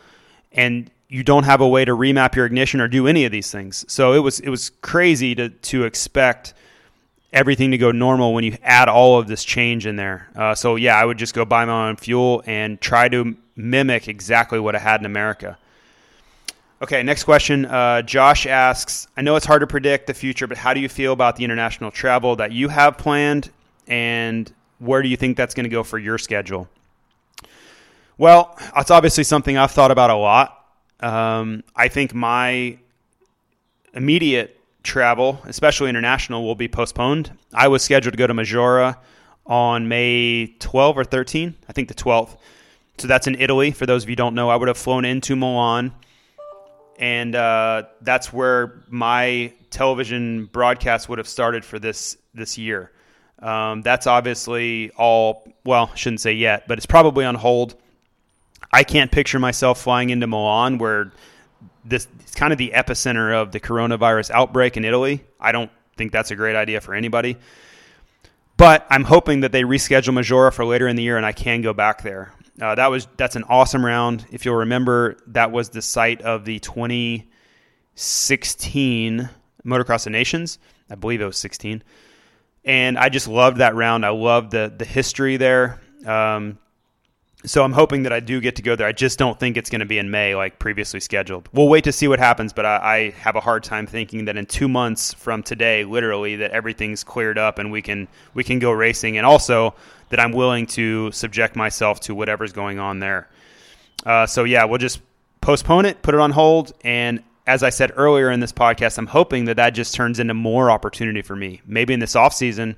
and 0.51 0.89
you 1.09 1.23
don't 1.23 1.43
have 1.43 1.59
a 1.59 1.67
way 1.67 1.83
to 1.83 1.91
remap 1.91 2.35
your 2.35 2.45
ignition 2.45 2.79
or 2.79 2.87
do 2.87 3.07
any 3.07 3.25
of 3.25 3.31
these 3.31 3.51
things. 3.51 3.83
So 3.91 4.13
it 4.13 4.19
was 4.19 4.39
it 4.39 4.49
was 4.49 4.69
crazy 4.69 5.35
to 5.35 5.49
to 5.49 5.83
expect 5.83 6.53
everything 7.33 7.71
to 7.71 7.77
go 7.77 7.91
normal 7.91 8.33
when 8.33 8.43
you 8.43 8.57
add 8.63 8.87
all 8.87 9.19
of 9.19 9.27
this 9.27 9.43
change 9.43 9.85
in 9.85 9.95
there. 9.95 10.29
Uh, 10.35 10.55
so 10.55 10.75
yeah, 10.75 10.95
I 10.95 11.05
would 11.05 11.17
just 11.17 11.33
go 11.33 11.45
buy 11.45 11.65
my 11.65 11.89
own 11.89 11.95
fuel 11.95 12.43
and 12.45 12.79
try 12.79 13.09
to 13.09 13.35
mimic 13.55 14.07
exactly 14.07 14.59
what 14.59 14.75
I 14.75 14.79
had 14.79 15.01
in 15.01 15.05
America. 15.05 15.57
Okay, 16.81 17.03
next 17.03 17.25
question. 17.25 17.65
Uh, 17.65 18.01
Josh 18.01 18.47
asks, 18.47 19.07
I 19.17 19.21
know 19.21 19.35
it's 19.35 19.45
hard 19.45 19.59
to 19.61 19.67
predict 19.67 20.07
the 20.07 20.13
future, 20.13 20.47
but 20.47 20.57
how 20.57 20.73
do 20.73 20.79
you 20.79 20.87
feel 20.87 21.11
about 21.11 21.35
the 21.35 21.43
international 21.43 21.91
travel 21.91 22.37
that 22.37 22.53
you 22.53 22.69
have 22.69 22.97
planned, 22.97 23.49
and 23.87 24.49
where 24.79 25.01
do 25.01 25.09
you 25.09 25.17
think 25.17 25.35
that's 25.35 25.53
going 25.53 25.65
to 25.65 25.69
go 25.69 25.83
for 25.83 25.99
your 25.99 26.17
schedule? 26.17 26.69
Well, 28.17 28.57
it's 28.77 28.91
obviously 28.91 29.25
something 29.25 29.57
I've 29.57 29.71
thought 29.71 29.91
about 29.91 30.09
a 30.09 30.15
lot. 30.15 30.65
Um, 31.01 31.63
I 31.75 31.89
think 31.89 32.13
my 32.13 32.77
immediate 33.93 34.57
travel, 34.81 35.41
especially 35.45 35.89
international, 35.89 36.45
will 36.45 36.55
be 36.55 36.69
postponed. 36.69 37.31
I 37.53 37.67
was 37.67 37.83
scheduled 37.83 38.13
to 38.13 38.17
go 38.17 38.27
to 38.27 38.33
Maggiora 38.33 38.97
on 39.45 39.89
May 39.89 40.47
12 40.59 40.97
or 40.97 41.03
13, 41.03 41.55
I 41.67 41.73
think 41.73 41.89
the 41.89 41.93
12th. 41.93 42.37
So 42.99 43.07
that's 43.07 43.27
in 43.27 43.35
Italy. 43.35 43.71
For 43.71 43.85
those 43.85 44.03
of 44.03 44.09
you 44.09 44.15
don't 44.15 44.35
know, 44.35 44.49
I 44.49 44.55
would 44.55 44.69
have 44.69 44.77
flown 44.77 45.03
into 45.03 45.35
Milan, 45.35 45.93
and 46.99 47.33
uh, 47.35 47.83
that's 48.01 48.31
where 48.31 48.83
my 48.89 49.53
television 49.71 50.45
broadcast 50.45 51.09
would 51.09 51.17
have 51.17 51.27
started 51.27 51.65
for 51.65 51.79
this 51.79 52.17
this 52.35 52.59
year. 52.59 52.91
Um, 53.39 53.81
that's 53.81 54.05
obviously 54.05 54.91
all. 54.91 55.47
Well, 55.65 55.91
shouldn't 55.95 56.21
say 56.21 56.33
yet, 56.33 56.67
but 56.67 56.77
it's 56.77 56.85
probably 56.85 57.25
on 57.25 57.35
hold 57.35 57.75
I 58.71 58.83
can't 58.83 59.11
picture 59.11 59.39
myself 59.39 59.81
flying 59.81 60.09
into 60.09 60.27
Milan 60.27 60.77
where 60.77 61.11
this 61.83 62.07
is 62.25 62.35
kind 62.35 62.51
of 62.51 62.57
the 62.59 62.71
epicenter 62.75 63.33
of 63.33 63.51
the 63.51 63.59
coronavirus 63.59 64.31
outbreak 64.31 64.77
in 64.77 64.85
Italy. 64.85 65.23
I 65.39 65.51
don't 65.51 65.71
think 65.97 66.11
that's 66.11 66.31
a 66.31 66.35
great 66.35 66.55
idea 66.55 66.81
for 66.81 66.93
anybody. 66.93 67.37
But 68.57 68.85
I'm 68.89 69.05
hoping 69.05 69.41
that 69.41 69.51
they 69.51 69.63
reschedule 69.63 70.13
Maggiora 70.13 70.53
for 70.53 70.65
later 70.65 70.87
in 70.87 70.95
the 70.95 71.03
year 71.03 71.17
and 71.17 71.25
I 71.25 71.31
can 71.31 71.61
go 71.61 71.73
back 71.73 72.03
there. 72.03 72.33
Uh, 72.61 72.75
that 72.75 72.87
was 72.87 73.07
that's 73.17 73.35
an 73.35 73.43
awesome 73.43 73.85
round. 73.85 74.25
If 74.31 74.45
you'll 74.45 74.55
remember, 74.55 75.17
that 75.27 75.51
was 75.51 75.69
the 75.69 75.81
site 75.81 76.21
of 76.21 76.45
the 76.45 76.59
2016 76.59 79.29
Motocross 79.65 80.05
of 80.05 80.11
Nations. 80.11 80.59
I 80.89 80.95
believe 80.95 81.21
it 81.21 81.25
was 81.25 81.37
16, 81.37 81.83
and 82.65 82.97
I 82.97 83.09
just 83.09 83.27
loved 83.27 83.57
that 83.57 83.75
round. 83.75 84.05
I 84.05 84.09
loved 84.09 84.51
the 84.51 84.73
the 84.75 84.85
history 84.85 85.37
there. 85.37 85.79
Um, 86.05 86.57
so 87.45 87.63
I'm 87.63 87.71
hoping 87.71 88.03
that 88.03 88.11
I 88.11 88.19
do 88.19 88.41
get 88.41 88.57
to 88.57 88.61
go 88.61 88.75
there. 88.75 88.87
I 88.87 88.91
just 88.91 89.17
don't 89.17 89.39
think 89.39 89.55
it's 89.55 89.69
going 89.69 89.79
to 89.79 89.85
be 89.85 89.97
in 89.97 90.11
May 90.11 90.35
like 90.35 90.59
previously 90.59 90.99
scheduled. 90.99 91.47
We'll 91.53 91.69
wait 91.69 91.85
to 91.85 91.91
see 91.93 92.07
what 92.07 92.19
happens, 92.19 92.51
but 92.51 92.65
I, 92.65 92.77
I, 92.77 93.09
have 93.11 93.37
a 93.37 93.39
hard 93.39 93.63
time 93.63 93.87
thinking 93.87 94.25
that 94.25 94.35
in 94.35 94.45
two 94.45 94.67
months 94.67 95.13
from 95.13 95.41
today, 95.41 95.85
literally, 95.85 96.35
that 96.37 96.51
everything's 96.51 97.03
cleared 97.03 97.37
up 97.37 97.57
and 97.57 97.71
we 97.71 97.81
can 97.81 98.09
we 98.33 98.43
can 98.43 98.59
go 98.59 98.71
racing, 98.71 99.17
and 99.17 99.25
also 99.25 99.73
that 100.09 100.19
I'm 100.19 100.33
willing 100.33 100.65
to 100.67 101.11
subject 101.11 101.55
myself 101.55 102.01
to 102.01 102.15
whatever's 102.15 102.51
going 102.51 102.77
on 102.77 102.99
there. 102.99 103.29
Uh, 104.05 104.25
so 104.25 104.43
yeah, 104.43 104.65
we'll 104.65 104.77
just 104.77 104.99
postpone 105.39 105.85
it, 105.85 106.01
put 106.01 106.13
it 106.13 106.19
on 106.19 106.31
hold, 106.31 106.73
and 106.83 107.23
as 107.47 107.63
I 107.63 107.69
said 107.69 107.93
earlier 107.95 108.31
in 108.31 108.41
this 108.41 108.51
podcast, 108.51 108.97
I'm 108.97 109.07
hoping 109.07 109.45
that 109.45 109.55
that 109.55 109.71
just 109.71 109.95
turns 109.95 110.19
into 110.19 110.33
more 110.33 110.69
opportunity 110.69 111.21
for 111.21 111.35
me. 111.35 111.61
Maybe 111.65 111.93
in 111.93 111.99
this 111.99 112.15
off 112.15 112.33
season 112.33 112.75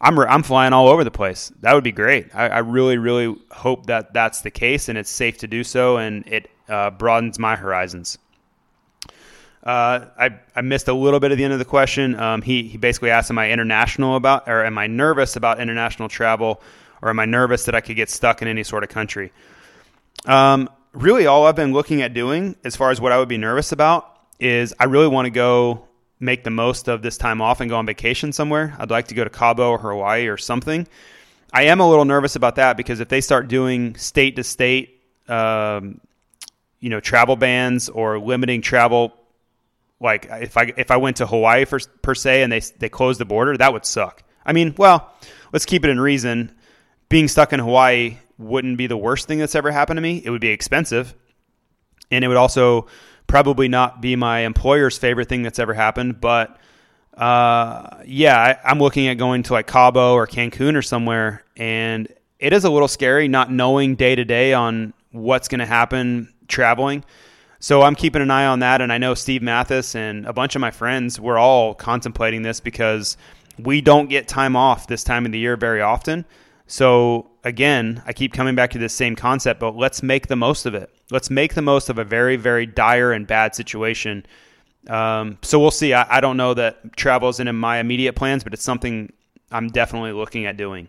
I'm 0.00 0.18
I'm 0.18 0.42
flying 0.42 0.72
all 0.72 0.88
over 0.88 1.04
the 1.04 1.10
place. 1.10 1.52
That 1.60 1.74
would 1.74 1.84
be 1.84 1.92
great. 1.92 2.34
I, 2.34 2.48
I 2.48 2.58
really 2.58 2.98
really 2.98 3.36
hope 3.50 3.86
that 3.86 4.12
that's 4.12 4.42
the 4.42 4.50
case 4.50 4.88
and 4.88 4.98
it's 4.98 5.10
safe 5.10 5.38
to 5.38 5.46
do 5.46 5.64
so 5.64 5.96
and 5.96 6.26
it 6.26 6.50
uh, 6.68 6.90
broadens 6.90 7.38
my 7.38 7.56
horizons. 7.56 8.18
Uh, 9.66 10.06
I, 10.16 10.30
I 10.54 10.60
missed 10.60 10.86
a 10.86 10.92
little 10.92 11.18
bit 11.18 11.32
of 11.32 11.38
the 11.38 11.44
end 11.44 11.52
of 11.52 11.58
the 11.58 11.64
question. 11.64 12.14
Um, 12.14 12.40
he, 12.40 12.62
he 12.62 12.78
basically 12.78 13.10
asked, 13.10 13.30
Am 13.32 13.38
I 13.38 13.50
international 13.50 14.14
about, 14.14 14.48
or 14.48 14.64
am 14.64 14.78
I 14.78 14.86
nervous 14.86 15.34
about 15.34 15.60
international 15.60 16.08
travel, 16.08 16.62
or 17.02 17.10
am 17.10 17.18
I 17.18 17.24
nervous 17.24 17.64
that 17.64 17.74
I 17.74 17.80
could 17.80 17.96
get 17.96 18.08
stuck 18.08 18.42
in 18.42 18.48
any 18.48 18.62
sort 18.62 18.84
of 18.84 18.90
country? 18.90 19.32
Um, 20.24 20.70
really, 20.92 21.26
all 21.26 21.46
I've 21.46 21.56
been 21.56 21.72
looking 21.72 22.00
at 22.02 22.14
doing, 22.14 22.54
as 22.62 22.76
far 22.76 22.92
as 22.92 23.00
what 23.00 23.10
I 23.10 23.18
would 23.18 23.28
be 23.28 23.38
nervous 23.38 23.72
about, 23.72 24.08
is 24.38 24.72
I 24.78 24.84
really 24.84 25.08
want 25.08 25.26
to 25.26 25.30
go 25.30 25.85
make 26.18 26.44
the 26.44 26.50
most 26.50 26.88
of 26.88 27.02
this 27.02 27.18
time 27.18 27.42
off 27.42 27.60
and 27.60 27.70
go 27.70 27.76
on 27.76 27.86
vacation 27.86 28.32
somewhere. 28.32 28.74
I'd 28.78 28.90
like 28.90 29.08
to 29.08 29.14
go 29.14 29.24
to 29.24 29.30
Cabo 29.30 29.70
or 29.70 29.78
Hawaii 29.78 30.28
or 30.28 30.36
something. 30.36 30.86
I 31.52 31.64
am 31.64 31.80
a 31.80 31.88
little 31.88 32.04
nervous 32.04 32.36
about 32.36 32.56
that 32.56 32.76
because 32.76 33.00
if 33.00 33.08
they 33.08 33.20
start 33.20 33.48
doing 33.48 33.96
state 33.96 34.36
to 34.36 34.44
state, 34.44 35.02
um, 35.28 36.00
you 36.80 36.90
know, 36.90 37.00
travel 37.00 37.36
bans 37.36 37.88
or 37.88 38.18
limiting 38.18 38.62
travel, 38.62 39.14
like 40.00 40.26
if 40.30 40.56
I 40.56 40.72
if 40.76 40.90
I 40.90 40.96
went 40.96 41.18
to 41.18 41.26
Hawaii 41.26 41.64
for, 41.64 41.78
per 42.02 42.14
se 42.14 42.42
and 42.42 42.52
they 42.52 42.60
they 42.60 42.88
closed 42.88 43.20
the 43.20 43.24
border, 43.24 43.56
that 43.56 43.72
would 43.72 43.84
suck. 43.84 44.22
I 44.44 44.52
mean, 44.52 44.74
well, 44.76 45.12
let's 45.52 45.66
keep 45.66 45.84
it 45.84 45.90
in 45.90 46.00
reason. 46.00 46.52
Being 47.08 47.28
stuck 47.28 47.52
in 47.52 47.60
Hawaii 47.60 48.18
wouldn't 48.38 48.76
be 48.76 48.86
the 48.86 48.96
worst 48.96 49.28
thing 49.28 49.38
that's 49.38 49.54
ever 49.54 49.70
happened 49.70 49.96
to 49.96 50.02
me. 50.02 50.20
It 50.24 50.30
would 50.30 50.40
be 50.40 50.48
expensive, 50.48 51.14
and 52.10 52.24
it 52.24 52.28
would 52.28 52.36
also 52.36 52.86
probably 53.26 53.68
not 53.68 54.00
be 54.00 54.16
my 54.16 54.40
employer's 54.40 54.98
favorite 54.98 55.28
thing 55.28 55.42
that's 55.42 55.58
ever 55.58 55.74
happened, 55.74 56.20
but 56.20 56.58
uh, 57.16 58.02
yeah, 58.04 58.58
I, 58.62 58.70
am 58.70 58.78
looking 58.78 59.08
at 59.08 59.14
going 59.14 59.42
to 59.44 59.54
like 59.54 59.66
Cabo 59.66 60.14
or 60.14 60.26
Cancun 60.26 60.76
or 60.76 60.82
somewhere, 60.82 61.44
and 61.56 62.08
it 62.38 62.52
is 62.52 62.64
a 62.64 62.70
little 62.70 62.88
scary 62.88 63.26
not 63.28 63.50
knowing 63.50 63.94
day 63.94 64.14
to 64.14 64.24
day 64.24 64.52
on 64.52 64.92
what's 65.12 65.48
going 65.48 65.60
to 65.60 65.66
happen 65.66 66.32
traveling. 66.48 67.04
So 67.58 67.82
I'm 67.82 67.94
keeping 67.94 68.20
an 68.20 68.30
eye 68.30 68.46
on 68.46 68.60
that, 68.60 68.82
and 68.82 68.92
I 68.92 68.98
know 68.98 69.14
Steve 69.14 69.42
Matthes 69.42 69.94
and 69.94 70.26
a 70.26 70.32
bunch 70.32 70.54
of 70.54 70.60
my 70.60 70.70
friends 70.70 71.18
were 71.18 71.38
all 71.38 71.74
contemplating 71.74 72.42
this 72.42 72.60
because 72.60 73.16
we 73.58 73.80
don't 73.80 74.08
get 74.08 74.28
time 74.28 74.54
off 74.54 74.86
this 74.86 75.02
time 75.02 75.24
of 75.24 75.32
the 75.32 75.38
year 75.38 75.56
very 75.56 75.80
often. 75.80 76.26
So 76.66 77.30
again, 77.44 78.02
I 78.04 78.12
keep 78.12 78.34
coming 78.34 78.54
back 78.54 78.72
to 78.72 78.78
this 78.78 78.92
same 78.92 79.16
concept, 79.16 79.60
but 79.60 79.74
let's 79.74 80.02
make 80.02 80.26
the 80.26 80.36
most 80.36 80.66
of 80.66 80.74
it. 80.74 80.90
Let's 81.10 81.30
make 81.30 81.54
the 81.54 81.62
most 81.62 81.88
of 81.88 81.98
a 81.98 82.04
very, 82.04 82.36
very 82.36 82.66
dire 82.66 83.12
and 83.12 83.26
bad 83.26 83.54
situation. 83.54 84.26
Um, 84.88 85.38
so 85.42 85.58
we'll 85.58 85.70
see. 85.70 85.94
I, 85.94 86.16
I, 86.16 86.20
don't 86.20 86.36
know 86.36 86.54
that 86.54 86.96
travel 86.96 87.28
isn't 87.28 87.46
in 87.46 87.56
my 87.56 87.78
immediate 87.78 88.14
plans, 88.14 88.44
but 88.44 88.52
it's 88.52 88.62
something 88.62 89.12
I'm 89.50 89.68
definitely 89.68 90.12
looking 90.12 90.46
at 90.46 90.56
doing. 90.56 90.88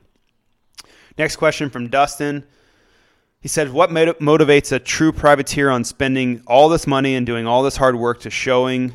Next 1.17 1.35
question 1.35 1.69
from 1.69 1.89
Dustin. 1.89 2.43
He 3.41 3.47
said, 3.47 3.71
"What 3.71 3.91
mot- 3.91 4.19
motivates 4.19 4.71
a 4.71 4.79
true 4.79 5.11
privateer 5.11 5.69
on 5.69 5.83
spending 5.83 6.43
all 6.45 6.69
this 6.69 6.85
money 6.85 7.15
and 7.15 7.25
doing 7.25 7.47
all 7.47 7.63
this 7.63 7.77
hard 7.77 7.95
work 7.95 8.19
to 8.21 8.29
showing 8.29 8.93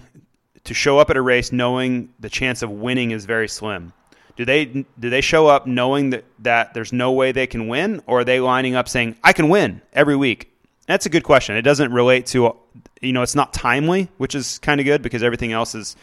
to 0.64 0.74
show 0.74 0.98
up 0.98 1.10
at 1.10 1.16
a 1.16 1.22
race 1.22 1.50
knowing 1.50 2.12
the 2.20 2.30
chance 2.30 2.62
of 2.62 2.70
winning 2.70 3.10
is 3.10 3.24
very 3.24 3.48
slim? 3.48 3.92
Do 4.36 4.44
they 4.44 4.66
do 4.66 5.10
they 5.10 5.20
show 5.20 5.48
up 5.48 5.66
knowing 5.66 6.10
that 6.10 6.24
that 6.40 6.74
there's 6.74 6.92
no 6.92 7.12
way 7.12 7.32
they 7.32 7.46
can 7.46 7.66
win, 7.66 8.02
or 8.06 8.20
are 8.20 8.24
they 8.24 8.40
lining 8.40 8.76
up 8.76 8.88
saying 8.88 9.16
I 9.24 9.32
can 9.32 9.48
win 9.48 9.82
every 9.92 10.16
week? 10.16 10.51
That's 10.92 11.06
a 11.06 11.08
good 11.08 11.24
question. 11.24 11.56
It 11.56 11.62
doesn't 11.62 11.90
relate 11.90 12.26
to 12.26 12.54
you 13.00 13.14
know 13.14 13.22
it's 13.22 13.34
not 13.34 13.54
timely, 13.54 14.08
which 14.18 14.34
is 14.34 14.58
kind 14.58 14.78
of 14.78 14.84
good 14.84 15.00
because 15.00 15.22
everything 15.22 15.50
else 15.50 15.74
is 15.74 15.96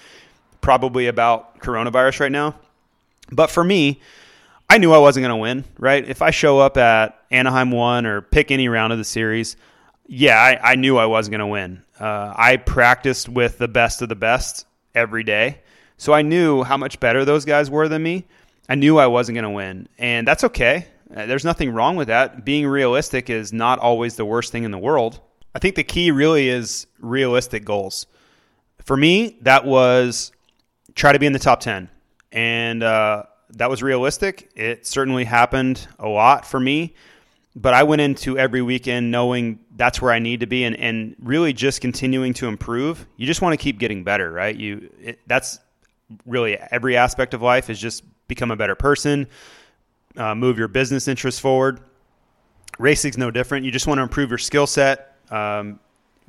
probably 0.61 1.05
about 1.05 1.59
coronavirus 1.59 2.21
right 2.21 2.31
now. 2.31 2.55
But 3.31 3.51
for 3.51 3.63
me, 3.63 4.01
I 4.67 4.79
knew 4.79 4.91
I 4.91 4.97
wasn't 4.97 5.25
going 5.25 5.37
to 5.37 5.41
win, 5.41 5.63
right? 5.77 6.03
If 6.09 6.23
I 6.23 6.31
show 6.31 6.57
up 6.57 6.75
at 6.75 7.21
Anaheim 7.29 7.69
1 7.69 8.07
or 8.07 8.21
pick 8.21 8.49
any 8.49 8.67
round 8.67 8.91
of 8.91 8.97
the 8.97 9.05
series, 9.05 9.57
yeah, 10.07 10.39
I, 10.39 10.71
I 10.71 10.75
knew 10.75 10.97
I 10.97 11.05
wasn't 11.05 11.33
going 11.33 11.39
to 11.39 11.45
win. 11.45 11.83
Uh, 11.99 12.33
I 12.35 12.57
practiced 12.57 13.29
with 13.29 13.59
the 13.59 13.67
best 13.67 14.01
of 14.01 14.09
the 14.09 14.15
best 14.15 14.65
every 14.95 15.23
day. 15.23 15.59
So 15.97 16.13
I 16.13 16.23
knew 16.23 16.63
how 16.63 16.77
much 16.77 16.99
better 16.99 17.25
those 17.25 17.45
guys 17.45 17.69
were 17.69 17.87
than 17.87 18.01
me. 18.01 18.25
I 18.67 18.73
knew 18.73 18.97
I 18.97 19.05
wasn't 19.05 19.35
going 19.35 19.43
to 19.43 19.51
win. 19.51 19.87
And 19.99 20.27
that's 20.27 20.45
okay. 20.45 20.87
Uh, 21.15 21.25
there's 21.25 21.45
nothing 21.45 21.71
wrong 21.71 21.95
with 21.95 22.07
that. 22.07 22.45
Being 22.45 22.67
realistic 22.67 23.29
is 23.29 23.51
not 23.51 23.79
always 23.79 24.15
the 24.15 24.25
worst 24.25 24.51
thing 24.51 24.63
in 24.63 24.71
the 24.71 24.77
world. 24.77 25.19
I 25.55 25.59
think 25.59 25.75
the 25.75 25.83
key 25.83 26.11
really 26.11 26.49
is 26.49 26.87
realistic 26.99 27.65
goals. 27.65 28.05
For 28.83 28.95
me, 28.95 29.37
that 29.41 29.65
was 29.65 30.31
try 30.95 31.11
to 31.11 31.19
be 31.19 31.25
in 31.25 31.33
the 31.33 31.39
top 31.39 31.59
10. 31.61 31.89
And 32.31 32.83
uh, 32.83 33.23
that 33.51 33.69
was 33.69 33.81
realistic. 33.81 34.51
It 34.55 34.85
certainly 34.85 35.23
happened 35.23 35.87
a 35.97 36.07
lot 36.07 36.45
for 36.45 36.59
me. 36.59 36.93
But 37.55 37.73
I 37.73 37.83
went 37.83 38.01
into 38.01 38.37
every 38.37 38.61
weekend 38.61 39.09
knowing 39.09 39.59
that's 39.75 40.01
where 40.01 40.13
I 40.13 40.19
need 40.19 40.41
to 40.41 40.45
be 40.45 40.63
and, 40.63 40.75
and 40.75 41.15
really 41.19 41.51
just 41.51 41.81
continuing 41.81 42.33
to 42.35 42.47
improve. 42.47 43.07
You 43.17 43.25
just 43.25 43.41
want 43.41 43.53
to 43.53 43.57
keep 43.57 43.79
getting 43.79 44.03
better, 44.03 44.31
right? 44.31 44.55
You 44.55 44.89
it, 45.01 45.19
That's 45.25 45.59
really 46.25 46.57
every 46.57 46.95
aspect 46.95 47.33
of 47.33 47.41
life 47.41 47.69
is 47.69 47.79
just 47.79 48.03
become 48.27 48.51
a 48.51 48.55
better 48.55 48.75
person, 48.75 49.27
uh, 50.19 50.35
move 50.35 50.59
your 50.59 50.67
business 50.67 51.07
interests 51.07 51.39
forward. 51.39 51.79
Racing's 52.77 53.17
no 53.17 53.31
different. 53.31 53.65
You 53.65 53.71
just 53.71 53.87
want 53.87 53.97
to 53.97 54.03
improve 54.03 54.29
your 54.29 54.37
skill 54.37 54.67
set. 54.67 55.15
Um, 55.31 55.79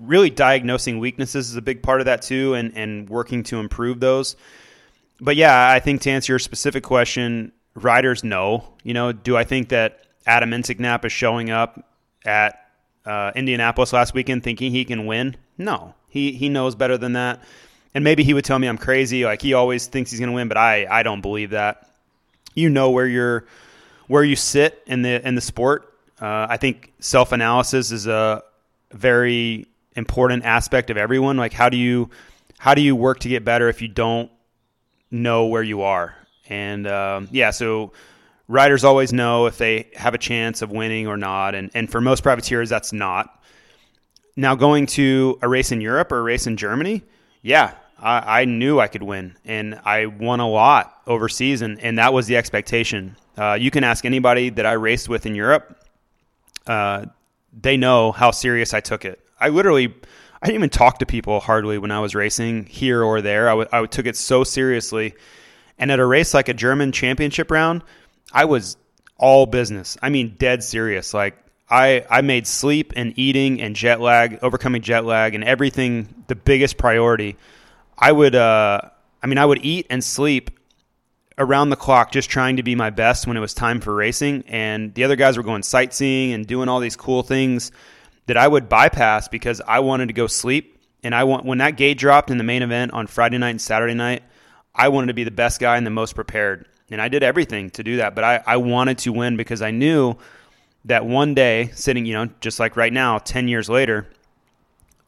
really 0.00 0.30
diagnosing 0.30 0.98
weaknesses 0.98 1.50
is 1.50 1.56
a 1.56 1.62
big 1.62 1.82
part 1.82 2.00
of 2.00 2.06
that 2.06 2.22
too 2.22 2.54
and, 2.54 2.76
and 2.76 3.08
working 3.08 3.42
to 3.42 3.58
improve 3.58 4.00
those 4.00 4.34
but 5.20 5.36
yeah 5.36 5.70
i 5.70 5.78
think 5.78 6.00
to 6.00 6.10
answer 6.10 6.32
your 6.32 6.38
specific 6.38 6.82
question 6.82 7.52
riders 7.74 8.24
know 8.24 8.64
you 8.82 8.94
know 8.94 9.12
do 9.12 9.36
i 9.36 9.44
think 9.44 9.68
that 9.68 10.06
adam 10.26 10.50
Enticknap 10.50 11.04
is 11.04 11.12
showing 11.12 11.50
up 11.50 11.84
at 12.24 12.66
uh, 13.04 13.32
indianapolis 13.34 13.92
last 13.92 14.14
weekend 14.14 14.42
thinking 14.42 14.72
he 14.72 14.84
can 14.84 15.04
win 15.06 15.36
no 15.58 15.94
he, 16.08 16.32
he 16.32 16.48
knows 16.48 16.74
better 16.74 16.96
than 16.96 17.12
that 17.12 17.42
and 17.94 18.02
maybe 18.02 18.24
he 18.24 18.32
would 18.32 18.44
tell 18.44 18.58
me 18.58 18.66
i'm 18.66 18.78
crazy 18.78 19.24
like 19.24 19.42
he 19.42 19.52
always 19.52 19.86
thinks 19.86 20.10
he's 20.10 20.20
going 20.20 20.30
to 20.30 20.34
win 20.34 20.48
but 20.48 20.56
I, 20.56 20.86
I 20.90 21.02
don't 21.02 21.20
believe 21.20 21.50
that 21.50 21.90
you 22.54 22.70
know 22.70 22.90
where 22.90 23.06
you're 23.06 23.46
where 24.10 24.24
you 24.24 24.36
sit 24.36 24.82
in 24.86 25.02
the 25.02 25.26
in 25.26 25.34
the 25.34 25.40
sport 25.40 25.94
uh, 26.20 26.46
i 26.50 26.56
think 26.56 26.92
self-analysis 27.00 27.90
is 27.90 28.06
a 28.06 28.42
very 28.92 29.66
important 29.96 30.44
aspect 30.44 30.90
of 30.90 30.96
everyone. 30.96 31.36
Like 31.36 31.52
how 31.52 31.68
do 31.68 31.76
you 31.76 32.10
how 32.58 32.74
do 32.74 32.82
you 32.82 32.94
work 32.94 33.20
to 33.20 33.28
get 33.28 33.44
better 33.44 33.68
if 33.68 33.80
you 33.80 33.88
don't 33.88 34.30
know 35.10 35.46
where 35.46 35.62
you 35.62 35.82
are? 35.82 36.14
And 36.48 36.86
um, 36.86 37.28
yeah, 37.30 37.50
so 37.50 37.92
riders 38.48 38.84
always 38.84 39.12
know 39.12 39.46
if 39.46 39.58
they 39.58 39.90
have 39.94 40.14
a 40.14 40.18
chance 40.18 40.62
of 40.62 40.70
winning 40.70 41.06
or 41.06 41.16
not. 41.16 41.54
And 41.54 41.70
and 41.74 41.90
for 41.90 42.00
most 42.00 42.22
privateers, 42.22 42.68
that's 42.68 42.92
not. 42.92 43.42
Now 44.36 44.54
going 44.54 44.86
to 44.86 45.38
a 45.42 45.48
race 45.48 45.72
in 45.72 45.80
Europe 45.80 46.12
or 46.12 46.18
a 46.18 46.22
race 46.22 46.46
in 46.46 46.56
Germany, 46.56 47.02
yeah, 47.42 47.74
I, 48.00 48.42
I 48.42 48.44
knew 48.46 48.80
I 48.80 48.88
could 48.88 49.02
win, 49.02 49.36
and 49.44 49.80
I 49.84 50.06
won 50.06 50.40
a 50.40 50.48
lot 50.48 51.02
overseas, 51.06 51.62
and, 51.62 51.78
and 51.80 51.98
that 51.98 52.12
was 52.12 52.26
the 52.26 52.36
expectation. 52.36 53.16
Uh, 53.36 53.54
you 53.54 53.70
can 53.70 53.84
ask 53.84 54.04
anybody 54.04 54.50
that 54.50 54.66
I 54.66 54.72
raced 54.72 55.08
with 55.08 55.26
in 55.26 55.34
Europe. 55.34 55.76
Uh, 56.66 57.06
they 57.52 57.76
know 57.76 58.12
how 58.12 58.30
serious 58.30 58.74
I 58.74 58.80
took 58.80 59.04
it. 59.04 59.20
I 59.40 59.48
literally 59.48 59.94
I 60.42 60.46
didn't 60.46 60.60
even 60.60 60.70
talk 60.70 60.98
to 61.00 61.06
people 61.06 61.38
hardly 61.40 61.76
when 61.78 61.90
I 61.90 62.00
was 62.00 62.14
racing 62.14 62.64
here 62.66 63.02
or 63.02 63.20
there. 63.20 63.48
I, 63.48 63.52
w- 63.52 63.68
I 63.72 63.84
took 63.86 64.06
it 64.06 64.16
so 64.16 64.42
seriously. 64.42 65.14
And 65.78 65.90
at 65.90 66.00
a 66.00 66.06
race 66.06 66.32
like 66.32 66.48
a 66.48 66.54
German 66.54 66.92
championship 66.92 67.50
round, 67.50 67.82
I 68.32 68.46
was 68.46 68.76
all 69.18 69.44
business. 69.44 69.98
I 70.00 70.08
mean, 70.08 70.36
dead 70.38 70.64
serious. 70.64 71.12
Like 71.12 71.36
I, 71.68 72.06
I 72.08 72.22
made 72.22 72.46
sleep 72.46 72.94
and 72.96 73.18
eating 73.18 73.60
and 73.60 73.76
jet 73.76 74.00
lag, 74.00 74.38
overcoming 74.42 74.80
jet 74.80 75.04
lag, 75.04 75.34
and 75.34 75.44
everything 75.44 76.24
the 76.26 76.36
biggest 76.36 76.78
priority. 76.78 77.36
I 78.00 78.12
would, 78.12 78.34
uh, 78.34 78.80
I 79.22 79.26
mean, 79.26 79.38
I 79.38 79.44
would 79.44 79.64
eat 79.64 79.86
and 79.90 80.02
sleep 80.02 80.50
around 81.36 81.70
the 81.70 81.76
clock, 81.76 82.12
just 82.12 82.30
trying 82.30 82.56
to 82.56 82.62
be 82.62 82.74
my 82.74 82.90
best 82.90 83.26
when 83.26 83.36
it 83.36 83.40
was 83.40 83.54
time 83.54 83.80
for 83.80 83.94
racing. 83.94 84.44
And 84.46 84.94
the 84.94 85.04
other 85.04 85.16
guys 85.16 85.36
were 85.36 85.42
going 85.42 85.62
sightseeing 85.62 86.32
and 86.32 86.46
doing 86.46 86.68
all 86.68 86.80
these 86.80 86.96
cool 86.96 87.22
things 87.22 87.72
that 88.26 88.36
I 88.36 88.48
would 88.48 88.68
bypass 88.68 89.28
because 89.28 89.60
I 89.66 89.80
wanted 89.80 90.08
to 90.08 90.14
go 90.14 90.26
sleep. 90.26 90.78
And 91.02 91.14
I 91.14 91.24
want 91.24 91.44
when 91.44 91.58
that 91.58 91.76
gate 91.76 91.98
dropped 91.98 92.30
in 92.30 92.38
the 92.38 92.44
main 92.44 92.62
event 92.62 92.92
on 92.92 93.06
Friday 93.06 93.38
night 93.38 93.50
and 93.50 93.60
Saturday 93.60 93.94
night, 93.94 94.22
I 94.74 94.88
wanted 94.88 95.08
to 95.08 95.14
be 95.14 95.24
the 95.24 95.30
best 95.30 95.60
guy 95.60 95.76
and 95.76 95.86
the 95.86 95.90
most 95.90 96.14
prepared. 96.14 96.66
And 96.90 97.00
I 97.00 97.08
did 97.08 97.22
everything 97.22 97.70
to 97.70 97.82
do 97.82 97.98
that. 97.98 98.14
But 98.14 98.24
I, 98.24 98.42
I 98.46 98.56
wanted 98.58 98.98
to 98.98 99.12
win 99.12 99.36
because 99.36 99.62
I 99.62 99.70
knew 99.70 100.16
that 100.84 101.04
one 101.04 101.34
day, 101.34 101.70
sitting, 101.74 102.06
you 102.06 102.14
know, 102.14 102.28
just 102.40 102.58
like 102.58 102.76
right 102.76 102.92
now, 102.92 103.18
10 103.18 103.48
years 103.48 103.68
later, 103.68 104.08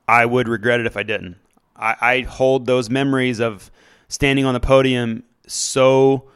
I 0.06 0.24
would 0.27 0.48
regret 0.48 0.81
it 0.81 0.86
if 0.86 0.97
I 0.97 1.02
didn't. 1.02 1.36
I, 1.77 1.97
I 2.01 2.20
hold 2.20 2.66
those 2.66 2.90
memories 2.90 3.40
of 3.40 3.70
standing 4.09 4.44
on 4.44 4.55
the 4.55 4.61
podium 4.61 5.24
so 5.47 6.31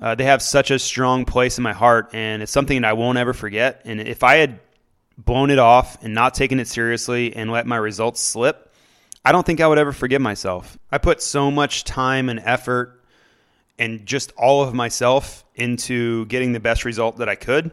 uh, 0.00 0.14
they 0.14 0.24
have 0.24 0.42
such 0.42 0.70
a 0.70 0.78
strong 0.78 1.24
place 1.24 1.58
in 1.58 1.62
my 1.62 1.72
heart 1.72 2.10
and 2.12 2.42
it's 2.42 2.52
something 2.52 2.82
that 2.82 2.88
I 2.88 2.92
won't 2.92 3.18
ever 3.18 3.32
forget. 3.32 3.82
And 3.84 4.00
if 4.00 4.22
I 4.22 4.36
had 4.36 4.60
blown 5.16 5.50
it 5.50 5.58
off 5.58 6.02
and 6.02 6.14
not 6.14 6.34
taken 6.34 6.60
it 6.60 6.68
seriously 6.68 7.34
and 7.34 7.50
let 7.50 7.66
my 7.66 7.76
results 7.76 8.20
slip, 8.20 8.72
I 9.24 9.32
don't 9.32 9.44
think 9.44 9.60
I 9.60 9.66
would 9.66 9.78
ever 9.78 9.92
forgive 9.92 10.20
myself. 10.20 10.78
I 10.92 10.98
put 10.98 11.22
so 11.22 11.50
much 11.50 11.84
time 11.84 12.28
and 12.28 12.40
effort 12.40 13.02
and 13.78 14.06
just 14.06 14.32
all 14.36 14.62
of 14.62 14.74
myself 14.74 15.44
into 15.54 16.26
getting 16.26 16.52
the 16.52 16.60
best 16.60 16.84
result 16.84 17.18
that 17.18 17.28
I 17.28 17.34
could. 17.34 17.72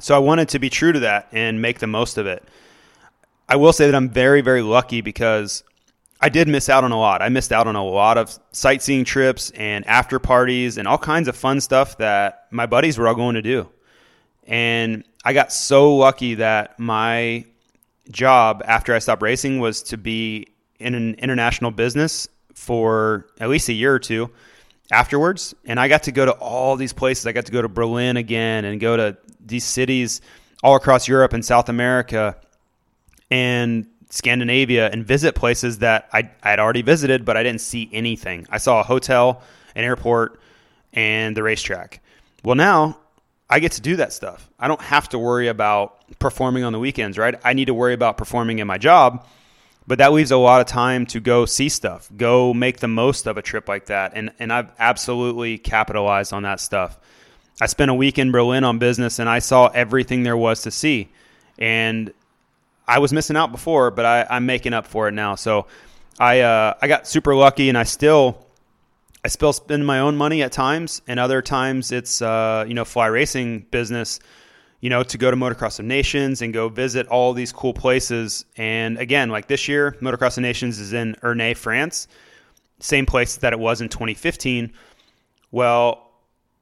So 0.00 0.14
I 0.14 0.18
wanted 0.18 0.50
to 0.50 0.58
be 0.58 0.70
true 0.70 0.92
to 0.92 1.00
that 1.00 1.28
and 1.32 1.60
make 1.60 1.80
the 1.80 1.86
most 1.86 2.18
of 2.18 2.26
it. 2.26 2.42
I 3.48 3.56
will 3.56 3.72
say 3.72 3.86
that 3.86 3.94
I'm 3.94 4.10
very, 4.10 4.42
very 4.42 4.62
lucky 4.62 5.00
because 5.00 5.64
I 6.20 6.28
did 6.28 6.48
miss 6.48 6.68
out 6.68 6.84
on 6.84 6.92
a 6.92 6.98
lot. 6.98 7.22
I 7.22 7.28
missed 7.28 7.52
out 7.52 7.66
on 7.66 7.76
a 7.76 7.84
lot 7.84 8.18
of 8.18 8.36
sightseeing 8.52 9.04
trips 9.04 9.50
and 9.50 9.86
after 9.86 10.18
parties 10.18 10.76
and 10.76 10.86
all 10.86 10.98
kinds 10.98 11.28
of 11.28 11.36
fun 11.36 11.60
stuff 11.60 11.96
that 11.98 12.46
my 12.50 12.66
buddies 12.66 12.98
were 12.98 13.08
all 13.08 13.14
going 13.14 13.36
to 13.36 13.42
do. 13.42 13.68
And 14.44 15.04
I 15.24 15.32
got 15.32 15.52
so 15.52 15.94
lucky 15.96 16.34
that 16.34 16.78
my 16.78 17.44
job 18.10 18.62
after 18.66 18.94
I 18.94 18.98
stopped 18.98 19.22
racing 19.22 19.60
was 19.60 19.82
to 19.84 19.96
be 19.96 20.48
in 20.78 20.94
an 20.94 21.14
international 21.14 21.70
business 21.70 22.28
for 22.54 23.26
at 23.38 23.48
least 23.48 23.68
a 23.68 23.72
year 23.72 23.94
or 23.94 23.98
two 23.98 24.30
afterwards. 24.90 25.54
And 25.64 25.78
I 25.78 25.88
got 25.88 26.04
to 26.04 26.12
go 26.12 26.26
to 26.26 26.32
all 26.32 26.76
these 26.76 26.92
places. 26.92 27.26
I 27.26 27.32
got 27.32 27.46
to 27.46 27.52
go 27.52 27.62
to 27.62 27.68
Berlin 27.68 28.16
again 28.16 28.64
and 28.64 28.80
go 28.80 28.96
to 28.96 29.16
these 29.44 29.64
cities 29.64 30.20
all 30.62 30.76
across 30.76 31.06
Europe 31.06 31.32
and 31.32 31.44
South 31.44 31.68
America 31.68 32.36
and 33.30 33.86
Scandinavia 34.10 34.88
and 34.90 35.04
visit 35.04 35.34
places 35.34 35.78
that 35.78 36.08
I, 36.12 36.30
I 36.42 36.50
had 36.50 36.60
already 36.60 36.82
visited, 36.82 37.24
but 37.24 37.36
I 37.36 37.42
didn't 37.42 37.60
see 37.60 37.90
anything. 37.92 38.46
I 38.50 38.58
saw 38.58 38.80
a 38.80 38.82
hotel, 38.82 39.42
an 39.74 39.84
airport, 39.84 40.40
and 40.92 41.36
the 41.36 41.42
racetrack. 41.42 42.00
Well, 42.42 42.56
now 42.56 42.98
I 43.50 43.60
get 43.60 43.72
to 43.72 43.80
do 43.80 43.96
that 43.96 44.12
stuff. 44.12 44.48
I 44.58 44.68
don't 44.68 44.80
have 44.80 45.08
to 45.10 45.18
worry 45.18 45.48
about 45.48 46.18
performing 46.18 46.64
on 46.64 46.72
the 46.72 46.78
weekends, 46.78 47.18
right? 47.18 47.34
I 47.44 47.52
need 47.52 47.66
to 47.66 47.74
worry 47.74 47.94
about 47.94 48.16
performing 48.16 48.58
in 48.58 48.66
my 48.66 48.78
job, 48.78 49.26
but 49.86 49.98
that 49.98 50.12
leaves 50.12 50.30
a 50.30 50.36
lot 50.36 50.60
of 50.60 50.66
time 50.66 51.06
to 51.06 51.20
go 51.20 51.46
see 51.46 51.68
stuff, 51.68 52.10
go 52.16 52.54
make 52.54 52.78
the 52.78 52.88
most 52.88 53.26
of 53.26 53.36
a 53.36 53.42
trip 53.42 53.68
like 53.68 53.86
that. 53.86 54.12
And, 54.14 54.32
and 54.38 54.52
I've 54.52 54.70
absolutely 54.78 55.58
capitalized 55.58 56.32
on 56.32 56.42
that 56.44 56.60
stuff. 56.60 56.98
I 57.60 57.66
spent 57.66 57.90
a 57.90 57.94
week 57.94 58.18
in 58.18 58.30
Berlin 58.30 58.64
on 58.64 58.78
business 58.78 59.18
and 59.18 59.28
I 59.28 59.40
saw 59.40 59.68
everything 59.68 60.22
there 60.22 60.36
was 60.36 60.62
to 60.62 60.70
see. 60.70 61.08
And 61.58 62.12
I 62.88 62.98
was 62.98 63.12
missing 63.12 63.36
out 63.36 63.52
before, 63.52 63.90
but 63.90 64.04
I, 64.04 64.26
I'm 64.28 64.46
making 64.46 64.72
up 64.72 64.86
for 64.86 65.06
it 65.08 65.12
now. 65.12 65.34
So 65.34 65.66
I, 66.18 66.40
uh, 66.40 66.74
I 66.80 66.88
got 66.88 67.06
super 67.06 67.34
lucky 67.34 67.68
and 67.68 67.78
I 67.78 67.84
still 67.84 68.48
I 69.24 69.28
still 69.28 69.52
spend 69.52 69.84
my 69.86 70.00
own 70.00 70.16
money 70.16 70.42
at 70.42 70.52
times, 70.52 71.02
and 71.08 71.18
other 71.18 71.42
times 71.42 71.90
it's 71.92 72.22
uh, 72.22 72.64
you 72.66 72.74
know 72.74 72.84
fly 72.84 73.06
racing 73.06 73.66
business. 73.70 74.20
You 74.80 74.90
know, 74.90 75.02
to 75.02 75.18
go 75.18 75.28
to 75.28 75.36
Motocross 75.36 75.80
of 75.80 75.86
Nations 75.86 76.40
and 76.40 76.54
go 76.54 76.68
visit 76.68 77.08
all 77.08 77.32
these 77.32 77.50
cool 77.50 77.74
places. 77.74 78.44
And 78.56 78.96
again, 78.96 79.28
like 79.28 79.48
this 79.48 79.66
year, 79.66 79.96
Motocross 80.00 80.36
of 80.36 80.42
Nations 80.42 80.78
is 80.78 80.92
in 80.92 81.16
Ernée, 81.16 81.56
France, 81.56 82.06
same 82.78 83.04
place 83.04 83.38
that 83.38 83.52
it 83.52 83.58
was 83.58 83.80
in 83.80 83.88
2015. 83.88 84.72
Well, 85.50 86.08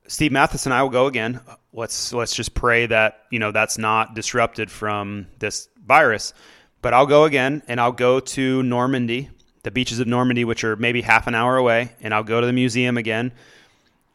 Steve 0.06 0.32
Matheson, 0.32 0.72
I 0.72 0.82
will 0.82 0.88
go 0.88 1.06
again. 1.06 1.40
Let's 1.74 2.14
let's 2.14 2.34
just 2.34 2.54
pray 2.54 2.86
that 2.86 3.24
you 3.30 3.38
know 3.38 3.52
that's 3.52 3.76
not 3.76 4.14
disrupted 4.14 4.70
from 4.70 5.26
this 5.38 5.68
virus. 5.86 6.34
But 6.82 6.94
I'll 6.94 7.06
go 7.06 7.24
again, 7.24 7.62
and 7.68 7.80
I'll 7.80 7.92
go 7.92 8.20
to 8.20 8.62
Normandy, 8.62 9.30
the 9.62 9.70
beaches 9.70 9.98
of 9.98 10.06
Normandy, 10.06 10.44
which 10.44 10.62
are 10.64 10.76
maybe 10.76 11.02
half 11.02 11.26
an 11.26 11.34
hour 11.34 11.56
away, 11.56 11.92
and 12.00 12.14
I'll 12.14 12.22
go 12.22 12.40
to 12.40 12.46
the 12.46 12.52
museum 12.52 12.96
again, 12.96 13.32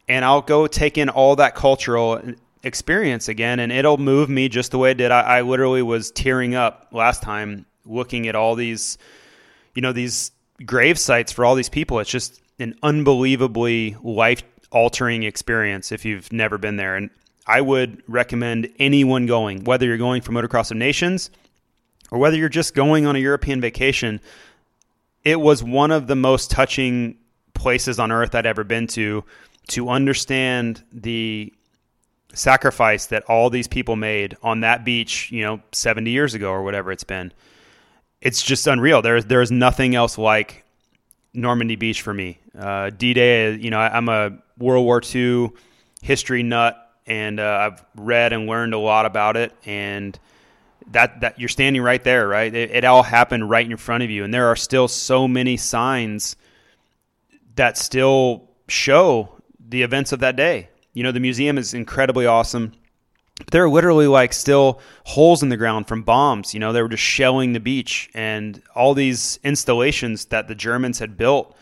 and 0.08 0.24
I'll 0.24 0.42
go 0.42 0.66
take 0.66 0.96
in 0.96 1.08
all 1.08 1.36
that 1.36 1.54
cultural 1.54 2.20
experience 2.62 3.28
again, 3.28 3.60
and 3.60 3.72
it'll 3.72 3.98
move 3.98 4.28
me 4.28 4.48
just 4.48 4.70
the 4.70 4.78
way 4.78 4.92
it 4.92 4.96
did. 4.96 5.10
I, 5.10 5.20
I 5.20 5.40
literally 5.42 5.82
was 5.82 6.10
tearing 6.10 6.54
up 6.54 6.88
last 6.92 7.22
time 7.22 7.66
looking 7.84 8.28
at 8.28 8.34
all 8.34 8.54
these, 8.54 8.98
you 9.74 9.82
know, 9.82 9.92
these 9.92 10.30
grave 10.64 10.98
sites 10.98 11.32
for 11.32 11.44
all 11.44 11.54
these 11.54 11.68
people. 11.68 11.98
It's 11.98 12.10
just 12.10 12.40
an 12.58 12.74
unbelievably 12.82 13.96
life 14.02 14.44
altering 14.70 15.24
experience 15.24 15.92
if 15.92 16.04
you've 16.04 16.32
never 16.32 16.58
been 16.58 16.76
there. 16.76 16.96
And 16.96 17.10
I 17.46 17.60
would 17.60 18.02
recommend 18.06 18.70
anyone 18.78 19.26
going, 19.26 19.64
whether 19.64 19.86
you're 19.86 19.98
going 19.98 20.22
for 20.22 20.32
Motocross 20.32 20.70
of 20.70 20.76
Nations 20.76 21.30
or 22.12 22.18
whether 22.18 22.36
you're 22.36 22.50
just 22.50 22.74
going 22.74 23.06
on 23.06 23.16
a 23.16 23.18
European 23.18 23.60
vacation. 23.60 24.20
It 25.24 25.40
was 25.40 25.64
one 25.64 25.90
of 25.90 26.06
the 26.06 26.14
most 26.14 26.50
touching 26.50 27.16
places 27.54 27.98
on 27.98 28.12
earth 28.12 28.34
I'd 28.34 28.44
ever 28.44 28.64
been 28.64 28.86
to 28.88 29.24
to 29.68 29.88
understand 29.88 30.82
the 30.92 31.52
sacrifice 32.34 33.06
that 33.06 33.24
all 33.24 33.48
these 33.48 33.66
people 33.66 33.96
made 33.96 34.36
on 34.42 34.60
that 34.60 34.84
beach, 34.84 35.30
you 35.32 35.42
know, 35.42 35.60
70 35.72 36.10
years 36.10 36.34
ago 36.34 36.50
or 36.50 36.62
whatever 36.62 36.92
it's 36.92 37.04
been. 37.04 37.32
It's 38.20 38.42
just 38.42 38.66
unreal. 38.66 39.00
There, 39.00 39.22
there 39.22 39.40
is 39.40 39.50
nothing 39.50 39.94
else 39.94 40.18
like 40.18 40.64
Normandy 41.32 41.76
Beach 41.76 42.02
for 42.02 42.12
me. 42.12 42.38
Uh, 42.58 42.90
D 42.90 43.14
Day, 43.14 43.54
you 43.54 43.70
know, 43.70 43.78
I, 43.78 43.96
am 43.96 44.08
a 44.08 44.38
World 44.58 44.84
War 44.84 45.00
II 45.02 45.50
history 46.02 46.42
nut, 46.42 46.76
and 47.06 47.40
uh, 47.40 47.70
I've 47.70 47.84
read 47.96 48.32
and 48.32 48.46
learned 48.46 48.74
a 48.74 48.78
lot 48.78 49.06
about 49.06 49.36
it. 49.36 49.52
And 49.64 50.18
that 50.92 51.20
that 51.20 51.38
you're 51.38 51.48
standing 51.48 51.82
right 51.82 52.02
there, 52.02 52.28
right? 52.28 52.54
It, 52.54 52.70
it 52.70 52.84
all 52.84 53.02
happened 53.02 53.48
right 53.48 53.68
in 53.68 53.76
front 53.76 54.02
of 54.02 54.10
you, 54.10 54.24
and 54.24 54.32
there 54.32 54.46
are 54.48 54.56
still 54.56 54.88
so 54.88 55.26
many 55.26 55.56
signs 55.56 56.36
that 57.56 57.76
still 57.76 58.50
show 58.68 59.36
the 59.68 59.82
events 59.82 60.12
of 60.12 60.20
that 60.20 60.36
day. 60.36 60.68
You 60.94 61.02
know, 61.02 61.12
the 61.12 61.20
museum 61.20 61.58
is 61.58 61.74
incredibly 61.74 62.26
awesome. 62.26 62.72
But 63.38 63.50
There 63.50 63.64
are 63.64 63.68
literally 63.70 64.06
like 64.06 64.32
still 64.32 64.80
holes 65.04 65.42
in 65.42 65.48
the 65.48 65.56
ground 65.56 65.88
from 65.88 66.02
bombs. 66.02 66.54
You 66.54 66.60
know, 66.60 66.72
they 66.72 66.82
were 66.82 66.88
just 66.88 67.02
shelling 67.02 67.54
the 67.54 67.60
beach 67.60 68.10
and 68.14 68.62
all 68.74 68.94
these 68.94 69.38
installations 69.42 70.26
that 70.26 70.48
the 70.48 70.54
Germans 70.54 70.98
had 70.98 71.16
built 71.16 71.56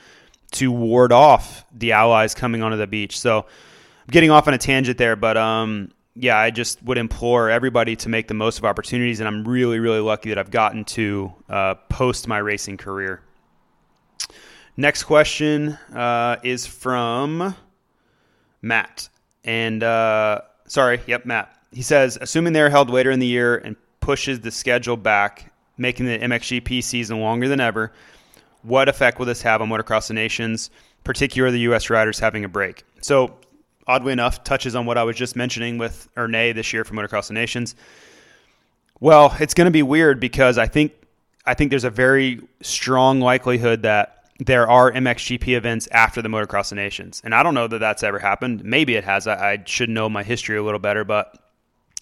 to 0.52 0.72
ward 0.72 1.12
off 1.12 1.64
the 1.72 1.92
Allies 1.92 2.34
coming 2.34 2.62
onto 2.62 2.76
the 2.76 2.88
beach. 2.88 3.18
So 3.18 3.38
I'm 3.40 4.10
getting 4.10 4.30
off 4.30 4.48
on 4.48 4.54
a 4.54 4.58
tangent 4.58 4.98
there, 4.98 5.14
but 5.14 5.36
um, 5.36 5.92
yeah, 6.20 6.38
I 6.38 6.50
just 6.50 6.82
would 6.82 6.98
implore 6.98 7.48
everybody 7.48 7.96
to 7.96 8.08
make 8.08 8.28
the 8.28 8.34
most 8.34 8.58
of 8.58 8.64
opportunities, 8.64 9.20
and 9.20 9.28
I'm 9.28 9.46
really, 9.46 9.78
really 9.78 10.00
lucky 10.00 10.28
that 10.28 10.38
I've 10.38 10.50
gotten 10.50 10.84
to 10.86 11.32
uh, 11.48 11.74
post 11.88 12.28
my 12.28 12.38
racing 12.38 12.76
career. 12.76 13.22
Next 14.76 15.04
question 15.04 15.78
uh, 15.94 16.36
is 16.42 16.66
from 16.66 17.54
Matt. 18.60 19.08
And 19.44 19.82
uh, 19.82 20.42
sorry, 20.66 21.00
yep, 21.06 21.24
Matt. 21.24 21.56
He 21.72 21.82
says, 21.82 22.18
assuming 22.20 22.52
they're 22.52 22.70
held 22.70 22.90
later 22.90 23.10
in 23.10 23.20
the 23.20 23.26
year 23.26 23.56
and 23.56 23.76
pushes 24.00 24.40
the 24.40 24.50
schedule 24.50 24.96
back, 24.96 25.52
making 25.78 26.06
the 26.06 26.18
MXGP 26.18 26.82
season 26.82 27.20
longer 27.20 27.48
than 27.48 27.60
ever, 27.60 27.92
what 28.62 28.88
effect 28.88 29.18
will 29.18 29.26
this 29.26 29.40
have 29.42 29.62
on 29.62 29.68
Motocross 29.70 30.08
the 30.08 30.14
Nations, 30.14 30.70
particularly 31.04 31.52
the 31.52 31.62
U.S. 31.62 31.88
riders 31.88 32.18
having 32.18 32.44
a 32.44 32.48
break? 32.48 32.84
So, 33.00 33.38
oddly 33.86 34.12
enough, 34.12 34.44
touches 34.44 34.74
on 34.74 34.86
what 34.86 34.98
I 34.98 35.02
was 35.02 35.16
just 35.16 35.36
mentioning 35.36 35.78
with 35.78 36.08
Ernée 36.16 36.54
this 36.54 36.72
year 36.72 36.84
for 36.84 36.94
Motocross 36.94 37.28
the 37.28 37.34
Nations. 37.34 37.74
Well, 39.00 39.34
it's 39.40 39.54
going 39.54 39.66
to 39.66 39.70
be 39.70 39.82
weird 39.82 40.20
because 40.20 40.58
I 40.58 40.66
think 40.66 40.92
I 41.46 41.54
think 41.54 41.70
there's 41.70 41.84
a 41.84 41.90
very 41.90 42.40
strong 42.60 43.20
likelihood 43.20 43.82
that 43.82 44.24
there 44.38 44.68
are 44.68 44.90
MXGP 44.90 45.56
events 45.56 45.88
after 45.90 46.22
the 46.22 46.28
Motocross 46.28 46.70
the 46.70 46.74
Nations. 46.74 47.20
And 47.24 47.34
I 47.34 47.42
don't 47.42 47.54
know 47.54 47.66
that 47.66 47.78
that's 47.78 48.02
ever 48.02 48.18
happened. 48.18 48.64
Maybe 48.64 48.94
it 48.94 49.04
has. 49.04 49.26
I, 49.26 49.52
I 49.52 49.62
should 49.66 49.88
know 49.88 50.08
my 50.08 50.22
history 50.22 50.56
a 50.56 50.62
little 50.62 50.80
better, 50.80 51.04
but 51.04 51.36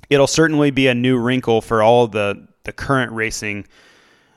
it'll 0.08 0.26
certainly 0.26 0.70
be 0.70 0.86
a 0.88 0.94
new 0.94 1.18
wrinkle 1.18 1.60
for 1.60 1.82
all 1.82 2.06
the, 2.06 2.46
the 2.64 2.72
current 2.72 3.12
racing 3.12 3.66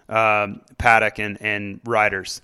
um, 0.10 0.62
paddock 0.78 1.20
and, 1.20 1.38
and 1.42 1.80
riders. 1.86 2.42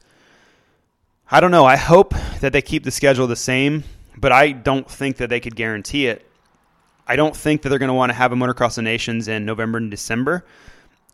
I 1.30 1.40
don't 1.40 1.52
know. 1.52 1.66
I 1.66 1.76
hope 1.76 2.14
that 2.40 2.54
they 2.54 2.62
keep 2.62 2.84
the 2.84 2.92
schedule 2.92 3.28
the 3.28 3.36
same, 3.36 3.84
but 4.18 4.32
I 4.32 4.52
don't 4.52 4.90
think 4.90 5.18
that 5.18 5.30
they 5.30 5.40
could 5.40 5.56
guarantee 5.56 6.08
it. 6.08 6.26
I 7.08 7.16
don't 7.16 7.36
think 7.36 7.62
that 7.62 7.70
they're 7.70 7.80
going 7.80 7.88
to 7.88 7.94
want 7.94 8.10
to 8.10 8.16
have 8.16 8.32
a 8.32 8.36
Motocross 8.36 8.78
of 8.78 8.84
Nations 8.84 9.28
in 9.28 9.46
November 9.46 9.78
and 9.78 9.90
December. 9.90 10.46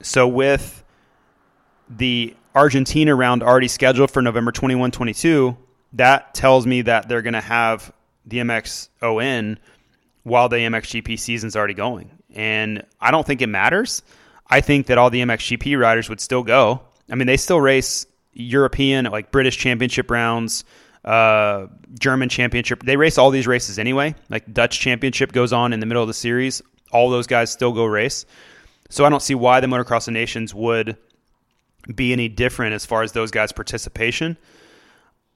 So 0.01 0.27
with 0.27 0.83
the 1.89 2.35
Argentina 2.55 3.13
round 3.13 3.43
already 3.43 3.67
scheduled 3.67 4.09
for 4.09 4.21
November 4.21 4.51
21 4.51 4.91
22, 4.91 5.55
that 5.93 6.33
tells 6.33 6.65
me 6.65 6.81
that 6.83 7.07
they're 7.07 7.21
going 7.21 7.33
to 7.33 7.41
have 7.41 7.93
the 8.25 8.37
MXON 8.39 9.57
while 10.23 10.49
the 10.49 10.57
MXGP 10.57 11.19
season's 11.19 11.55
already 11.55 11.73
going. 11.73 12.09
And 12.33 12.83
I 12.99 13.11
don't 13.11 13.27
think 13.27 13.41
it 13.41 13.47
matters. 13.47 14.01
I 14.47 14.61
think 14.61 14.87
that 14.87 14.97
all 14.97 15.09
the 15.09 15.21
MXGP 15.21 15.79
riders 15.79 16.09
would 16.09 16.21
still 16.21 16.43
go. 16.43 16.81
I 17.11 17.15
mean, 17.15 17.27
they 17.27 17.37
still 17.37 17.61
race 17.61 18.05
European, 18.33 19.05
like 19.05 19.31
British 19.31 19.57
championship 19.57 20.09
rounds, 20.09 20.63
uh, 21.05 21.67
German 21.99 22.29
championship. 22.29 22.83
They 22.83 22.95
race 22.95 23.17
all 23.17 23.29
these 23.29 23.47
races 23.47 23.79
anyway. 23.79 24.15
Like 24.29 24.51
Dutch 24.53 24.79
championship 24.79 25.31
goes 25.31 25.53
on 25.53 25.73
in 25.73 25.79
the 25.79 25.85
middle 25.85 26.03
of 26.03 26.07
the 26.07 26.13
series. 26.13 26.61
All 26.91 27.09
those 27.09 27.27
guys 27.27 27.51
still 27.51 27.73
go 27.73 27.85
race. 27.85 28.25
So 28.89 29.05
I 29.05 29.09
don't 29.09 29.21
see 29.21 29.35
why 29.35 29.59
the 29.59 29.67
Motocross 29.67 30.07
of 30.07 30.13
Nations 30.13 30.53
would 30.53 30.97
be 31.93 32.13
any 32.13 32.29
different 32.29 32.73
as 32.73 32.85
far 32.85 33.03
as 33.03 33.11
those 33.11 33.31
guys' 33.31 33.51
participation. 33.51 34.37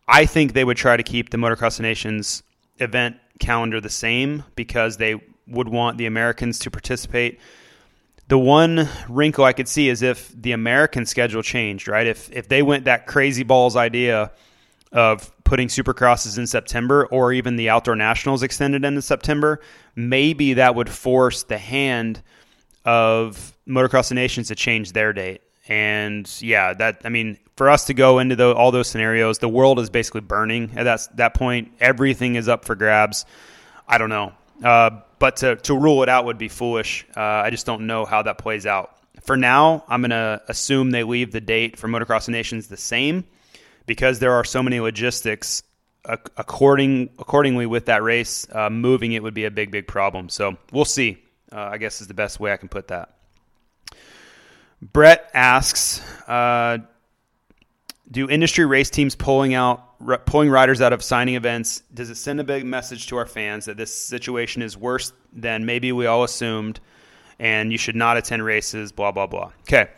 I 0.08 0.26
think 0.26 0.54
they 0.54 0.64
would 0.64 0.78
try 0.78 0.96
to 0.96 1.04
keep 1.04 1.32
the 1.32 1.38
Motocross 1.38 1.80
of 1.80 1.84
Nations 1.84 2.44
event 2.80 3.18
calendar 3.40 3.82
the 3.82 3.90
same 3.90 4.44
because 4.56 4.98
they 4.98 5.16
would 5.48 5.68
want 5.68 5.98
the 5.98 6.06
Americans 6.06 6.60
to 6.60 6.72
participate. 6.72 7.40
The 8.28 8.38
one 8.38 8.88
wrinkle 9.10 9.44
I 9.44 9.54
could 9.54 9.68
see 9.68 9.90
is 9.90 10.02
if 10.02 10.32
the 10.40 10.52
American 10.52 11.06
schedule 11.06 11.42
changed, 11.42 11.88
right? 11.88 12.08
If 12.08 12.30
if 12.32 12.48
they 12.48 12.62
went 12.62 12.86
that 12.86 13.08
crazy 13.08 13.44
balls 13.44 13.76
idea 13.76 14.32
of 14.92 15.32
putting 15.44 15.68
supercrosses 15.68 16.38
in 16.38 16.48
September 16.48 17.06
or 17.08 17.32
even 17.34 17.56
the 17.56 17.70
outdoor 17.70 17.96
nationals 17.96 18.44
extended 18.44 18.84
into 18.84 19.02
September, 19.02 19.60
maybe 19.96 20.54
that 20.54 20.76
would 20.76 20.90
force 20.90 21.44
the 21.44 21.58
hand 21.58 22.22
of 22.86 23.56
Motocross 23.68 24.12
Nations 24.12 24.48
to 24.50 24.56
change 24.56 24.94
their 24.94 25.14
date. 25.14 25.42
And 25.68 26.30
yeah, 26.42 26.74
that 26.74 27.02
I 27.04 27.10
mean, 27.10 27.38
for 27.58 27.70
us 27.70 27.86
to 27.86 27.94
go 27.94 28.20
into 28.20 28.36
the, 28.36 28.54
all 28.54 28.72
those 28.72 28.88
scenarios, 28.88 29.40
the 29.40 29.50
world 29.50 29.80
is 29.80 29.90
basically 29.90 30.22
burning 30.22 30.72
at 30.78 30.84
that 30.84 31.18
that 31.18 31.34
point. 31.34 31.72
Everything 31.80 32.36
is 32.36 32.48
up 32.48 32.64
for 32.64 32.76
grabs. 32.76 33.26
I 33.88 33.98
don't 33.98 34.10
know, 34.10 34.32
uh, 34.64 34.92
but 35.20 35.38
to 35.38 35.58
to 35.58 35.78
rule 35.78 36.04
it 36.04 36.10
out 36.10 36.26
would 36.26 36.38
be 36.38 36.48
foolish. 36.48 37.06
Uh, 37.16 37.20
I 37.20 37.50
just 37.50 37.66
don't 37.66 37.86
know 37.88 38.06
how 38.06 38.22
that 38.22 38.38
plays 38.38 38.66
out. 38.66 38.94
For 39.26 39.36
now, 39.36 39.84
I'm 39.90 40.02
going 40.02 40.12
to 40.12 40.42
assume 40.48 40.92
they 40.92 41.04
leave 41.04 41.34
the 41.34 41.42
date 41.42 41.78
for 41.78 41.90
Motocross 41.90 42.30
Nations 42.30 42.68
the 42.68 42.78
same 42.78 43.26
because 43.88 44.20
there 44.20 44.34
are 44.34 44.44
so 44.44 44.62
many 44.62 44.80
logistics 44.80 45.64
according 46.06 47.10
accordingly 47.18 47.66
with 47.66 47.86
that 47.88 48.04
race. 48.04 48.48
Uh, 48.52 48.70
moving 48.70 49.14
it 49.14 49.24
would 49.24 49.34
be 49.34 49.46
a 49.46 49.52
big 49.52 49.72
big 49.72 49.88
problem. 49.88 50.30
So 50.30 50.58
we'll 50.72 50.86
see. 50.86 51.18
Uh, 51.52 51.62
I 51.72 51.78
guess 51.78 52.02
is 52.02 52.08
the 52.08 52.14
best 52.14 52.40
way 52.40 52.54
I 52.54 52.58
can 52.58 52.70
put 52.70 52.90
that. 52.90 53.16
Brett 54.82 55.32
asks, 55.34 56.02
uh, 56.28 56.80
do 58.12 58.30
industry 58.30 58.66
race 58.66 58.90
teams 58.90 59.16
pulling 59.16 59.54
out 59.54 59.84
pulling 60.26 60.50
riders 60.50 60.80
out 60.82 60.94
of 60.94 61.04
signing 61.04 61.36
events 61.36 61.82
does 61.94 62.10
it 62.10 62.16
send 62.16 62.40
a 62.40 62.44
big 62.44 62.64
message 62.64 63.08
to 63.08 63.18
our 63.18 63.26
fans 63.26 63.66
that 63.66 63.78
this 63.78 63.94
situation 63.94 64.62
is 64.62 64.78
worse 64.78 65.12
than 65.34 65.66
maybe 65.66 65.92
we 65.92 66.06
all 66.06 66.24
assumed 66.24 66.80
and 67.40 67.72
you 67.72 67.80
should 67.80 67.96
not 67.96 68.16
attend 68.16 68.46
races 68.46 68.92
blah 68.92 69.12
blah 69.12 69.26
blah 69.26 69.52
okay 69.62 69.90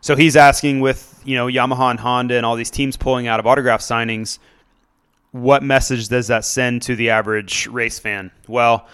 so 0.00 0.16
he's 0.16 0.36
asking 0.36 0.80
with 0.80 1.20
you 1.24 1.34
know 1.34 1.46
yamaha 1.46 1.90
and 1.90 2.00
honda 2.00 2.36
and 2.36 2.46
all 2.46 2.56
these 2.56 2.70
teams 2.70 2.96
pulling 2.96 3.26
out 3.26 3.40
of 3.40 3.46
autograph 3.46 3.80
signings 3.80 4.38
what 5.32 5.62
message 5.62 6.08
does 6.08 6.28
that 6.28 6.44
send 6.44 6.82
to 6.82 6.96
the 6.96 7.10
average 7.10 7.66
race 7.66 7.98
fan 7.98 8.30
well 8.46 8.88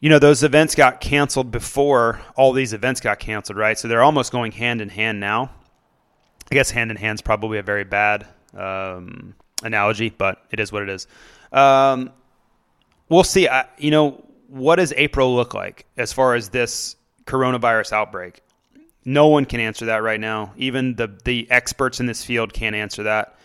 you 0.00 0.08
know, 0.08 0.18
those 0.18 0.42
events 0.42 0.74
got 0.74 1.00
canceled 1.00 1.50
before 1.50 2.20
all 2.34 2.52
these 2.52 2.72
events 2.72 3.00
got 3.02 3.18
canceled, 3.18 3.58
right? 3.58 3.78
So 3.78 3.86
they're 3.86 4.02
almost 4.02 4.32
going 4.32 4.50
hand 4.52 4.80
in 4.80 4.88
hand 4.88 5.20
now. 5.20 5.50
I 6.50 6.54
guess 6.54 6.70
hand 6.70 6.90
in 6.90 6.96
hand 6.96 7.18
is 7.18 7.22
probably 7.22 7.58
a 7.58 7.62
very 7.62 7.84
bad 7.84 8.26
um, 8.54 9.34
analogy, 9.62 10.08
but 10.08 10.42
it 10.50 10.58
is 10.58 10.72
what 10.72 10.82
it 10.82 10.88
is. 10.88 11.06
Um, 11.52 12.10
we'll 13.10 13.24
see. 13.24 13.46
I, 13.46 13.66
you 13.76 13.90
know, 13.90 14.24
what 14.48 14.76
does 14.76 14.94
April 14.96 15.36
look 15.36 15.52
like 15.52 15.84
as 15.98 16.14
far 16.14 16.34
as 16.34 16.48
this 16.48 16.96
coronavirus 17.26 17.92
outbreak? 17.92 18.40
No 19.04 19.28
one 19.28 19.44
can 19.44 19.60
answer 19.60 19.86
that 19.86 20.02
right 20.02 20.20
now. 20.20 20.52
Even 20.56 20.94
the 20.96 21.10
the 21.24 21.50
experts 21.50 22.00
in 22.00 22.06
this 22.06 22.24
field 22.24 22.52
can't 22.52 22.76
answer 22.76 23.04
that. 23.04 23.36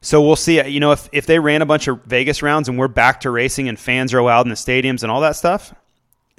So 0.00 0.20
we'll 0.20 0.36
see. 0.36 0.62
You 0.66 0.80
know, 0.80 0.92
if 0.92 1.08
if 1.12 1.26
they 1.26 1.38
ran 1.38 1.62
a 1.62 1.66
bunch 1.66 1.88
of 1.88 2.02
Vegas 2.04 2.42
rounds 2.42 2.68
and 2.68 2.78
we're 2.78 2.88
back 2.88 3.20
to 3.20 3.30
racing 3.30 3.68
and 3.68 3.78
fans 3.78 4.14
are 4.14 4.18
allowed 4.18 4.46
in 4.46 4.50
the 4.50 4.56
stadiums 4.56 5.02
and 5.02 5.10
all 5.10 5.20
that 5.20 5.36
stuff, 5.36 5.74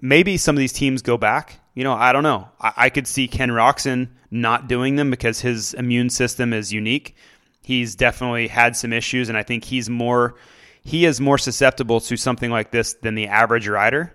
maybe 0.01 0.37
some 0.37 0.55
of 0.55 0.59
these 0.59 0.73
teams 0.73 1.01
go 1.01 1.17
back. 1.17 1.59
You 1.73 1.83
know, 1.83 1.93
I 1.93 2.13
don't 2.13 2.23
know. 2.23 2.49
I, 2.59 2.73
I 2.77 2.89
could 2.89 3.07
see 3.07 3.27
Ken 3.27 3.49
Roczen 3.49 4.09
not 4.29 4.67
doing 4.67 4.95
them 4.95 5.09
because 5.09 5.39
his 5.39 5.73
immune 5.73 6.09
system 6.09 6.53
is 6.53 6.73
unique. 6.73 7.15
He's 7.61 7.95
definitely 7.95 8.47
had 8.47 8.75
some 8.75 8.91
issues, 8.91 9.29
and 9.29 9.37
I 9.37 9.43
think 9.43 9.63
he's 9.63 9.89
more 9.89 10.35
he 10.83 11.05
is 11.05 11.21
more 11.21 11.37
susceptible 11.37 12.01
to 12.01 12.17
something 12.17 12.51
like 12.51 12.71
this 12.71 12.93
than 12.93 13.15
the 13.15 13.27
average 13.27 13.67
rider. 13.67 14.13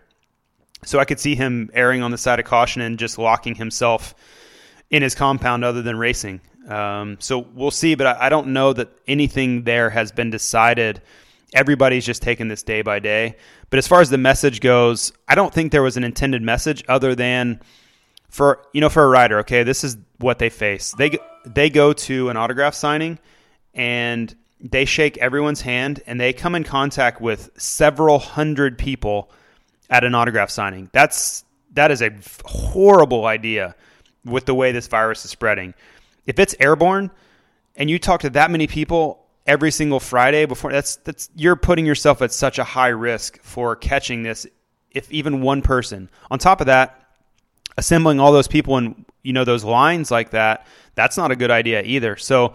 So 0.85 0.99
I 0.99 1.05
could 1.05 1.21
see 1.21 1.35
him 1.35 1.71
erring 1.75 2.03
on 2.03 2.11
the 2.11 2.19
side 2.19 2.39
of 2.39 2.47
caution 2.47 2.83
and 2.83 2.99
just 2.99 3.19
locking 3.19 3.55
himself 3.55 4.15
in 4.91 5.03
his 5.03 5.15
compound 5.15 5.65
other 5.65 5.83
than 5.83 5.99
racing. 5.99 6.41
Um, 6.69 7.17
so 7.19 7.39
we'll 7.39 7.71
see, 7.71 7.95
but 7.95 8.07
I, 8.07 8.27
I, 8.27 8.29
don't 8.29 8.49
know 8.49 8.75
that 8.75 8.91
anything 9.07 9.65
there 9.65 9.89
has 9.89 10.13
been 10.13 10.31
decided. 10.31 11.01
Everybody's 11.55 12.05
just 12.05 12.23
taking 12.23 12.49
this 12.49 12.63
day 12.63 12.83
by 12.83 12.99
day. 12.99 13.37
But 13.71 13.79
as 13.79 13.89
far 13.89 14.03
as 14.03 14.11
the 14.11 14.19
message 14.19 14.61
goes, 14.61 15.13
I 15.27 15.35
don't 15.35 15.53
think 15.53 15.73
there 15.73 15.83
was 15.83 15.97
an 15.97 16.05
intended 16.05 16.43
message 16.43 16.85
other 16.87 17.15
than 17.15 17.61
for 18.29 18.63
you 18.75 18.83
know 18.83 18.91
for 18.91 19.03
a 19.03 19.09
rider. 19.09 19.39
Okay, 19.41 19.63
this 19.63 19.83
is 19.83 19.97
what 20.19 20.39
they 20.39 20.51
face. 20.51 20.93
They 20.99 21.19
they 21.47 21.71
go 21.71 21.95
to 21.95 22.29
an 22.29 22.37
autograph 22.37 22.75
signing 22.75 23.19
and 23.73 24.35
they 24.61 24.85
shake 24.85 25.17
everyone's 25.19 25.63
hand 25.63 26.03
and 26.07 26.21
they 26.21 26.33
come 26.33 26.55
in 26.55 26.65
contact 26.65 27.21
with 27.21 27.51
several 27.57 28.19
hundred 28.19 28.77
people 28.77 29.31
at 29.91 30.05
an 30.05 30.15
autograph 30.15 30.51
signing. 30.51 30.91
That's 30.93 31.45
that 31.75 31.91
is 31.91 32.03
a 32.03 32.11
horrible 32.45 33.27
idea 33.27 33.75
with 34.25 34.47
the 34.47 34.55
way 34.55 34.73
this 34.73 34.87
virus 34.87 35.25
is 35.25 35.31
spreading. 35.31 35.75
If 36.27 36.39
it's 36.39 36.55
airborne 36.61 37.11
and 37.77 37.89
you 37.89 37.99
talk 37.99 38.21
to 38.21 38.31
that 38.31 38.51
many 38.51 38.67
people 38.67 39.25
every 39.47 39.71
single 39.71 40.01
Friday 40.01 40.45
before 40.45 40.71
that's 40.71 40.97
that's 40.97 41.31
you're 41.35 41.57
putting 41.57 41.87
yourself 41.87 42.21
at 42.23 42.33
such 42.33 42.59
a 42.59 42.65
high 42.65 42.89
risk 42.89 43.43
for 43.43 43.75
catching 43.75 44.23
this 44.23 44.47
if 44.91 45.11
even 45.11 45.41
one 45.41 45.63
person. 45.63 46.11
On 46.31 46.39
top 46.39 46.61
of 46.61 46.67
that, 46.67 47.09
assembling 47.77 48.21
all 48.21 48.33
those 48.33 48.49
people 48.49 48.77
in 48.79 49.07
you 49.23 49.33
know 49.33 49.45
those 49.45 49.65
lines 49.65 50.11
like 50.11 50.31
that, 50.31 50.67
that's 50.95 51.17
not 51.17 51.31
a 51.31 51.37
good 51.37 51.51
idea 51.51 51.83
either. 51.83 52.17
So 52.17 52.55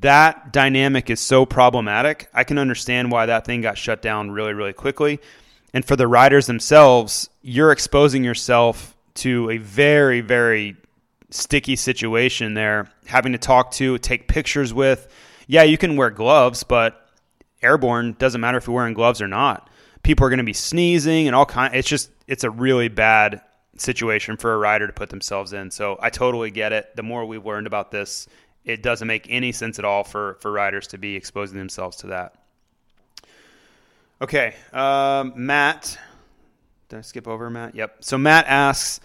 that 0.00 0.52
dynamic 0.52 1.10
is 1.10 1.20
so 1.20 1.44
problematic. 1.44 2.28
I 2.32 2.44
can 2.44 2.58
understand 2.58 3.12
why 3.12 3.26
that 3.26 3.44
thing 3.44 3.60
got 3.60 3.76
shut 3.76 4.00
down 4.00 4.30
really 4.30 4.54
really 4.54 4.72
quickly. 4.72 5.20
And 5.74 5.84
for 5.84 5.96
the 5.96 6.06
riders 6.06 6.46
themselves, 6.46 7.28
you're 7.42 7.72
exposing 7.72 8.22
yourself 8.22 8.96
to 9.14 9.50
a 9.50 9.58
very, 9.58 10.20
very 10.20 10.76
sticky 11.30 11.74
situation 11.74 12.54
there, 12.54 12.88
having 13.06 13.32
to 13.32 13.38
talk 13.38 13.72
to, 13.72 13.98
take 13.98 14.28
pictures 14.28 14.72
with. 14.72 15.12
Yeah, 15.48 15.64
you 15.64 15.76
can 15.76 15.96
wear 15.96 16.10
gloves, 16.10 16.62
but 16.62 17.08
airborne 17.60 18.14
doesn't 18.18 18.40
matter 18.40 18.56
if 18.56 18.68
you're 18.68 18.76
wearing 18.76 18.94
gloves 18.94 19.20
or 19.20 19.26
not. 19.26 19.68
People 20.04 20.24
are 20.24 20.30
going 20.30 20.38
to 20.38 20.44
be 20.44 20.52
sneezing 20.52 21.26
and 21.26 21.34
all 21.34 21.44
kind. 21.44 21.74
It's 21.74 21.88
just 21.88 22.10
it's 22.28 22.44
a 22.44 22.50
really 22.50 22.88
bad 22.88 23.40
situation 23.76 24.36
for 24.36 24.54
a 24.54 24.58
rider 24.58 24.86
to 24.86 24.92
put 24.92 25.10
themselves 25.10 25.52
in. 25.52 25.72
So 25.72 25.98
I 26.00 26.10
totally 26.10 26.52
get 26.52 26.72
it. 26.72 26.94
The 26.94 27.02
more 27.02 27.26
we've 27.26 27.44
learned 27.44 27.66
about 27.66 27.90
this, 27.90 28.28
it 28.64 28.80
doesn't 28.80 29.08
make 29.08 29.26
any 29.28 29.50
sense 29.50 29.80
at 29.80 29.84
all 29.84 30.04
for 30.04 30.34
for 30.40 30.52
riders 30.52 30.86
to 30.88 30.98
be 30.98 31.16
exposing 31.16 31.58
themselves 31.58 31.96
to 31.98 32.08
that. 32.08 32.43
Okay, 34.24 34.54
um, 34.72 35.34
Matt. 35.36 35.98
Did 36.88 37.00
I 37.00 37.02
skip 37.02 37.28
over 37.28 37.50
Matt? 37.50 37.74
Yep. 37.74 37.96
So 38.00 38.16
Matt 38.16 38.46
asks, 38.46 39.00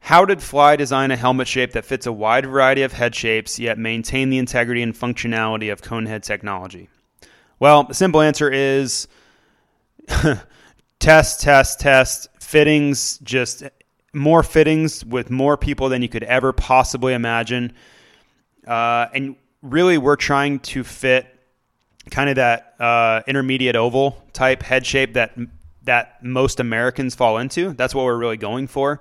how 0.00 0.24
did 0.24 0.42
Fly 0.42 0.74
design 0.74 1.12
a 1.12 1.16
helmet 1.16 1.46
shape 1.46 1.74
that 1.74 1.84
fits 1.84 2.06
a 2.06 2.12
wide 2.12 2.44
variety 2.44 2.82
of 2.82 2.92
head 2.92 3.14
shapes 3.14 3.60
yet 3.60 3.78
maintain 3.78 4.30
the 4.30 4.38
integrity 4.38 4.82
and 4.82 4.92
functionality 4.92 5.70
of 5.70 5.80
conehead 5.80 6.24
technology? 6.24 6.88
Well, 7.60 7.84
the 7.84 7.94
simple 7.94 8.20
answer 8.20 8.50
is 8.50 9.06
test, 10.98 11.40
test, 11.40 11.78
test. 11.78 12.26
Fittings, 12.40 13.18
just 13.18 13.62
more 14.12 14.42
fittings 14.42 15.04
with 15.04 15.30
more 15.30 15.56
people 15.56 15.88
than 15.88 16.02
you 16.02 16.08
could 16.08 16.24
ever 16.24 16.52
possibly 16.52 17.14
imagine. 17.14 17.74
Uh, 18.66 19.06
and 19.14 19.36
really, 19.62 19.98
we're 19.98 20.16
trying 20.16 20.58
to 20.58 20.82
fit 20.82 21.37
kind 22.10 22.30
of 22.30 22.36
that 22.36 22.74
uh, 22.78 23.22
intermediate 23.26 23.76
oval 23.76 24.22
type 24.32 24.62
head 24.62 24.86
shape 24.86 25.14
that 25.14 25.36
that 25.84 26.22
most 26.22 26.60
Americans 26.60 27.14
fall 27.14 27.38
into. 27.38 27.72
That's 27.72 27.94
what 27.94 28.04
we're 28.04 28.16
really 28.16 28.36
going 28.36 28.66
for. 28.66 29.00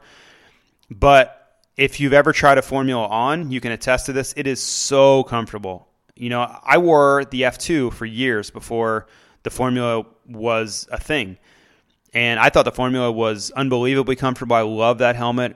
But 0.89 1.61
if 1.75 1.99
you've 1.99 2.13
ever 2.13 2.31
tried 2.31 2.57
a 2.57 2.61
Formula 2.61 3.05
on, 3.07 3.51
you 3.51 3.59
can 3.59 3.71
attest 3.71 4.05
to 4.07 4.13
this. 4.13 4.33
It 4.37 4.47
is 4.47 4.61
so 4.61 5.23
comfortable. 5.23 5.87
You 6.15 6.29
know, 6.29 6.59
I 6.63 6.77
wore 6.77 7.25
the 7.25 7.41
F2 7.41 7.93
for 7.93 8.05
years 8.05 8.49
before 8.49 9.07
the 9.43 9.49
Formula 9.49 10.05
was 10.25 10.87
a 10.91 10.99
thing. 10.99 11.37
And 12.13 12.39
I 12.39 12.49
thought 12.49 12.65
the 12.65 12.71
Formula 12.71 13.11
was 13.11 13.51
unbelievably 13.51 14.15
comfortable. 14.15 14.55
I 14.55 14.61
love 14.61 14.99
that 14.99 15.15
helmet 15.15 15.55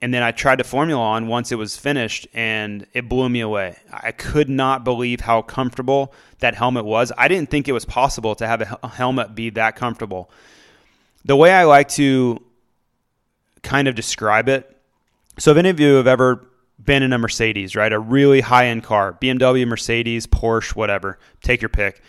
and 0.00 0.14
then 0.14 0.22
I 0.22 0.32
tried 0.32 0.56
to 0.56 0.64
Formula 0.64 1.02
on 1.02 1.26
once 1.26 1.50
it 1.50 1.56
was 1.56 1.76
finished, 1.76 2.28
and 2.32 2.86
it 2.92 3.08
blew 3.08 3.28
me 3.28 3.40
away. 3.40 3.76
I 3.92 4.12
could 4.12 4.48
not 4.48 4.84
believe 4.84 5.20
how 5.20 5.42
comfortable 5.42 6.12
that 6.38 6.54
helmet 6.54 6.84
was. 6.84 7.12
I 7.18 7.28
didn't 7.28 7.50
think 7.50 7.68
it 7.68 7.72
was 7.72 7.84
possible 7.84 8.34
to 8.36 8.46
have 8.46 8.78
a 8.82 8.88
helmet 8.88 9.34
be 9.34 9.50
that 9.50 9.76
comfortable. 9.76 10.30
The 11.24 11.36
way 11.36 11.52
I 11.52 11.64
like 11.64 11.88
to 11.90 12.42
kind 13.62 13.88
of 13.88 13.94
describe 13.94 14.48
it 14.48 14.76
so, 15.38 15.52
if 15.52 15.56
any 15.56 15.68
of 15.68 15.78
you 15.78 15.94
have 15.94 16.08
ever 16.08 16.48
been 16.84 17.04
in 17.04 17.12
a 17.12 17.18
Mercedes, 17.18 17.76
right, 17.76 17.92
a 17.92 17.98
really 17.98 18.40
high 18.40 18.66
end 18.66 18.82
car, 18.82 19.12
BMW, 19.12 19.66
Mercedes, 19.66 20.26
Porsche, 20.26 20.74
whatever, 20.74 21.18
take 21.42 21.62
your 21.62 21.68
pick, 21.68 22.02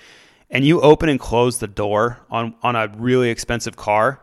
and 0.50 0.66
you 0.66 0.82
open 0.82 1.10
and 1.10 1.20
close 1.20 1.60
the 1.60 1.68
door 1.68 2.20
on, 2.32 2.56
on 2.64 2.76
a 2.76 2.92
really 2.98 3.30
expensive 3.30 3.76
car 3.76 4.20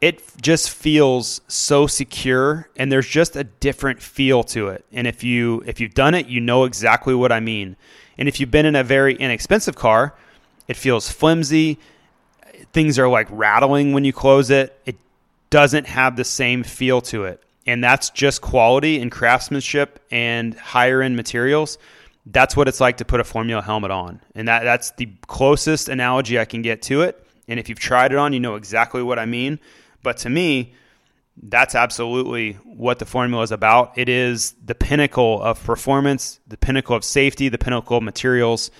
it 0.00 0.22
just 0.40 0.70
feels 0.70 1.42
so 1.46 1.86
secure 1.86 2.68
and 2.76 2.90
there's 2.90 3.06
just 3.06 3.36
a 3.36 3.44
different 3.44 4.00
feel 4.00 4.42
to 4.42 4.68
it. 4.68 4.84
And 4.92 5.06
if 5.06 5.22
you 5.22 5.62
if 5.66 5.78
you've 5.80 5.94
done 5.94 6.14
it 6.14 6.26
you 6.26 6.40
know 6.40 6.64
exactly 6.64 7.14
what 7.14 7.32
i 7.32 7.40
mean. 7.40 7.76
And 8.16 8.28
if 8.28 8.40
you've 8.40 8.50
been 8.50 8.66
in 8.66 8.76
a 8.76 8.84
very 8.84 9.14
inexpensive 9.14 9.76
car 9.76 10.14
it 10.68 10.76
feels 10.76 11.10
flimsy. 11.10 11.78
Things 12.72 12.98
are 12.98 13.08
like 13.08 13.26
rattling 13.30 13.92
when 13.92 14.04
you 14.04 14.12
close 14.12 14.50
it. 14.50 14.80
It 14.86 14.96
doesn't 15.50 15.86
have 15.86 16.16
the 16.16 16.24
same 16.24 16.62
feel 16.62 17.00
to 17.02 17.24
it. 17.24 17.42
And 17.66 17.82
that's 17.84 18.10
just 18.10 18.40
quality 18.40 19.00
and 19.00 19.10
craftsmanship 19.10 20.02
and 20.10 20.54
higher 20.54 21.02
end 21.02 21.16
materials. 21.16 21.76
That's 22.24 22.56
what 22.56 22.68
it's 22.68 22.80
like 22.80 22.98
to 22.98 23.04
put 23.04 23.20
a 23.20 23.24
formula 23.24 23.62
helmet 23.62 23.90
on. 23.90 24.20
And 24.34 24.48
that 24.48 24.62
that's 24.62 24.92
the 24.92 25.08
closest 25.26 25.88
analogy 25.88 26.38
i 26.38 26.46
can 26.46 26.62
get 26.62 26.80
to 26.82 27.02
it. 27.02 27.26
And 27.48 27.58
if 27.58 27.68
you've 27.68 27.80
tried 27.80 28.12
it 28.12 28.18
on 28.18 28.32
you 28.32 28.40
know 28.40 28.54
exactly 28.54 29.02
what 29.02 29.18
i 29.18 29.26
mean 29.26 29.58
but 30.02 30.18
to 30.18 30.30
me, 30.30 30.74
that's 31.42 31.74
absolutely 31.74 32.54
what 32.64 32.98
the 32.98 33.06
formula 33.06 33.42
is 33.42 33.52
about. 33.52 33.96
It 33.96 34.08
is 34.08 34.54
the 34.64 34.74
pinnacle 34.74 35.40
of 35.42 35.62
performance, 35.62 36.40
the 36.46 36.56
pinnacle 36.56 36.96
of 36.96 37.04
safety, 37.04 37.48
the 37.48 37.58
pinnacle 37.58 37.98
of 37.98 38.02
materials. 38.02 38.70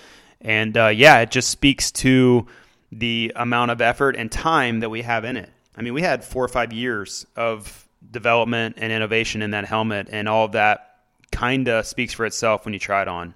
And 0.41 0.77
uh, 0.77 0.87
yeah, 0.87 1.19
it 1.19 1.31
just 1.31 1.49
speaks 1.49 1.91
to 1.91 2.45
the 2.91 3.31
amount 3.35 3.71
of 3.71 3.81
effort 3.81 4.15
and 4.15 4.31
time 4.31 4.81
that 4.81 4.89
we 4.89 5.01
have 5.01 5.25
in 5.25 5.37
it. 5.37 5.49
I 5.75 5.81
mean, 5.81 5.93
we 5.93 6.01
had 6.01 6.23
four 6.23 6.43
or 6.43 6.49
five 6.49 6.73
years 6.73 7.25
of 7.35 7.87
development 8.11 8.75
and 8.77 8.91
innovation 8.91 9.41
in 9.41 9.51
that 9.51 9.65
helmet, 9.65 10.09
and 10.11 10.27
all 10.27 10.45
of 10.45 10.51
that 10.51 10.97
kind 11.31 11.67
of 11.69 11.85
speaks 11.85 12.13
for 12.13 12.25
itself 12.25 12.65
when 12.65 12.73
you 12.73 12.79
try 12.79 13.01
it 13.01 13.07
on. 13.07 13.33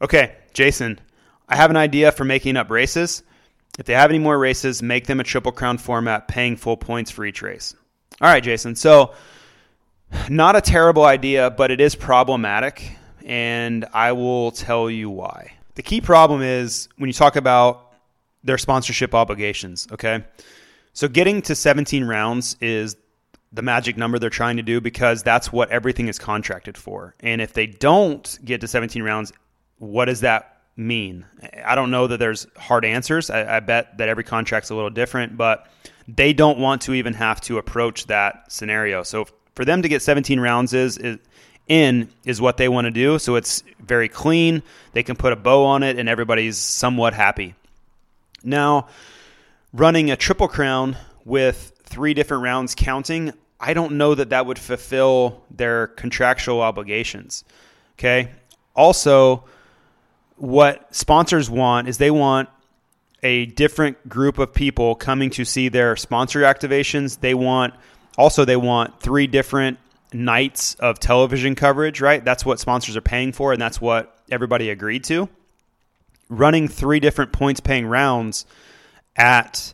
Okay, 0.00 0.34
Jason, 0.54 0.98
I 1.48 1.56
have 1.56 1.70
an 1.70 1.76
idea 1.76 2.10
for 2.10 2.24
making 2.24 2.56
up 2.56 2.70
races. 2.70 3.22
If 3.78 3.86
they 3.86 3.94
have 3.94 4.10
any 4.10 4.18
more 4.18 4.38
races, 4.38 4.82
make 4.82 5.06
them 5.06 5.18
a 5.18 5.24
Triple 5.24 5.52
Crown 5.52 5.78
format, 5.78 6.28
paying 6.28 6.56
full 6.56 6.76
points 6.76 7.10
for 7.10 7.24
each 7.24 7.40
race. 7.40 7.74
All 8.20 8.28
right, 8.28 8.42
Jason. 8.42 8.76
So, 8.76 9.14
not 10.28 10.56
a 10.56 10.60
terrible 10.60 11.04
idea, 11.04 11.50
but 11.50 11.70
it 11.70 11.80
is 11.80 11.94
problematic, 11.94 12.96
and 13.24 13.86
I 13.94 14.12
will 14.12 14.50
tell 14.50 14.90
you 14.90 15.08
why. 15.08 15.52
The 15.74 15.82
key 15.82 16.02
problem 16.02 16.42
is 16.42 16.90
when 16.98 17.08
you 17.08 17.14
talk 17.14 17.36
about 17.36 17.94
their 18.44 18.58
sponsorship 18.58 19.14
obligations, 19.14 19.88
okay? 19.90 20.22
So, 20.92 21.08
getting 21.08 21.40
to 21.42 21.54
17 21.54 22.04
rounds 22.04 22.58
is 22.60 22.96
the 23.52 23.62
magic 23.62 23.96
number 23.96 24.18
they're 24.18 24.28
trying 24.28 24.58
to 24.58 24.62
do 24.62 24.82
because 24.82 25.22
that's 25.22 25.50
what 25.50 25.70
everything 25.70 26.08
is 26.08 26.18
contracted 26.18 26.76
for. 26.76 27.14
And 27.20 27.40
if 27.40 27.54
they 27.54 27.66
don't 27.66 28.38
get 28.44 28.60
to 28.60 28.68
17 28.68 29.02
rounds, 29.02 29.32
what 29.78 30.06
does 30.06 30.20
that 30.20 30.51
mean? 30.76 31.26
I 31.64 31.74
don't 31.74 31.90
know 31.90 32.06
that 32.06 32.18
there's 32.18 32.46
hard 32.56 32.84
answers. 32.84 33.30
I, 33.30 33.56
I, 33.56 33.60
bet 33.60 33.98
that 33.98 34.08
every 34.08 34.24
contract's 34.24 34.70
a 34.70 34.74
little 34.74 34.90
different, 34.90 35.36
but 35.36 35.66
they 36.08 36.32
don't 36.32 36.58
want 36.58 36.82
to 36.82 36.94
even 36.94 37.14
have 37.14 37.40
to 37.42 37.58
approach 37.58 38.06
that 38.06 38.50
scenario. 38.50 39.02
So 39.02 39.26
for 39.54 39.64
them 39.64 39.82
to 39.82 39.88
get 39.88 40.02
17 40.02 40.40
rounds 40.40 40.72
is, 40.72 40.98
is 40.98 41.18
in 41.68 42.08
is 42.24 42.40
what 42.40 42.56
they 42.56 42.68
want 42.68 42.86
to 42.86 42.90
do. 42.90 43.18
So 43.18 43.36
it's 43.36 43.62
very 43.80 44.08
clean. 44.08 44.62
They 44.92 45.02
can 45.02 45.16
put 45.16 45.32
a 45.32 45.36
bow 45.36 45.64
on 45.64 45.82
it, 45.82 45.98
and 45.98 46.08
everybody's 46.08 46.58
somewhat 46.58 47.14
happy. 47.14 47.54
Now, 48.44 48.88
running 49.72 50.10
a 50.10 50.16
triple 50.16 50.48
crown 50.48 50.96
with 51.24 51.72
three 51.84 52.14
different 52.14 52.42
rounds 52.42 52.74
counting, 52.74 53.32
I 53.60 53.74
don't 53.74 53.92
know 53.92 54.14
that 54.14 54.30
that 54.30 54.46
would 54.46 54.58
fulfill 54.58 55.42
their 55.50 55.86
contractual 55.86 56.60
obligations. 56.60 57.44
Okay. 57.98 58.30
Also, 58.74 59.44
what 60.42 60.92
sponsors 60.92 61.48
want 61.48 61.86
is 61.86 61.98
they 61.98 62.10
want 62.10 62.48
a 63.22 63.46
different 63.46 64.08
group 64.08 64.38
of 64.38 64.52
people 64.52 64.96
coming 64.96 65.30
to 65.30 65.44
see 65.44 65.68
their 65.68 65.94
sponsor 65.94 66.40
activations. 66.40 67.20
They 67.20 67.32
want 67.32 67.74
also 68.18 68.44
they 68.44 68.56
want 68.56 68.98
three 68.98 69.28
different 69.28 69.78
nights 70.12 70.74
of 70.74 70.98
television 70.98 71.54
coverage, 71.54 72.00
right? 72.00 72.24
That's 72.24 72.44
what 72.44 72.58
sponsors 72.58 72.96
are 72.96 73.00
paying 73.00 73.30
for 73.30 73.52
and 73.52 73.62
that's 73.62 73.80
what 73.80 74.18
everybody 74.32 74.70
agreed 74.70 75.04
to. 75.04 75.28
Running 76.28 76.66
three 76.66 76.98
different 76.98 77.30
points 77.30 77.60
paying 77.60 77.86
rounds 77.86 78.44
at 79.14 79.72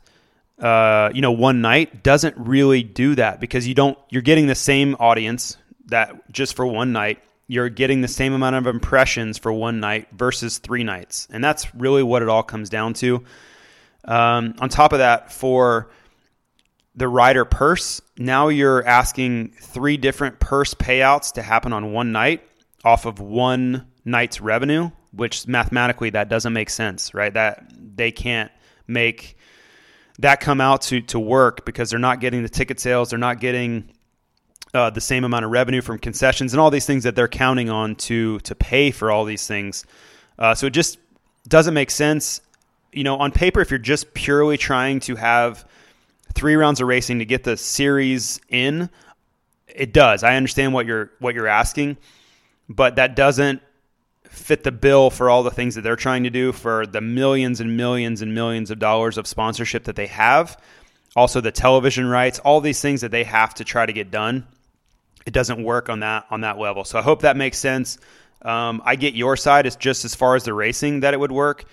uh, 0.59 1.11
you 1.15 1.23
know 1.23 1.33
one 1.33 1.63
night 1.63 2.03
doesn't 2.03 2.37
really 2.37 2.83
do 2.83 3.15
that 3.15 3.41
because 3.41 3.67
you 3.67 3.73
don't 3.73 3.97
you're 4.11 4.21
getting 4.21 4.49
the 4.49 4.55
same 4.55 4.97
audience 5.01 5.57
that 5.87 6.31
just 6.31 6.55
for 6.55 6.67
one 6.67 6.93
night 6.93 7.23
you're 7.49 7.71
getting 7.71 8.03
the 8.03 8.09
same 8.09 8.35
amount 8.35 8.55
of 8.55 8.67
impressions 8.67 9.39
for 9.39 9.53
one 9.53 9.81
night 9.81 10.09
versus 10.13 10.59
three 10.59 10.85
nights. 10.85 11.27
And 11.31 11.43
that's 11.43 11.75
really 11.75 12.03
what 12.03 12.23
it 12.23 12.29
all 12.29 12.43
comes 12.43 12.69
down 12.69 12.93
to. 12.95 13.25
Um, 14.05 14.55
on 14.61 14.69
top 14.69 14.93
of 14.93 15.01
that 15.01 15.33
for 15.33 15.91
the 16.95 17.09
rider 17.09 17.45
purse 17.45 18.01
now 18.17 18.49
you're 18.49 18.85
asking 18.85 19.53
three 19.61 19.97
different 19.97 20.41
purse 20.41 20.75
payouts 20.75 21.33
to 21.35 21.43
happen 21.43 21.73
on 21.73 21.93
one 21.93 22.11
night 22.11 22.43
off 22.85 23.07
of 23.07 23.21
one 23.21 23.87
night's 24.05 24.41
revenue 24.41 24.91
which 25.13 25.47
mathematically 25.47 26.11
that 26.11 26.29
doesn't 26.29 26.53
make 26.53 26.71
sense 26.71 27.13
right? 27.13 27.35
That 27.35 27.71
they 27.77 28.11
can't 28.11 28.51
make 28.87 29.37
that 30.19 30.41
come 30.41 30.61
out 30.61 30.83
to 30.83 31.01
to 31.03 31.21
work 31.21 31.65
because 31.65 31.91
they're 31.91 31.99
not 31.99 32.21
getting 32.21 32.43
the 32.43 32.49
ticket 32.49 32.81
sales, 32.81 33.11
they're 33.11 33.19
not 33.19 33.41
getting 33.41 33.91
uh, 34.75 34.91
the 34.91 35.01
same 35.01 35.25
amount 35.25 35.45
of 35.45 35.51
revenue 35.51 35.81
from 35.81 35.99
concessions 35.99 36.53
and 36.53 36.61
all 36.61 36.71
these 36.71 36.87
things 36.87 37.05
that 37.05 37.15
they're 37.15 37.29
counting 37.29 37.71
on 37.71 37.95
to 37.97 38.39
to 38.41 38.55
pay 38.55 38.91
for 38.91 39.11
all 39.11 39.25
these 39.25 39.47
things. 39.47 39.85
Uh, 40.39 40.55
so 40.55 40.67
it 40.67 40.73
just 40.73 40.99
doesn't 41.47 41.75
make 41.75 41.91
sense. 41.91 42.41
You 42.93 43.05
know, 43.05 43.17
on 43.17 43.33
paper, 43.33 43.61
if 43.61 43.71
you're 43.71 43.79
just 43.79 44.13
purely 44.15 44.57
trying 44.57 45.01
to 45.01 45.17
have 45.17 45.67
three 46.35 46.55
rounds 46.55 46.81
of 46.81 46.89
racing 46.89 47.19
to 47.21 47.25
get 47.25 47.45
the 47.45 47.57
series 47.57 48.41
in, 48.49 48.91
it 49.67 49.93
does. 49.93 50.23
I 50.23 50.37
understand 50.37 50.75
what 50.75 50.87
you're 50.87 51.11
what 51.19 51.35
you're 51.35 51.49
asking, 51.49 51.97
but 52.69 52.97
that 52.97 53.17
doesn't 53.17 53.63
fit 54.25 54.63
the 54.63 54.73
bill 54.73 55.11
for 55.11 55.31
all 55.31 55.43
the 55.43 55.51
things 55.51 55.75
that 55.75 55.83
they're 55.83 55.97
trying 55.97 56.25
to 56.25 56.31
do 56.31 56.53
for 56.53 56.87
the 56.87 57.01
millions 57.01 57.61
and 57.61 57.77
millions 57.77 58.21
and 58.21 58.35
millions 58.35 58.71
of 58.71 58.79
dollars 58.79 59.17
of 59.17 59.27
sponsorship 59.27 59.85
that 59.85 59.97
they 59.97 60.07
have 60.07 60.61
also 61.17 61.41
the 61.41 61.51
television 61.51 62.07
rights 62.07 62.39
all 62.41 62.61
these 62.61 62.81
things 62.81 63.01
that 63.01 63.11
they 63.11 63.25
have 63.25 63.55
to 63.55 63.65
try 63.65 63.87
to 63.87 63.93
get 63.93 64.11
done 64.11 64.47
it 65.27 65.33
doesn't 65.33 65.63
work 65.63 65.89
on 65.89 66.01
that 66.01 66.27
on 66.31 66.41
that 66.43 66.59
level. 66.59 66.85
So 66.85 66.99
i 66.99 67.03
hope 67.03 67.23
that 67.23 67.37
makes 67.37 67.59
sense. 67.59 67.99
Um, 68.43 68.81
i 68.85 68.95
get 68.95 69.15
your 69.15 69.37
side 69.37 69.67
it's 69.67 69.75
just 69.75 70.05
as 70.05 70.15
far 70.15 70.37
as 70.37 70.45
the 70.45 70.55
racing 70.55 71.01
that 71.01 71.13
it 71.13 71.19
would 71.19 71.33
work 71.33 71.65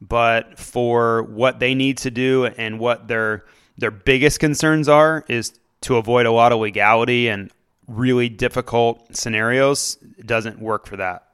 but 0.00 0.58
for 0.58 1.24
what 1.24 1.58
they 1.58 1.74
need 1.74 1.98
to 1.98 2.12
do 2.12 2.46
and 2.46 2.78
what 2.78 3.08
their 3.08 3.44
their 3.76 3.90
biggest 3.90 4.38
concerns 4.38 4.88
are 4.88 5.24
is 5.28 5.58
to 5.80 5.96
avoid 5.96 6.26
a 6.26 6.30
lot 6.30 6.52
of 6.52 6.60
legality 6.60 7.28
and 7.28 7.50
really 7.88 8.28
difficult 8.28 9.16
scenarios 9.16 9.98
it 10.16 10.26
doesn't 10.26 10.60
work 10.60 10.86
for 10.86 10.96
that. 10.96 11.26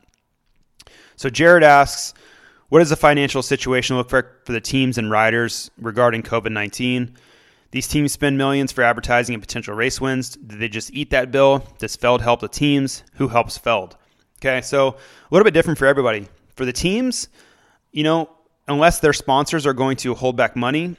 So 1.16 1.28
Jared 1.28 1.62
asks, 1.62 2.14
what 2.68 2.78
does 2.78 2.90
the 2.90 2.96
financial 2.96 3.42
situation 3.42 3.96
look 3.96 4.10
for 4.10 4.36
for 4.44 4.52
the 4.52 4.60
teams 4.60 4.98
and 4.98 5.10
riders 5.10 5.70
regarding 5.78 6.22
COVID 6.22 6.52
19? 6.52 7.16
These 7.70 7.88
teams 7.88 8.12
spend 8.12 8.38
millions 8.38 8.72
for 8.72 8.82
advertising 8.82 9.34
and 9.34 9.42
potential 9.42 9.74
race 9.74 10.00
wins. 10.00 10.30
Did 10.30 10.58
they 10.58 10.68
just 10.68 10.92
eat 10.94 11.10
that 11.10 11.30
bill? 11.30 11.66
Does 11.78 11.96
Feld 11.96 12.22
help 12.22 12.40
the 12.40 12.48
teams? 12.48 13.04
Who 13.14 13.28
helps 13.28 13.58
Feld? 13.58 13.96
Okay, 14.40 14.62
so 14.62 14.88
a 14.88 14.94
little 15.30 15.44
bit 15.44 15.54
different 15.54 15.78
for 15.78 15.86
everybody. 15.86 16.28
For 16.56 16.64
the 16.64 16.72
teams, 16.72 17.28
you 17.92 18.04
know, 18.04 18.30
unless 18.68 19.00
their 19.00 19.12
sponsors 19.12 19.66
are 19.66 19.74
going 19.74 19.96
to 19.98 20.14
hold 20.14 20.36
back 20.36 20.56
money, 20.56 20.96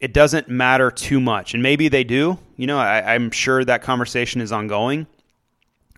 it 0.00 0.14
doesn't 0.14 0.48
matter 0.48 0.90
too 0.90 1.20
much. 1.20 1.54
And 1.54 1.62
maybe 1.62 1.88
they 1.88 2.04
do. 2.04 2.38
You 2.56 2.66
know, 2.66 2.78
I, 2.78 3.14
I'm 3.14 3.30
sure 3.30 3.64
that 3.64 3.82
conversation 3.82 4.40
is 4.40 4.52
ongoing. 4.52 5.06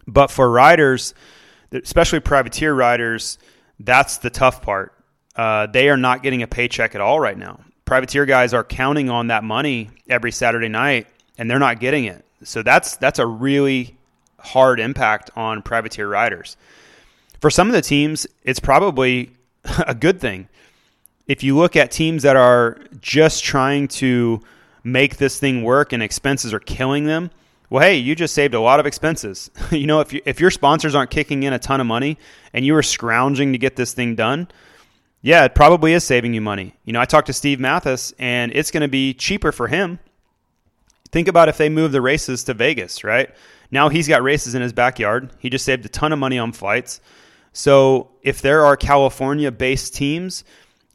But 0.07 0.31
for 0.31 0.51
riders, 0.51 1.15
especially 1.71 2.21
privateer 2.21 2.75
riders, 2.75 3.39
that's 3.79 4.19
the 4.19 4.31
tough 4.31 4.63
part. 4.63 4.95
Uh, 5.37 5.67
they 5.67 5.89
are 5.89 5.97
not 5.97 6.23
getting 6.23 6.43
a 6.43 6.47
paycheck 6.49 6.95
at 6.95 7.01
all 7.01 7.21
right 7.21 7.39
now. 7.39 7.61
Privateer 7.89 8.27
guys 8.27 8.53
are 8.53 8.65
counting 8.65 9.09
on 9.09 9.29
that 9.29 9.43
money 9.43 9.89
every 10.11 10.31
Saturday 10.31 10.69
night, 10.69 11.07
and 11.39 11.51
they're 11.51 11.59
not 11.59 11.81
getting 11.81 12.05
it. 12.05 12.23
So 12.43 12.63
that's 12.63 12.99
that's 12.99 13.19
a 13.19 13.27
really 13.27 13.97
hard 14.39 14.79
impact 14.79 15.31
on 15.35 15.63
privateer 15.63 16.07
riders. 16.07 16.59
For 17.41 17.49
some 17.49 17.67
of 17.67 17.73
the 17.73 17.81
teams, 17.81 18.27
it's 18.45 18.61
probably 18.61 19.31
a 19.87 19.95
good 19.95 20.21
thing. 20.21 20.49
If 21.27 21.43
you 21.43 21.57
look 21.57 21.77
at 21.77 21.91
teams 21.91 22.25
that 22.25 22.37
are 22.37 22.79
just 23.01 23.43
trying 23.43 23.89
to 23.89 24.43
make 24.85 25.17
this 25.17 25.39
thing 25.39 25.63
work 25.63 25.95
and 25.95 26.03
expenses 26.03 26.53
are 26.53 26.61
killing 26.61 27.07
them, 27.07 27.31
well, 27.71 27.83
hey, 27.83 27.97
you 27.97 28.15
just 28.15 28.35
saved 28.35 28.53
a 28.53 28.61
lot 28.61 28.81
of 28.81 28.85
expenses. 28.85 29.51
you 29.71 29.87
know, 29.87 30.01
if 30.01 30.13
you, 30.13 30.21
if 30.27 30.41
your 30.41 30.51
sponsors 30.51 30.95
aren't 30.95 31.11
kicking 31.11 31.43
in 31.43 31.55
a 31.55 31.59
ton 31.59 31.81
of 31.81 31.87
money 31.87 32.19
and 32.53 32.67
you 32.67 32.75
were 32.75 32.83
scrounging 32.83 33.53
to 33.53 33.59
get 33.59 33.77
this 33.77 33.95
thing 33.95 34.15
done, 34.15 34.47
yeah, 35.21 35.45
it 35.45 35.55
probably 35.55 35.93
is 35.93 36.05
saving 36.05 36.35
you 36.35 36.41
money. 36.41 36.75
You 36.85 36.93
know, 36.93 37.01
I 37.01 37.05
talked 37.05 37.27
to 37.27 37.33
Steve 37.33 37.59
Matthes, 37.61 38.15
and 38.19 38.53
it's 38.55 38.71
going 38.71 38.83
to 38.83 38.89
be 38.89 39.15
cheaper 39.15 39.53
for 39.53 39.67
him. 39.67 39.99
Think 41.11 41.29
about 41.29 41.49
if 41.49 41.57
they 41.57 41.69
move 41.69 41.93
the 41.93 42.01
races 42.01 42.45
to 42.45 42.55
Vegas, 42.55 43.03
right? 43.03 43.31
Now 43.71 43.89
he's 43.89 44.09
got 44.09 44.23
races 44.23 44.55
in 44.55 44.63
his 44.63 44.73
backyard. 44.73 45.33
He 45.39 45.51
just 45.51 45.65
saved 45.65 45.85
a 45.85 45.89
ton 45.89 46.13
of 46.13 46.19
money 46.19 46.39
on 46.39 46.53
flights. 46.53 47.01
So 47.53 48.11
if 48.23 48.43
there 48.43 48.65
are 48.65 48.77
California 48.77 49.51
based 49.51 49.95
teams 49.95 50.45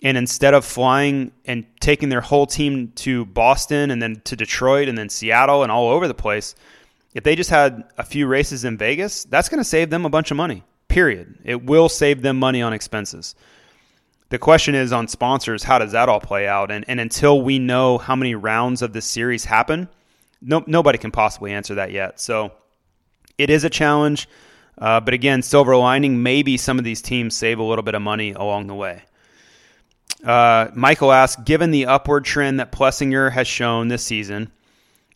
and 0.02 0.18
instead 0.18 0.54
of 0.54 0.66
flying 0.66 1.32
and 1.46 1.66
taking 1.80 2.10
their 2.10 2.22
whole 2.22 2.46
team 2.46 2.92
to 2.96 3.26
Boston 3.26 3.92
and 3.92 4.02
then 4.02 4.22
to 4.26 4.36
Detroit 4.36 4.88
and 4.88 4.98
then 4.98 5.10
Seattle 5.10 5.64
and 5.64 5.72
all 5.72 5.90
over 5.90 6.08
the 6.08 6.14
place, 6.14 6.56
if 7.14 7.24
they 7.24 7.36
just 7.36 7.50
had 7.50 7.84
a 7.98 8.04
few 8.04 8.28
races 8.28 8.66
in 8.66 8.78
Vegas, 8.78 9.24
that's 9.26 9.50
going 9.50 9.60
to 9.60 9.64
save 9.64 9.90
them 9.90 10.06
a 10.06 10.10
bunch 10.10 10.32
of 10.32 10.38
money. 10.38 10.64
Period. 10.88 11.38
It 11.44 11.64
will 11.64 11.90
save 11.90 12.22
them 12.22 12.38
money 12.38 12.62
on 12.62 12.74
expenses. 12.74 13.36
The 14.34 14.40
question 14.40 14.74
is 14.74 14.92
on 14.92 15.08
sponsors, 15.08 15.62
how 15.62 15.78
does 15.78 15.92
that 15.92 16.10
all 16.10 16.20
play 16.20 16.48
out? 16.48 16.72
And, 16.72 16.84
and 16.88 17.00
until 17.00 17.44
we 17.44 17.60
know 17.60 18.00
how 18.00 18.16
many 18.16 18.34
rounds 18.34 18.82
of 18.82 18.92
this 18.92 19.06
series 19.06 19.46
happen, 19.46 19.88
no, 20.42 20.64
nobody 20.66 20.98
can 20.98 21.12
possibly 21.12 21.54
answer 21.54 21.76
that 21.76 21.92
yet. 21.92 22.20
So 22.20 22.52
it 23.38 23.52
is 23.52 23.64
a 23.64 23.70
challenge. 23.70 24.28
Uh, 24.76 25.02
but 25.02 25.14
again, 25.14 25.44
silver 25.44 25.78
lining, 25.78 26.24
maybe 26.24 26.58
some 26.58 26.80
of 26.80 26.84
these 26.84 27.00
teams 27.00 27.36
save 27.36 27.60
a 27.60 27.64
little 27.64 27.84
bit 27.84 27.94
of 27.94 28.02
money 28.02 28.32
along 28.32 28.66
the 28.66 28.74
way. 28.74 29.04
Uh, 30.26 30.70
Michael 30.74 31.12
asks, 31.12 31.40
given 31.44 31.70
the 31.70 31.86
upward 31.86 32.26
trend 32.26 32.60
that 32.60 32.72
Plessinger 32.72 33.32
has 33.32 33.48
shown 33.48 33.88
this 33.88 34.04
season 34.04 34.52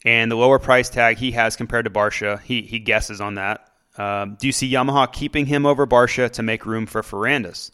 and 0.05 0.31
the 0.31 0.35
lower 0.35 0.59
price 0.59 0.89
tag 0.89 1.17
he 1.17 1.31
has 1.31 1.55
compared 1.55 1.85
to 1.85 1.89
Barcia, 1.91 2.39
he, 2.43 2.61
he 2.61 2.77
guesses 2.77 3.19
on 3.19 3.33
that. 3.33 3.67
Um, 3.97 4.35
do 4.35 4.45
you 4.45 4.53
see 4.53 4.71
Yamaha 4.71 5.11
keeping 5.11 5.47
him 5.47 5.65
over 5.65 5.87
Barcia 5.87 6.29
to 6.33 6.43
make 6.43 6.67
room 6.67 6.85
for 6.85 7.01
Ferrandis? 7.01 7.71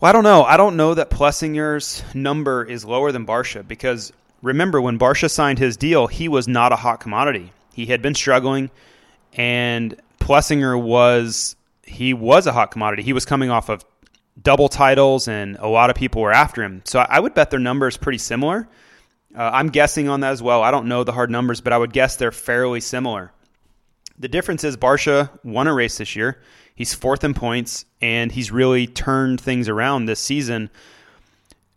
Well, 0.00 0.10
I 0.10 0.12
don't 0.12 0.24
know. 0.24 0.42
I 0.42 0.56
don't 0.56 0.76
know 0.76 0.94
that 0.94 1.10
Plessinger's 1.10 2.02
number 2.14 2.64
is 2.64 2.84
lower 2.84 3.12
than 3.12 3.26
Barcia 3.26 3.66
because 3.66 4.12
remember 4.42 4.80
when 4.80 4.98
Barcia 4.98 5.30
signed 5.30 5.58
his 5.58 5.76
deal, 5.76 6.06
he 6.06 6.28
was 6.28 6.48
not 6.48 6.72
a 6.72 6.76
hot 6.76 7.00
commodity. 7.00 7.52
He 7.72 7.86
had 7.86 8.02
been 8.02 8.14
struggling, 8.14 8.70
and 9.32 9.96
Plessinger 10.20 10.80
was 10.80 11.56
he 11.82 12.14
was 12.14 12.46
a 12.46 12.52
hot 12.52 12.70
commodity. 12.70 13.02
He 13.02 13.12
was 13.12 13.24
coming 13.24 13.50
off 13.50 13.68
of 13.68 13.84
double 14.40 14.68
titles, 14.68 15.28
and 15.28 15.56
a 15.56 15.68
lot 15.68 15.90
of 15.90 15.96
people 15.96 16.22
were 16.22 16.32
after 16.32 16.62
him. 16.62 16.82
So 16.84 16.98
I 16.98 17.20
would 17.20 17.34
bet 17.34 17.50
their 17.50 17.60
number 17.60 17.86
is 17.86 17.96
pretty 17.96 18.18
similar. 18.18 18.68
Uh, 19.36 19.50
I'm 19.52 19.68
guessing 19.68 20.08
on 20.08 20.20
that 20.20 20.32
as 20.32 20.42
well. 20.42 20.62
I 20.62 20.70
don't 20.70 20.86
know 20.86 21.04
the 21.04 21.12
hard 21.12 21.30
numbers, 21.30 21.60
but 21.60 21.72
I 21.72 21.78
would 21.78 21.92
guess 21.92 22.16
they're 22.16 22.32
fairly 22.32 22.80
similar. 22.80 23.32
The 24.18 24.28
difference 24.28 24.62
is 24.62 24.76
Barcia 24.76 25.30
won 25.42 25.66
a 25.66 25.74
race 25.74 25.98
this 25.98 26.14
year. 26.14 26.40
He's 26.74 26.92
fourth 26.92 27.22
in 27.22 27.34
points, 27.34 27.84
and 28.00 28.32
he's 28.32 28.50
really 28.50 28.86
turned 28.86 29.40
things 29.40 29.68
around 29.68 30.06
this 30.06 30.20
season. 30.20 30.70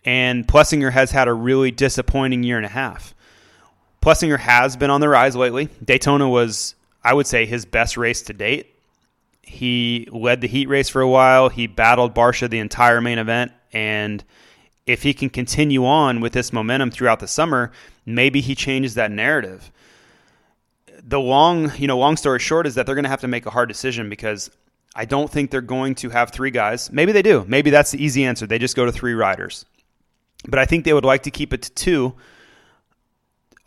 And 0.03 0.47
Plessinger 0.47 0.91
has 0.91 1.11
had 1.11 1.27
a 1.27 1.33
really 1.33 1.69
disappointing 1.69 2.43
year 2.43 2.57
and 2.57 2.65
a 2.65 2.69
half. 2.69 3.13
Plessinger 4.01 4.39
has 4.39 4.75
been 4.75 4.89
on 4.89 5.01
the 5.01 5.09
rise 5.09 5.35
lately. 5.35 5.69
Daytona 5.83 6.27
was, 6.27 6.75
I 7.03 7.13
would 7.13 7.27
say, 7.27 7.45
his 7.45 7.65
best 7.65 7.97
race 7.97 8.21
to 8.23 8.33
date. 8.33 8.73
He 9.43 10.07
led 10.11 10.41
the 10.41 10.47
heat 10.47 10.67
race 10.67 10.89
for 10.89 11.01
a 11.01 11.07
while. 11.07 11.49
He 11.49 11.67
battled 11.67 12.15
Barcia 12.15 12.49
the 12.49 12.59
entire 12.59 12.99
main 12.99 13.19
event. 13.19 13.51
And 13.73 14.23
if 14.85 15.03
he 15.03 15.13
can 15.13 15.29
continue 15.29 15.85
on 15.85 16.21
with 16.21 16.33
this 16.33 16.51
momentum 16.51 16.89
throughout 16.89 17.19
the 17.19 17.27
summer, 17.27 17.71
maybe 18.05 18.41
he 18.41 18.55
changes 18.55 18.95
that 18.95 19.11
narrative. 19.11 19.71
The 21.03 21.19
long, 21.19 21.71
you 21.77 21.87
know, 21.87 21.97
long 21.97 22.17
story 22.17 22.39
short 22.39 22.65
is 22.65 22.75
that 22.75 22.85
they're 22.85 22.95
going 22.95 23.03
to 23.03 23.09
have 23.09 23.21
to 23.21 23.27
make 23.27 23.45
a 23.45 23.51
hard 23.51 23.69
decision 23.69 24.09
because 24.09 24.49
I 24.97 25.05
don't 25.05 25.29
think 25.29 25.51
they're 25.51 25.61
going 25.61 25.93
to 25.95 26.09
have 26.09 26.31
three 26.31 26.49
guys. 26.49 26.91
Maybe 26.91 27.11
they 27.11 27.21
do. 27.21 27.45
Maybe 27.47 27.69
that's 27.69 27.91
the 27.91 28.03
easy 28.03 28.25
answer. 28.25 28.47
They 28.47 28.57
just 28.57 28.75
go 28.75 28.83
to 28.83 28.91
three 28.91 29.13
riders. 29.13 29.63
But 30.47 30.57
I 30.57 30.65
think 30.65 30.85
they 30.85 30.93
would 30.93 31.05
like 31.05 31.23
to 31.23 31.31
keep 31.31 31.53
it 31.53 31.61
to 31.61 31.71
two. 31.71 32.15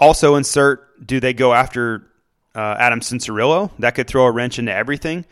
Also, 0.00 0.34
insert 0.34 1.06
do 1.06 1.20
they 1.20 1.32
go 1.32 1.54
after 1.54 2.10
uh, 2.56 2.74
Adam 2.80 2.98
Cianciarulo? 2.98 3.70
That 3.78 3.94
could 3.94 4.08
throw 4.08 4.26
a 4.26 4.30
wrench 4.32 4.58
into 4.58 4.74
everything. 4.74 5.24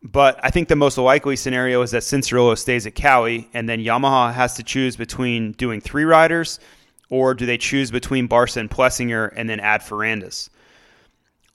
But 0.00 0.38
I 0.44 0.50
think 0.50 0.68
the 0.68 0.76
most 0.76 0.96
likely 0.96 1.34
scenario 1.34 1.82
is 1.82 1.90
that 1.90 2.02
Cianciarulo 2.02 2.56
stays 2.56 2.86
at 2.86 2.94
Kawi, 2.94 3.48
and 3.52 3.68
then 3.68 3.80
Yamaha 3.80 4.32
has 4.32 4.54
to 4.54 4.62
choose 4.62 4.96
between 4.96 5.52
doing 5.52 5.80
three 5.80 6.04
riders, 6.04 6.60
or 7.10 7.34
do 7.34 7.46
they 7.46 7.58
choose 7.58 7.90
between 7.90 8.28
Barcia 8.28 8.58
and 8.58 8.70
Plessinger 8.70 9.32
and 9.34 9.50
then 9.50 9.58
add 9.58 9.80
Ferrandis? 9.80 10.50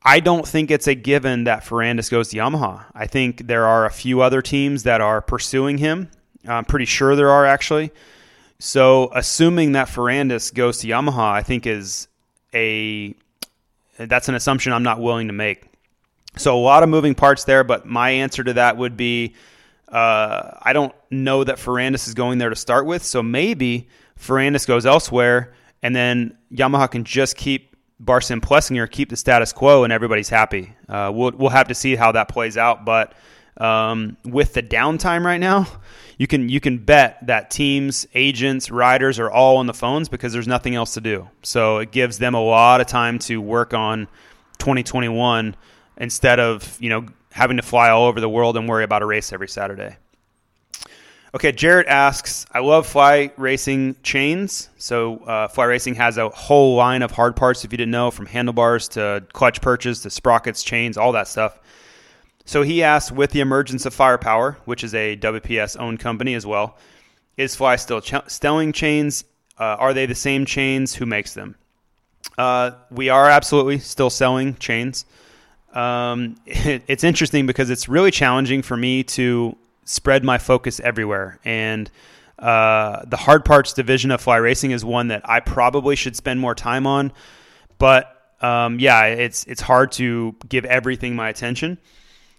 I 0.05 0.19
don't 0.19 0.47
think 0.47 0.69
it's 0.69 0.87
a 0.87 0.93
given 0.93 1.45
that 1.45 1.63
Ferrandis 1.63 2.11
goes 2.11 2.29
to 2.29 2.37
Yamaha. 2.37 2.85
I 2.93 3.07
think 3.07 3.47
there 3.47 3.65
are 3.65 3.85
a 3.85 3.91
few 3.91 4.21
other 4.21 4.41
teams 4.41 4.83
that 4.83 5.01
are 5.01 5.19
pursuing 5.19 5.79
him. 5.79 6.11
I'm 6.47 6.65
pretty 6.65 6.85
sure 6.85 7.15
there 7.15 7.31
are 7.31 7.45
actually. 7.45 7.91
So 8.59 9.09
assuming 9.13 9.71
that 9.71 9.87
Ferrandis 9.87 10.53
goes 10.53 10.77
to 10.79 10.87
Yamaha, 10.87 11.31
I 11.31 11.41
think 11.41 11.65
is 11.65 12.07
a 12.53 13.15
that's 13.97 14.29
an 14.29 14.35
assumption 14.35 14.73
I'm 14.73 14.83
not 14.83 14.99
willing 14.99 15.27
to 15.27 15.33
make. 15.33 15.63
So 16.37 16.55
a 16.55 16.59
lot 16.59 16.83
of 16.83 16.89
moving 16.89 17.15
parts 17.15 17.45
there, 17.45 17.63
but 17.63 17.85
my 17.85 18.11
answer 18.11 18.43
to 18.43 18.53
that 18.53 18.77
would 18.77 18.95
be 18.95 19.33
uh, 19.87 20.51
I 20.61 20.73
don't 20.73 20.93
know 21.09 21.43
that 21.43 21.57
Ferrandis 21.57 22.07
is 22.07 22.13
going 22.13 22.37
there 22.37 22.49
to 22.49 22.55
start 22.55 22.85
with. 22.85 23.03
So 23.03 23.23
maybe 23.23 23.87
Ferrandis 24.19 24.67
goes 24.67 24.85
elsewhere, 24.85 25.53
and 25.81 25.95
then 25.95 26.37
Yamaha 26.51 26.91
can 26.91 27.03
just 27.05 27.37
keep 27.37 27.74
And 27.99 28.41
Plessinger, 28.41 28.89
keep 28.89 29.09
the 29.09 29.15
status 29.15 29.53
quo, 29.53 29.83
and 29.83 29.93
everybody's 29.93 30.29
happy. 30.29 30.73
Uh, 30.87 31.11
we'll 31.13 31.31
we'll 31.31 31.49
have 31.49 31.69
to 31.69 31.75
see 31.75 31.95
how 31.95 32.11
that 32.11 32.27
plays 32.27 32.57
out, 32.57 32.85
but 32.85 33.13
um, 33.57 34.17
with 34.25 34.53
the 34.53 34.61
downtime 34.61 35.23
right 35.23 35.39
now, 35.39 35.67
you 36.17 36.27
can 36.27 36.49
you 36.49 36.59
can 36.59 36.77
bet 36.77 37.25
that 37.27 37.49
teams, 37.49 38.05
agents, 38.13 38.69
riders 38.69 39.19
are 39.19 39.31
all 39.31 39.57
on 39.57 39.65
the 39.65 39.73
phones 39.73 40.09
because 40.09 40.33
there's 40.33 40.47
nothing 40.47 40.75
else 40.75 40.95
to 40.95 41.01
do. 41.01 41.29
So 41.41 41.77
it 41.77 41.91
gives 41.91 42.17
them 42.17 42.33
a 42.33 42.41
lot 42.41 42.81
of 42.81 42.87
time 42.87 43.19
to 43.19 43.39
work 43.39 43.73
on 43.73 44.07
2021 44.59 45.55
instead 45.97 46.39
of 46.39 46.77
you 46.81 46.89
know 46.89 47.05
having 47.31 47.57
to 47.57 47.63
fly 47.63 47.89
all 47.89 48.05
over 48.05 48.19
the 48.19 48.29
world 48.29 48.57
and 48.57 48.67
worry 48.67 48.83
about 48.83 49.01
a 49.01 49.05
race 49.05 49.31
every 49.31 49.47
Saturday. 49.47 49.95
Okay, 51.35 51.51
Jarrett 51.51 51.87
asks, 51.87 52.45
I 52.53 52.59
love 52.59 52.87
fly 52.87 53.29
racing 53.35 53.97
chains. 54.03 54.69
So, 54.77 55.17
uh, 55.17 55.49
fly 55.49 55.65
racing 55.65 55.95
has 55.95 56.17
a 56.17 56.29
whole 56.29 56.77
line 56.77 57.01
of 57.01 57.11
hard 57.11 57.35
parts, 57.35 57.65
if 57.65 57.73
you 57.73 57.77
didn't 57.77 57.91
know, 57.91 58.09
from 58.09 58.25
handlebars 58.25 58.87
to 58.89 59.21
clutch 59.33 59.59
perches 59.59 59.99
to 60.03 60.09
sprockets, 60.09 60.63
chains, 60.63 60.95
all 60.95 61.11
that 61.11 61.27
stuff. 61.27 61.59
So, 62.45 62.61
he 62.61 62.83
asks, 62.83 63.11
with 63.11 63.31
the 63.31 63.41
emergence 63.41 63.85
of 63.85 63.93
Firepower, 63.93 64.57
which 64.63 64.81
is 64.81 64.95
a 64.95 65.17
WPS 65.17 65.77
owned 65.77 65.99
company 65.99 66.35
as 66.35 66.45
well, 66.45 66.77
is 67.35 67.53
Fly 67.53 67.75
still 67.75 67.99
ch- 67.99 68.13
selling 68.27 68.71
chains? 68.71 69.25
Uh, 69.59 69.63
are 69.63 69.93
they 69.93 70.05
the 70.05 70.15
same 70.15 70.45
chains? 70.45 70.95
Who 70.95 71.05
makes 71.05 71.33
them? 71.33 71.55
Uh, 72.37 72.71
we 72.91 73.09
are 73.09 73.29
absolutely 73.29 73.79
still 73.79 74.09
selling 74.09 74.55
chains. 74.55 75.05
Um, 75.73 76.37
it, 76.45 76.83
it's 76.87 77.03
interesting 77.03 77.45
because 77.45 77.69
it's 77.69 77.89
really 77.89 78.11
challenging 78.11 78.61
for 78.61 78.77
me 78.77 79.03
to 79.03 79.57
spread 79.85 80.23
my 80.23 80.37
focus 80.37 80.79
everywhere. 80.79 81.39
And 81.45 81.89
uh, 82.37 83.03
the 83.05 83.17
hard 83.17 83.45
parts 83.45 83.73
division 83.73 84.11
of 84.11 84.19
fly 84.19 84.37
racing 84.37 84.71
is 84.71 84.83
one 84.83 85.07
that 85.07 85.21
I 85.29 85.39
probably 85.39 85.95
should 85.95 86.15
spend 86.15 86.39
more 86.39 86.55
time 86.55 86.85
on. 86.85 87.13
But 87.77 88.11
um, 88.41 88.79
yeah, 88.79 89.05
it's 89.05 89.45
it's 89.45 89.61
hard 89.61 89.93
to 89.93 90.35
give 90.47 90.65
everything 90.65 91.15
my 91.15 91.29
attention. 91.29 91.77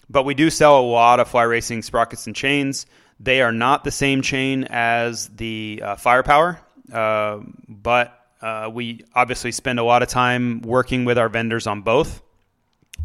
But 0.08 0.24
we 0.24 0.34
do 0.34 0.50
sell 0.50 0.78
a 0.78 0.82
lot 0.82 1.18
of 1.18 1.28
fly 1.28 1.44
racing 1.44 1.82
sprockets 1.82 2.26
and 2.26 2.36
chains. 2.36 2.86
They 3.18 3.40
are 3.40 3.52
not 3.52 3.82
the 3.82 3.90
same 3.90 4.22
chain 4.22 4.64
as 4.64 5.28
the 5.28 5.80
uh, 5.82 5.96
Firepower, 5.96 6.60
uh, 6.92 7.40
but 7.66 8.20
uh, 8.42 8.70
we 8.72 9.04
obviously 9.14 9.52
spend 9.52 9.78
a 9.78 9.82
lot 9.82 10.02
of 10.02 10.08
time 10.08 10.60
working 10.60 11.06
with 11.06 11.16
our 11.16 11.30
vendors 11.30 11.66
on 11.66 11.80
both. 11.80 12.22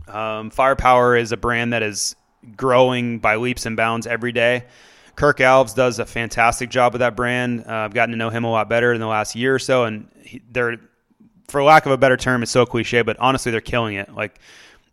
Um, 0.07 0.49
Firepower 0.49 1.15
is 1.15 1.31
a 1.31 1.37
brand 1.37 1.73
that 1.73 1.81
is 1.81 2.15
growing 2.55 3.19
by 3.19 3.35
leaps 3.35 3.65
and 3.65 3.77
bounds 3.77 4.07
every 4.07 4.31
day. 4.31 4.65
Kirk 5.15 5.37
Alves 5.39 5.75
does 5.75 5.99
a 5.99 6.05
fantastic 6.05 6.69
job 6.69 6.93
with 6.93 7.01
that 7.01 7.15
brand. 7.15 7.65
Uh, 7.67 7.73
I've 7.73 7.93
gotten 7.93 8.11
to 8.11 8.17
know 8.17 8.29
him 8.29 8.43
a 8.43 8.49
lot 8.49 8.69
better 8.69 8.93
in 8.93 8.99
the 8.99 9.07
last 9.07 9.35
year 9.35 9.53
or 9.53 9.59
so, 9.59 9.83
and 9.83 10.07
he, 10.23 10.41
they're, 10.49 10.77
for 11.47 11.61
lack 11.61 11.85
of 11.85 11.91
a 11.91 11.97
better 11.97 12.17
term, 12.17 12.43
it's 12.43 12.51
so 12.51 12.65
cliche, 12.65 13.01
but 13.01 13.19
honestly, 13.19 13.51
they're 13.51 13.61
killing 13.61 13.95
it. 13.95 14.13
Like 14.13 14.39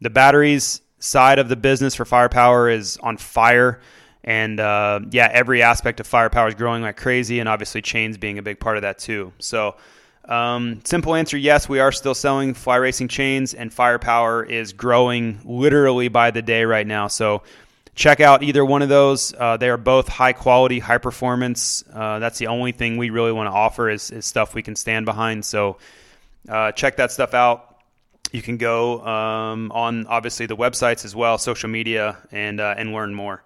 the 0.01 0.11
batteries 0.11 0.83
side 0.99 1.39
of 1.39 1.49
the 1.49 1.57
business 1.57 1.95
for 1.95 2.05
Firepower 2.05 2.69
is 2.69 2.97
on 2.99 3.16
fire, 3.16 3.81
and 4.25 4.59
uh, 4.61 5.01
yeah, 5.11 5.31
every 5.33 5.62
aspect 5.62 6.01
of 6.01 6.07
Firepower 6.07 6.49
is 6.49 6.55
growing 6.55 6.83
like 6.83 6.97
crazy, 6.97 7.41
and 7.41 7.49
obviously 7.49 7.81
chains 7.81 8.19
being 8.19 8.39
a 8.39 8.43
big 8.43 8.61
part 8.61 8.77
of 8.77 8.83
that 8.83 8.99
too. 8.99 9.33
So. 9.39 9.77
Um, 10.29 10.83
simple 10.85 11.15
answer 11.15 11.39
yes, 11.39 11.69
we 11.69 11.81
are 11.81 11.91
still 11.91 12.15
selling 12.15 12.55
fly 12.55 12.77
racing 12.77 13.09
chains, 13.09 13.55
and 13.55 13.73
firepower 13.73 14.45
is 14.45 14.73
growing 14.73 15.41
literally 15.45 16.09
by 16.09 16.31
the 16.31 16.43
day 16.43 16.65
right 16.65 16.87
now. 16.87 17.09
So 17.09 17.43
check 17.95 18.21
out 18.21 18.43
either 18.43 18.65
one 18.65 18.83
of 18.83 18.89
those. 18.89 19.33
Uh, 19.33 19.57
they 19.57 19.71
are 19.71 19.79
both 19.79 20.07
high 20.07 20.35
quality, 20.35 20.79
high 20.79 20.99
performance. 20.99 21.83
Uh, 21.93 22.19
that's 22.19 22.39
the 22.39 22.49
only 22.49 22.73
thing 22.73 22.99
we 22.99 23.11
really 23.11 23.33
want 23.33 23.49
to 23.49 23.53
offer 23.53 23.89
is, 23.89 24.11
is 24.11 24.27
stuff 24.27 24.55
we 24.55 24.63
can 24.63 24.77
stand 24.77 25.07
behind. 25.07 25.45
So 25.45 25.79
uh, 26.49 26.73
check 26.73 26.97
that 26.97 27.11
stuff 27.11 27.33
out. 27.33 27.65
You 28.31 28.43
can 28.43 28.59
go 28.59 29.01
um, 29.07 29.73
on 29.73 30.07
obviously 30.07 30.45
the 30.45 30.57
websites 30.57 31.07
as 31.07 31.17
well, 31.17 31.39
social 31.39 31.71
media, 31.71 32.19
and 32.31 32.61
uh, 32.61 32.75
and 32.77 32.93
learn 32.93 33.15
more. 33.15 33.43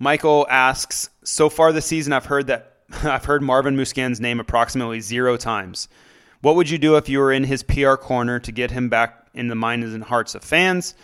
Michael 0.00 0.46
asks, 0.50 1.10
so 1.24 1.48
far 1.48 1.72
this 1.72 1.86
season, 1.86 2.12
I've 2.12 2.26
heard 2.26 2.48
that 2.48 2.77
I've 3.04 3.24
heard 3.24 3.42
Marvin 3.42 3.76
Musquin's 3.76 4.20
name 4.20 4.40
approximately 4.40 5.00
zero 5.00 5.36
times. 5.36 5.88
What 6.40 6.56
would 6.56 6.70
you 6.70 6.78
do 6.78 6.96
if 6.96 7.08
you 7.08 7.18
were 7.18 7.32
in 7.32 7.44
his 7.44 7.62
PR 7.62 7.94
corner 7.94 8.38
to 8.40 8.52
get 8.52 8.70
him 8.70 8.88
back 8.88 9.26
in 9.34 9.48
the 9.48 9.54
minds 9.54 9.92
and 9.92 10.04
hearts 10.04 10.34
of 10.34 10.44
fans? 10.44 10.94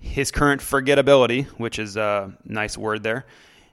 His 0.00 0.30
current 0.30 0.60
forgettability, 0.60 1.46
which 1.58 1.78
is 1.78 1.96
a 1.96 2.36
nice 2.44 2.76
word 2.76 3.02
there, 3.02 3.26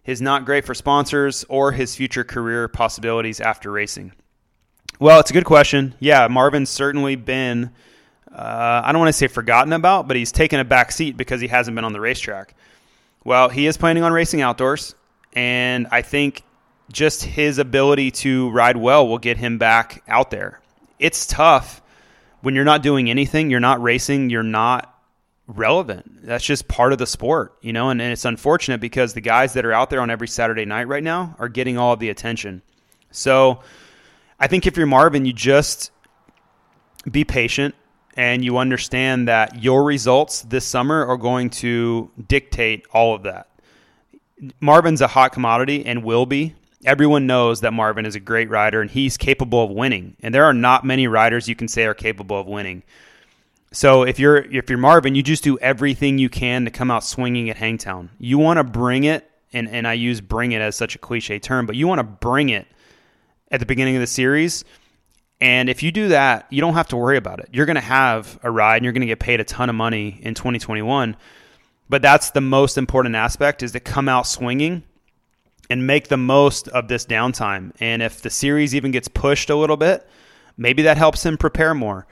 is 0.06 0.22
not 0.22 0.46
great 0.46 0.66
for 0.66 0.74
sponsors 0.74 1.46
or 1.48 1.72
his 1.72 1.96
future 1.96 2.24
career 2.24 2.68
possibilities 2.68 3.40
after 3.40 3.72
racing. 3.72 4.12
Well, 5.00 5.20
it's 5.20 5.32
a 5.32 5.34
good 5.34 5.46
question. 5.46 5.96
Yeah, 6.00 6.28
Marvin's 6.28 6.70
certainly 6.70 7.16
been, 7.16 7.72
uh, 8.32 8.82
I 8.84 8.92
don't 8.92 9.00
want 9.00 9.10
to 9.10 9.14
say 9.14 9.28
forgotten 9.28 9.74
about, 9.74 10.08
but 10.08 10.18
he's 10.18 10.32
taken 10.32 10.60
a 10.60 10.66
back 10.66 10.92
seat 10.92 11.18
because 11.18 11.42
he 11.42 11.48
hasn't 11.48 11.76
been 11.76 11.86
on 11.86 11.94
the 11.94 12.02
racetrack. 12.02 12.54
Well, 13.24 13.50
he 13.50 13.66
is 13.66 13.78
planning 13.78 14.04
on 14.04 14.12
racing 14.12 14.42
outdoors, 14.42 14.96
and 15.34 15.88
I 15.92 16.02
think 16.02 16.44
just 16.92 17.24
his 17.24 17.58
ability 17.58 18.12
to 18.12 18.50
ride 18.52 18.78
well 18.78 19.08
will 19.08 19.18
get 19.18 19.38
him 19.38 19.58
back 19.58 20.04
out 20.08 20.32
there. 20.32 20.62
It's 21.00 21.26
tough 21.26 21.82
when 22.42 22.56
you're 22.56 22.66
not 22.66 22.84
doing 22.84 23.10
anything, 23.10 23.50
you're 23.50 23.62
not 23.62 23.82
racing, 23.82 24.30
you're 24.30 24.44
not 24.44 24.94
relevant. 25.48 26.26
That's 26.26 26.44
just 26.44 26.68
part 26.68 26.92
of 26.92 27.00
the 27.00 27.08
sport, 27.08 27.56
you 27.62 27.72
know, 27.72 27.90
and, 27.90 28.02
and 28.02 28.12
it's 28.12 28.26
unfortunate 28.26 28.82
because 28.82 29.14
the 29.14 29.22
guys 29.22 29.54
that 29.54 29.66
are 29.66 29.72
out 29.72 29.90
there 29.90 30.02
on 30.02 30.10
every 30.10 30.28
Saturday 30.28 30.66
night 30.66 30.88
right 30.90 31.04
now 31.04 31.36
are 31.40 31.48
getting 31.48 31.78
all 31.78 31.94
of 31.94 32.00
the 32.00 32.10
attention. 32.10 32.62
So 33.12 33.62
I 34.40 34.48
think 34.48 34.68
if 34.68 34.76
you're 34.76 34.86
Marvin, 34.86 35.26
you 35.26 35.32
just 35.32 35.92
be 37.10 37.24
patient 37.24 37.76
and 38.18 38.44
you 38.44 38.58
understand 38.58 39.30
that 39.30 39.64
your 39.64 39.84
results 39.84 40.42
this 40.42 40.66
summer 40.66 41.06
are 41.06 41.18
going 41.18 41.50
to 41.50 42.12
dictate 42.28 42.86
all 42.92 43.16
of 43.16 43.24
that. 43.24 43.50
Marvin's 44.60 45.00
a 45.00 45.08
hot 45.08 45.32
commodity 45.32 45.86
and 45.86 46.04
will 46.04 46.26
be 46.26 46.56
everyone 46.86 47.28
knows 47.28 47.62
that 47.62 47.74
Marvin 47.74 48.06
is 48.06 48.16
a 48.16 48.20
great 48.20 48.50
rider 48.50 48.82
and 48.82 48.90
he's 48.90 49.18
capable 49.18 49.64
of 49.64 49.72
winning. 49.72 50.16
And 50.22 50.34
there 50.34 50.46
are 50.46 50.54
not 50.54 50.86
many 50.86 51.08
riders 51.08 51.48
you 51.48 51.56
can 51.56 51.68
say 51.68 51.86
are 51.86 51.94
capable 51.94 52.40
of 52.40 52.48
winning. 52.48 52.84
So 53.72 54.04
if 54.04 54.20
you're 54.20 54.38
if 54.38 54.70
you're 54.70 54.78
Marvin, 54.78 55.16
you 55.16 55.24
just 55.24 55.44
do 55.44 55.58
everything 55.58 56.20
you 56.20 56.30
can 56.30 56.66
to 56.66 56.72
come 56.72 56.92
out 56.92 57.04
swinging 57.04 57.50
at 57.50 57.58
Hangtown. 57.58 58.12
You 58.20 58.38
want 58.38 58.58
to 58.58 58.64
bring 58.64 59.04
it, 59.04 59.30
and 59.52 59.68
and 59.68 59.88
I 59.88 59.94
use 59.94 60.22
bring 60.22 60.52
it 60.52 60.62
as 60.62 60.76
such 60.76 60.96
a 60.96 61.00
cliche 61.00 61.40
term, 61.40 61.66
but 61.66 61.76
you 61.76 61.88
want 61.88 61.98
to 61.98 62.04
bring 62.04 62.50
it 62.50 62.68
at 63.50 63.60
the 63.60 63.66
beginning 63.66 63.96
of 63.96 64.02
the 64.02 64.08
series. 64.08 64.64
And 65.42 65.70
if 65.70 65.82
you 65.82 65.92
do 65.92 66.10
that, 66.10 66.46
you 66.52 66.62
don't 66.62 66.76
have 66.76 66.88
to 66.90 66.98
worry 66.98 67.18
about 67.18 67.40
it. 67.40 67.50
You're 67.52 67.66
going 67.66 67.76
to 67.76 67.82
have 67.82 68.40
a 68.44 68.52
ride, 68.52 68.78
and 68.78 68.86
you're 68.86 68.94
going 68.94 69.02
to 69.02 69.08
get 69.08 69.20
paid 69.20 69.40
a 69.40 69.44
ton 69.44 69.70
of 69.70 69.76
money 69.76 70.20
in 70.22 70.36
2021. 70.36 71.18
But 71.90 72.02
that's 72.02 72.30
the 72.30 72.42
most 72.42 72.78
important 72.78 73.16
aspect: 73.16 73.64
is 73.64 73.72
to 73.72 73.80
come 73.80 74.08
out 74.08 74.28
swinging 74.28 74.84
and 75.74 75.88
make 75.88 76.08
the 76.08 76.18
most 76.18 76.68
of 76.68 76.88
this 76.88 77.04
downtime. 77.04 77.72
And 77.80 78.04
if 78.04 78.22
the 78.22 78.30
series 78.30 78.76
even 78.76 78.92
gets 78.92 79.08
pushed 79.08 79.50
a 79.50 79.56
little 79.56 79.76
bit, 79.76 80.08
maybe 80.56 80.84
that 80.84 80.98
helps 80.98 81.26
him 81.26 81.36
prepare 81.36 81.74
more. 81.74 82.06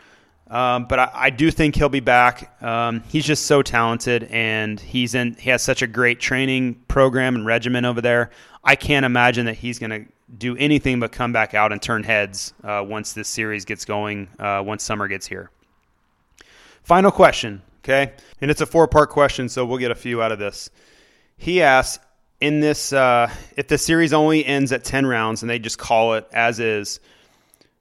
Um, 0.48 0.86
but 0.86 0.98
I, 0.98 1.12
I, 1.14 1.30
do 1.30 1.52
think 1.52 1.76
he'll 1.76 1.88
be 1.88 2.00
back. 2.00 2.60
Um, 2.64 3.04
he's 3.08 3.24
just 3.24 3.46
so 3.46 3.62
talented, 3.62 4.24
and 4.32 4.80
he's 4.80 5.14
in. 5.14 5.36
He 5.36 5.52
has 5.52 5.62
such 5.62 5.84
a 5.84 5.88
great 5.88 6.20
training 6.20 6.82
program 6.88 7.36
and 7.36 7.46
regimen 7.46 7.86
over 7.86 8.02
there. 8.02 8.32
I 8.64 8.76
can't 8.76 9.06
imagine 9.06 9.46
that 9.46 9.58
he's 9.58 9.78
going 9.78 9.92
to 9.92 10.12
do 10.36 10.58
anything 10.58 11.00
but 11.00 11.12
come 11.12 11.32
back 11.32 11.54
out 11.54 11.72
and 11.72 11.80
turn 11.80 12.04
heads 12.04 12.56
uh, 12.64 12.84
once 12.86 13.14
this 13.14 13.30
series 13.30 13.64
gets 13.64 13.86
going. 13.86 14.28
Uh, 14.40 14.64
once 14.66 14.82
summer 14.82 15.08
gets 15.08 15.28
here. 15.28 15.52
Final 16.82 17.12
question, 17.12 17.62
okay, 17.84 18.12
and 18.42 18.50
it's 18.50 18.62
a 18.62 18.66
four-part 18.66 19.12
question, 19.12 19.48
so 19.48 19.68
we'll 19.68 19.78
get 19.78 19.92
a 19.92 19.96
few 19.96 20.20
out 20.20 20.32
of 20.32 20.40
this. 20.40 20.72
He 21.38 21.62
asks, 21.62 22.04
in 22.42 22.60
this, 22.60 22.92
uh, 22.92 23.32
if 23.56 23.68
the 23.68 23.78
series 23.78 24.14
only 24.14 24.44
ends 24.44 24.72
at 24.72 24.84
10 24.84 25.06
rounds 25.06 25.44
and 25.44 25.50
they 25.50 25.60
just 25.60 25.78
call 25.78 26.16
it 26.16 26.28
as 26.34 26.60
is, 26.60 27.00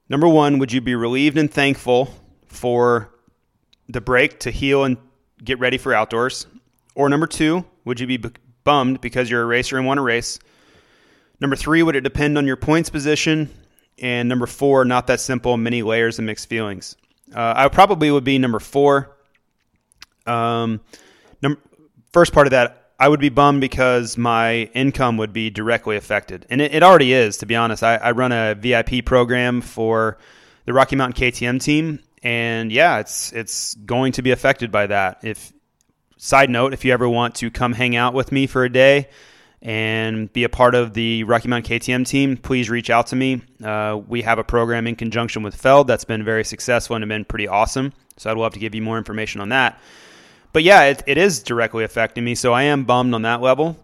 number 0.07 0.27
one, 0.27 0.59
would 0.59 0.71
you 0.71 0.79
be 0.79 0.95
relieved 0.95 1.37
and 1.37 1.51
thankful 1.51 2.13
for 2.45 3.09
the 3.89 3.99
break 3.99 4.39
to 4.41 4.51
heal 4.51 4.83
and 4.83 4.97
get 5.43 5.59
ready 5.59 5.79
for 5.79 5.93
outdoors? 5.93 6.45
Or 6.93 7.09
number 7.09 7.25
two, 7.25 7.65
would 7.85 7.99
you 7.99 8.05
be 8.05 8.23
bummed 8.63 9.01
because 9.01 9.29
you're 9.29 9.41
a 9.41 9.45
racer 9.45 9.77
and 9.77 9.87
want 9.87 9.97
to 9.97 10.03
race? 10.03 10.37
Number 11.39 11.55
three, 11.55 11.81
would 11.81 11.95
it 11.95 12.01
depend 12.01 12.37
on 12.37 12.45
your 12.45 12.55
points 12.55 12.91
position? 12.91 13.49
And 13.97 14.29
number 14.29 14.45
four, 14.45 14.85
not 14.85 15.07
that 15.07 15.19
simple, 15.19 15.57
many 15.57 15.81
layers 15.81 16.19
and 16.19 16.27
mixed 16.27 16.47
feelings. 16.47 16.95
Uh, 17.35 17.53
I 17.55 17.67
probably 17.69 18.11
would 18.11 18.23
be 18.23 18.37
number 18.37 18.59
four. 18.59 19.17
Um, 20.27 20.81
num- 21.41 21.57
first 22.11 22.31
part 22.31 22.45
of 22.45 22.51
that, 22.51 22.80
I 23.01 23.07
would 23.07 23.19
be 23.19 23.29
bummed 23.29 23.61
because 23.61 24.15
my 24.15 24.69
income 24.75 25.17
would 25.17 25.33
be 25.33 25.49
directly 25.49 25.97
affected. 25.97 26.45
And 26.51 26.61
it, 26.61 26.75
it 26.75 26.83
already 26.83 27.13
is, 27.13 27.37
to 27.37 27.47
be 27.47 27.55
honest. 27.55 27.81
I, 27.81 27.95
I 27.95 28.11
run 28.11 28.31
a 28.31 28.53
VIP 28.53 29.03
program 29.03 29.61
for 29.61 30.19
the 30.65 30.73
Rocky 30.73 30.95
Mountain 30.95 31.19
KTM 31.19 31.59
team. 31.59 31.97
And 32.21 32.71
yeah, 32.71 32.99
it's 32.99 33.31
it's 33.31 33.73
going 33.73 34.11
to 34.11 34.21
be 34.21 34.29
affected 34.29 34.71
by 34.71 34.85
that. 34.85 35.21
If 35.23 35.51
side 36.17 36.51
note, 36.51 36.73
if 36.73 36.85
you 36.85 36.93
ever 36.93 37.09
want 37.09 37.33
to 37.35 37.49
come 37.49 37.73
hang 37.73 37.95
out 37.95 38.13
with 38.13 38.31
me 38.31 38.45
for 38.45 38.63
a 38.63 38.71
day, 38.71 39.09
and 39.63 40.31
be 40.31 40.43
a 40.43 40.49
part 40.49 40.75
of 40.75 40.93
the 40.93 41.23
Rocky 41.23 41.47
Mountain 41.47 41.79
KTM 41.79 42.07
team, 42.07 42.37
please 42.37 42.69
reach 42.69 42.91
out 42.91 43.07
to 43.07 43.15
me. 43.15 43.41
Uh, 43.63 43.99
we 44.07 44.21
have 44.21 44.37
a 44.37 44.43
program 44.43 44.85
in 44.85 44.95
conjunction 44.95 45.41
with 45.41 45.55
Feld 45.55 45.87
that's 45.87 46.05
been 46.05 46.23
very 46.23 46.43
successful 46.43 46.95
and 46.95 47.01
have 47.01 47.09
been 47.09 47.25
pretty 47.25 47.47
awesome. 47.47 47.93
So 48.17 48.29
I'd 48.29 48.37
love 48.37 48.53
to 48.53 48.59
give 48.59 48.75
you 48.75 48.83
more 48.83 48.99
information 48.99 49.41
on 49.41 49.49
that. 49.49 49.79
But 50.53 50.63
yeah, 50.63 50.83
it, 50.83 51.03
it 51.07 51.17
is 51.17 51.43
directly 51.43 51.83
affecting 51.83 52.23
me. 52.23 52.35
So 52.35 52.53
I 52.53 52.63
am 52.63 52.83
bummed 52.83 53.13
on 53.13 53.21
that 53.23 53.41
level. 53.41 53.77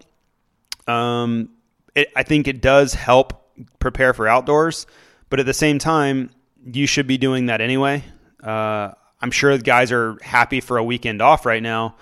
Um, 0.88 1.50
it, 1.96 2.10
I 2.16 2.24
think 2.24 2.48
it 2.48 2.62
does 2.62 2.94
help 2.94 3.44
prepare 3.80 4.14
for 4.14 4.28
outdoors, 4.28 4.86
but 5.30 5.40
at 5.40 5.46
the 5.46 5.54
same 5.54 5.80
time, 5.80 6.30
you 6.66 6.88
should 6.88 7.08
be 7.08 7.18
doing 7.18 7.48
that 7.48 7.62
anyway. 7.62 8.04
Uh, 8.44 8.92
I'm 9.22 9.32
sure 9.32 9.58
the 9.58 9.64
guys 9.64 9.92
are 9.92 10.18
happy 10.22 10.62
for 10.62 10.78
a 10.78 10.84
weekend 10.84 11.22
off 11.22 11.46
right 11.46 11.64
now, 11.64 11.96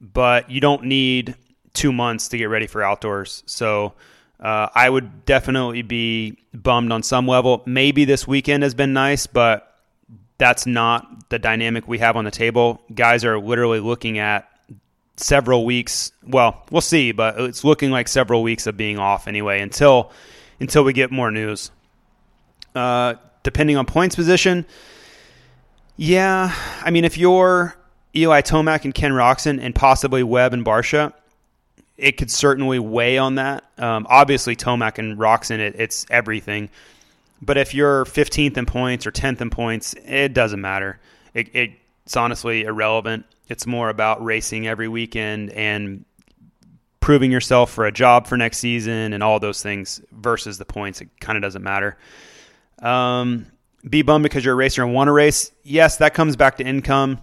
but 0.00 0.50
you 0.50 0.60
don't 0.60 0.84
need 0.84 1.36
two 1.72 1.92
months 1.92 2.28
to 2.28 2.38
get 2.38 2.46
ready 2.46 2.66
for 2.66 2.82
outdoors. 2.82 3.42
So 3.46 3.94
uh, 4.40 4.68
I 4.74 4.90
would 4.90 5.24
definitely 5.24 5.82
be 5.82 6.38
bummed 6.52 6.92
on 6.92 7.02
some 7.02 7.28
level. 7.28 7.62
Maybe 7.64 8.04
this 8.04 8.26
weekend 8.26 8.64
has 8.64 8.74
been 8.74 8.92
nice, 8.92 9.26
but 9.26 9.71
that's 10.42 10.66
not 10.66 11.30
the 11.30 11.38
dynamic 11.38 11.86
we 11.86 11.98
have 11.98 12.16
on 12.16 12.24
the 12.24 12.30
table. 12.32 12.82
Guys 12.92 13.24
are 13.24 13.38
literally 13.38 13.78
looking 13.78 14.18
at 14.18 14.50
several 15.16 15.64
weeks. 15.64 16.10
Well, 16.26 16.66
we'll 16.68 16.80
see, 16.80 17.12
but 17.12 17.38
it's 17.38 17.62
looking 17.62 17.92
like 17.92 18.08
several 18.08 18.42
weeks 18.42 18.66
of 18.66 18.76
being 18.76 18.98
off 18.98 19.28
anyway 19.28 19.60
until 19.60 20.10
until 20.58 20.82
we 20.82 20.94
get 20.94 21.12
more 21.12 21.30
news. 21.30 21.70
Uh, 22.74 23.14
depending 23.44 23.76
on 23.76 23.86
points 23.86 24.16
position, 24.16 24.66
yeah, 25.96 26.52
I 26.82 26.90
mean 26.90 27.04
if 27.04 27.16
you're 27.16 27.76
Eli 28.12 28.40
Tomac 28.40 28.84
and 28.84 28.92
Ken 28.92 29.12
Roczen 29.12 29.62
and 29.62 29.72
possibly 29.72 30.24
Webb 30.24 30.54
and 30.54 30.64
Barcia, 30.64 31.12
it 31.96 32.16
could 32.16 32.32
certainly 32.32 32.80
weigh 32.80 33.16
on 33.16 33.36
that. 33.36 33.62
Um, 33.78 34.08
obviously, 34.10 34.56
Tomac 34.56 34.98
and 34.98 35.16
Roczen, 35.18 35.60
it, 35.60 35.76
it's 35.78 36.04
everything. 36.10 36.68
But 37.42 37.58
if 37.58 37.74
you're 37.74 38.04
15th 38.04 38.56
in 38.56 38.66
points 38.66 39.06
or 39.06 39.10
10th 39.10 39.40
in 39.40 39.50
points, 39.50 39.94
it 40.04 40.32
doesn't 40.32 40.60
matter. 40.60 41.00
It, 41.34 41.54
it, 41.54 41.70
it's 42.06 42.16
honestly 42.16 42.62
irrelevant. 42.62 43.26
It's 43.48 43.66
more 43.66 43.88
about 43.88 44.24
racing 44.24 44.68
every 44.68 44.88
weekend 44.88 45.50
and 45.50 46.04
proving 47.00 47.32
yourself 47.32 47.72
for 47.72 47.84
a 47.84 47.92
job 47.92 48.28
for 48.28 48.36
next 48.36 48.58
season 48.58 49.12
and 49.12 49.22
all 49.22 49.40
those 49.40 49.60
things 49.60 50.00
versus 50.12 50.56
the 50.56 50.64
points. 50.64 51.00
It 51.00 51.08
kind 51.20 51.36
of 51.36 51.42
doesn't 51.42 51.62
matter. 51.62 51.98
Um, 52.78 53.46
be 53.88 54.02
bummed 54.02 54.22
because 54.22 54.44
you're 54.44 54.54
a 54.54 54.56
racer 54.56 54.82
and 54.84 54.94
want 54.94 55.08
to 55.08 55.12
race. 55.12 55.50
Yes, 55.64 55.96
that 55.96 56.14
comes 56.14 56.36
back 56.36 56.58
to 56.58 56.64
income. 56.64 57.18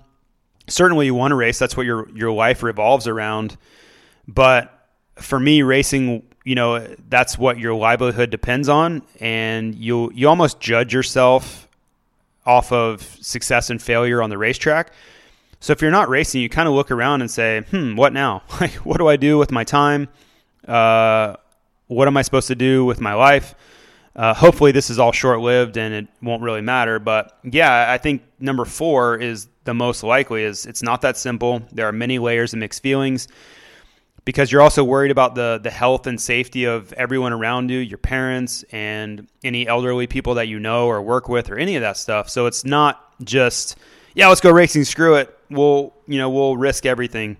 Certainly, 0.68 1.06
you 1.06 1.16
want 1.16 1.32
to 1.32 1.36
race. 1.36 1.58
That's 1.58 1.76
what 1.76 1.86
your 1.86 2.10
your 2.10 2.32
life 2.32 2.62
revolves 2.62 3.08
around. 3.08 3.58
But 4.28 4.72
for 5.16 5.40
me, 5.40 5.64
racing, 5.64 6.24
you 6.44 6.56
know, 6.56 6.86
that's 7.10 7.38
what 7.38 7.60
your 7.60 7.76
livelihood 7.76 8.30
depends 8.30 8.70
on, 8.70 9.02
and 9.20 9.76
you 9.76 10.12
you 10.14 10.28
almost 10.28 10.60
judge 10.60 10.94
yourself 10.94 11.68
off 12.46 12.72
of 12.72 13.02
success 13.22 13.70
and 13.70 13.82
failure 13.82 14.22
on 14.22 14.30
the 14.30 14.38
racetrack. 14.38 14.92
So 15.60 15.74
if 15.74 15.82
you're 15.82 15.92
not 15.92 16.08
racing, 16.10 16.42
you 16.42 16.50
kind 16.50 16.68
of 16.68 16.74
look 16.74 16.92
around 16.92 17.22
and 17.22 17.30
say, 17.30 17.62
"Hmm, 17.70 17.96
what 17.96 18.14
now? 18.14 18.44
Like, 18.62 18.74
what 18.86 18.98
do 18.98 19.08
I 19.08 19.18
do 19.18 19.38
with 19.38 19.52
my 19.52 19.64
time? 19.64 20.08
Uh, 20.68 21.36
what 21.88 22.08
am 22.08 22.18
I 22.18 22.22
supposed 22.22 22.48
to 22.48 22.56
do 22.56 22.86
with 22.86 23.02
my 23.02 23.14
life?" 23.14 23.56
Uh, 24.16 24.34
hopefully, 24.34 24.72
this 24.72 24.90
is 24.90 25.00
all 25.00 25.12
short 25.12 25.40
lived 25.40 25.78
and 25.78 25.94
it 25.94 26.08
won't 26.22 26.42
really 26.42 26.62
matter. 26.62 27.00
But 27.00 27.38
yeah, 27.44 27.86
I 27.90 27.98
think 27.98 28.24
number 28.40 28.66
four 28.66 29.18
is 29.18 29.48
the 29.66 29.74
most 29.74 30.04
likely. 30.04 30.44
Is 30.44 30.66
it's 30.66 30.82
not 30.82 31.02
that 31.02 31.16
simple. 31.16 31.62
There 31.72 31.88
are 31.88 31.92
many 31.92 32.20
layers 32.20 32.54
of 32.54 32.60
mixed 32.60 32.82
feelings 32.82 33.28
because 34.26 34.52
you're 34.52 34.62
also 34.62 34.84
worried 34.84 35.12
about 35.12 35.36
the 35.36 35.60
the 35.62 35.70
health 35.70 36.08
and 36.08 36.20
safety 36.20 36.66
of 36.66 36.94
everyone 36.94 37.34
around 37.34 37.70
you, 37.70 37.80
your 37.80 37.98
parents 37.98 38.64
and 38.72 39.28
any 39.44 39.68
elderly 39.68 40.08
people 40.08 40.36
that 40.36 40.48
you 40.48 40.60
know 40.60 40.88
or 40.88 41.02
work 41.02 41.30
with 41.30 41.50
or 41.50 41.58
any 41.58 41.76
of 41.76 41.82
that 41.82 41.98
stuff. 41.98 42.30
So 42.30 42.46
it's 42.46 42.66
not 42.66 43.06
just 43.24 43.78
yeah, 44.16 44.28
let's 44.28 44.42
go 44.42 44.52
racing, 44.52 44.84
screw 44.84 45.16
it. 45.16 45.38
We'll 45.50 45.94
you 46.08 46.18
know 46.18 46.30
we'll 46.30 46.58
risk 46.58 46.86
everything, 46.86 47.38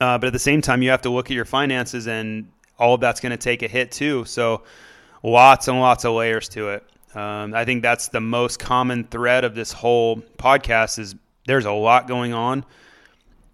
uh, 0.00 0.18
but 0.18 0.26
at 0.26 0.32
the 0.32 0.38
same 0.38 0.60
time 0.60 0.82
you 0.82 0.90
have 0.90 1.02
to 1.02 1.10
look 1.10 1.30
at 1.30 1.34
your 1.34 1.44
finances 1.44 2.06
and 2.06 2.48
all 2.78 2.94
of 2.94 3.00
that's 3.00 3.20
going 3.20 3.30
to 3.30 3.36
take 3.36 3.62
a 3.62 3.68
hit 3.68 3.92
too. 3.92 4.24
So 4.24 4.62
lots 5.22 5.68
and 5.68 5.78
lots 5.78 6.04
of 6.04 6.14
layers 6.14 6.48
to 6.50 6.70
it. 6.70 6.84
Um, 7.14 7.54
I 7.54 7.64
think 7.64 7.82
that's 7.82 8.08
the 8.08 8.20
most 8.20 8.58
common 8.58 9.04
thread 9.04 9.44
of 9.44 9.54
this 9.54 9.72
whole 9.72 10.16
podcast 10.38 10.98
is 10.98 11.14
there's 11.46 11.66
a 11.66 11.72
lot 11.72 12.08
going 12.08 12.32
on. 12.32 12.64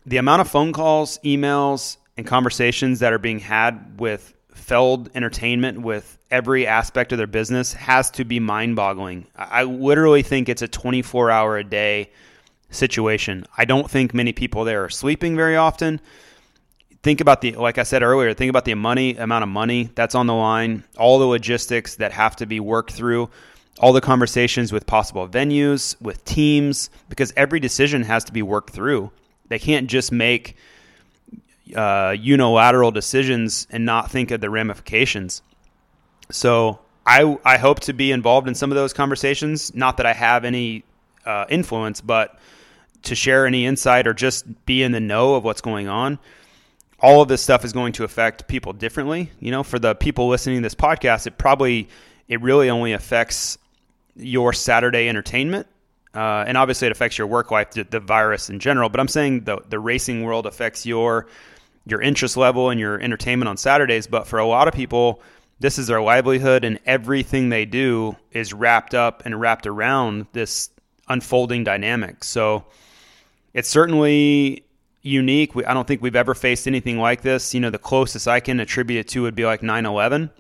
The 0.07 0.17
amount 0.17 0.41
of 0.41 0.49
phone 0.49 0.73
calls, 0.73 1.19
emails, 1.25 1.98
and 2.19 2.27
conversations 2.27 2.99
that 2.99 3.13
are 3.13 3.19
being 3.19 3.39
had 3.39 4.01
with 4.01 4.35
Feld 4.53 5.09
Entertainment 5.15 5.81
with 5.81 6.19
every 6.33 6.67
aspect 6.67 7.13
of 7.13 7.19
their 7.19 7.29
business 7.29 7.73
has 7.73 8.11
to 8.11 8.25
be 8.25 8.41
mind 8.41 8.75
boggling. 8.75 9.25
I 9.37 9.63
literally 9.63 10.23
think 10.23 10.49
it's 10.49 10.61
a 10.61 10.69
24 10.69 11.31
hour 11.31 11.57
a 11.57 11.65
day 11.65 12.11
situation. 12.71 13.47
I 13.57 13.65
don't 13.65 13.89
think 13.89 14.13
many 14.13 14.33
people 14.33 14.65
there 14.65 14.85
are 14.85 14.91
sleeping 14.91 15.37
very 15.37 15.57
often. 15.57 16.01
Think 17.05 17.21
about 17.21 17.41
the, 17.41 17.53
like 17.53 17.79
I 17.79 17.85
said 17.85 18.03
earlier, 18.03 18.35
think 18.35 18.51
about 18.51 18.65
the 18.65 18.75
money, 18.75 19.17
amount 19.17 19.45
of 19.45 19.49
money 19.49 19.91
that's 19.95 20.17
on 20.17 20.27
the 20.27 20.35
line, 20.35 20.83
all 20.99 21.21
the 21.21 21.25
logistics 21.25 21.95
that 21.97 22.11
have 22.11 22.35
to 22.37 22.47
be 22.47 22.59
worked 22.59 22.91
through, 22.91 23.31
all 23.79 23.93
the 23.93 24.01
conversations 24.01 24.73
with 24.73 24.87
possible 24.87 25.29
venues, 25.29 25.99
with 26.03 26.25
teams, 26.25 26.91
because 27.09 27.33
every 27.37 27.61
decision 27.61 28.03
has 28.03 28.25
to 28.25 28.33
be 28.33 28.43
worked 28.43 28.71
through. 28.71 29.13
They 29.47 29.61
can't 29.61 29.89
just 29.89 30.11
make 30.11 30.57
uh, 31.75 32.11
unilateral 32.19 32.91
decisions 32.91 33.67
and 33.71 33.85
not 33.85 34.11
think 34.11 34.31
of 34.31 34.41
the 34.41 34.51
ramifications. 34.51 35.43
So 36.31 36.81
I 37.07 37.39
I 37.45 37.57
hope 37.57 37.81
to 37.81 37.93
be 37.93 38.13
involved 38.13 38.49
in 38.49 38.55
some 38.55 38.71
of 38.71 38.77
those 38.77 38.93
conversations. 38.93 39.75
Not 39.75 39.97
that 39.97 40.07
I 40.07 40.13
have 40.13 40.45
any 40.45 40.85
uh, 41.25 41.47
influence, 41.49 42.01
but 42.01 42.39
to 43.05 43.15
share 43.15 43.47
any 43.47 43.67
insight 43.67 44.07
or 44.07 44.15
just 44.15 44.45
be 44.67 44.83
in 44.83 44.93
the 44.93 45.01
know 45.01 45.35
of 45.35 45.45
what's 45.45 45.61
going 45.61 45.89
on. 45.89 46.19
All 47.01 47.23
of 47.23 47.29
this 47.29 47.41
stuff 47.41 47.65
is 47.65 47.73
going 47.73 47.93
to 47.95 48.05
affect 48.05 48.49
people 48.49 48.73
differently. 48.73 49.31
You 49.39 49.53
know, 49.53 49.63
for 49.63 49.79
the 49.79 49.95
people 49.95 50.29
listening 50.29 50.57
to 50.57 50.63
this 50.63 50.75
podcast, 50.75 51.27
it 51.27 51.39
probably 51.39 51.89
it 52.27 52.43
really 52.43 52.71
only 52.71 52.93
affects 52.93 53.57
your 54.17 54.53
Saturday 54.53 55.09
entertainment. 55.09 55.67
Uh, 56.13 56.45
and 56.47 56.57
obviously, 56.57 56.87
it 56.87 56.93
affects 56.93 57.17
your 57.17 57.27
work 57.27 57.51
life, 57.51 57.71
the, 57.71 57.85
the 57.85 58.01
virus 58.01 58.51
in 58.51 58.59
general. 58.59 58.89
But 58.89 59.01
I'm 59.01 59.09
saying 59.09 59.45
the 59.45 59.59
the 59.69 59.79
racing 59.79 60.25
world 60.25 60.47
affects 60.47 60.85
your 60.85 61.29
your 61.91 62.01
interest 62.01 62.37
level 62.37 62.71
and 62.71 62.79
your 62.79 63.01
entertainment 63.01 63.49
on 63.49 63.57
Saturdays. 63.57 64.07
But 64.07 64.27
for 64.27 64.39
a 64.39 64.47
lot 64.47 64.69
of 64.69 64.75
people, 64.75 65.21
this 65.61 65.79
is 65.79 65.89
their 65.89 66.01
livelihood, 66.01 66.65
and 66.65 66.79
everything 66.87 67.49
they 67.49 67.65
do 67.65 68.17
is 68.33 68.53
wrapped 68.53 68.95
up 68.95 69.23
and 69.25 69.41
wrapped 69.41 69.67
around 69.67 70.27
this 70.33 70.71
unfolding 71.09 71.65
dynamic. 71.65 72.23
So 72.23 72.65
it's 73.55 73.69
certainly 73.69 74.65
unique. 75.03 75.55
We, 75.55 75.65
I 75.65 75.75
don't 75.75 75.87
think 75.87 76.03
we've 76.03 76.17
ever 76.17 76.35
faced 76.35 76.67
anything 76.67 76.99
like 76.99 77.23
this. 77.23 77.55
You 77.55 77.61
know, 77.61 77.71
the 77.71 77.79
closest 77.79 78.29
I 78.29 78.41
can 78.41 78.61
attribute 78.61 79.01
it 79.01 79.09
to 79.09 79.23
would 79.23 79.35
be 79.35 79.45
like 79.45 79.63
9 79.63 79.87
11. 79.87 80.31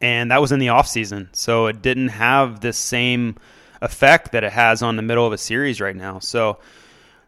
And 0.00 0.30
that 0.30 0.40
was 0.40 0.52
in 0.52 0.60
the 0.60 0.68
off 0.68 0.86
season. 0.86 1.28
So 1.32 1.66
it 1.66 1.82
didn't 1.82 2.08
have 2.08 2.60
the 2.60 2.72
same 2.72 3.36
effect 3.82 4.32
that 4.32 4.44
it 4.44 4.52
has 4.52 4.82
on 4.82 4.96
the 4.96 5.02
middle 5.02 5.26
of 5.26 5.32
a 5.32 5.38
series 5.38 5.80
right 5.80 5.96
now. 5.96 6.18
So 6.20 6.58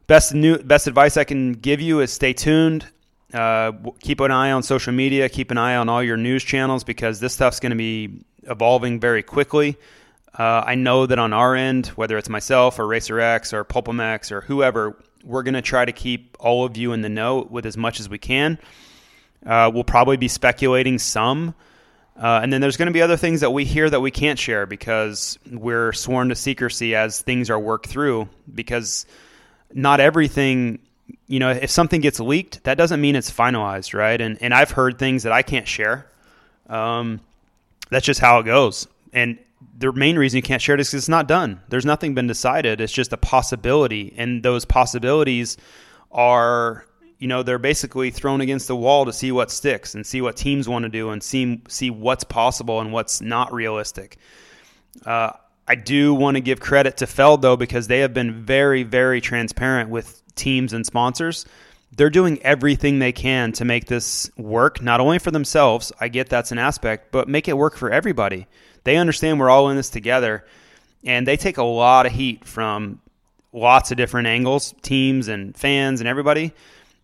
best 0.06 0.34
new 0.34 0.58
best 0.58 0.86
advice 0.86 1.16
I 1.16 1.24
can 1.24 1.52
give 1.52 1.80
you 1.80 2.00
is 2.00 2.12
stay 2.12 2.32
tuned. 2.32 2.86
Uh, 3.32 3.72
keep 4.00 4.20
an 4.20 4.30
eye 4.30 4.52
on 4.52 4.62
social 4.62 4.92
media. 4.92 5.28
Keep 5.28 5.50
an 5.50 5.58
eye 5.58 5.76
on 5.76 5.88
all 5.88 6.02
your 6.02 6.16
news 6.16 6.42
channels 6.42 6.84
because 6.84 7.20
this 7.20 7.32
stuff's 7.32 7.60
going 7.60 7.70
to 7.70 7.76
be 7.76 8.24
evolving 8.44 9.00
very 9.00 9.22
quickly. 9.22 9.76
Uh, 10.36 10.62
I 10.66 10.74
know 10.74 11.06
that 11.06 11.18
on 11.18 11.32
our 11.32 11.54
end, 11.54 11.88
whether 11.88 12.16
it's 12.16 12.28
myself 12.28 12.78
or 12.78 12.86
Racer 12.86 13.20
X 13.20 13.52
or 13.52 13.64
PulpMX 13.64 14.32
or 14.32 14.40
whoever, 14.40 14.96
we're 15.24 15.42
going 15.42 15.54
to 15.54 15.62
try 15.62 15.84
to 15.84 15.92
keep 15.92 16.36
all 16.40 16.64
of 16.64 16.76
you 16.76 16.92
in 16.92 17.02
the 17.02 17.08
know 17.08 17.46
with 17.50 17.66
as 17.66 17.76
much 17.76 18.00
as 18.00 18.08
we 18.08 18.18
can. 18.18 18.58
Uh, 19.44 19.70
we'll 19.72 19.84
probably 19.84 20.16
be 20.16 20.28
speculating 20.28 20.98
some. 20.98 21.54
Uh, 22.16 22.40
and 22.42 22.52
then 22.52 22.60
there's 22.60 22.76
going 22.76 22.86
to 22.86 22.92
be 22.92 23.00
other 23.00 23.16
things 23.16 23.40
that 23.40 23.50
we 23.50 23.64
hear 23.64 23.88
that 23.88 24.00
we 24.00 24.10
can't 24.10 24.38
share 24.38 24.66
because 24.66 25.38
we're 25.50 25.92
sworn 25.92 26.28
to 26.28 26.34
secrecy 26.34 26.94
as 26.94 27.20
things 27.20 27.48
are 27.48 27.58
worked 27.58 27.86
through 27.86 28.28
because 28.52 29.06
not 29.72 30.00
everything 30.00 30.80
you 31.30 31.38
know, 31.38 31.50
if 31.50 31.70
something 31.70 32.00
gets 32.00 32.18
leaked, 32.18 32.64
that 32.64 32.76
doesn't 32.76 33.00
mean 33.00 33.14
it's 33.14 33.30
finalized, 33.30 33.94
right? 33.94 34.20
And 34.20 34.36
and 34.42 34.52
I've 34.52 34.72
heard 34.72 34.98
things 34.98 35.22
that 35.22 35.32
I 35.32 35.42
can't 35.42 35.66
share. 35.66 36.10
Um, 36.68 37.20
that's 37.88 38.04
just 38.04 38.18
how 38.18 38.40
it 38.40 38.46
goes. 38.46 38.88
And 39.12 39.38
the 39.78 39.92
main 39.92 40.18
reason 40.18 40.38
you 40.38 40.42
can't 40.42 40.60
share 40.60 40.74
it 40.74 40.80
is 40.80 40.88
because 40.88 41.02
it's 41.02 41.08
not 41.08 41.28
done. 41.28 41.60
There's 41.68 41.86
nothing 41.86 42.14
been 42.14 42.26
decided. 42.26 42.80
It's 42.80 42.92
just 42.92 43.12
a 43.12 43.16
possibility, 43.16 44.12
and 44.16 44.42
those 44.42 44.64
possibilities 44.64 45.56
are, 46.10 46.84
you 47.20 47.28
know, 47.28 47.44
they're 47.44 47.60
basically 47.60 48.10
thrown 48.10 48.40
against 48.40 48.66
the 48.66 48.74
wall 48.74 49.04
to 49.04 49.12
see 49.12 49.30
what 49.30 49.52
sticks 49.52 49.94
and 49.94 50.04
see 50.04 50.20
what 50.20 50.36
teams 50.36 50.68
want 50.68 50.82
to 50.82 50.88
do 50.88 51.10
and 51.10 51.22
see 51.22 51.62
see 51.68 51.90
what's 51.90 52.24
possible 52.24 52.80
and 52.80 52.92
what's 52.92 53.20
not 53.20 53.52
realistic. 53.52 54.16
Uh, 55.06 55.30
I 55.70 55.76
do 55.76 56.14
want 56.14 56.34
to 56.34 56.40
give 56.40 56.58
credit 56.58 56.96
to 56.96 57.06
Feld 57.06 57.42
though 57.42 57.56
because 57.56 57.86
they 57.86 58.00
have 58.00 58.12
been 58.12 58.44
very, 58.44 58.82
very 58.82 59.20
transparent 59.20 59.88
with 59.88 60.20
teams 60.34 60.72
and 60.72 60.84
sponsors. 60.84 61.46
They're 61.96 62.10
doing 62.10 62.42
everything 62.42 62.98
they 62.98 63.12
can 63.12 63.52
to 63.52 63.64
make 63.64 63.86
this 63.86 64.28
work, 64.36 64.82
not 64.82 64.98
only 64.98 65.20
for 65.20 65.30
themselves. 65.30 65.92
I 66.00 66.08
get 66.08 66.28
that's 66.28 66.50
an 66.50 66.58
aspect, 66.58 67.12
but 67.12 67.28
make 67.28 67.46
it 67.46 67.56
work 67.56 67.76
for 67.76 67.88
everybody. 67.88 68.48
They 68.82 68.96
understand 68.96 69.38
we're 69.38 69.48
all 69.48 69.70
in 69.70 69.76
this 69.76 69.90
together, 69.90 70.44
and 71.04 71.24
they 71.24 71.36
take 71.36 71.58
a 71.58 71.62
lot 71.62 72.04
of 72.04 72.10
heat 72.10 72.44
from 72.44 73.00
lots 73.52 73.92
of 73.92 73.96
different 73.96 74.26
angles, 74.26 74.74
teams 74.82 75.28
and 75.28 75.56
fans 75.56 76.00
and 76.00 76.08
everybody. 76.08 76.52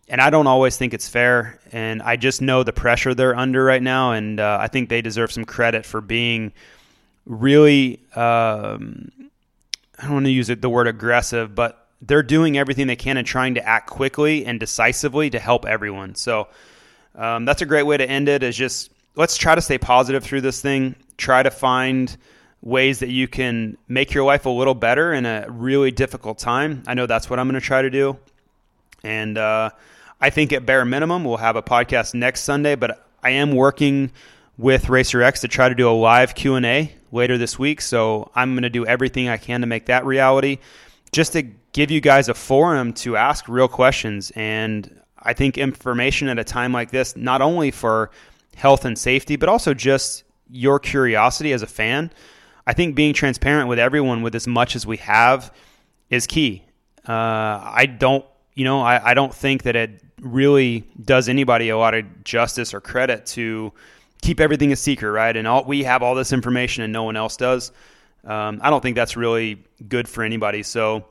And 0.09 0.19
I 0.19 0.29
don't 0.29 0.47
always 0.47 0.75
think 0.75 0.93
it's 0.93 1.07
fair. 1.07 1.61
And 1.71 2.01
I 2.01 2.17
just 2.17 2.41
know 2.41 2.63
the 2.63 2.73
pressure 2.73 3.13
they're 3.13 3.35
under 3.35 3.63
right 3.63 3.81
now. 3.81 4.11
And 4.11 4.41
uh, 4.41 4.57
I 4.59 4.67
think 4.67 4.89
they 4.89 5.01
deserve 5.01 5.31
some 5.31 5.45
credit 5.45 5.85
for 5.85 6.01
being 6.01 6.51
really, 7.27 7.99
um, 8.15 9.11
I 9.99 10.03
don't 10.03 10.13
want 10.13 10.25
to 10.25 10.31
use 10.31 10.49
it, 10.49 10.61
the 10.61 10.69
word 10.69 10.87
aggressive, 10.87 11.53
but 11.53 11.87
they're 12.01 12.23
doing 12.23 12.57
everything 12.57 12.87
they 12.87 12.95
can 12.95 13.17
and 13.17 13.27
trying 13.27 13.55
to 13.55 13.67
act 13.67 13.89
quickly 13.89 14.45
and 14.45 14.59
decisively 14.59 15.29
to 15.29 15.39
help 15.39 15.65
everyone. 15.65 16.15
So 16.15 16.47
um, 17.15 17.45
that's 17.45 17.61
a 17.61 17.65
great 17.65 17.83
way 17.83 17.97
to 17.97 18.07
end 18.07 18.29
it. 18.29 18.43
Is 18.43 18.55
just 18.55 18.91
let's 19.15 19.37
try 19.37 19.55
to 19.55 19.61
stay 19.61 19.77
positive 19.77 20.23
through 20.23 20.41
this 20.41 20.61
thing. 20.61 20.95
Try 21.17 21.43
to 21.43 21.51
find 21.51 22.15
ways 22.61 22.99
that 22.99 23.09
you 23.09 23.27
can 23.27 23.77
make 23.87 24.13
your 24.13 24.23
life 24.23 24.45
a 24.45 24.49
little 24.49 24.75
better 24.75 25.13
in 25.13 25.25
a 25.25 25.45
really 25.49 25.91
difficult 25.91 26.37
time. 26.39 26.83
I 26.87 26.93
know 26.93 27.05
that's 27.05 27.29
what 27.29 27.39
I'm 27.39 27.47
going 27.47 27.59
to 27.59 27.65
try 27.65 27.81
to 27.81 27.89
do. 27.89 28.17
And 29.03 29.37
uh, 29.37 29.71
I 30.19 30.29
think 30.29 30.53
at 30.53 30.65
bare 30.65 30.85
minimum, 30.85 31.23
we'll 31.23 31.37
have 31.37 31.55
a 31.55 31.63
podcast 31.63 32.13
next 32.13 32.43
Sunday, 32.43 32.75
but 32.75 33.05
I 33.23 33.31
am 33.31 33.51
working 33.53 34.11
with 34.57 34.89
Racer 34.89 35.21
X 35.21 35.41
to 35.41 35.47
try 35.47 35.69
to 35.69 35.75
do 35.75 35.89
a 35.89 35.91
live 35.91 36.35
Q&A 36.35 36.91
later 37.11 37.37
this 37.37 37.59
week. 37.59 37.81
So 37.81 38.31
I'm 38.35 38.53
going 38.53 38.63
to 38.63 38.69
do 38.69 38.85
everything 38.85 39.29
I 39.29 39.37
can 39.37 39.61
to 39.61 39.67
make 39.67 39.85
that 39.85 40.05
reality 40.05 40.57
just 41.11 41.33
to 41.33 41.43
give 41.73 41.91
you 41.91 42.01
guys 42.01 42.27
a 42.27 42.33
forum 42.33 42.93
to 42.93 43.15
ask 43.15 43.47
real 43.47 43.67
questions. 43.67 44.31
And 44.35 44.99
I 45.19 45.33
think 45.33 45.57
information 45.57 46.27
at 46.27 46.39
a 46.39 46.43
time 46.43 46.73
like 46.73 46.91
this, 46.91 47.15
not 47.15 47.41
only 47.41 47.71
for 47.71 48.11
health 48.55 48.85
and 48.85 48.97
safety, 48.97 49.35
but 49.35 49.47
also 49.49 49.73
just 49.73 50.23
your 50.49 50.79
curiosity 50.79 51.53
as 51.53 51.61
a 51.61 51.67
fan. 51.67 52.11
I 52.65 52.73
think 52.73 52.95
being 52.95 53.13
transparent 53.13 53.69
with 53.69 53.79
everyone 53.79 54.23
with 54.23 54.35
as 54.35 54.47
much 54.47 54.75
as 54.75 54.85
we 54.85 54.97
have 54.97 55.53
is 56.09 56.27
key. 56.27 56.63
Uh, 57.07 57.13
I 57.63 57.85
don't, 57.85 58.25
you 58.55 58.65
know, 58.65 58.81
I, 58.81 59.11
I 59.11 59.13
don't 59.13 59.33
think 59.33 59.63
that 59.63 59.75
it 59.75 60.01
really 60.21 60.83
does 61.01 61.29
anybody 61.29 61.69
a 61.69 61.77
lot 61.77 61.93
of 61.93 62.23
justice 62.23 62.73
or 62.73 62.81
credit 62.81 63.25
to 63.27 63.71
keep 64.21 64.39
everything 64.39 64.71
a 64.71 64.75
secret, 64.75 65.11
right? 65.11 65.35
And 65.35 65.47
all 65.47 65.63
we 65.63 65.83
have 65.83 66.03
all 66.03 66.15
this 66.15 66.33
information 66.33 66.83
and 66.83 66.93
no 66.93 67.03
one 67.03 67.15
else 67.15 67.37
does. 67.37 67.71
Um, 68.23 68.59
I 68.61 68.69
don't 68.69 68.81
think 68.81 68.95
that's 68.95 69.15
really 69.15 69.63
good 69.87 70.07
for 70.07 70.23
anybody. 70.23 70.63
So 70.63 71.05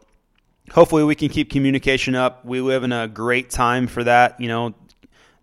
hopefully 0.71 1.05
we 1.05 1.15
can 1.15 1.29
keep 1.29 1.51
communication 1.51 2.15
up. 2.15 2.45
We 2.45 2.61
live 2.61 2.85
in 2.85 2.93
a 2.93 3.09
great 3.09 3.51
time 3.51 3.87
for 3.87 4.05
that. 4.05 4.41
You 4.41 4.49
know, 4.49 4.75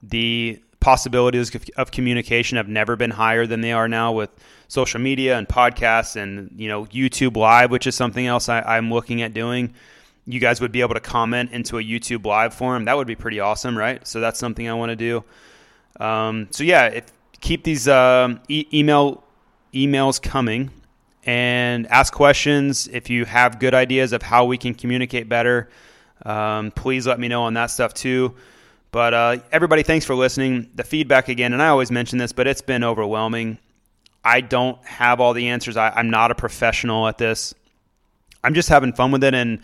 the 0.01 0.61
possibilities 0.79 1.55
of 1.77 1.91
communication 1.91 2.57
have 2.57 2.67
never 2.67 2.95
been 2.95 3.11
higher 3.11 3.47
than 3.47 3.61
they 3.61 3.71
are 3.71 3.87
now 3.87 4.11
with 4.11 4.29
social 4.67 4.99
media 4.99 5.37
and 5.37 5.47
podcasts 5.47 6.15
and 6.15 6.51
you 6.57 6.67
know 6.67 6.85
YouTube 6.85 7.37
Live, 7.37 7.71
which 7.71 7.87
is 7.87 7.95
something 7.95 8.25
else 8.25 8.49
I, 8.49 8.77
am 8.77 8.91
looking 8.91 9.21
at 9.21 9.33
doing. 9.33 9.73
You 10.25 10.39
guys 10.39 10.61
would 10.61 10.71
be 10.71 10.81
able 10.81 10.93
to 10.93 10.99
comment 10.99 11.51
into 11.51 11.77
a 11.77 11.83
YouTube 11.83 12.25
Live 12.25 12.53
forum. 12.53 12.85
That 12.85 12.97
would 12.97 13.07
be 13.07 13.15
pretty 13.15 13.39
awesome, 13.39 13.77
right? 13.77 14.05
So 14.05 14.19
that's 14.19 14.39
something 14.39 14.67
I 14.69 14.73
want 14.73 14.89
to 14.89 14.95
do. 14.95 15.23
Um, 15.99 16.47
so 16.51 16.63
yeah, 16.63 16.87
if, 16.87 17.05
keep 17.43 17.63
these 17.63 17.87
uh, 17.87 18.35
e- 18.47 18.67
email 18.73 19.23
emails 19.73 20.19
coming 20.19 20.71
and 21.25 21.85
ask 21.87 22.13
questions. 22.13 22.87
If 22.87 23.09
you 23.09 23.25
have 23.25 23.59
good 23.59 23.75
ideas 23.75 24.13
of 24.13 24.23
how 24.23 24.45
we 24.45 24.57
can 24.57 24.73
communicate 24.73 25.29
better, 25.29 25.69
um, 26.25 26.71
please 26.71 27.05
let 27.05 27.19
me 27.19 27.27
know 27.27 27.43
on 27.43 27.53
that 27.53 27.67
stuff 27.67 27.93
too. 27.93 28.33
But 28.91 29.13
uh, 29.13 29.37
everybody, 29.51 29.83
thanks 29.83 30.05
for 30.05 30.15
listening. 30.15 30.69
The 30.75 30.83
feedback 30.83 31.27
again, 31.27 31.53
and 31.53 31.61
I 31.61 31.67
always 31.67 31.91
mention 31.91 32.17
this, 32.17 32.31
but 32.31 32.47
it's 32.47 32.61
been 32.61 32.83
overwhelming. 32.83 33.57
I 34.23 34.39
don't 34.39 34.81
have 34.85 35.19
all 35.19 35.33
the 35.33 35.49
answers. 35.49 35.75
I, 35.75 35.99
am 35.99 36.09
not 36.09 36.31
a 36.31 36.35
professional 36.35 37.07
at 37.07 37.17
this. 37.17 37.53
I'm 38.43 38.53
just 38.53 38.69
having 38.69 38.93
fun 38.93 39.11
with 39.11 39.23
it, 39.23 39.33
and 39.33 39.59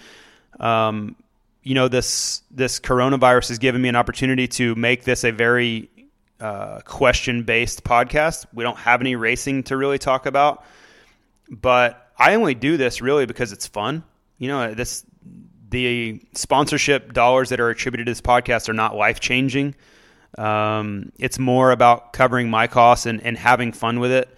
um, 0.59 1.15
you 1.63 1.75
know 1.75 1.87
this 1.87 2.41
this 2.51 2.79
coronavirus 2.79 3.49
has 3.49 3.59
given 3.59 3.81
me 3.81 3.87
an 3.87 3.95
opportunity 3.95 4.47
to 4.47 4.75
make 4.75 5.03
this 5.03 5.23
a 5.23 5.31
very 5.31 5.89
uh, 6.39 6.79
question 6.81 7.43
based 7.43 7.83
podcast. 7.83 8.45
We 8.53 8.63
don't 8.63 8.77
have 8.77 9.01
any 9.01 9.15
racing 9.15 9.63
to 9.63 9.77
really 9.77 9.97
talk 9.97 10.25
about, 10.25 10.63
but 11.49 12.11
I 12.17 12.35
only 12.35 12.55
do 12.55 12.77
this 12.77 13.01
really 13.01 13.25
because 13.25 13.51
it's 13.51 13.67
fun. 13.67 14.03
You 14.37 14.47
know, 14.47 14.73
this 14.73 15.05
the 15.69 16.21
sponsorship 16.33 17.13
dollars 17.13 17.49
that 17.49 17.59
are 17.59 17.69
attributed 17.69 18.07
to 18.07 18.11
this 18.11 18.21
podcast 18.21 18.69
are 18.69 18.73
not 18.73 18.95
life 18.95 19.19
changing. 19.19 19.75
Um, 20.37 21.11
it's 21.17 21.39
more 21.39 21.71
about 21.71 22.13
covering 22.13 22.49
my 22.49 22.67
costs 22.67 23.05
and, 23.05 23.21
and 23.23 23.37
having 23.37 23.71
fun 23.71 23.99
with 23.99 24.11
it. 24.11 24.29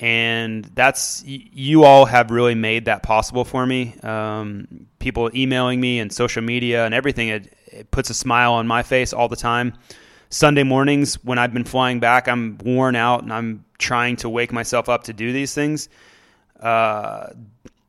And 0.00 0.64
that's, 0.64 1.24
you 1.26 1.82
all 1.82 2.04
have 2.04 2.30
really 2.30 2.54
made 2.54 2.84
that 2.84 3.02
possible 3.02 3.44
for 3.44 3.66
me. 3.66 3.98
Um, 4.02 4.86
people 5.00 5.30
emailing 5.34 5.80
me 5.80 5.98
and 5.98 6.12
social 6.12 6.42
media 6.42 6.84
and 6.84 6.94
everything, 6.94 7.28
it, 7.28 7.52
it 7.66 7.90
puts 7.90 8.08
a 8.08 8.14
smile 8.14 8.54
on 8.54 8.68
my 8.68 8.84
face 8.84 9.12
all 9.12 9.28
the 9.28 9.36
time. 9.36 9.74
Sunday 10.30 10.62
mornings 10.62 11.14
when 11.24 11.38
I've 11.38 11.54
been 11.54 11.64
flying 11.64 12.00
back, 12.00 12.28
I'm 12.28 12.58
worn 12.58 12.96
out 12.96 13.22
and 13.22 13.32
I'm 13.32 13.64
trying 13.78 14.16
to 14.16 14.28
wake 14.28 14.52
myself 14.52 14.88
up 14.88 15.04
to 15.04 15.12
do 15.12 15.32
these 15.32 15.54
things. 15.54 15.88
Uh, 16.60 17.28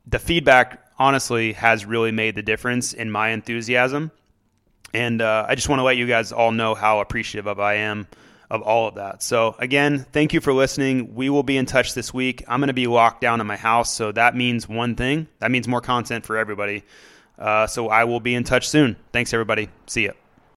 the 0.08 0.20
feedback 0.20 0.86
honestly 0.98 1.54
has 1.54 1.86
really 1.86 2.12
made 2.12 2.36
the 2.36 2.42
difference 2.42 2.94
in 2.94 3.12
my 3.12 3.30
enthusiasm. 3.30 4.12
And 4.94 5.22
uh, 5.22 5.46
I 5.48 5.56
just 5.56 5.70
want 5.70 5.80
to 5.80 5.84
let 5.84 5.98
you 5.98 6.08
guys 6.08 6.32
all 6.32 6.52
know 6.52 6.76
how 6.76 7.00
appreciative 7.00 7.48
of 7.48 7.60
I 7.60 7.76
am 7.76 8.08
of 8.50 8.62
all 8.64 8.88
of 8.88 8.96
that. 8.96 9.22
So 9.22 9.56
again, 9.60 10.06
thank 10.12 10.34
you 10.34 10.42
for 10.42 10.54
listening. 10.54 11.14
We 11.14 11.30
will 11.30 11.44
be 11.44 11.58
in 11.58 11.66
touch 11.66 11.94
this 11.94 12.14
week. 12.14 12.44
I'm 12.48 12.60
going 12.60 12.68
to 12.68 12.74
be 12.74 12.88
locked 12.88 13.22
down 13.22 13.42
in 13.42 13.48
my 13.48 13.58
house, 13.58 13.94
so 13.94 14.12
that 14.14 14.36
means 14.36 14.68
one 14.68 14.96
thing. 14.96 15.28
That 15.40 15.52
means 15.52 15.68
more 15.68 15.82
content 15.82 16.26
for 16.26 16.38
everybody. 16.38 16.84
Uh, 17.38 17.68
so 17.68 17.90
I 17.90 18.06
will 18.06 18.20
be 18.20 18.34
in 18.34 18.44
touch 18.44 18.68
soon. 18.68 18.96
Thanks, 19.14 19.34
everybody. 19.34 19.70
See 19.86 20.06
ya. 20.06 20.12